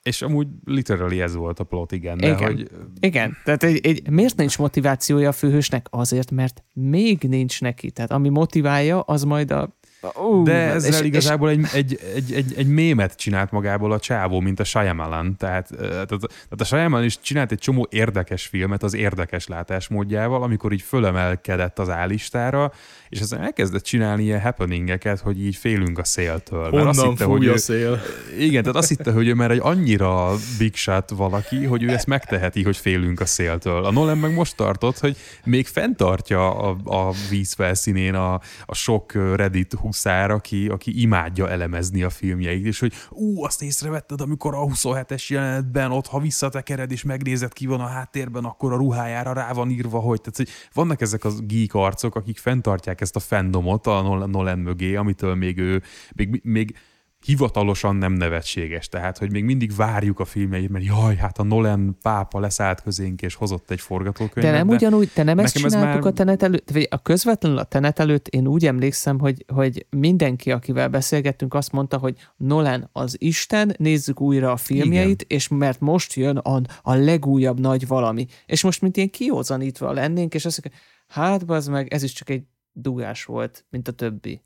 És 0.04 0.22
amúgy 0.22 0.46
literally 0.64 1.20
ez 1.20 1.34
volt 1.34 1.60
a 1.60 1.64
plot, 1.64 1.92
igen. 1.92 2.18
De 2.18 2.26
igen. 2.26 2.46
Hogy... 2.46 2.70
igen. 3.00 3.36
Tehát 3.44 3.62
egy, 3.62 3.86
egy, 3.86 4.10
miért 4.10 4.36
nincs 4.36 4.58
motivációja 4.58 5.28
a 5.28 5.32
főhősnek? 5.32 5.86
Azért, 5.90 6.30
mert 6.30 6.64
még 6.72 7.22
nincs 7.22 7.60
neki. 7.60 7.90
Tehát 7.90 8.10
ami 8.10 8.28
motiválja, 8.28 9.00
az 9.00 9.22
majd 9.22 9.50
a 9.50 9.76
Uh, 10.14 10.44
De 10.44 10.52
ezzel 10.52 11.00
és, 11.00 11.06
igazából 11.06 11.50
és... 11.50 11.72
Egy, 11.72 11.74
egy, 11.74 12.00
egy, 12.14 12.32
egy, 12.32 12.54
egy 12.56 12.66
mémet 12.66 13.16
csinált 13.16 13.50
magából 13.50 13.92
a 13.92 13.98
csávó, 13.98 14.40
mint 14.40 14.60
a 14.60 14.64
Shyamalan. 14.64 15.36
Tehát, 15.36 15.68
tehát, 15.76 16.08
tehát 16.08 16.60
a 16.60 16.64
Shyamalan 16.64 17.04
is 17.04 17.20
csinált 17.20 17.52
egy 17.52 17.58
csomó 17.58 17.86
érdekes 17.90 18.46
filmet 18.46 18.82
az 18.82 18.94
érdekes 18.94 19.46
látásmódjával, 19.46 20.42
amikor 20.42 20.72
így 20.72 20.82
fölemelkedett 20.82 21.78
az 21.78 21.90
állistára, 21.90 22.72
és 23.08 23.20
aztán 23.20 23.40
elkezdett 23.40 23.82
csinálni 23.82 24.22
ilyen 24.22 24.40
happeningeket, 24.40 25.20
hogy 25.20 25.44
így 25.44 25.56
félünk 25.56 25.98
a 25.98 26.04
széltől. 26.04 26.70
Honnan 26.70 26.84
mert 26.84 26.96
azt 26.96 27.06
hitte, 27.06 27.24
hogy 27.24 27.44
ő, 27.44 27.52
a 27.52 27.58
szél? 27.58 28.00
Igen, 28.38 28.62
tehát 28.62 28.78
azt 28.78 28.88
hitte, 28.88 29.12
hogy 29.12 29.28
ő 29.28 29.34
már 29.34 29.50
egy 29.50 29.60
annyira 29.62 30.30
big 30.58 30.74
shot 30.74 31.10
valaki, 31.10 31.64
hogy 31.64 31.82
ő 31.82 31.88
ezt 31.88 32.06
megteheti, 32.06 32.62
hogy 32.62 32.76
félünk 32.76 33.20
a 33.20 33.26
széltől. 33.26 33.84
A 33.84 33.92
Nolan 33.92 34.18
meg 34.18 34.34
most 34.34 34.56
tartott, 34.56 34.98
hogy 34.98 35.16
még 35.44 35.66
fenntartja 35.66 36.58
a, 36.58 36.76
a 36.84 37.12
víz 37.30 37.52
felszínén 37.52 38.14
a, 38.14 38.40
a 38.64 38.74
sok 38.74 39.12
Reddit 39.36 39.74
huszár, 39.94 40.30
aki, 40.30 40.68
aki 40.68 41.00
imádja 41.00 41.48
elemezni 41.48 42.02
a 42.02 42.10
filmjeit, 42.10 42.66
és 42.66 42.78
hogy 42.78 42.92
ú, 43.10 43.44
azt 43.44 43.62
észrevetted, 43.62 44.20
amikor 44.20 44.54
a 44.54 44.64
27-es 44.64 45.26
jelenetben 45.26 45.92
ott, 45.92 46.06
ha 46.06 46.20
visszatekered 46.20 46.90
és 46.90 47.02
megnézed 47.02 47.52
ki 47.52 47.66
van 47.66 47.80
a 47.80 47.86
háttérben, 47.86 48.44
akkor 48.44 48.72
a 48.72 48.76
ruhájára 48.76 49.32
rá 49.32 49.52
van 49.52 49.70
írva, 49.70 49.98
hogy, 49.98 50.20
tehát, 50.20 50.36
hogy 50.36 50.48
vannak 50.72 51.00
ezek 51.00 51.24
az 51.24 51.40
geek 51.46 51.74
arcok, 51.74 52.14
akik 52.14 52.38
fenntartják 52.38 53.00
ezt 53.00 53.16
a 53.16 53.20
fandomot 53.20 53.86
a 53.86 54.26
Nolan 54.26 54.58
mögé, 54.58 54.94
amitől 54.94 55.34
még 55.34 55.58
ő, 55.58 55.82
még, 56.14 56.40
még 56.44 56.76
hivatalosan 57.24 57.96
nem 57.96 58.12
nevetséges. 58.12 58.88
Tehát, 58.88 59.18
hogy 59.18 59.30
még 59.30 59.44
mindig 59.44 59.74
várjuk 59.76 60.20
a 60.20 60.24
filmjeit, 60.24 60.68
mert 60.68 60.84
jaj, 60.84 61.16
hát 61.16 61.38
a 61.38 61.42
Nolan 61.42 61.98
pápa 62.02 62.40
leszállt 62.40 62.82
közénk, 62.82 63.22
és 63.22 63.34
hozott 63.34 63.70
egy 63.70 63.80
forgatókönyvet. 63.80 64.52
De 64.52 64.58
nem 64.58 64.66
de 64.66 64.74
ugyanúgy, 64.74 65.10
te 65.14 65.22
nem 65.22 65.38
ezt 65.38 65.56
csináltuk 65.56 66.02
már... 66.02 66.12
a 66.12 66.12
tenet 66.12 66.42
előtt, 66.42 66.70
vagy 66.70 66.86
a 66.90 67.02
közvetlenül 67.02 67.58
a 67.58 67.64
tenet 67.64 67.98
előtt 67.98 68.28
én 68.28 68.46
úgy 68.46 68.66
emlékszem, 68.66 69.18
hogy, 69.18 69.44
hogy 69.54 69.86
mindenki, 69.90 70.50
akivel 70.52 70.88
beszélgettünk, 70.88 71.54
azt 71.54 71.72
mondta, 71.72 71.98
hogy 71.98 72.16
Nolan 72.36 72.88
az 72.92 73.16
Isten, 73.18 73.74
nézzük 73.78 74.20
újra 74.20 74.52
a 74.52 74.56
filmjeit, 74.56 75.22
Igen. 75.22 75.36
és 75.38 75.48
mert 75.48 75.80
most 75.80 76.14
jön 76.14 76.36
a, 76.36 76.60
a 76.82 76.94
legújabb 76.94 77.60
nagy 77.60 77.86
valami. 77.86 78.26
És 78.46 78.62
most 78.62 78.80
mint 78.80 78.96
ilyen 78.96 79.10
kiózanítva 79.10 79.92
lennénk, 79.92 80.34
és 80.34 80.44
azt 80.44 80.60
mondjuk, 80.62 80.84
hát 81.06 81.50
az 81.50 81.66
meg, 81.66 81.92
ez 81.92 82.02
is 82.02 82.12
csak 82.12 82.30
egy 82.30 82.42
dugás 82.72 83.24
volt, 83.24 83.64
mint 83.70 83.88
a 83.88 83.92
többi. 83.92 84.42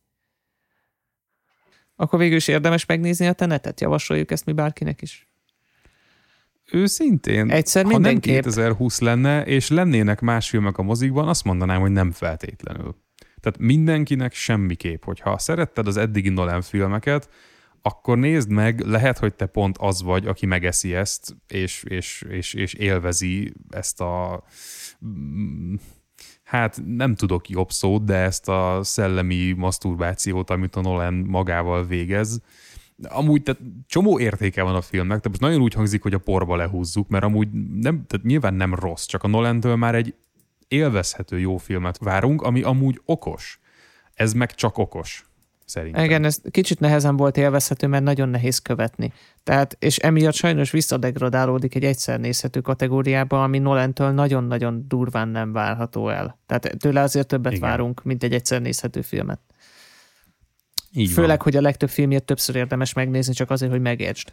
Akkor 2.00 2.18
végül 2.18 2.36
is 2.36 2.48
érdemes 2.48 2.86
megnézni 2.86 3.26
a 3.26 3.32
tenetet? 3.32 3.80
Javasoljuk 3.80 4.30
ezt 4.30 4.44
mi 4.44 4.52
bárkinek 4.52 5.02
is? 5.02 5.28
Őszintén, 6.72 7.50
Egyszer 7.50 7.84
ha 7.84 7.98
nem 7.98 8.18
2020 8.18 9.00
lenne, 9.00 9.44
és 9.44 9.68
lennének 9.68 10.20
más 10.20 10.48
filmek 10.48 10.78
a 10.78 10.82
mozikban, 10.82 11.28
azt 11.28 11.44
mondanám, 11.44 11.80
hogy 11.80 11.90
nem 11.90 12.10
feltétlenül. 12.10 12.96
Tehát 13.40 13.58
mindenkinek 13.58 14.34
semmiképp, 14.34 15.04
hogyha 15.04 15.38
szeretted 15.38 15.86
az 15.86 15.96
eddigi 15.96 16.28
Nolan 16.28 16.62
filmeket, 16.62 17.28
akkor 17.82 18.18
nézd 18.18 18.50
meg, 18.50 18.80
lehet, 18.80 19.18
hogy 19.18 19.34
te 19.34 19.46
pont 19.46 19.78
az 19.78 20.02
vagy, 20.02 20.26
aki 20.26 20.46
megeszi 20.46 20.94
ezt, 20.94 21.36
és, 21.48 21.84
és, 21.88 22.24
és, 22.28 22.54
és 22.54 22.74
élvezi 22.74 23.52
ezt 23.70 24.00
a 24.00 24.44
hát 26.48 26.82
nem 26.86 27.14
tudok 27.14 27.48
jobb 27.48 27.70
szót, 27.70 28.04
de 28.04 28.14
ezt 28.14 28.48
a 28.48 28.80
szellemi 28.82 29.52
maszturbációt, 29.56 30.50
amit 30.50 30.76
a 30.76 30.80
Nolan 30.80 31.14
magával 31.14 31.86
végez, 31.86 32.40
amúgy 33.08 33.42
tehát 33.42 33.60
csomó 33.86 34.18
értéke 34.20 34.62
van 34.62 34.74
a 34.74 34.80
filmnek, 34.80 35.20
tehát 35.20 35.28
most 35.28 35.40
nagyon 35.40 35.60
úgy 35.60 35.74
hangzik, 35.74 36.02
hogy 36.02 36.14
a 36.14 36.18
porba 36.18 36.56
lehúzzuk, 36.56 37.08
mert 37.08 37.24
amúgy 37.24 37.48
nem, 37.72 38.04
tehát 38.06 38.26
nyilván 38.26 38.54
nem 38.54 38.74
rossz, 38.74 39.06
csak 39.06 39.22
a 39.22 39.28
Nolentől 39.28 39.76
már 39.76 39.94
egy 39.94 40.14
élvezhető 40.68 41.38
jó 41.38 41.56
filmet 41.56 41.98
várunk, 41.98 42.42
ami 42.42 42.62
amúgy 42.62 43.00
okos. 43.04 43.60
Ez 44.14 44.32
meg 44.32 44.54
csak 44.54 44.78
okos. 44.78 45.27
Szerintem. 45.68 46.04
Igen, 46.04 46.24
ez 46.24 46.40
kicsit 46.50 46.80
nehezen 46.80 47.16
volt 47.16 47.36
élvezhető, 47.36 47.86
mert 47.86 48.02
nagyon 48.02 48.28
nehéz 48.28 48.58
követni. 48.58 49.12
Tehát, 49.42 49.76
és 49.78 49.96
emiatt 49.96 50.34
sajnos 50.34 50.70
visszadegradálódik 50.70 51.74
egy 51.74 51.84
egyszer 51.84 52.20
nézhető 52.20 52.60
kategóriába, 52.60 53.42
ami 53.42 53.58
Nolentől 53.58 54.10
nagyon-nagyon 54.10 54.84
durván 54.86 55.28
nem 55.28 55.52
várható 55.52 56.08
el. 56.08 56.38
Tehát 56.46 56.76
tőle 56.78 57.00
azért 57.00 57.26
többet 57.26 57.52
Igen. 57.52 57.68
várunk, 57.68 58.02
mint 58.02 58.22
egy 58.22 58.32
egyszer 58.32 58.60
nézhető 58.60 59.00
filmet. 59.00 59.40
Így 60.92 61.10
Főleg, 61.10 61.36
van. 61.36 61.44
hogy 61.44 61.56
a 61.56 61.60
legtöbb 61.60 61.88
filmjét 61.88 62.24
többször 62.24 62.56
érdemes 62.56 62.92
megnézni, 62.92 63.32
csak 63.32 63.50
azért, 63.50 63.70
hogy 63.70 63.80
megértsd. 63.80 64.32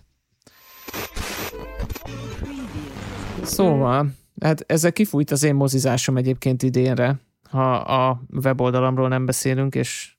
Szóval, 3.43 4.11
hát 4.41 4.63
ezzel 4.67 4.91
kifújt 4.91 5.31
az 5.31 5.43
én 5.43 5.55
mozizásom 5.55 6.17
egyébként 6.17 6.63
idénre, 6.63 7.19
ha 7.49 7.73
a 7.75 8.21
weboldalamról 8.43 9.07
nem 9.07 9.25
beszélünk, 9.25 9.75
és 9.75 10.14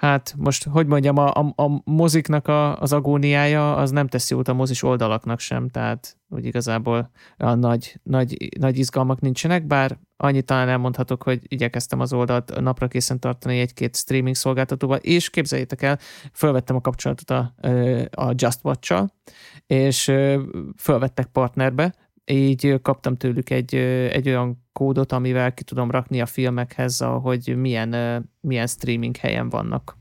hát 0.00 0.34
most, 0.36 0.64
hogy 0.64 0.86
mondjam, 0.86 1.16
a, 1.16 1.32
a, 1.34 1.62
a 1.62 1.82
moziknak 1.84 2.48
a, 2.48 2.76
az 2.76 2.92
agóniája 2.92 3.76
az 3.76 3.90
nem 3.90 4.06
teszi 4.06 4.34
jót 4.34 4.48
a 4.48 4.54
mozis 4.54 4.82
oldalaknak 4.82 5.40
sem, 5.40 5.68
tehát 5.68 6.16
úgy 6.28 6.44
igazából 6.44 7.10
a 7.36 7.54
nagy, 7.54 8.00
nagy, 8.02 8.48
nagy 8.58 8.78
izgalmak 8.78 9.20
nincsenek, 9.20 9.66
bár 9.66 9.98
annyit 10.16 10.44
talán 10.44 10.68
elmondhatok, 10.68 11.22
hogy 11.22 11.40
igyekeztem 11.42 12.00
az 12.00 12.12
oldalt 12.12 12.60
napra 12.60 12.88
készen 12.88 13.18
tartani 13.18 13.58
egy-két 13.58 13.96
streaming 13.96 14.34
szolgáltatóval, 14.34 14.98
és 14.98 15.30
képzeljétek 15.30 15.82
el, 15.82 15.98
felvettem 16.32 16.76
a 16.76 16.80
kapcsolatot 16.80 17.30
a, 17.30 17.54
a 18.10 18.32
Just 18.34 18.58
Watch-sal, 18.62 19.12
és 19.66 20.12
felvettek 20.76 21.26
partnerbe, 21.26 21.94
így 22.30 22.78
kaptam 22.82 23.16
tőlük 23.16 23.50
egy, 23.50 23.74
egy 24.12 24.28
olyan 24.28 24.64
kódot, 24.72 25.12
amivel 25.12 25.54
ki 25.54 25.64
tudom 25.64 25.90
rakni 25.90 26.20
a 26.20 26.26
filmekhez, 26.26 26.98
hogy 26.98 27.56
milyen, 27.56 27.90
milyen 28.40 28.66
streaming 28.66 29.16
helyen 29.16 29.48
vannak. 29.48 29.98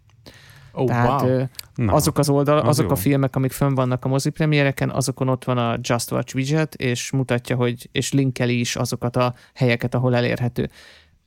Oh, 0.73 0.85
Tehát 0.85 1.21
wow. 1.21 1.95
azok 1.95 2.17
az 2.17 2.29
oldal, 2.29 2.57
az 2.57 2.67
azok 2.67 2.85
jó. 2.85 2.91
a 2.91 2.95
filmek, 2.95 3.35
amik 3.35 3.51
fönn 3.51 3.73
vannak 3.73 4.05
a 4.05 4.07
mozipremiereken, 4.07 4.89
azokon 4.89 5.27
ott 5.27 5.43
van 5.43 5.57
a 5.57 5.77
Just 5.81 6.11
Watch 6.11 6.35
widget, 6.35 6.75
és 6.75 7.11
mutatja, 7.11 7.55
hogy, 7.55 7.89
és 7.91 8.11
linkeli 8.13 8.59
is 8.59 8.75
azokat 8.75 9.15
a 9.15 9.33
helyeket, 9.53 9.95
ahol 9.95 10.15
elérhető. 10.15 10.69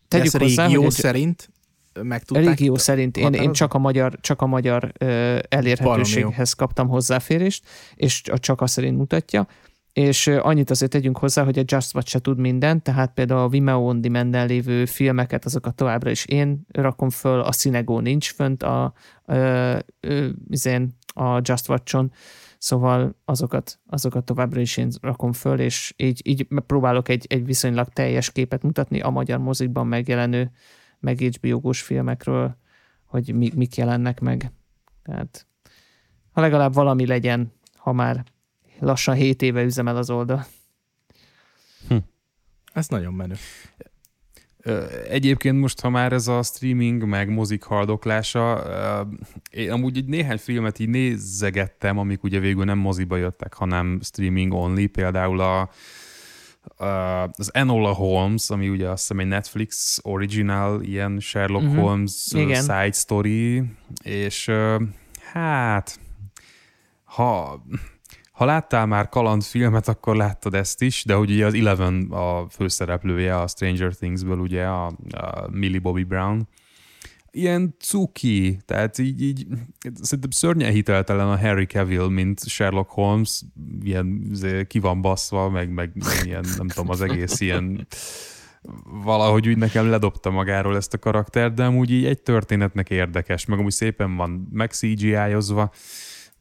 Tegyük 0.09 0.27
Ez 0.27 0.41
hozzá, 0.41 0.67
régió 0.67 0.83
hogy 0.83 0.91
szerint 0.91 1.51
meg 2.03 2.23
tudták? 2.23 2.47
Régió 2.47 2.77
szerint 2.77 3.17
én, 3.17 3.33
én 3.33 3.53
csak 3.53 3.75
a 3.75 3.79
magyar, 3.79 4.19
csak 4.21 4.43
a 4.43 4.47
magyar 4.47 4.93
elérhetőséghez 5.49 6.53
kaptam 6.53 6.89
hozzáférést, 6.89 7.65
és 7.95 8.23
csak 8.35 8.61
azt 8.61 8.73
szerint 8.73 8.97
mutatja 8.97 9.47
és 9.93 10.27
annyit 10.27 10.71
azért 10.71 10.91
tegyünk 10.91 11.19
hozzá, 11.19 11.45
hogy 11.45 11.59
a 11.59 11.65
Just 11.67 11.95
Watch 11.95 12.11
se 12.11 12.21
tud 12.21 12.39
mindent, 12.39 12.83
tehát 12.83 13.15
például 13.15 13.41
a 13.41 13.49
Vimeo 13.49 13.89
On 13.89 14.01
demand 14.01 14.35
lévő 14.35 14.85
filmeket, 14.85 15.45
azokat 15.45 15.75
továbbra 15.75 16.11
is 16.11 16.27
én 16.27 16.67
rakom 16.69 17.11
föl, 17.11 17.41
a 17.41 17.53
Cinego 17.53 18.01
nincs 18.01 18.33
fönt 18.33 18.63
a, 18.63 18.93
a, 19.25 19.35
a, 19.35 19.83
a 21.15 21.41
Just 21.43 21.69
Watch-on, 21.69 22.13
szóval 22.59 23.17
azokat, 23.25 23.81
azokat 23.87 24.25
továbbra 24.25 24.61
is 24.61 24.77
én 24.77 24.91
rakom 25.01 25.33
föl, 25.33 25.61
és 25.61 25.95
így, 25.97 26.21
így 26.25 26.47
próbálok 26.67 27.09
egy, 27.09 27.27
egy 27.29 27.45
viszonylag 27.45 27.89
teljes 27.89 28.33
képet 28.33 28.63
mutatni 28.63 29.01
a 29.01 29.11
magyar 29.11 29.39
mozikban 29.39 29.87
megjelenő, 29.87 30.51
meg 31.01 31.19
hbo 31.19 31.73
filmekről, 31.73 32.57
hogy 33.07 33.35
mi, 33.35 33.51
mik 33.55 33.77
jelennek 33.77 34.21
meg. 34.21 34.53
Tehát 35.03 35.47
ha 36.31 36.41
legalább 36.41 36.75
valami 36.75 37.07
legyen, 37.07 37.53
ha 37.77 37.93
már 37.93 38.25
lassan 38.83 39.15
7 39.15 39.43
éve 39.43 39.63
üzemel 39.63 39.97
az 39.97 40.11
oldal. 40.11 40.47
Hm. 41.89 41.97
Ez 42.73 42.89
nagyon 42.89 43.15
menő. 43.15 43.35
Egyébként 45.09 45.61
most, 45.61 45.81
ha 45.81 45.89
már 45.89 46.13
ez 46.13 46.29
a 46.29 46.43
streaming, 46.43 47.05
meg 47.05 47.29
mozik 47.29 47.63
haldoklása, 47.63 48.65
én 49.51 49.71
amúgy 49.71 49.97
egy 49.97 50.07
néhány 50.07 50.39
filmet 50.39 50.79
így 50.79 50.89
nézegettem, 50.89 51.99
amik 51.99 52.23
ugye 52.23 52.39
végül 52.39 52.65
nem 52.65 52.79
moziba 52.79 53.17
jöttek, 53.17 53.55
hanem 53.55 54.01
streaming 54.03 54.53
only, 54.53 54.87
például 54.87 55.41
a, 55.41 55.71
az 57.33 57.55
Enola 57.55 57.93
Holmes, 57.93 58.51
ami 58.51 58.69
ugye 58.69 58.89
azt 58.89 59.01
hiszem 59.01 59.19
egy 59.19 59.27
Netflix 59.27 59.99
original, 60.03 60.83
ilyen 60.83 61.21
Sherlock 61.21 61.65
uh-huh. 61.65 61.83
Holmes 61.83 62.27
Igen. 62.35 62.61
side 62.61 62.93
story, 62.93 63.63
és 64.03 64.51
hát 65.33 66.01
ha 67.05 67.63
ha 68.33 68.45
láttál 68.45 68.87
már 68.87 69.09
kalandfilmet, 69.09 69.89
akkor 69.89 70.17
láttad 70.17 70.55
ezt 70.55 70.83
is, 70.83 71.05
de 71.05 71.17
ugye 71.17 71.47
az 71.47 71.55
Eleven 71.55 72.07
a 72.11 72.49
főszereplője 72.49 73.41
a 73.41 73.47
Stranger 73.47 73.95
Thingsből, 73.95 74.39
ugye 74.39 74.65
a, 74.65 74.87
a 75.11 75.49
Millie 75.51 75.81
Bobby 75.81 76.05
Brown. 76.05 76.49
Ilyen 77.31 77.75
cuki, 77.79 78.59
tehát 78.65 78.99
így, 78.99 79.23
így 79.23 79.47
szerintem 80.01 80.31
szörnyen 80.31 80.73
hiteltelen 80.73 81.29
a 81.29 81.39
Harry 81.39 81.67
Cavill, 81.67 82.09
mint 82.09 82.49
Sherlock 82.49 82.91
Holmes, 82.91 83.43
ilyen 83.83 84.27
izé, 84.31 84.67
ki 84.67 84.79
van 84.79 85.01
baszva, 85.01 85.51
meg, 85.51 85.73
meg 85.73 85.93
ilyen, 86.25 86.45
nem 86.57 86.69
tudom, 86.69 86.91
az 86.91 87.01
egész 87.01 87.41
ilyen 87.41 87.87
valahogy 89.05 89.49
úgy 89.49 89.57
nekem 89.57 89.91
ledobta 89.91 90.31
magáról 90.31 90.77
ezt 90.77 90.95
a 90.95 90.99
karaktert, 90.99 91.55
de 91.55 91.65
amúgy 91.65 91.91
így 91.91 92.05
egy 92.05 92.23
történetnek 92.23 92.91
érdekes, 92.91 93.45
meg 93.45 93.59
amúgy 93.59 93.73
szépen 93.73 94.17
van 94.17 94.49
meg 94.53 94.71
CGI-ozva, 94.71 95.73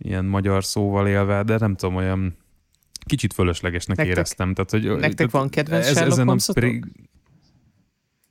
ilyen 0.02 0.26
magyar 0.26 0.64
szóval 0.64 1.08
élve, 1.08 1.44
de 1.44 1.58
nem 1.58 1.76
tudom, 1.76 1.96
olyan 1.96 2.38
kicsit 3.06 3.34
fölöslegesnek 3.34 3.98
nektek, 3.98 4.16
éreztem. 4.16 4.54
Tehát, 4.54 4.72
hogy, 4.72 4.84
nektek 4.84 5.16
tehát, 5.16 5.32
van 5.32 5.50
kedvenc 5.50 5.86
ez, 5.86 5.96
Sherlock 5.96 6.24
Holmes 6.24 6.50
pri... 6.54 6.82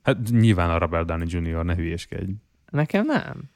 Hát 0.01 0.17
nyilván 0.29 0.69
a 0.69 0.77
Robert 0.77 1.05
Downey 1.05 1.27
Jr. 1.29 1.65
ne 1.65 1.75
hülyéskedj. 1.75 2.31
Nekem 2.71 3.05
nem. 3.05 3.49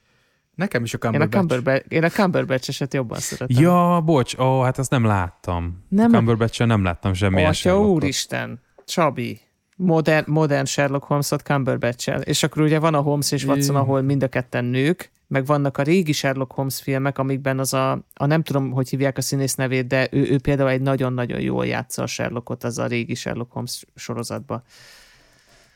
Nekem 0.54 0.82
is 0.82 0.94
a 0.94 0.98
Cumberbatch. 0.98 1.34
Én 1.34 1.38
a, 1.38 1.40
Cumberbatch, 1.40 1.92
én 1.92 2.04
a 2.04 2.08
Cumberbatch-eset 2.08 2.94
jobban 2.94 3.18
szeretem. 3.18 3.62
Ja, 3.62 4.00
bocs, 4.04 4.38
ó, 4.38 4.60
hát 4.60 4.78
azt 4.78 4.90
nem 4.90 5.04
láttam. 5.04 5.84
Nem. 5.88 6.12
A 6.12 6.16
cumberbatch 6.16 6.66
nem 6.66 6.82
láttam 6.82 7.14
semmilyen 7.14 7.50
Atya 7.50 7.80
úristen, 7.80 8.60
Csabi, 8.84 9.40
modern, 9.76 10.30
modern 10.30 10.64
Sherlock 10.64 11.04
Holmes-ot 11.04 11.42
cumberbatch 11.42 12.08
-el. 12.08 12.20
És 12.20 12.42
akkor 12.42 12.62
ugye 12.62 12.78
van 12.78 12.94
a 12.94 13.00
Holmes 13.00 13.32
és 13.32 13.44
Watson, 13.44 13.76
ahol 13.76 14.02
mind 14.02 14.22
a 14.22 14.28
ketten 14.28 14.64
nők, 14.64 15.10
meg 15.26 15.46
vannak 15.46 15.78
a 15.78 15.82
régi 15.82 16.12
Sherlock 16.12 16.52
Holmes 16.52 16.80
filmek, 16.80 17.18
amikben 17.18 17.58
az 17.58 17.74
a, 17.74 18.04
a 18.14 18.26
nem 18.26 18.42
tudom, 18.42 18.70
hogy 18.70 18.88
hívják 18.88 19.18
a 19.18 19.20
színész 19.20 19.54
nevét, 19.54 19.86
de 19.86 20.08
ő, 20.10 20.30
ő 20.30 20.38
például 20.38 20.70
egy 20.70 20.80
nagyon-nagyon 20.80 21.40
jól 21.40 21.66
játsza 21.66 22.02
a 22.02 22.06
Sherlockot 22.06 22.64
az 22.64 22.78
a 22.78 22.86
régi 22.86 23.14
Sherlock 23.14 23.52
Holmes 23.52 23.84
sorozatban. 23.94 24.62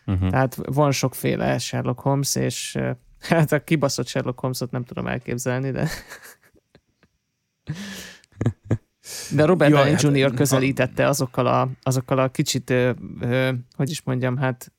Uh-huh. 0.07 0.31
Tehát 0.31 0.57
van 0.65 0.93
sokféle 0.93 1.59
Sherlock 1.59 2.01
Holmes, 2.01 2.35
és 2.35 2.79
hát 3.21 3.53
a 3.53 3.65
kibaszott 3.65 4.07
Sherlock 4.07 4.41
Holmesot 4.41 4.71
nem 4.71 4.85
tudom 4.85 5.07
elképzelni, 5.07 5.71
de 5.71 5.89
de 9.35 9.45
Robert 9.45 9.73
Downey 9.73 9.93
hát, 9.93 10.03
Jr. 10.03 10.35
közelítette 10.35 11.09
azokkal 11.09 11.47
a, 11.47 11.69
azokkal 11.83 12.19
a 12.19 12.29
kicsit, 12.29 12.71
ö, 12.71 12.91
ö, 13.21 13.53
hogy 13.77 13.91
is 13.91 14.03
mondjam, 14.03 14.37
hát 14.37 14.73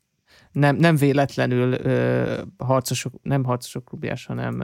nem, 0.52 0.76
nem 0.76 0.96
véletlenül 0.96 1.74
ö, 1.74 2.42
harcosok, 2.58 3.14
nem 3.22 3.44
harcosok 3.44 3.86
klubjás, 3.86 4.26
hanem 4.26 4.60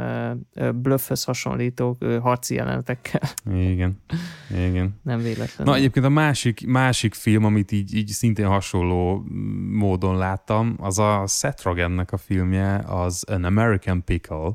ö, 0.53 0.71
bluffhöz 0.71 1.23
hasonlító 1.23 1.95
ö, 1.99 2.19
harci 2.19 2.55
jelenetekkel. 2.55 3.21
Igen, 3.53 4.01
igen. 4.49 4.99
Nem 5.03 5.17
véletlenül. 5.17 5.73
Na 5.73 5.79
egyébként 5.79 6.05
a 6.05 6.09
másik, 6.09 6.67
másik 6.67 7.13
film, 7.13 7.45
amit 7.45 7.71
így, 7.71 7.95
így 7.95 8.07
szintén 8.07 8.47
hasonló 8.47 9.23
módon 9.71 10.17
láttam, 10.17 10.75
az 10.79 10.99
a 10.99 11.23
Seth 11.27 11.63
Rogennek 11.63 12.11
a 12.11 12.17
filmje, 12.17 12.75
az 12.75 13.23
An 13.23 13.43
American 13.43 14.03
Pickle 14.03 14.51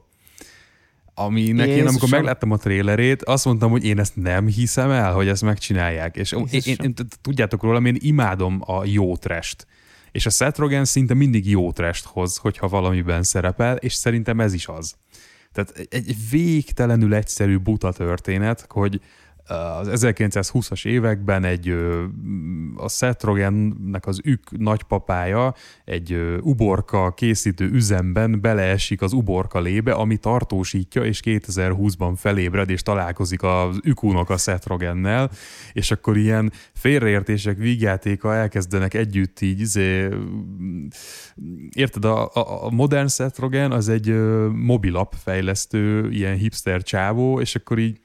aminek 1.15 1.67
Jézusom. 1.67 1.87
én 1.87 1.87
amikor 1.87 2.09
megláttam 2.09 2.51
a 2.51 2.57
trélerét, 2.57 3.23
azt 3.23 3.45
mondtam, 3.45 3.71
hogy 3.71 3.85
én 3.85 3.99
ezt 3.99 4.17
nem 4.17 4.47
hiszem 4.47 4.91
el, 4.91 5.13
hogy 5.13 5.29
ezt 5.29 5.43
megcsinálják. 5.43 6.17
És 6.17 6.33
én, 6.33 6.47
én, 6.51 6.77
én, 6.83 6.95
tudjátok 7.23 7.63
róla, 7.63 7.81
én 7.81 7.97
imádom 7.99 8.63
a 8.67 8.85
jó 8.85 9.17
trest. 9.17 9.67
És 10.13 10.27
a 10.27 10.31
Seth 10.31 10.59
Rogen 10.59 10.85
szinte 10.85 11.15
mindig 11.15 11.51
jó 11.51 11.73
trest 11.73 12.05
hoz, 12.05 12.37
hogyha 12.37 12.69
valamiben 12.69 13.23
szerepel, 13.23 13.77
és 13.77 13.93
szerintem 13.95 14.41
ez 14.41 14.53
is 14.53 14.67
az. 14.67 14.95
Tehát 15.53 15.87
egy 15.91 16.17
végtelenül 16.31 17.15
egyszerű 17.15 17.57
buta 17.57 17.93
történet, 17.93 18.67
hogy 18.69 19.01
az 19.47 20.05
1920-as 20.07 20.87
években 20.87 21.45
egy 21.45 21.69
a 22.77 22.89
Seth 22.89 23.25
Rogennek 23.25 24.07
az 24.07 24.21
ük 24.25 24.59
nagypapája 24.59 25.55
egy 25.85 26.39
uborka 26.41 27.11
készítő 27.11 27.71
üzemben 27.71 28.41
beleesik 28.41 29.03
az 29.03 29.13
uborka 29.13 29.61
lébe, 29.61 29.93
ami 29.93 30.17
tartósítja, 30.17 31.05
és 31.05 31.21
2020-ban 31.25 32.13
felébred, 32.17 32.71
és 32.71 32.83
találkozik 32.83 33.43
az 33.43 33.79
ükúnok 33.85 34.31
a 34.31 34.37
Seth 34.37 34.67
Rogennel, 34.67 35.31
és 35.73 35.91
akkor 35.91 36.17
ilyen 36.17 36.53
félreértések, 36.75 37.57
vígjátéka 37.57 38.35
elkezdenek 38.35 38.95
együtt 38.95 39.41
így, 39.41 39.61
izé, 39.61 40.09
érted, 41.75 42.05
a, 42.05 42.25
a, 42.27 42.65
a 42.65 42.71
modern 42.71 43.07
Seth 43.07 43.41
Rogen 43.41 43.73
az 43.73 43.89
egy 43.89 44.15
mobilap 44.53 45.15
fejlesztő, 45.23 46.11
ilyen 46.11 46.37
hipster 46.37 46.83
csávó, 46.83 47.41
és 47.41 47.55
akkor 47.55 47.79
így 47.79 48.01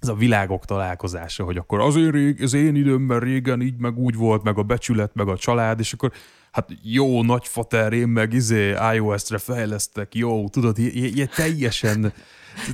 ez 0.00 0.08
a 0.08 0.14
világok 0.14 0.64
találkozása, 0.64 1.44
hogy 1.44 1.56
akkor 1.56 1.80
az 1.80 1.96
én, 1.96 2.10
rég, 2.10 2.42
az 2.42 2.54
én 2.54 2.74
időmben 2.74 3.20
régen 3.20 3.60
így 3.60 3.76
meg 3.78 3.98
úgy 3.98 4.14
volt, 4.14 4.42
meg 4.42 4.58
a 4.58 4.62
becsület, 4.62 5.14
meg 5.14 5.28
a 5.28 5.36
család, 5.36 5.78
és 5.80 5.92
akkor 5.92 6.12
hát 6.50 6.68
jó, 6.82 7.22
nagyfater, 7.22 7.92
én 7.92 8.08
meg 8.08 8.32
izé 8.32 8.74
iOS-re 8.94 9.38
fejlesztek, 9.38 10.14
jó, 10.14 10.48
tudod, 10.48 10.78
ilyen 10.78 11.28
teljesen 11.34 12.12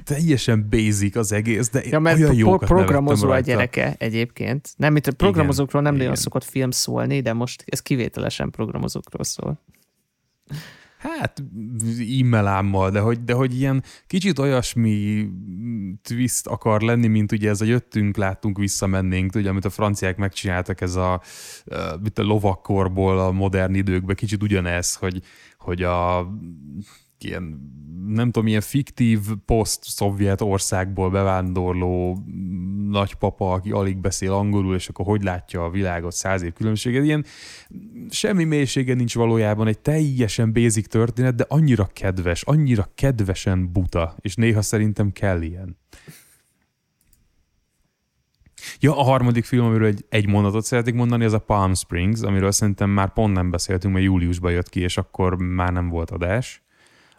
teljesen 0.04 0.66
basic 0.70 1.16
az 1.16 1.32
egész, 1.32 1.70
de 1.70 1.82
ja, 1.84 1.98
mert 1.98 2.18
olyan 2.18 2.34
jókat 2.34 2.68
programozó 2.68 3.30
a 3.30 3.40
gyereke 3.40 3.94
egyébként. 3.98 4.68
Nem, 4.76 4.92
mint 4.92 5.06
a 5.06 5.12
programozókról 5.12 5.82
nem 5.82 5.94
igen. 5.94 6.06
nagyon 6.06 6.22
szokott 6.22 6.44
film 6.44 6.70
szólni, 6.70 7.20
de 7.20 7.32
most 7.32 7.64
ez 7.66 7.80
kivételesen 7.80 8.50
programozókról 8.50 9.24
szól. 9.24 9.60
Hát 11.02 11.42
e-mailámmal, 12.20 12.90
de 12.90 13.00
hogy, 13.00 13.24
de 13.24 13.32
hogy 13.32 13.58
ilyen 13.58 13.82
kicsit 14.06 14.38
olyasmi 14.38 15.28
twist 16.02 16.46
akar 16.46 16.80
lenni, 16.80 17.06
mint 17.06 17.32
ugye 17.32 17.48
ez 17.48 17.60
a 17.60 17.64
jöttünk, 17.64 18.16
láttunk, 18.16 18.58
visszamennénk, 18.58 19.34
ugye, 19.34 19.48
amit 19.48 19.64
a 19.64 19.70
franciák 19.70 20.16
megcsináltak, 20.16 20.80
ez 20.80 20.94
a, 20.94 21.22
mint 22.00 22.18
a 22.18 22.22
lovakkorból 22.22 23.18
a 23.18 23.30
modern 23.30 23.74
időkben, 23.74 24.16
kicsit 24.16 24.42
ugyanez, 24.42 24.94
hogy, 24.94 25.22
hogy 25.58 25.82
a 25.82 26.28
ilyen, 27.24 27.70
nem 28.06 28.30
tudom, 28.30 28.48
ilyen 28.48 28.60
fiktív 28.60 29.20
poszt-szovjet 29.44 30.40
országból 30.40 31.10
bevándorló 31.10 32.24
nagypapa, 32.88 33.52
aki 33.52 33.70
alig 33.70 33.96
beszél 33.96 34.32
angolul, 34.32 34.74
és 34.74 34.88
akkor 34.88 35.06
hogy 35.06 35.22
látja 35.22 35.64
a 35.64 35.70
világot 35.70 36.12
száz 36.12 36.42
év 36.42 36.52
különbséget. 36.52 37.04
Ilyen 37.04 37.24
semmi 38.10 38.44
mélysége 38.44 38.94
nincs 38.94 39.14
valójában, 39.14 39.66
egy 39.66 39.78
teljesen 39.78 40.52
basic 40.52 40.88
történet, 40.88 41.34
de 41.34 41.44
annyira 41.48 41.88
kedves, 41.92 42.42
annyira 42.42 42.90
kedvesen 42.94 43.72
buta, 43.72 44.16
és 44.20 44.34
néha 44.34 44.62
szerintem 44.62 45.12
kell 45.12 45.42
ilyen. 45.42 45.80
Ja, 48.80 48.98
a 48.98 49.02
harmadik 49.02 49.44
film, 49.44 49.64
amiről 49.64 49.86
egy, 49.86 50.04
egy 50.08 50.26
mondatot 50.26 50.64
szeretnék 50.64 50.94
mondani, 50.94 51.24
az 51.24 51.32
a 51.32 51.38
Palm 51.38 51.74
Springs, 51.74 52.20
amiről 52.20 52.52
szerintem 52.52 52.90
már 52.90 53.12
pont 53.12 53.34
nem 53.34 53.50
beszéltünk, 53.50 53.94
mert 53.94 54.06
júliusban 54.06 54.52
jött 54.52 54.68
ki, 54.68 54.80
és 54.80 54.96
akkor 54.96 55.36
már 55.36 55.72
nem 55.72 55.88
volt 55.88 56.10
adás 56.10 56.62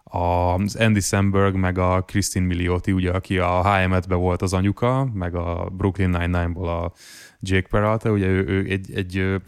az 0.03 0.75
Andy 0.75 0.99
Samberg, 0.99 1.55
meg 1.55 1.77
a 1.77 2.01
Christine 2.01 2.45
Milioti, 2.45 2.91
ugye, 2.91 3.11
aki 3.11 3.37
a 3.37 3.61
HM-etben 3.61 4.19
volt 4.19 4.41
az 4.41 4.53
anyuka, 4.53 5.09
meg 5.13 5.35
a 5.35 5.69
Brooklyn 5.71 6.09
Nine-Nine-ból 6.09 6.69
a 6.69 6.91
Jake 7.39 7.67
Peralta, 7.67 8.11
ugye 8.11 8.27
ő, 8.27 8.45
ő 8.47 8.65
egy, 8.69 8.93
egy 8.93 9.41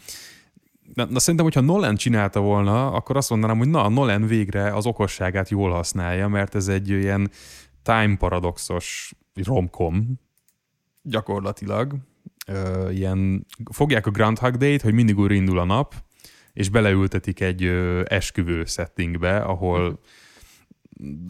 na, 0.93 1.05
na 1.05 1.19
szerintem, 1.19 1.45
hogyha 1.45 1.61
Nolan 1.61 1.95
csinálta 1.95 2.39
volna, 2.39 2.91
akkor 2.91 3.17
azt 3.17 3.29
mondanám, 3.29 3.57
hogy 3.57 3.69
na, 3.69 3.89
Nolan 3.89 4.27
végre 4.27 4.73
az 4.73 4.85
okosságát 4.85 5.49
jól 5.49 5.71
használja, 5.71 6.27
mert 6.27 6.55
ez 6.55 6.67
egy 6.67 6.89
ilyen 6.89 7.31
time 7.83 8.15
paradoxos 8.17 9.13
romkom 9.43 10.19
gyakorlatilag. 11.01 11.95
Ö, 12.47 12.89
ilyen, 12.89 13.45
fogják 13.71 14.05
a 14.05 14.11
Groundhog 14.11 14.55
Day-t, 14.55 14.81
hogy 14.81 14.93
mindig 14.93 15.17
újra 15.17 15.33
indul 15.33 15.59
a 15.59 15.63
nap, 15.65 15.93
és 16.53 16.69
beleültetik 16.69 17.39
egy 17.39 17.63
ö, 17.63 18.03
esküvő 18.07 18.65
settingbe, 18.65 19.37
ahol 19.37 19.99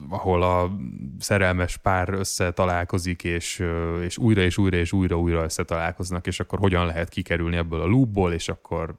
ahol 0.10 0.44
a 0.44 0.72
szerelmes 1.20 1.78
pár 1.78 2.10
összetalálkozik, 2.10 3.24
és, 3.24 3.64
és 4.02 4.18
újra 4.18 4.42
és 4.42 4.58
újra 4.58 4.78
és 4.78 4.92
újra 4.92 5.20
újra 5.20 5.44
összetalálkoznak, 5.44 6.28
és 6.28 6.40
akkor 6.40 6.60
hogyan 6.60 6.86
lehet 6.86 7.10
kikerülni 7.10 7.56
ebből 7.56 7.82
a 7.82 7.86
loopból, 7.86 8.34
és 8.34 8.50
akkor 8.50 8.96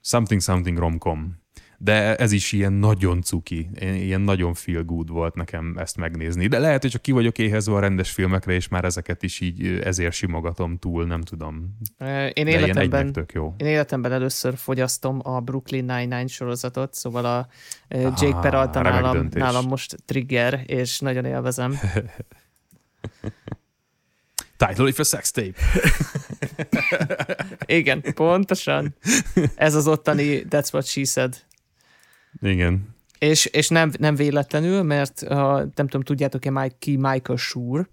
something 0.00 0.40
something 0.40 0.78
romcom. 0.78 1.44
De 1.78 2.16
ez 2.16 2.32
is 2.32 2.52
ilyen 2.52 2.72
nagyon 2.72 3.22
cuki, 3.22 3.68
ilyen 3.80 4.20
nagyon 4.20 4.54
feel 4.54 4.82
good 4.82 5.08
volt 5.08 5.34
nekem 5.34 5.74
ezt 5.78 5.96
megnézni. 5.96 6.46
De 6.46 6.58
lehet, 6.58 6.82
hogy 6.82 6.90
csak 6.90 7.02
ki 7.02 7.12
vagyok 7.12 7.38
éhezve 7.38 7.74
a 7.74 7.80
rendes 7.80 8.10
filmekre, 8.10 8.52
és 8.52 8.68
már 8.68 8.84
ezeket 8.84 9.22
is 9.22 9.40
így 9.40 9.66
ezért 9.66 10.12
simogatom 10.12 10.78
túl, 10.78 11.06
nem 11.06 11.20
tudom. 11.20 11.78
Én 12.32 12.46
életemben, 12.46 13.12
tök 13.12 13.32
jó. 13.32 13.54
én 13.56 13.66
életemben 13.66 14.12
először 14.12 14.56
fogyasztom 14.56 15.20
a 15.22 15.40
Brooklyn 15.40 15.84
Nine-Nine 15.84 16.26
sorozatot, 16.26 16.94
szóval 16.94 17.24
a 17.24 17.48
Jake 17.88 18.26
ah, 18.26 18.40
Peralta 18.40 18.82
nálam, 18.82 19.28
nálam 19.30 19.66
most 19.66 19.96
trigger, 20.04 20.62
és 20.66 21.00
nagyon 21.00 21.24
élvezem. 21.24 21.78
Title 24.56 24.88
if 24.88 24.98
a 24.98 25.04
sex 25.04 25.30
tape. 25.30 25.60
Igen, 27.66 28.02
pontosan. 28.14 28.94
Ez 29.54 29.74
az 29.74 29.88
ottani 29.88 30.44
That's 30.50 30.72
what 30.72 30.86
she 30.86 31.04
said. 31.04 31.44
Igen. 32.40 32.94
És, 33.18 33.44
és 33.44 33.68
nem, 33.68 33.92
nem 33.98 34.14
véletlenül, 34.14 34.82
mert 34.82 35.22
uh, 35.22 35.30
nem 35.56 35.88
tudom, 35.88 36.02
tudjátok-e 36.02 36.50
Mike, 36.50 36.76
ki 36.78 36.96
Michael 36.96 37.38
Schur? 37.38 37.88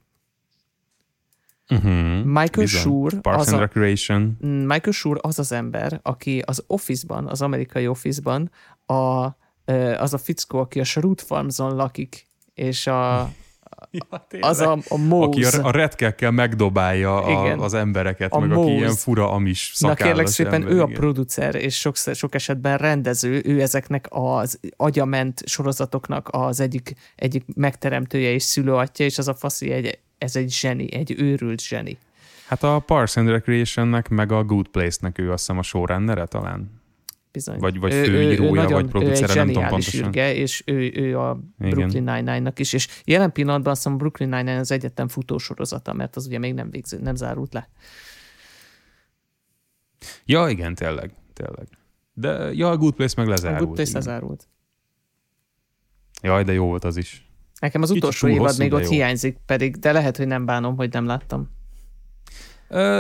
Uh-huh. 1.69 2.23
Michael 2.23 2.49
Bizony. 2.51 2.79
Schur 2.79 3.21
Parks 3.21 3.39
az 3.39 3.53
and 3.53 3.59
Recreation. 3.59 4.37
A, 4.41 4.45
Michael 4.45 4.91
Schur 4.91 5.19
az 5.21 5.39
az 5.39 5.51
ember, 5.51 5.99
aki 6.03 6.39
az 6.45 6.63
Office-ban, 6.67 7.27
az 7.27 7.41
amerikai 7.41 7.87
Office-ban 7.87 8.51
a, 8.85 8.93
az 9.97 10.13
a 10.13 10.17
fickó, 10.17 10.59
aki 10.59 10.79
a 10.79 10.83
Shrewd 10.83 11.19
Farmson 11.19 11.75
lakik, 11.75 12.27
és 12.53 12.87
a, 12.87 13.31
Ja, 13.91 14.27
az 14.39 14.60
a, 14.60 14.77
a 14.89 14.97
Mose. 14.97 15.47
Aki 15.47 15.57
a, 15.57 15.65
a 15.68 15.72
retkekkel 15.72 16.31
megdobálja 16.31 17.23
a, 17.23 17.64
az 17.64 17.73
embereket, 17.73 18.31
a 18.31 18.39
meg 18.39 18.49
Mose. 18.49 18.61
aki 18.61 18.72
ilyen 18.72 18.95
fura 18.95 19.31
amis 19.31 19.72
szakállas 19.73 19.99
Na 19.99 20.05
kérlek 20.05 20.27
szépen, 20.27 20.53
ember, 20.53 20.72
ő 20.72 20.76
igen. 20.76 20.89
a 20.89 20.93
producer, 20.93 21.55
és 21.55 21.80
sok, 21.80 21.95
sok 21.97 22.35
esetben 22.35 22.77
rendező, 22.77 23.41
ő 23.45 23.61
ezeknek 23.61 24.07
az 24.10 24.60
agyament 24.77 25.41
sorozatoknak 25.45 26.30
az 26.31 26.60
egyik, 26.60 26.93
egyik 27.15 27.43
megteremtője 27.55 28.31
és 28.31 28.43
szülőatja, 28.43 29.05
és 29.05 29.18
az 29.18 29.27
a 29.27 29.34
faszi 29.34 29.72
egy, 29.72 29.99
ez 30.18 30.35
egy 30.35 30.51
zseni, 30.51 30.93
egy 30.93 31.15
őrült 31.18 31.61
zseni. 31.61 31.97
Hát 32.47 32.64
a 32.64 32.80
Parks 32.80 33.15
and 33.15 33.30
Recreation-nek, 33.30 34.10
meg 34.10 34.31
a 34.31 34.43
Good 34.43 34.68
Place-nek 34.68 35.19
ő 35.19 35.31
azt 35.31 35.39
hiszem 35.39 35.57
a 35.57 35.64
showrunnere 35.64 36.26
talán. 36.26 36.82
Bizony. 37.34 37.60
Vagy, 37.60 37.80
vagy 37.80 37.93
főírója, 37.93 38.68
vagy 38.68 38.85
producere, 38.85 39.34
nem 39.34 39.47
tudom 39.47 39.68
pontosan. 39.68 40.05
Ürge, 40.05 40.34
és 40.34 40.64
ő, 40.65 40.91
ő 40.95 41.19
a 41.19 41.39
Brooklyn 41.57 42.03
Nine-Nine-nak 42.03 42.60
is, 42.60 42.73
és 42.73 42.88
jelen 43.05 43.31
pillanatban 43.31 43.72
azt 43.72 43.84
hiszem 43.84 43.97
Brooklyn 43.97 44.30
Nine-Nine 44.30 44.60
az 44.60 44.72
egyetlen 44.72 45.07
futósorozata, 45.07 45.93
mert 45.93 46.15
az 46.15 46.26
ugye 46.26 46.38
még 46.38 46.53
nem, 46.53 46.69
végző, 46.69 46.99
nem 46.99 47.15
zárult 47.15 47.53
le. 47.53 47.69
Ja, 50.26 50.47
igen, 50.47 50.76
tényleg, 50.76 51.14
tényleg. 51.34 51.68
De 52.14 52.51
ja, 52.53 52.69
a 52.69 52.77
Good 52.77 52.93
Place 52.93 53.14
meg 53.18 53.27
lezárult. 53.27 53.61
A 53.61 53.64
Good 53.65 53.76
Place 53.76 53.93
lezárult. 53.93 54.47
Jaj, 56.22 56.43
de 56.43 56.53
jó 56.53 56.65
volt 56.65 56.84
az 56.84 56.97
is. 56.97 57.27
Nekem 57.60 57.81
az 57.81 57.88
Kicsit 57.88 58.03
utolsó 58.03 58.27
évad 58.27 58.57
még 58.57 58.73
ott 58.73 58.84
jó. 58.84 58.89
hiányzik, 58.89 59.38
pedig, 59.45 59.76
de 59.76 59.91
lehet, 59.91 60.18
hogy 60.18 60.27
nem 60.27 60.45
bánom, 60.45 60.76
hogy 60.76 60.91
nem 60.91 61.05
láttam. 61.05 61.49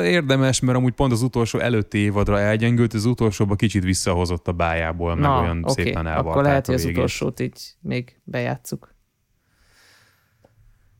Érdemes, 0.03 0.59
mert 0.59 0.77
amúgy 0.77 0.93
pont 0.93 1.11
az 1.11 1.21
utolsó 1.21 1.59
előtti 1.59 1.97
évadra 1.97 2.39
elgyengült, 2.39 2.93
az 2.93 3.05
utolsóba 3.05 3.55
kicsit 3.55 3.83
visszahozott 3.83 4.47
a 4.47 4.51
bájából, 4.51 5.15
meg 5.15 5.23
Na, 5.29 5.41
olyan 5.41 5.63
okay. 5.63 5.83
szépen 5.83 6.07
elvarták 6.07 6.31
Akkor 6.31 6.43
lehet, 6.43 6.65
hogy 6.65 6.75
az 6.75 6.85
utolsót 6.85 7.39
így 7.39 7.75
még 7.81 8.19
bejátszuk. 8.23 8.95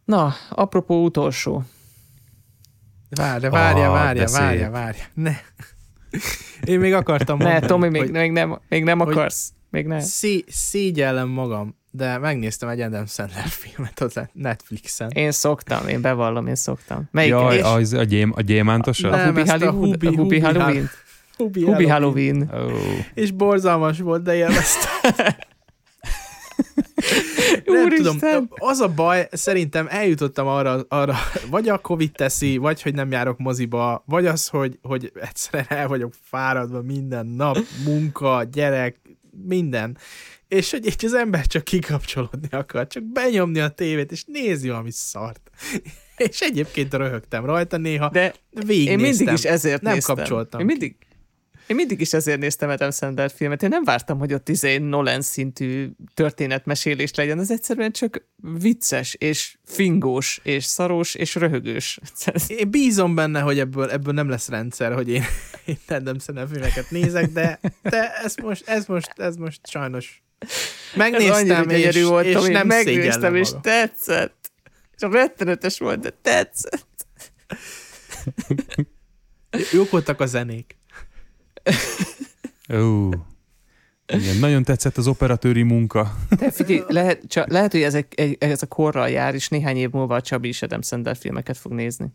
Na, 0.06 0.34
apropó 0.50 1.04
utolsó. 1.04 1.64
Várja, 3.10 3.50
várja, 3.50 3.88
Ah, 3.88 3.94
várja, 3.94 4.28
várja, 4.32 4.70
várja. 4.70 5.04
Ne. 5.14 5.32
Én 6.64 6.80
még 6.80 6.94
akartam 6.94 7.38
mondani, 7.38 7.60
Ne, 7.60 7.68
Tomi, 7.68 7.90
még, 7.90 8.02
hogy 8.02 8.12
még 8.12 8.32
nem, 8.32 8.60
még 8.70 8.84
nem 8.84 9.00
hogy- 9.00 9.12
akarsz. 9.12 9.54
Még 9.70 9.86
nem. 9.86 10.00
szé- 10.00 10.50
szégyellem 10.50 11.30
magam, 11.30 11.76
de 11.96 12.18
megnéztem 12.18 12.70
egy 12.70 12.82
Adam 12.82 13.06
Sandler 13.06 13.48
filmet 13.48 14.00
az 14.00 14.20
Netflixen. 14.32 15.10
Én 15.10 15.32
szoktam, 15.32 15.88
én 15.88 16.02
bevallom, 16.02 16.48
én 16.48 16.56
szoktam. 16.56 17.04
Melyik? 17.12 17.32
Jaj, 17.32 17.56
és 17.56 17.62
az 17.64 17.94
a, 17.94 18.04
gyém, 18.04 18.32
a 18.36 18.42
gyémántosa? 18.42 19.10
Nem, 19.10 19.36
a 19.36 19.40
Hubi 19.40 19.50
a 19.50 19.52
Hollywood? 19.52 19.74
Hubi- 19.74 20.08
a 20.08 20.10
Hubi 20.10 20.16
Hubi 20.16 20.40
Halloween? 20.40 20.90
Hubi, 21.38 21.64
Hubi 21.64 21.88
Halloween. 21.88 22.50
Oh. 22.54 22.74
És 23.14 23.32
borzalmas 23.32 24.00
volt, 24.00 24.24
de 24.24 24.36
élveztem. 24.36 25.26
Nem 27.66 27.84
Úristen! 27.84 28.18
tudom, 28.18 28.48
az 28.50 28.80
a 28.80 28.88
baj, 28.88 29.28
szerintem 29.32 29.88
eljutottam 29.90 30.48
arra, 30.48 30.86
arra, 30.88 31.16
vagy 31.50 31.70
a 31.70 31.78
Covid 31.78 32.12
teszi, 32.12 32.58
vagy 32.58 32.82
hogy 32.82 32.94
nem 32.94 33.12
járok 33.12 33.38
moziba, 33.38 34.04
vagy 34.06 34.26
az, 34.26 34.48
hogy, 34.48 34.80
hogy 34.82 35.12
egyszerűen 35.22 35.66
el 35.70 35.88
vagyok 35.88 36.14
fáradva 36.22 36.82
minden 36.82 37.26
nap, 37.26 37.58
munka, 37.86 38.44
gyerek, 38.52 39.02
minden. 39.48 39.98
És 40.54 40.72
hogy 40.72 40.86
így 40.86 41.06
az 41.06 41.14
ember 41.14 41.48
csak 41.48 41.64
kikapcsolódni 41.64 42.48
akar, 42.52 42.88
csak 42.88 43.04
benyomni 43.04 43.60
a 43.60 43.70
tévét, 43.70 44.12
és 44.12 44.24
nézni 44.28 44.70
valami 44.70 44.92
szart. 44.92 45.50
És 46.18 46.40
egyébként 46.40 46.94
röhögtem 46.94 47.46
rajta 47.46 47.78
néha, 47.78 48.10
De 48.10 48.34
végignéztem. 48.52 49.00
én 49.00 49.00
mindig 49.00 49.34
is 49.34 49.44
ezért 49.44 49.82
nem 49.82 49.94
néztem. 49.94 50.16
kapcsoltam 50.16 50.60
Én 50.60 50.66
mindig, 50.66 50.96
én 51.68 51.76
mindig 51.76 52.02
is 52.02 52.14
ezért 52.14 52.40
néztem 52.40 52.70
Adam 52.70 52.92
Sandler 52.92 53.32
filmet. 53.32 53.64
Én 53.64 53.70
nem 53.70 53.84
vártam, 53.84 54.20
hogy 54.20 54.34
ott 54.34 54.50
izé 54.50 54.78
Nolan 54.78 55.22
szintű 55.22 55.90
történetmesélés 56.14 57.14
legyen. 57.14 57.40
Ez 57.40 57.52
egyszerűen 57.52 57.92
csak 57.92 58.28
vicces, 58.60 59.14
és 59.14 59.58
fingós, 59.64 60.40
és 60.44 60.64
szarós, 60.64 61.16
és 61.16 61.36
röhögős. 61.36 62.00
Én 62.48 62.70
bízom 62.70 63.16
benne, 63.16 63.40
hogy 63.40 63.60
ebből, 63.60 63.90
ebből 63.90 64.14
nem 64.14 64.30
lesz 64.30 64.50
rendszer, 64.50 64.94
hogy 64.94 65.10
én, 65.10 65.24
én 65.66 65.78
Adam 65.88 66.20
Sandler 66.20 66.48
filmeket 66.52 66.92
nézek, 66.92 67.32
de, 67.32 67.60
de 67.82 68.14
ez, 68.14 68.36
most, 68.36 68.68
ez, 68.68 68.86
most, 68.86 69.12
ez 69.16 69.36
most 69.36 69.68
sajnos 69.68 70.24
megnéztem, 70.96 71.70
és, 71.70 71.82
gyönyörű 71.82 72.06
volt, 72.06 72.26
és 72.26 72.48
nem 72.48 72.68
megnéztem, 72.68 73.36
és 73.36 73.50
tetszett. 73.62 74.52
És 74.96 75.08
rettenetes 75.12 75.80
volt, 75.80 76.00
de 76.00 76.10
tetszett. 76.22 77.08
Jók 79.74 79.90
voltak 79.90 80.20
a 80.20 80.26
zenék. 80.26 80.78
Ó, 82.74 83.10
igen, 84.08 84.38
nagyon 84.40 84.64
tetszett 84.64 84.98
az 84.98 85.08
operatőri 85.08 85.62
munka. 85.62 86.16
De 86.40 86.52
figyelj, 86.52 86.84
lehet, 86.88 87.22
csak, 87.28 87.50
lehet, 87.50 87.72
hogy 87.72 87.82
ez, 87.82 87.94
egy, 87.94 88.38
ez 88.40 88.62
a 88.62 88.66
korral 88.66 89.10
jár, 89.10 89.34
és 89.34 89.48
néhány 89.48 89.78
év 89.78 89.90
múlva 89.90 90.16
a 90.16 90.22
Csabi 90.22 90.48
is 90.48 90.62
Adam 90.62 90.82
Sandler 90.82 91.18
filmeket 91.18 91.58
fog 91.58 91.72
nézni. 91.72 92.08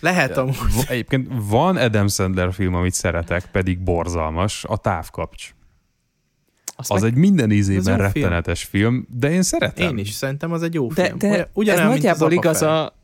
Lehet 0.00 0.36
amúgy. 0.36 0.56
Egyébként 0.88 1.28
van 1.48 1.76
Adam 1.76 2.08
Sandler 2.08 2.52
film, 2.52 2.74
amit 2.74 2.94
szeretek, 2.94 3.44
pedig 3.52 3.78
borzalmas, 3.78 4.64
a 4.64 4.76
távkapcs. 4.76 5.50
Azt 6.80 6.90
Az 6.92 7.02
meg, 7.02 7.10
egy 7.12 7.16
minden 7.18 7.50
ízében 7.50 7.96
rettenetes 7.96 8.64
film. 8.64 9.06
de 9.18 9.30
én 9.30 9.42
szeretem. 9.42 9.88
Én 9.88 9.98
is, 9.98 10.10
szerintem 10.10 10.52
az 10.52 10.62
egy 10.62 10.74
jó 10.74 10.86
de, 10.92 11.04
film. 11.04 11.18
de 11.18 11.48
Olyan- 11.54 11.78
ez 11.78 11.86
nagyjából 11.86 12.26
az 12.26 12.32
igaz 12.32 12.62
a, 12.62 12.94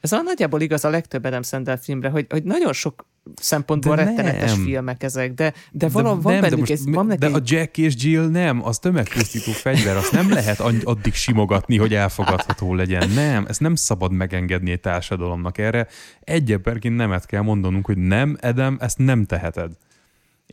ez 0.00 0.12
a 0.12 0.20
nagyjából 0.22 0.60
igaz 0.60 0.84
a 0.84 0.88
legtöbb 0.88 1.24
Adam 1.24 1.42
Sandler 1.42 1.78
filmre, 1.82 2.08
hogy, 2.08 2.26
hogy 2.28 2.42
nagyon 2.42 2.72
sok 2.72 3.06
szempontból 3.34 3.96
De 3.96 4.04
rettenetes 4.04 4.54
nem. 4.54 4.64
filmek 4.64 5.02
ezek, 5.02 5.34
de, 5.34 5.52
de 5.72 5.88
valami, 5.88 6.16
de, 6.16 6.22
van 6.22 6.32
nem, 6.32 6.40
bennük, 6.40 6.54
de, 6.54 6.60
most, 6.60 6.72
ez, 6.72 6.94
van 6.94 7.12
de 7.18 7.26
a 7.26 7.40
Jack 7.44 7.78
és 7.78 7.94
Jill 7.98 8.28
nem, 8.28 8.64
az 8.64 8.78
tömegpusztító 8.78 9.52
fegyver, 9.52 9.96
azt 9.96 10.12
nem 10.12 10.30
lehet 10.30 10.60
addig 10.84 11.14
simogatni, 11.14 11.76
hogy 11.78 11.94
elfogadható 11.94 12.74
legyen. 12.74 13.08
Nem, 13.10 13.44
ezt 13.48 13.60
nem 13.60 13.74
szabad 13.74 14.12
megengedni 14.12 14.70
egy 14.70 14.80
társadalomnak. 14.80 15.58
Erre 15.58 15.86
egy 16.20 16.52
emberként 16.52 16.96
nemet 16.96 17.26
kell 17.26 17.42
mondanunk, 17.42 17.86
hogy 17.86 17.98
nem, 17.98 18.36
Edem, 18.40 18.76
ezt 18.80 18.98
nem 18.98 19.24
teheted. 19.24 19.70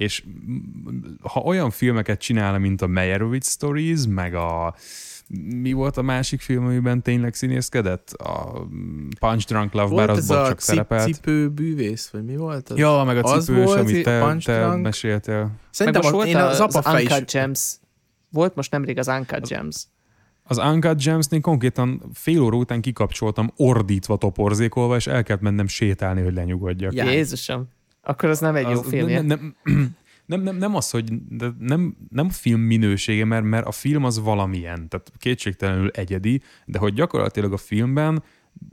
És 0.01 0.23
ha 1.21 1.39
olyan 1.39 1.69
filmeket 1.69 2.19
csinál, 2.19 2.59
mint 2.59 2.81
a 2.81 2.87
Meyerowitz 2.87 3.49
Stories, 3.49 3.99
meg 4.07 4.35
a 4.35 4.75
mi 5.61 5.71
volt 5.71 5.97
a 5.97 6.01
másik 6.01 6.41
film, 6.41 6.65
amiben 6.65 7.01
tényleg 7.01 7.33
színészkedett? 7.33 8.11
A 8.11 8.67
Punch 9.19 9.45
Drunk 9.47 9.73
Love, 9.73 9.95
bár 9.95 10.07
Volt 10.07 10.09
az 10.09 10.17
ez 10.17 10.27
csak 10.27 10.45
a 10.45 10.47
cip, 10.47 10.59
szerepelt. 10.59 11.13
cipő 11.13 11.49
bűvész, 11.49 12.09
vagy 12.09 12.25
mi 12.25 12.35
volt 12.35 12.69
az? 12.69 12.77
Ja, 12.77 13.03
meg 13.05 13.17
a 13.17 13.21
Az 13.21 13.45
cipős, 13.45 13.63
volt, 13.63 13.79
amit 13.79 14.03
te, 14.03 14.19
Punch 14.19 14.45
te 14.45 14.59
Drunk. 14.59 14.83
meséltél. 14.83 15.39
meg 15.41 15.51
Szerintem 15.69 16.01
most 16.01 16.15
az, 16.15 16.23
volt 16.23 16.43
a, 16.43 16.49
az 16.49 16.75
az, 16.75 17.01
is. 17.01 17.09
Uncut 17.09 17.31
Gems. 17.31 17.75
Volt 18.29 18.55
most 18.55 18.71
nemrég 18.71 18.97
az 18.97 19.07
Uncut 19.07 19.47
Gems. 19.47 19.85
Az 20.43 20.57
Uncut 20.57 21.03
Gems-nél 21.03 21.41
konkrétan 21.41 22.01
fél 22.13 22.41
óra 22.41 22.57
után 22.57 22.81
kikapcsoltam, 22.81 23.51
ordítva 23.55 24.17
toporzékolva, 24.17 24.95
és 24.95 25.07
el 25.07 25.23
kellett 25.23 25.41
mennem 25.41 25.67
sétálni, 25.67 26.21
hogy 26.21 26.33
lenyugodjak. 26.33 26.93
Ja. 26.93 27.09
Jézusom. 27.09 27.67
Akkor 28.01 28.29
az 28.29 28.39
nem 28.39 28.55
egy 28.55 28.69
jó 28.69 28.79
Az- 28.79 28.87
filmje. 28.87 29.21
Nem, 29.21 29.55
nem, 29.63 29.95
nem, 30.25 30.41
nem, 30.41 30.55
nem 30.55 30.75
az, 30.75 30.89
hogy 30.89 31.27
de 31.27 31.51
nem, 31.59 31.95
nem 32.09 32.25
a 32.25 32.31
film 32.31 32.61
minősége, 32.61 33.25
mert, 33.25 33.43
mert 33.43 33.65
a 33.65 33.71
film 33.71 34.03
az 34.03 34.19
valamilyen, 34.19 34.89
tehát 34.89 35.11
kétségtelenül 35.17 35.89
egyedi, 35.89 36.41
de 36.65 36.79
hogy 36.79 36.93
gyakorlatilag 36.93 37.53
a 37.53 37.57
filmben 37.57 38.23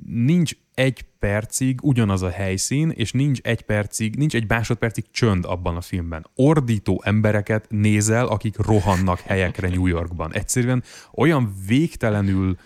nincs 0.07 0.53
egy 0.75 1.05
percig 1.19 1.79
ugyanaz 1.83 2.23
a 2.23 2.31
helyszín, 2.31 2.91
és 2.91 3.13
nincs 3.13 3.41
egy 3.41 3.63
percig, 3.63 4.17
nincs 4.17 4.35
egy 4.35 4.49
másodpercig 4.49 5.05
csönd 5.11 5.45
abban 5.45 5.77
a 5.77 5.81
filmben. 5.81 6.27
Ordító 6.35 7.03
embereket 7.05 7.67
nézel, 7.69 8.27
akik 8.27 8.57
rohannak 8.57 9.21
helyekre 9.21 9.69
New 9.69 9.87
Yorkban. 9.87 10.35
Egyszerűen 10.35 10.83
olyan 11.15 11.55
végtelenül 11.67 12.57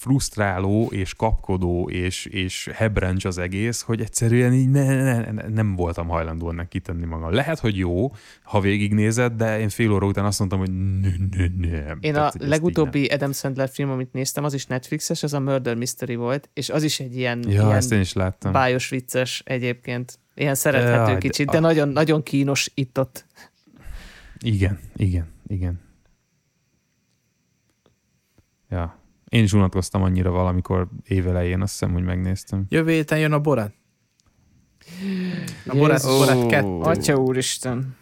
frusztráló 0.00 0.86
és 0.90 1.14
kapkodó 1.14 1.88
és, 1.90 2.24
és 2.26 2.70
hebrencs 2.74 3.24
az 3.24 3.38
egész, 3.38 3.80
hogy 3.82 4.00
egyszerűen 4.00 4.52
így 4.52 4.68
ne, 4.70 4.84
ne, 5.02 5.30
ne, 5.30 5.48
nem 5.48 5.76
voltam 5.76 6.08
hajlandó 6.08 6.50
ennek 6.50 6.68
kitenni 6.68 7.04
magam. 7.04 7.32
Lehet, 7.32 7.58
hogy 7.58 7.76
jó, 7.76 8.12
ha 8.42 8.60
végignézed, 8.60 9.32
de 9.32 9.58
én 9.58 9.68
fél 9.68 9.90
óra 9.92 10.06
után 10.06 10.24
azt 10.24 10.38
mondtam, 10.38 10.58
hogy 10.58 10.70
ne, 11.00 11.08
ne, 11.38 11.78
nem. 11.80 11.98
Én 12.00 12.12
Tehát, 12.12 12.34
a 12.34 12.46
legutóbbi 12.46 13.04
Adam 13.04 13.32
Sandler 13.32 13.68
film, 13.68 13.90
amit 13.90 14.12
néztem, 14.12 14.44
az 14.44 14.54
is 14.54 14.66
Netflixes, 14.66 15.22
az 15.22 15.32
a 15.32 15.40
Murder 15.40 15.76
Mystery 15.76 16.14
volt, 16.14 16.50
és 16.52 16.70
az 16.70 16.82
is 16.82 17.00
egy 17.00 17.16
ilyen. 17.16 17.42
Ja, 17.42 17.50
ilyen 17.50 17.72
ezt 17.72 17.92
én 17.92 18.00
is 18.00 18.12
láttam. 18.12 18.52
bájos 18.52 18.88
vicces 18.88 19.42
egyébként. 19.44 20.18
Ilyen 20.34 20.54
szerethető 20.54 21.12
de 21.12 21.18
kicsit, 21.18 21.48
a- 21.48 21.52
de 21.52 21.58
nagyon, 21.58 21.88
nagyon 21.88 22.22
kínos 22.22 22.70
itt-ott. 22.74 23.26
Igen, 24.38 24.78
igen, 24.96 25.26
igen. 25.46 25.80
Ja. 28.70 28.99
Én 29.30 29.42
is 29.42 29.52
unatkoztam 29.52 30.02
annyira 30.02 30.30
valamikor 30.30 30.88
évelején, 31.04 31.60
azt 31.60 31.72
hiszem, 31.72 31.92
hogy 31.92 32.02
megnéztem. 32.02 32.64
Jövő 32.68 32.90
héten 32.90 33.18
jön 33.18 33.32
a 33.32 33.38
Borat. 33.38 33.72
A 35.66 35.76
Borat, 35.76 36.02
Jézus. 36.02 36.18
Borat 36.18 36.46
2. 36.46 36.66
Atya 36.66 37.16
úristen. 37.16 37.96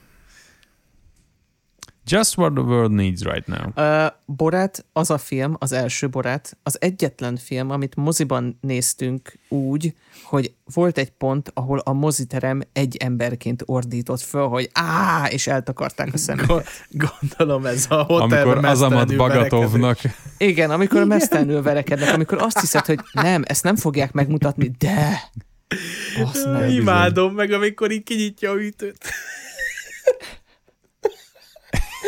Just 2.11 2.37
what 2.39 2.53
the 2.53 2.63
world 2.63 2.93
needs 2.93 3.23
right 3.25 3.47
now. 3.47 3.73
Uh, 3.77 4.13
Borát, 4.27 4.85
az 4.93 5.11
a 5.11 5.19
film, 5.19 5.57
az 5.59 5.73
első 5.73 6.09
Borát, 6.09 6.57
az 6.63 6.77
egyetlen 6.81 7.37
film, 7.37 7.71
amit 7.71 7.97
moziban 7.97 8.59
néztünk 8.61 9.39
úgy, 9.49 9.95
hogy 10.23 10.53
volt 10.75 10.99
egy 10.99 11.11
pont, 11.11 11.51
ahol 11.55 11.79
a 11.79 11.93
moziterem 11.93 12.61
egy 12.73 12.97
emberként 12.97 13.63
ordított 13.67 14.21
föl, 14.21 14.47
hogy 14.47 14.71
á, 14.73 15.27
és 15.31 15.47
eltakarták 15.47 16.15
a 16.15 16.19
szemüket. 16.19 16.49
Go- 16.49 16.69
Gondolom 17.19 17.67
ez 17.67 17.87
a 17.89 18.03
hotelben 18.03 18.47
Amikor 18.47 18.65
Azamat 18.65 19.17
Bagatovnak 19.17 19.99
Igen, 20.39 20.71
amikor 20.71 21.05
mesztelenül 21.05 21.63
verekednek, 21.63 22.15
amikor 22.15 22.43
azt 22.43 22.61
hiszed, 22.61 22.85
hogy 22.85 22.99
nem, 23.13 23.43
ezt 23.47 23.63
nem 23.63 23.77
fogják 23.77 24.13
megmutatni, 24.13 24.71
de... 24.79 25.31
Meg. 26.17 26.33
verekednek. 26.45 26.73
Imádom 26.73 27.35
meg, 27.35 27.53
amikor 27.53 27.91
így 27.91 28.03
kinyitja 28.03 28.51
a 28.51 28.61
ütőt. 28.61 28.99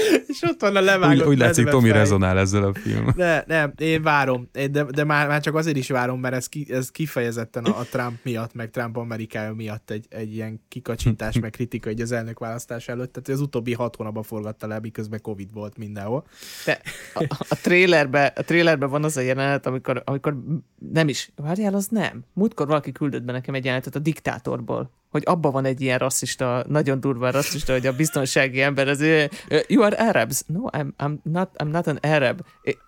És 0.27 0.43
ott 0.43 0.61
van 0.61 0.77
a 0.77 0.81
levágott 0.81 1.27
úgy, 1.27 1.33
úgy 1.33 1.39
látszik, 1.39 1.69
Tomi 1.69 1.89
fej. 1.89 1.99
rezonál 1.99 2.39
ezzel 2.39 2.63
a 2.63 2.75
film. 2.75 3.13
De 3.17 3.45
nem, 3.47 3.73
én 3.79 4.03
várom, 4.03 4.49
de, 4.53 4.85
de 4.85 5.05
már, 5.05 5.29
már 5.29 5.41
csak 5.41 5.55
azért 5.55 5.77
is 5.77 5.89
várom, 5.89 6.21
mert 6.21 6.35
ez, 6.35 6.47
ki, 6.47 6.67
ez 6.69 6.91
kifejezetten 6.91 7.65
a, 7.65 7.79
a 7.79 7.83
Trump 7.91 8.19
miatt, 8.23 8.55
meg 8.55 8.71
Trump 8.71 8.97
Amerikája 8.97 9.55
miatt 9.55 9.91
egy, 9.91 10.07
egy 10.09 10.35
ilyen 10.35 10.61
kikacsintás, 10.69 11.39
meg 11.39 11.51
kritika 11.51 11.91
így 11.91 12.01
az 12.01 12.13
elnök 12.13 12.39
választás 12.39 12.89
előtt. 12.89 13.13
Tehát 13.13 13.29
az 13.29 13.41
utóbbi 13.41 13.73
hat 13.73 13.97
hónapban 13.97 14.23
forgatta 14.23 14.67
le, 14.67 14.81
miközben 14.81 15.21
Covid 15.23 15.53
volt 15.53 15.77
mindenhol. 15.77 16.25
De 16.65 16.81
a, 17.15 17.25
a, 17.49 17.55
trailerbe, 17.63 18.33
a 18.37 18.43
trailerbe 18.43 18.87
van 18.87 19.05
az 19.05 19.17
a 19.17 19.21
jelenet, 19.21 19.67
amikor, 19.67 20.03
amikor 20.05 20.37
nem 20.93 21.09
is, 21.09 21.31
várjál, 21.37 21.75
az 21.75 21.87
nem. 21.87 22.25
Múltkor 22.33 22.67
valaki 22.67 22.93
küldött 22.93 23.23
be 23.23 23.33
nekem 23.33 23.55
egy 23.55 23.65
jelenetet 23.65 23.95
a 23.95 23.99
diktátorból, 23.99 24.91
hogy 25.11 25.23
abban 25.27 25.53
van 25.53 25.65
egy 25.65 25.81
ilyen 25.81 25.99
rasszista, 25.99 26.65
nagyon 26.69 27.01
durva 27.01 27.31
rasszista, 27.31 27.73
hogy 27.73 27.87
a 27.87 27.93
biztonsági 27.93 28.61
ember 28.61 28.89
az, 28.89 29.01
you 29.67 29.83
are 29.83 29.90
Arabs. 29.99 30.43
No, 30.47 30.61
I'm, 30.73 30.93
I'm, 30.99 31.19
not, 31.23 31.49
I'm 31.63 31.71
not 31.71 31.87
an 31.87 31.99
Arab. 32.03 32.41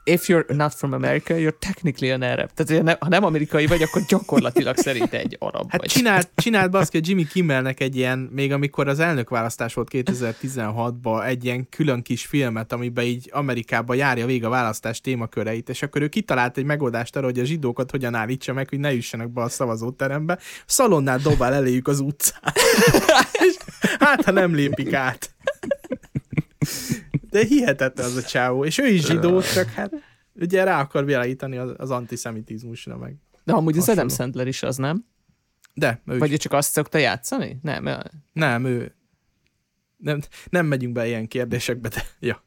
If 0.04 0.28
you're 0.28 0.54
not 0.54 0.74
from 0.74 0.92
America, 0.92 1.34
you're 1.34 1.58
technically 1.58 2.10
an 2.10 2.22
Arab. 2.22 2.50
Tehát 2.54 2.98
ha 3.00 3.08
nem 3.08 3.24
amerikai 3.24 3.66
vagy, 3.66 3.82
akkor 3.82 4.02
gyakorlatilag 4.08 4.76
szerinte 4.76 5.18
egy 5.18 5.36
arab 5.38 5.70
Hát 5.70 5.80
vagy. 5.80 5.90
csinált, 5.90 6.30
csinált 6.34 6.70
baszki 6.70 7.00
Jimmy 7.02 7.26
Kimmelnek 7.26 7.80
egy 7.80 7.96
ilyen, 7.96 8.18
még 8.18 8.52
amikor 8.52 8.88
az 8.88 8.98
elnökválasztás 8.98 9.74
volt 9.74 9.88
2016-ban, 9.92 11.24
egy 11.26 11.44
ilyen 11.44 11.68
külön 11.68 12.02
kis 12.02 12.26
filmet, 12.26 12.72
amiben 12.72 13.04
így 13.04 13.28
Amerikába 13.32 13.94
járja 13.94 14.26
végig 14.26 14.44
a 14.44 14.48
választás 14.48 15.00
témaköreit, 15.00 15.68
és 15.68 15.82
akkor 15.82 16.02
ő 16.02 16.08
kitalált 16.08 16.56
egy 16.56 16.64
megoldást 16.64 17.16
arra, 17.16 17.26
hogy 17.26 17.38
a 17.38 17.44
zsidókat 17.44 17.90
hogyan 17.90 18.14
állítsa 18.14 18.52
meg, 18.52 18.68
hogy 18.68 18.78
ne 18.78 18.92
jussanak 18.94 19.30
be 19.30 19.42
a 19.42 19.48
szavazóterembe. 19.48 20.38
Szalonnál 20.66 21.18
dobál 21.18 21.54
eléjük 21.54 21.88
az 21.88 22.00
utcán. 22.00 22.40
Hát, 23.98 24.24
ha 24.24 24.30
nem 24.30 24.54
lépik 24.54 24.92
át. 24.92 25.30
De 27.32 27.44
hihetetlen 27.44 28.06
az 28.06 28.16
a 28.16 28.22
csávó. 28.22 28.64
És 28.64 28.78
ő 28.78 28.86
is 28.86 29.06
zsidó, 29.06 29.40
csak 29.40 29.68
hát 29.68 29.92
ugye 30.34 30.64
rá 30.64 30.80
akar 30.80 31.04
világítani 31.04 31.56
az, 31.56 31.74
az 31.76 31.90
antiszemitizmusra 31.90 32.96
meg. 32.96 33.16
De 33.44 33.52
amúgy 33.52 33.76
az 33.76 33.88
Adam 33.88 34.08
hasonló. 34.08 34.14
Sandler 34.14 34.46
is 34.46 34.62
az, 34.62 34.76
nem? 34.76 35.06
De, 35.74 36.02
ő 36.06 36.18
Vagy 36.18 36.32
ő 36.32 36.36
csak 36.36 36.52
azt 36.52 36.72
szokta 36.72 36.98
játszani? 36.98 37.58
Nem, 37.62 37.88
Nem, 38.32 38.64
ő... 38.64 38.94
Nem, 39.96 40.20
nem 40.50 40.66
megyünk 40.66 40.92
be 40.92 41.06
ilyen 41.06 41.28
kérdésekbe, 41.28 41.88
de 41.88 42.06
ja. 42.20 42.44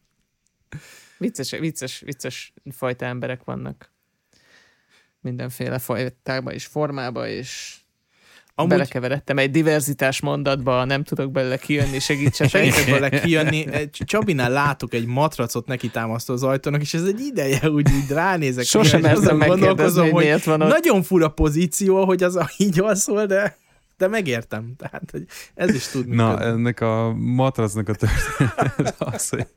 Vicces, 1.18 1.52
vicces, 1.52 2.00
vicces 2.00 2.54
fajta 2.72 3.06
emberek 3.06 3.44
vannak. 3.44 3.94
Mindenféle 5.20 5.80
fajtába 5.80 6.54
és 6.54 6.66
formába, 6.66 7.28
és 7.28 7.80
Amúgy 8.58 8.72
belekeveredtem 8.72 9.38
egy 9.38 9.52
diverzitás 9.52 10.22
mondatba, 10.22 10.86
nem 10.86 11.04
tudok 11.04 11.32
belőle 11.32 11.58
kijönni, 11.58 12.00
segítsetek. 12.00 12.50
segítek 12.50 13.00
vele 13.00 13.10
kijönni. 13.10 13.66
Csabinál 13.92 14.52
látok 14.52 14.94
egy 14.94 15.06
matracot 15.06 15.68
neki 15.68 15.90
támasztó 15.90 16.34
az 16.34 16.44
ajtónak, 16.44 16.82
és 16.82 16.94
ez 16.94 17.04
egy 17.04 17.20
ideje 17.20 17.70
úgy, 17.70 17.92
úgy 17.92 18.10
ránézek. 18.10 18.66
Sosem 18.66 19.02
mertem 19.02 19.38
megkérdezni, 19.38 19.48
gondolkozom, 19.48 20.12
hogy 20.12 20.24
miért 20.24 20.44
van 20.44 20.62
ott. 20.62 20.70
Nagyon 20.70 21.04
fura 21.04 21.30
pozíció, 21.30 22.06
hogy 22.06 22.24
az 22.24 22.36
a 22.36 22.50
így 22.58 22.80
alszol, 22.80 23.26
de, 23.26 23.58
de 23.98 24.08
megértem. 24.08 24.74
Tehát, 24.78 25.04
hogy 25.12 25.26
ez 25.56 25.74
is 25.74 25.88
tud 25.88 26.08
Na, 26.08 26.42
ennek 26.42 26.82
a 26.82 27.14
matracnak 27.14 27.90
a 27.90 27.94
történet 27.94 28.96
az, 28.98 29.30
hogy 29.30 29.48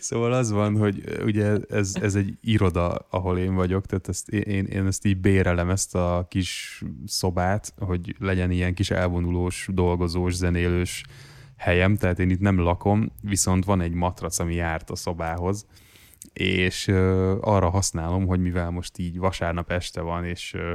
Szóval 0.00 0.32
az 0.32 0.50
van, 0.50 0.76
hogy 0.76 1.02
ugye 1.24 1.56
ez, 1.68 1.94
ez 2.00 2.14
egy 2.14 2.38
iroda, 2.40 2.94
ahol 3.10 3.38
én 3.38 3.54
vagyok, 3.54 3.86
tehát 3.86 4.08
ezt, 4.08 4.28
én, 4.28 4.64
én 4.64 4.86
ezt 4.86 5.04
így 5.06 5.16
bérelem, 5.20 5.70
ezt 5.70 5.94
a 5.94 6.26
kis 6.28 6.82
szobát, 7.06 7.72
hogy 7.78 8.16
legyen 8.18 8.50
ilyen 8.50 8.74
kis 8.74 8.90
elvonulós, 8.90 9.68
dolgozós, 9.72 10.34
zenélős 10.34 11.04
helyem, 11.56 11.96
tehát 11.96 12.18
én 12.18 12.30
itt 12.30 12.40
nem 12.40 12.58
lakom, 12.58 13.12
viszont 13.22 13.64
van 13.64 13.80
egy 13.80 13.92
matrac, 13.92 14.38
ami 14.38 14.54
járt 14.54 14.90
a 14.90 14.96
szobához, 14.96 15.66
és 16.32 16.88
arra 17.40 17.68
használom, 17.70 18.26
hogy 18.26 18.40
mivel 18.40 18.70
most 18.70 18.98
így 18.98 19.18
vasárnap 19.18 19.70
este 19.70 20.00
van, 20.00 20.24
és 20.24 20.54
ö, 20.54 20.72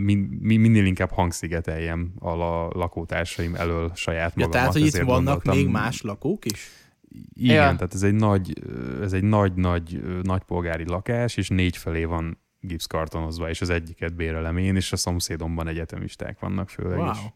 min, 0.00 0.18
minél 0.40 0.84
inkább 0.84 1.10
hangszigeteljem 1.10 2.12
a 2.18 2.34
la, 2.34 2.68
lakótársaim 2.68 3.54
elől 3.54 3.92
saját 3.94 4.32
Ja, 4.36 4.46
magamat. 4.46 4.52
tehát, 4.52 4.72
hogy 4.72 4.86
itt 4.86 4.96
vannak 4.96 5.14
gondoltam- 5.14 5.56
még 5.56 5.68
más 5.68 6.00
lakók 6.02 6.44
is? 6.44 6.70
Igen, 7.32 7.54
Ja. 7.56 7.74
tehát 7.74 7.94
ez 7.94 8.02
egy 8.02 8.14
nagy, 8.14 8.62
ez 9.02 9.12
egy 9.12 9.22
nagy-nagy 9.22 10.02
nagypolgári 10.22 10.84
lakás, 10.86 11.36
és 11.36 11.48
négy 11.48 11.76
felé 11.76 12.04
van 12.04 12.38
gipszkartonozva, 12.60 13.48
és 13.48 13.60
az 13.60 13.70
egyiket 13.70 14.14
bérelem 14.14 14.56
én, 14.56 14.76
és 14.76 14.92
a 14.92 14.96
szomszédomban 14.96 15.68
egyetemisták 15.68 16.38
vannak 16.38 16.70
főleg 16.70 16.98
is. 16.98 17.18
Wow. 17.18 17.28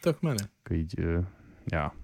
Tök 0.00 0.20
menő. 0.20 0.50
Így, 0.70 1.04
ja. 1.66 1.94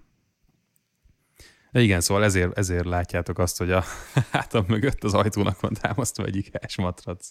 De 1.70 1.80
igen, 1.80 2.00
szóval 2.00 2.24
ezért, 2.24 2.58
ezért 2.58 2.84
látjátok 2.84 3.38
azt, 3.38 3.58
hogy 3.58 3.70
a 3.70 3.82
hátam 4.32 4.64
mögött 4.68 5.04
az 5.04 5.14
ajtónak 5.14 5.60
van 5.60 5.72
támasztva 5.80 6.24
egy 6.24 6.36
ikás 6.36 6.76
matrac. 6.76 7.28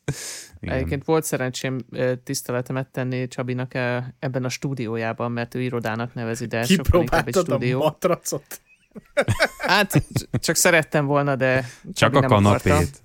Igen. 0.60 0.76
Egyébként 0.76 1.06
volt 1.06 1.24
szerencsém 1.24 1.78
tiszteletemet 2.24 2.92
tenni 2.92 3.28
Csabinak 3.28 3.74
ebben 4.20 4.44
a 4.44 4.50
stúdiójában, 4.50 5.32
mert 5.32 5.56
ő 5.56 5.62
irodának 5.62 6.14
nevezi, 6.14 6.46
de 6.46 6.58
ez 6.58 6.68
sokkal 6.70 7.02
inkább 7.02 7.28
egy 7.28 7.34
Kipróbáltad 7.34 7.54
a 7.54 7.56
stúdió. 7.58 7.80
matracot? 7.80 8.62
Hát 9.58 10.04
csak 10.32 10.56
szerettem 10.56 11.06
volna, 11.06 11.36
de 11.36 11.70
Csak 11.94 12.16
a 12.16 12.20
nem 12.20 12.32
akarta. 12.32 12.70
kanapét. 12.70 13.04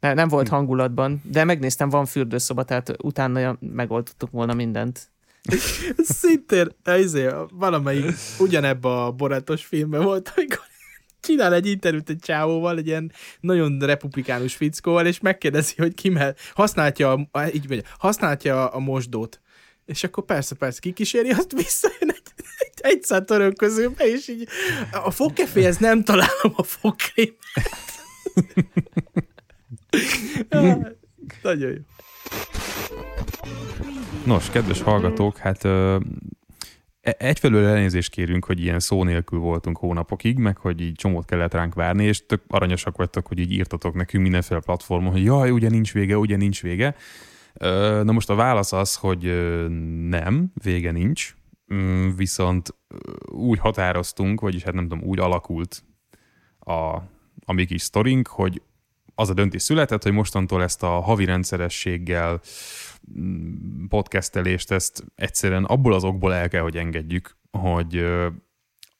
Ne, 0.00 0.14
nem 0.14 0.28
volt 0.28 0.48
hangulatban, 0.48 1.22
de 1.24 1.44
megnéztem, 1.44 1.88
van 1.88 2.06
fürdőszoba, 2.06 2.62
tehát 2.62 2.92
utána 3.02 3.56
megoldottuk 3.60 4.30
volna 4.30 4.54
mindent. 4.54 5.10
Szintén, 5.98 6.68
izé, 6.98 7.28
valamelyik 7.52 8.14
ugyanebben 8.38 8.92
a 8.92 9.10
borátos 9.10 9.64
filmben 9.64 10.02
volt, 10.02 10.32
amikor 10.36 10.66
csinál 11.20 11.54
egy 11.54 11.66
interjút 11.66 12.08
egy 12.08 12.18
csávóval, 12.18 12.78
egy 12.78 12.86
ilyen 12.86 13.12
nagyon 13.40 13.78
republikánus 13.78 14.54
fickóval, 14.54 15.06
és 15.06 15.20
megkérdezi, 15.20 15.74
hogy 15.76 15.94
ki 15.94 16.08
mell, 16.08 16.34
használja, 16.54 17.12
a, 17.12 17.42
így 17.46 17.68
mondja, 17.68 17.88
használja 17.98 18.68
a 18.68 18.78
mosdót. 18.78 19.40
És 19.84 20.04
akkor 20.04 20.24
persze, 20.24 20.54
persze, 20.54 20.80
kikíséri, 20.80 21.30
azt 21.30 21.52
visszajön 21.52 22.10
egy, 22.10 22.27
egy, 22.80 22.92
egy 22.92 23.02
szám 23.02 23.24
törölközőbe, 23.24 24.06
és 24.06 24.28
így 24.28 24.48
a 25.04 25.10
fogkeféhez 25.10 25.76
nem 25.76 26.04
találom 26.04 26.52
a 26.56 26.62
fogkrémet. 26.62 27.36
Nagyon 31.42 31.70
jó. 31.70 31.76
Nos, 34.24 34.50
kedves 34.50 34.82
hallgatók, 34.82 35.36
hát 35.36 35.64
ö, 35.64 35.98
e- 37.00 37.16
egyfelől 37.18 37.66
elnézést 37.66 38.10
kérünk, 38.10 38.44
hogy 38.44 38.60
ilyen 38.60 38.80
szó 38.80 39.04
nélkül 39.04 39.38
voltunk 39.38 39.76
hónapokig, 39.78 40.38
meg 40.38 40.56
hogy 40.56 40.80
így 40.80 40.94
csomót 40.94 41.24
kellett 41.24 41.54
ránk 41.54 41.74
várni, 41.74 42.04
és 42.04 42.26
tök 42.26 42.42
aranyosak 42.48 42.96
vagytok, 42.96 43.26
hogy 43.26 43.38
így 43.38 43.52
írtatok 43.52 43.94
nekünk 43.94 44.22
mindenféle 44.22 44.60
platformon, 44.60 45.12
hogy 45.12 45.24
jaj, 45.24 45.50
ugye 45.50 45.68
nincs 45.68 45.92
vége, 45.92 46.16
ugye 46.16 46.36
nincs 46.36 46.62
vége. 46.62 46.94
Ö, 47.54 48.00
Na 48.04 48.12
most 48.12 48.30
a 48.30 48.34
válasz 48.34 48.72
az, 48.72 48.94
hogy 48.96 49.26
ö, 49.26 49.66
nem, 50.08 50.52
vége 50.62 50.90
nincs, 50.90 51.34
viszont 52.16 52.74
ö, 52.88 52.96
úgy 53.30 53.58
határoztunk, 53.58 54.40
vagyis 54.40 54.62
hát 54.62 54.74
nem 54.74 54.88
tudom, 54.88 55.04
úgy 55.04 55.18
alakult 55.18 55.84
a, 56.58 56.96
a 57.44 57.52
mi 57.52 57.64
kis 57.64 57.82
sztorink, 57.82 58.26
hogy 58.26 58.62
az 59.14 59.30
a 59.30 59.34
döntés 59.34 59.62
született, 59.62 60.02
hogy 60.02 60.12
mostantól 60.12 60.62
ezt 60.62 60.82
a 60.82 61.00
havi 61.00 61.24
rendszerességgel 61.24 62.40
mm, 63.18 63.84
podcastelést, 63.88 64.70
ezt 64.70 65.04
egyszerűen 65.14 65.64
abból 65.64 65.92
az 65.92 66.04
okból 66.04 66.34
el 66.34 66.48
kell, 66.48 66.62
hogy 66.62 66.76
engedjük, 66.76 67.36
hogy 67.50 68.06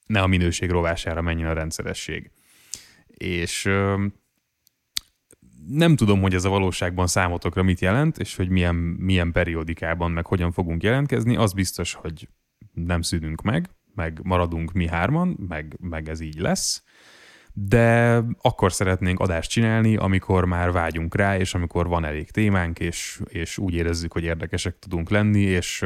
ne 0.06 0.20
a 0.20 0.26
minőség 0.26 0.70
rovására 0.70 1.22
menjen 1.22 1.48
a 1.48 1.52
rendszeresség. 1.52 2.30
És 3.06 3.62
nem 5.68 5.96
tudom, 5.96 6.20
hogy 6.20 6.34
ez 6.34 6.44
a 6.44 6.48
valóságban 6.48 7.06
számotokra 7.06 7.62
mit 7.62 7.80
jelent, 7.80 8.18
és 8.18 8.36
hogy 8.36 8.48
milyen, 8.48 8.74
milyen 8.74 9.32
periódikában, 9.32 10.10
meg 10.10 10.26
hogyan 10.26 10.52
fogunk 10.52 10.82
jelentkezni. 10.82 11.36
Az 11.36 11.52
biztos, 11.52 11.92
hogy 11.92 12.28
nem 12.86 13.02
szűnünk 13.02 13.42
meg, 13.42 13.70
meg 13.94 14.20
maradunk 14.22 14.72
mi 14.72 14.86
hárman, 14.86 15.36
meg, 15.48 15.76
meg 15.80 16.08
ez 16.08 16.20
így 16.20 16.38
lesz 16.38 16.82
de 17.66 18.22
akkor 18.40 18.72
szeretnénk 18.72 19.20
adást 19.20 19.50
csinálni, 19.50 19.96
amikor 19.96 20.44
már 20.44 20.72
vágyunk 20.72 21.14
rá, 21.14 21.38
és 21.38 21.54
amikor 21.54 21.88
van 21.88 22.04
elég 22.04 22.30
témánk, 22.30 22.78
és, 22.78 23.20
és 23.28 23.58
úgy 23.58 23.74
érezzük, 23.74 24.12
hogy 24.12 24.24
érdekesek 24.24 24.78
tudunk 24.78 25.10
lenni, 25.10 25.40
és 25.40 25.84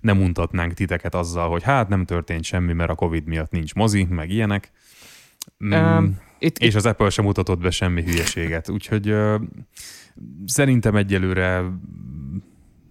nem 0.00 0.20
untatnánk 0.20 0.72
titeket 0.72 1.14
azzal, 1.14 1.48
hogy 1.48 1.62
hát 1.62 1.88
nem 1.88 2.04
történt 2.04 2.44
semmi, 2.44 2.72
mert 2.72 2.90
a 2.90 2.94
Covid 2.94 3.26
miatt 3.26 3.50
nincs 3.50 3.74
mozi, 3.74 4.04
meg 4.04 4.30
ilyenek. 4.30 4.70
Um, 5.58 6.18
Itt, 6.38 6.58
és 6.58 6.74
az 6.74 6.86
Apple 6.86 7.10
sem 7.10 7.24
mutatott 7.24 7.60
be 7.60 7.70
semmi 7.70 8.02
hülyeséget, 8.02 8.68
úgyhogy 8.68 9.08
ö, 9.08 9.36
szerintem 10.46 10.96
egyelőre 10.96 11.64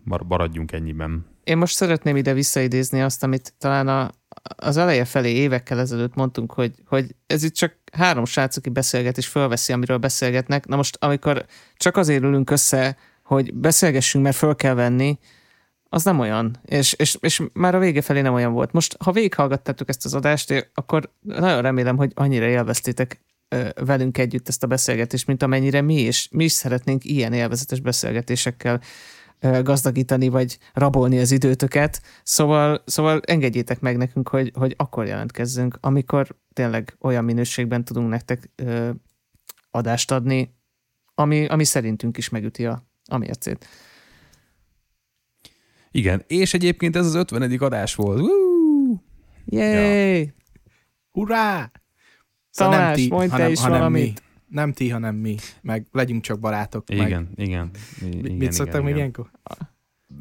mar- 0.04 0.28
maradjunk 0.28 0.72
ennyiben. 0.72 1.26
Én 1.46 1.58
most 1.58 1.76
szeretném 1.76 2.16
ide 2.16 2.34
visszaidézni 2.34 3.02
azt, 3.02 3.24
amit 3.24 3.54
talán 3.58 3.88
a, 3.88 4.12
az 4.56 4.78
eleje 4.78 5.06
felé 5.06 5.32
évekkel 5.32 5.80
ezelőtt 5.80 6.16
mondtunk, 6.16 6.54
hogy, 6.54 6.74
hogy 6.86 7.16
ez 7.28 7.44
itt 7.44 7.54
csak 7.54 7.76
három 7.92 8.26
srác, 8.26 8.58
aki 8.58 8.70
beszélget 8.70 9.18
és 9.18 9.28
fölveszi, 9.28 9.74
amiről 9.74 9.98
beszélgetnek. 9.98 10.66
Na 10.66 10.76
most, 10.76 10.98
amikor 11.00 11.46
csak 11.76 11.98
azért 11.98 12.24
ülünk 12.24 12.50
össze, 12.50 12.98
hogy 13.24 13.54
beszélgessünk, 13.54 14.24
mert 14.24 14.36
föl 14.36 14.56
kell 14.56 14.74
venni, 14.74 15.20
az 15.90 16.04
nem 16.04 16.20
olyan. 16.20 16.60
És, 16.66 16.94
és, 16.94 17.18
és 17.20 17.42
már 17.54 17.76
a 17.76 17.80
vége 17.80 18.02
felé 18.02 18.22
nem 18.22 18.34
olyan 18.34 18.54
volt. 18.54 18.72
Most, 18.72 18.98
ha 19.00 19.12
végighallgattátok 19.12 19.90
ezt 19.90 20.06
az 20.06 20.14
adást, 20.14 20.72
akkor 20.74 21.12
nagyon 21.22 21.62
remélem, 21.62 21.98
hogy 21.98 22.12
annyira 22.16 22.46
élveztétek 22.46 23.22
velünk 23.76 24.18
együtt 24.18 24.48
ezt 24.48 24.64
a 24.64 24.68
beszélgetést, 24.68 25.28
mint 25.28 25.44
amennyire 25.44 25.82
mi 25.82 26.02
is. 26.02 26.28
Mi 26.32 26.44
is 26.44 26.52
szeretnénk 26.52 27.06
ilyen 27.06 27.34
élvezetes 27.34 27.80
beszélgetésekkel 27.80 28.82
gazdagítani, 29.64 30.28
vagy 30.28 30.58
rabolni 30.74 31.20
az 31.20 31.32
időtöket. 31.32 32.02
Szóval, 32.24 32.84
szóval 32.86 33.22
engedjétek 33.26 33.80
meg 33.80 33.98
nekünk, 33.98 34.28
hogy, 34.28 34.52
hogy 34.56 34.74
akkor 34.78 35.06
jelentkezzünk, 35.06 35.78
amikor 35.82 36.36
tényleg 36.54 36.96
olyan 37.00 37.24
minőségben 37.24 37.84
tudunk 37.84 38.10
nektek 38.10 38.50
ö, 38.56 38.90
adást 39.72 40.12
adni, 40.12 40.56
ami, 41.16 41.46
ami 41.46 41.64
szerintünk 41.64 42.18
is 42.18 42.30
megüti 42.30 42.66
a, 42.66 42.86
a 43.08 43.18
mércét. 43.18 43.68
Igen, 45.92 46.24
és 46.28 46.54
egyébként 46.54 46.96
ez 46.96 47.06
az 47.06 47.16
50. 47.16 47.58
adás 47.60 47.96
volt. 47.96 48.20
Woo! 48.20 48.96
Yay! 49.46 50.34
Hurrá! 51.12 51.72
Tamás, 52.54 53.08
mondj 53.08 53.36
te 53.36 53.50
is 53.50 53.60
hanem 53.60 53.78
valamit. 53.78 54.20
mi. 54.20 54.25
Nem 54.48 54.74
ti, 54.74 54.90
hanem 54.90 55.16
mi. 55.16 55.36
Meg 55.62 55.86
legyünk 55.92 56.22
csak 56.22 56.40
barátok. 56.40 56.90
Meg. 56.90 57.08
Igen, 57.08 57.30
igen. 57.36 57.70
I- 58.02 58.06
Mi- 58.06 58.18
igen 58.18 58.36
Mit 58.38 58.52
szoktak 58.52 58.84
még 58.84 58.96
ilyenkor? 58.96 59.30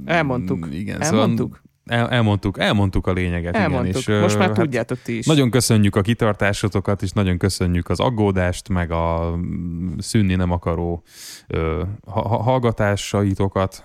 Elmondtuk. 0.05 0.67
Mm, 0.67 0.73
Igen, 0.73 1.03
Elmondtuk? 1.03 1.55
Szóval 1.55 1.63
el, 1.85 2.11
elmondtuk, 2.11 2.59
elmondtuk 2.59 3.07
a 3.07 3.13
lényeget. 3.13 3.57
Elmondtuk. 3.57 4.03
Igen, 4.03 4.17
és, 4.17 4.23
Most 4.23 4.39
már 4.39 4.47
hát 4.47 4.57
tudjátok 4.57 5.03
ti 5.03 5.17
is. 5.19 5.27
Nagyon 5.27 5.51
köszönjük 5.51 5.97
a 5.97 6.01
kitartásotokat, 6.01 7.03
és 7.03 7.11
nagyon 7.11 7.39
köszönjük 7.39 7.89
az 7.89 8.01
aggódást, 8.01 8.69
meg 8.69 8.91
a 8.91 9.37
mm, 9.37 9.99
szűnni 9.99 10.35
nem 10.35 10.51
akaró 10.51 11.03
ö, 11.47 11.85
ha- 12.07 12.43
hallgatásaitokat. 12.43 13.85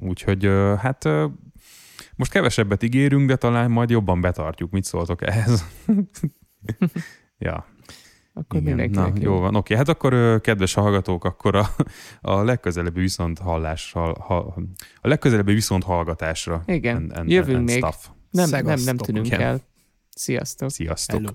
Úgyhogy 0.00 0.44
ö, 0.44 0.74
hát 0.78 1.04
ö, 1.04 1.26
most 2.16 2.30
kevesebbet 2.32 2.82
ígérünk, 2.82 3.28
de 3.28 3.36
talán 3.36 3.70
majd 3.70 3.90
jobban 3.90 4.20
betartjuk. 4.20 4.70
Mit 4.70 4.84
szóltok 4.84 5.26
ehhez? 5.26 5.64
ja. 7.38 7.66
Akkor 8.40 8.60
Igen, 8.60 8.76
na, 8.76 8.84
mindenkinek 8.84 9.22
jó 9.22 9.38
van, 9.38 9.54
oké. 9.54 9.74
Hát 9.76 9.88
akkor, 9.88 10.40
kedves 10.40 10.74
hallgatók, 10.74 11.24
akkor 11.24 11.54
a, 11.54 11.66
a 12.20 12.42
legközelebbi 12.42 13.00
viszont 13.00 13.38
hallással, 13.38 14.16
ha, 14.20 14.54
a 15.00 15.08
legközelebbi 15.08 15.52
viszont 15.52 15.84
hallgatásra. 15.84 16.62
Igen, 16.66 17.12
jövünk 17.26 17.68
még. 17.68 17.76
Stuff. 17.76 18.06
Nem, 18.30 18.64
nem, 18.64 18.80
nem 18.84 18.96
tűnünk 18.96 19.26
Igen. 19.26 19.40
el. 19.40 19.60
Sziasztok! 20.10 20.70
Sziasztok. 20.70 21.20
Hello. 21.20 21.32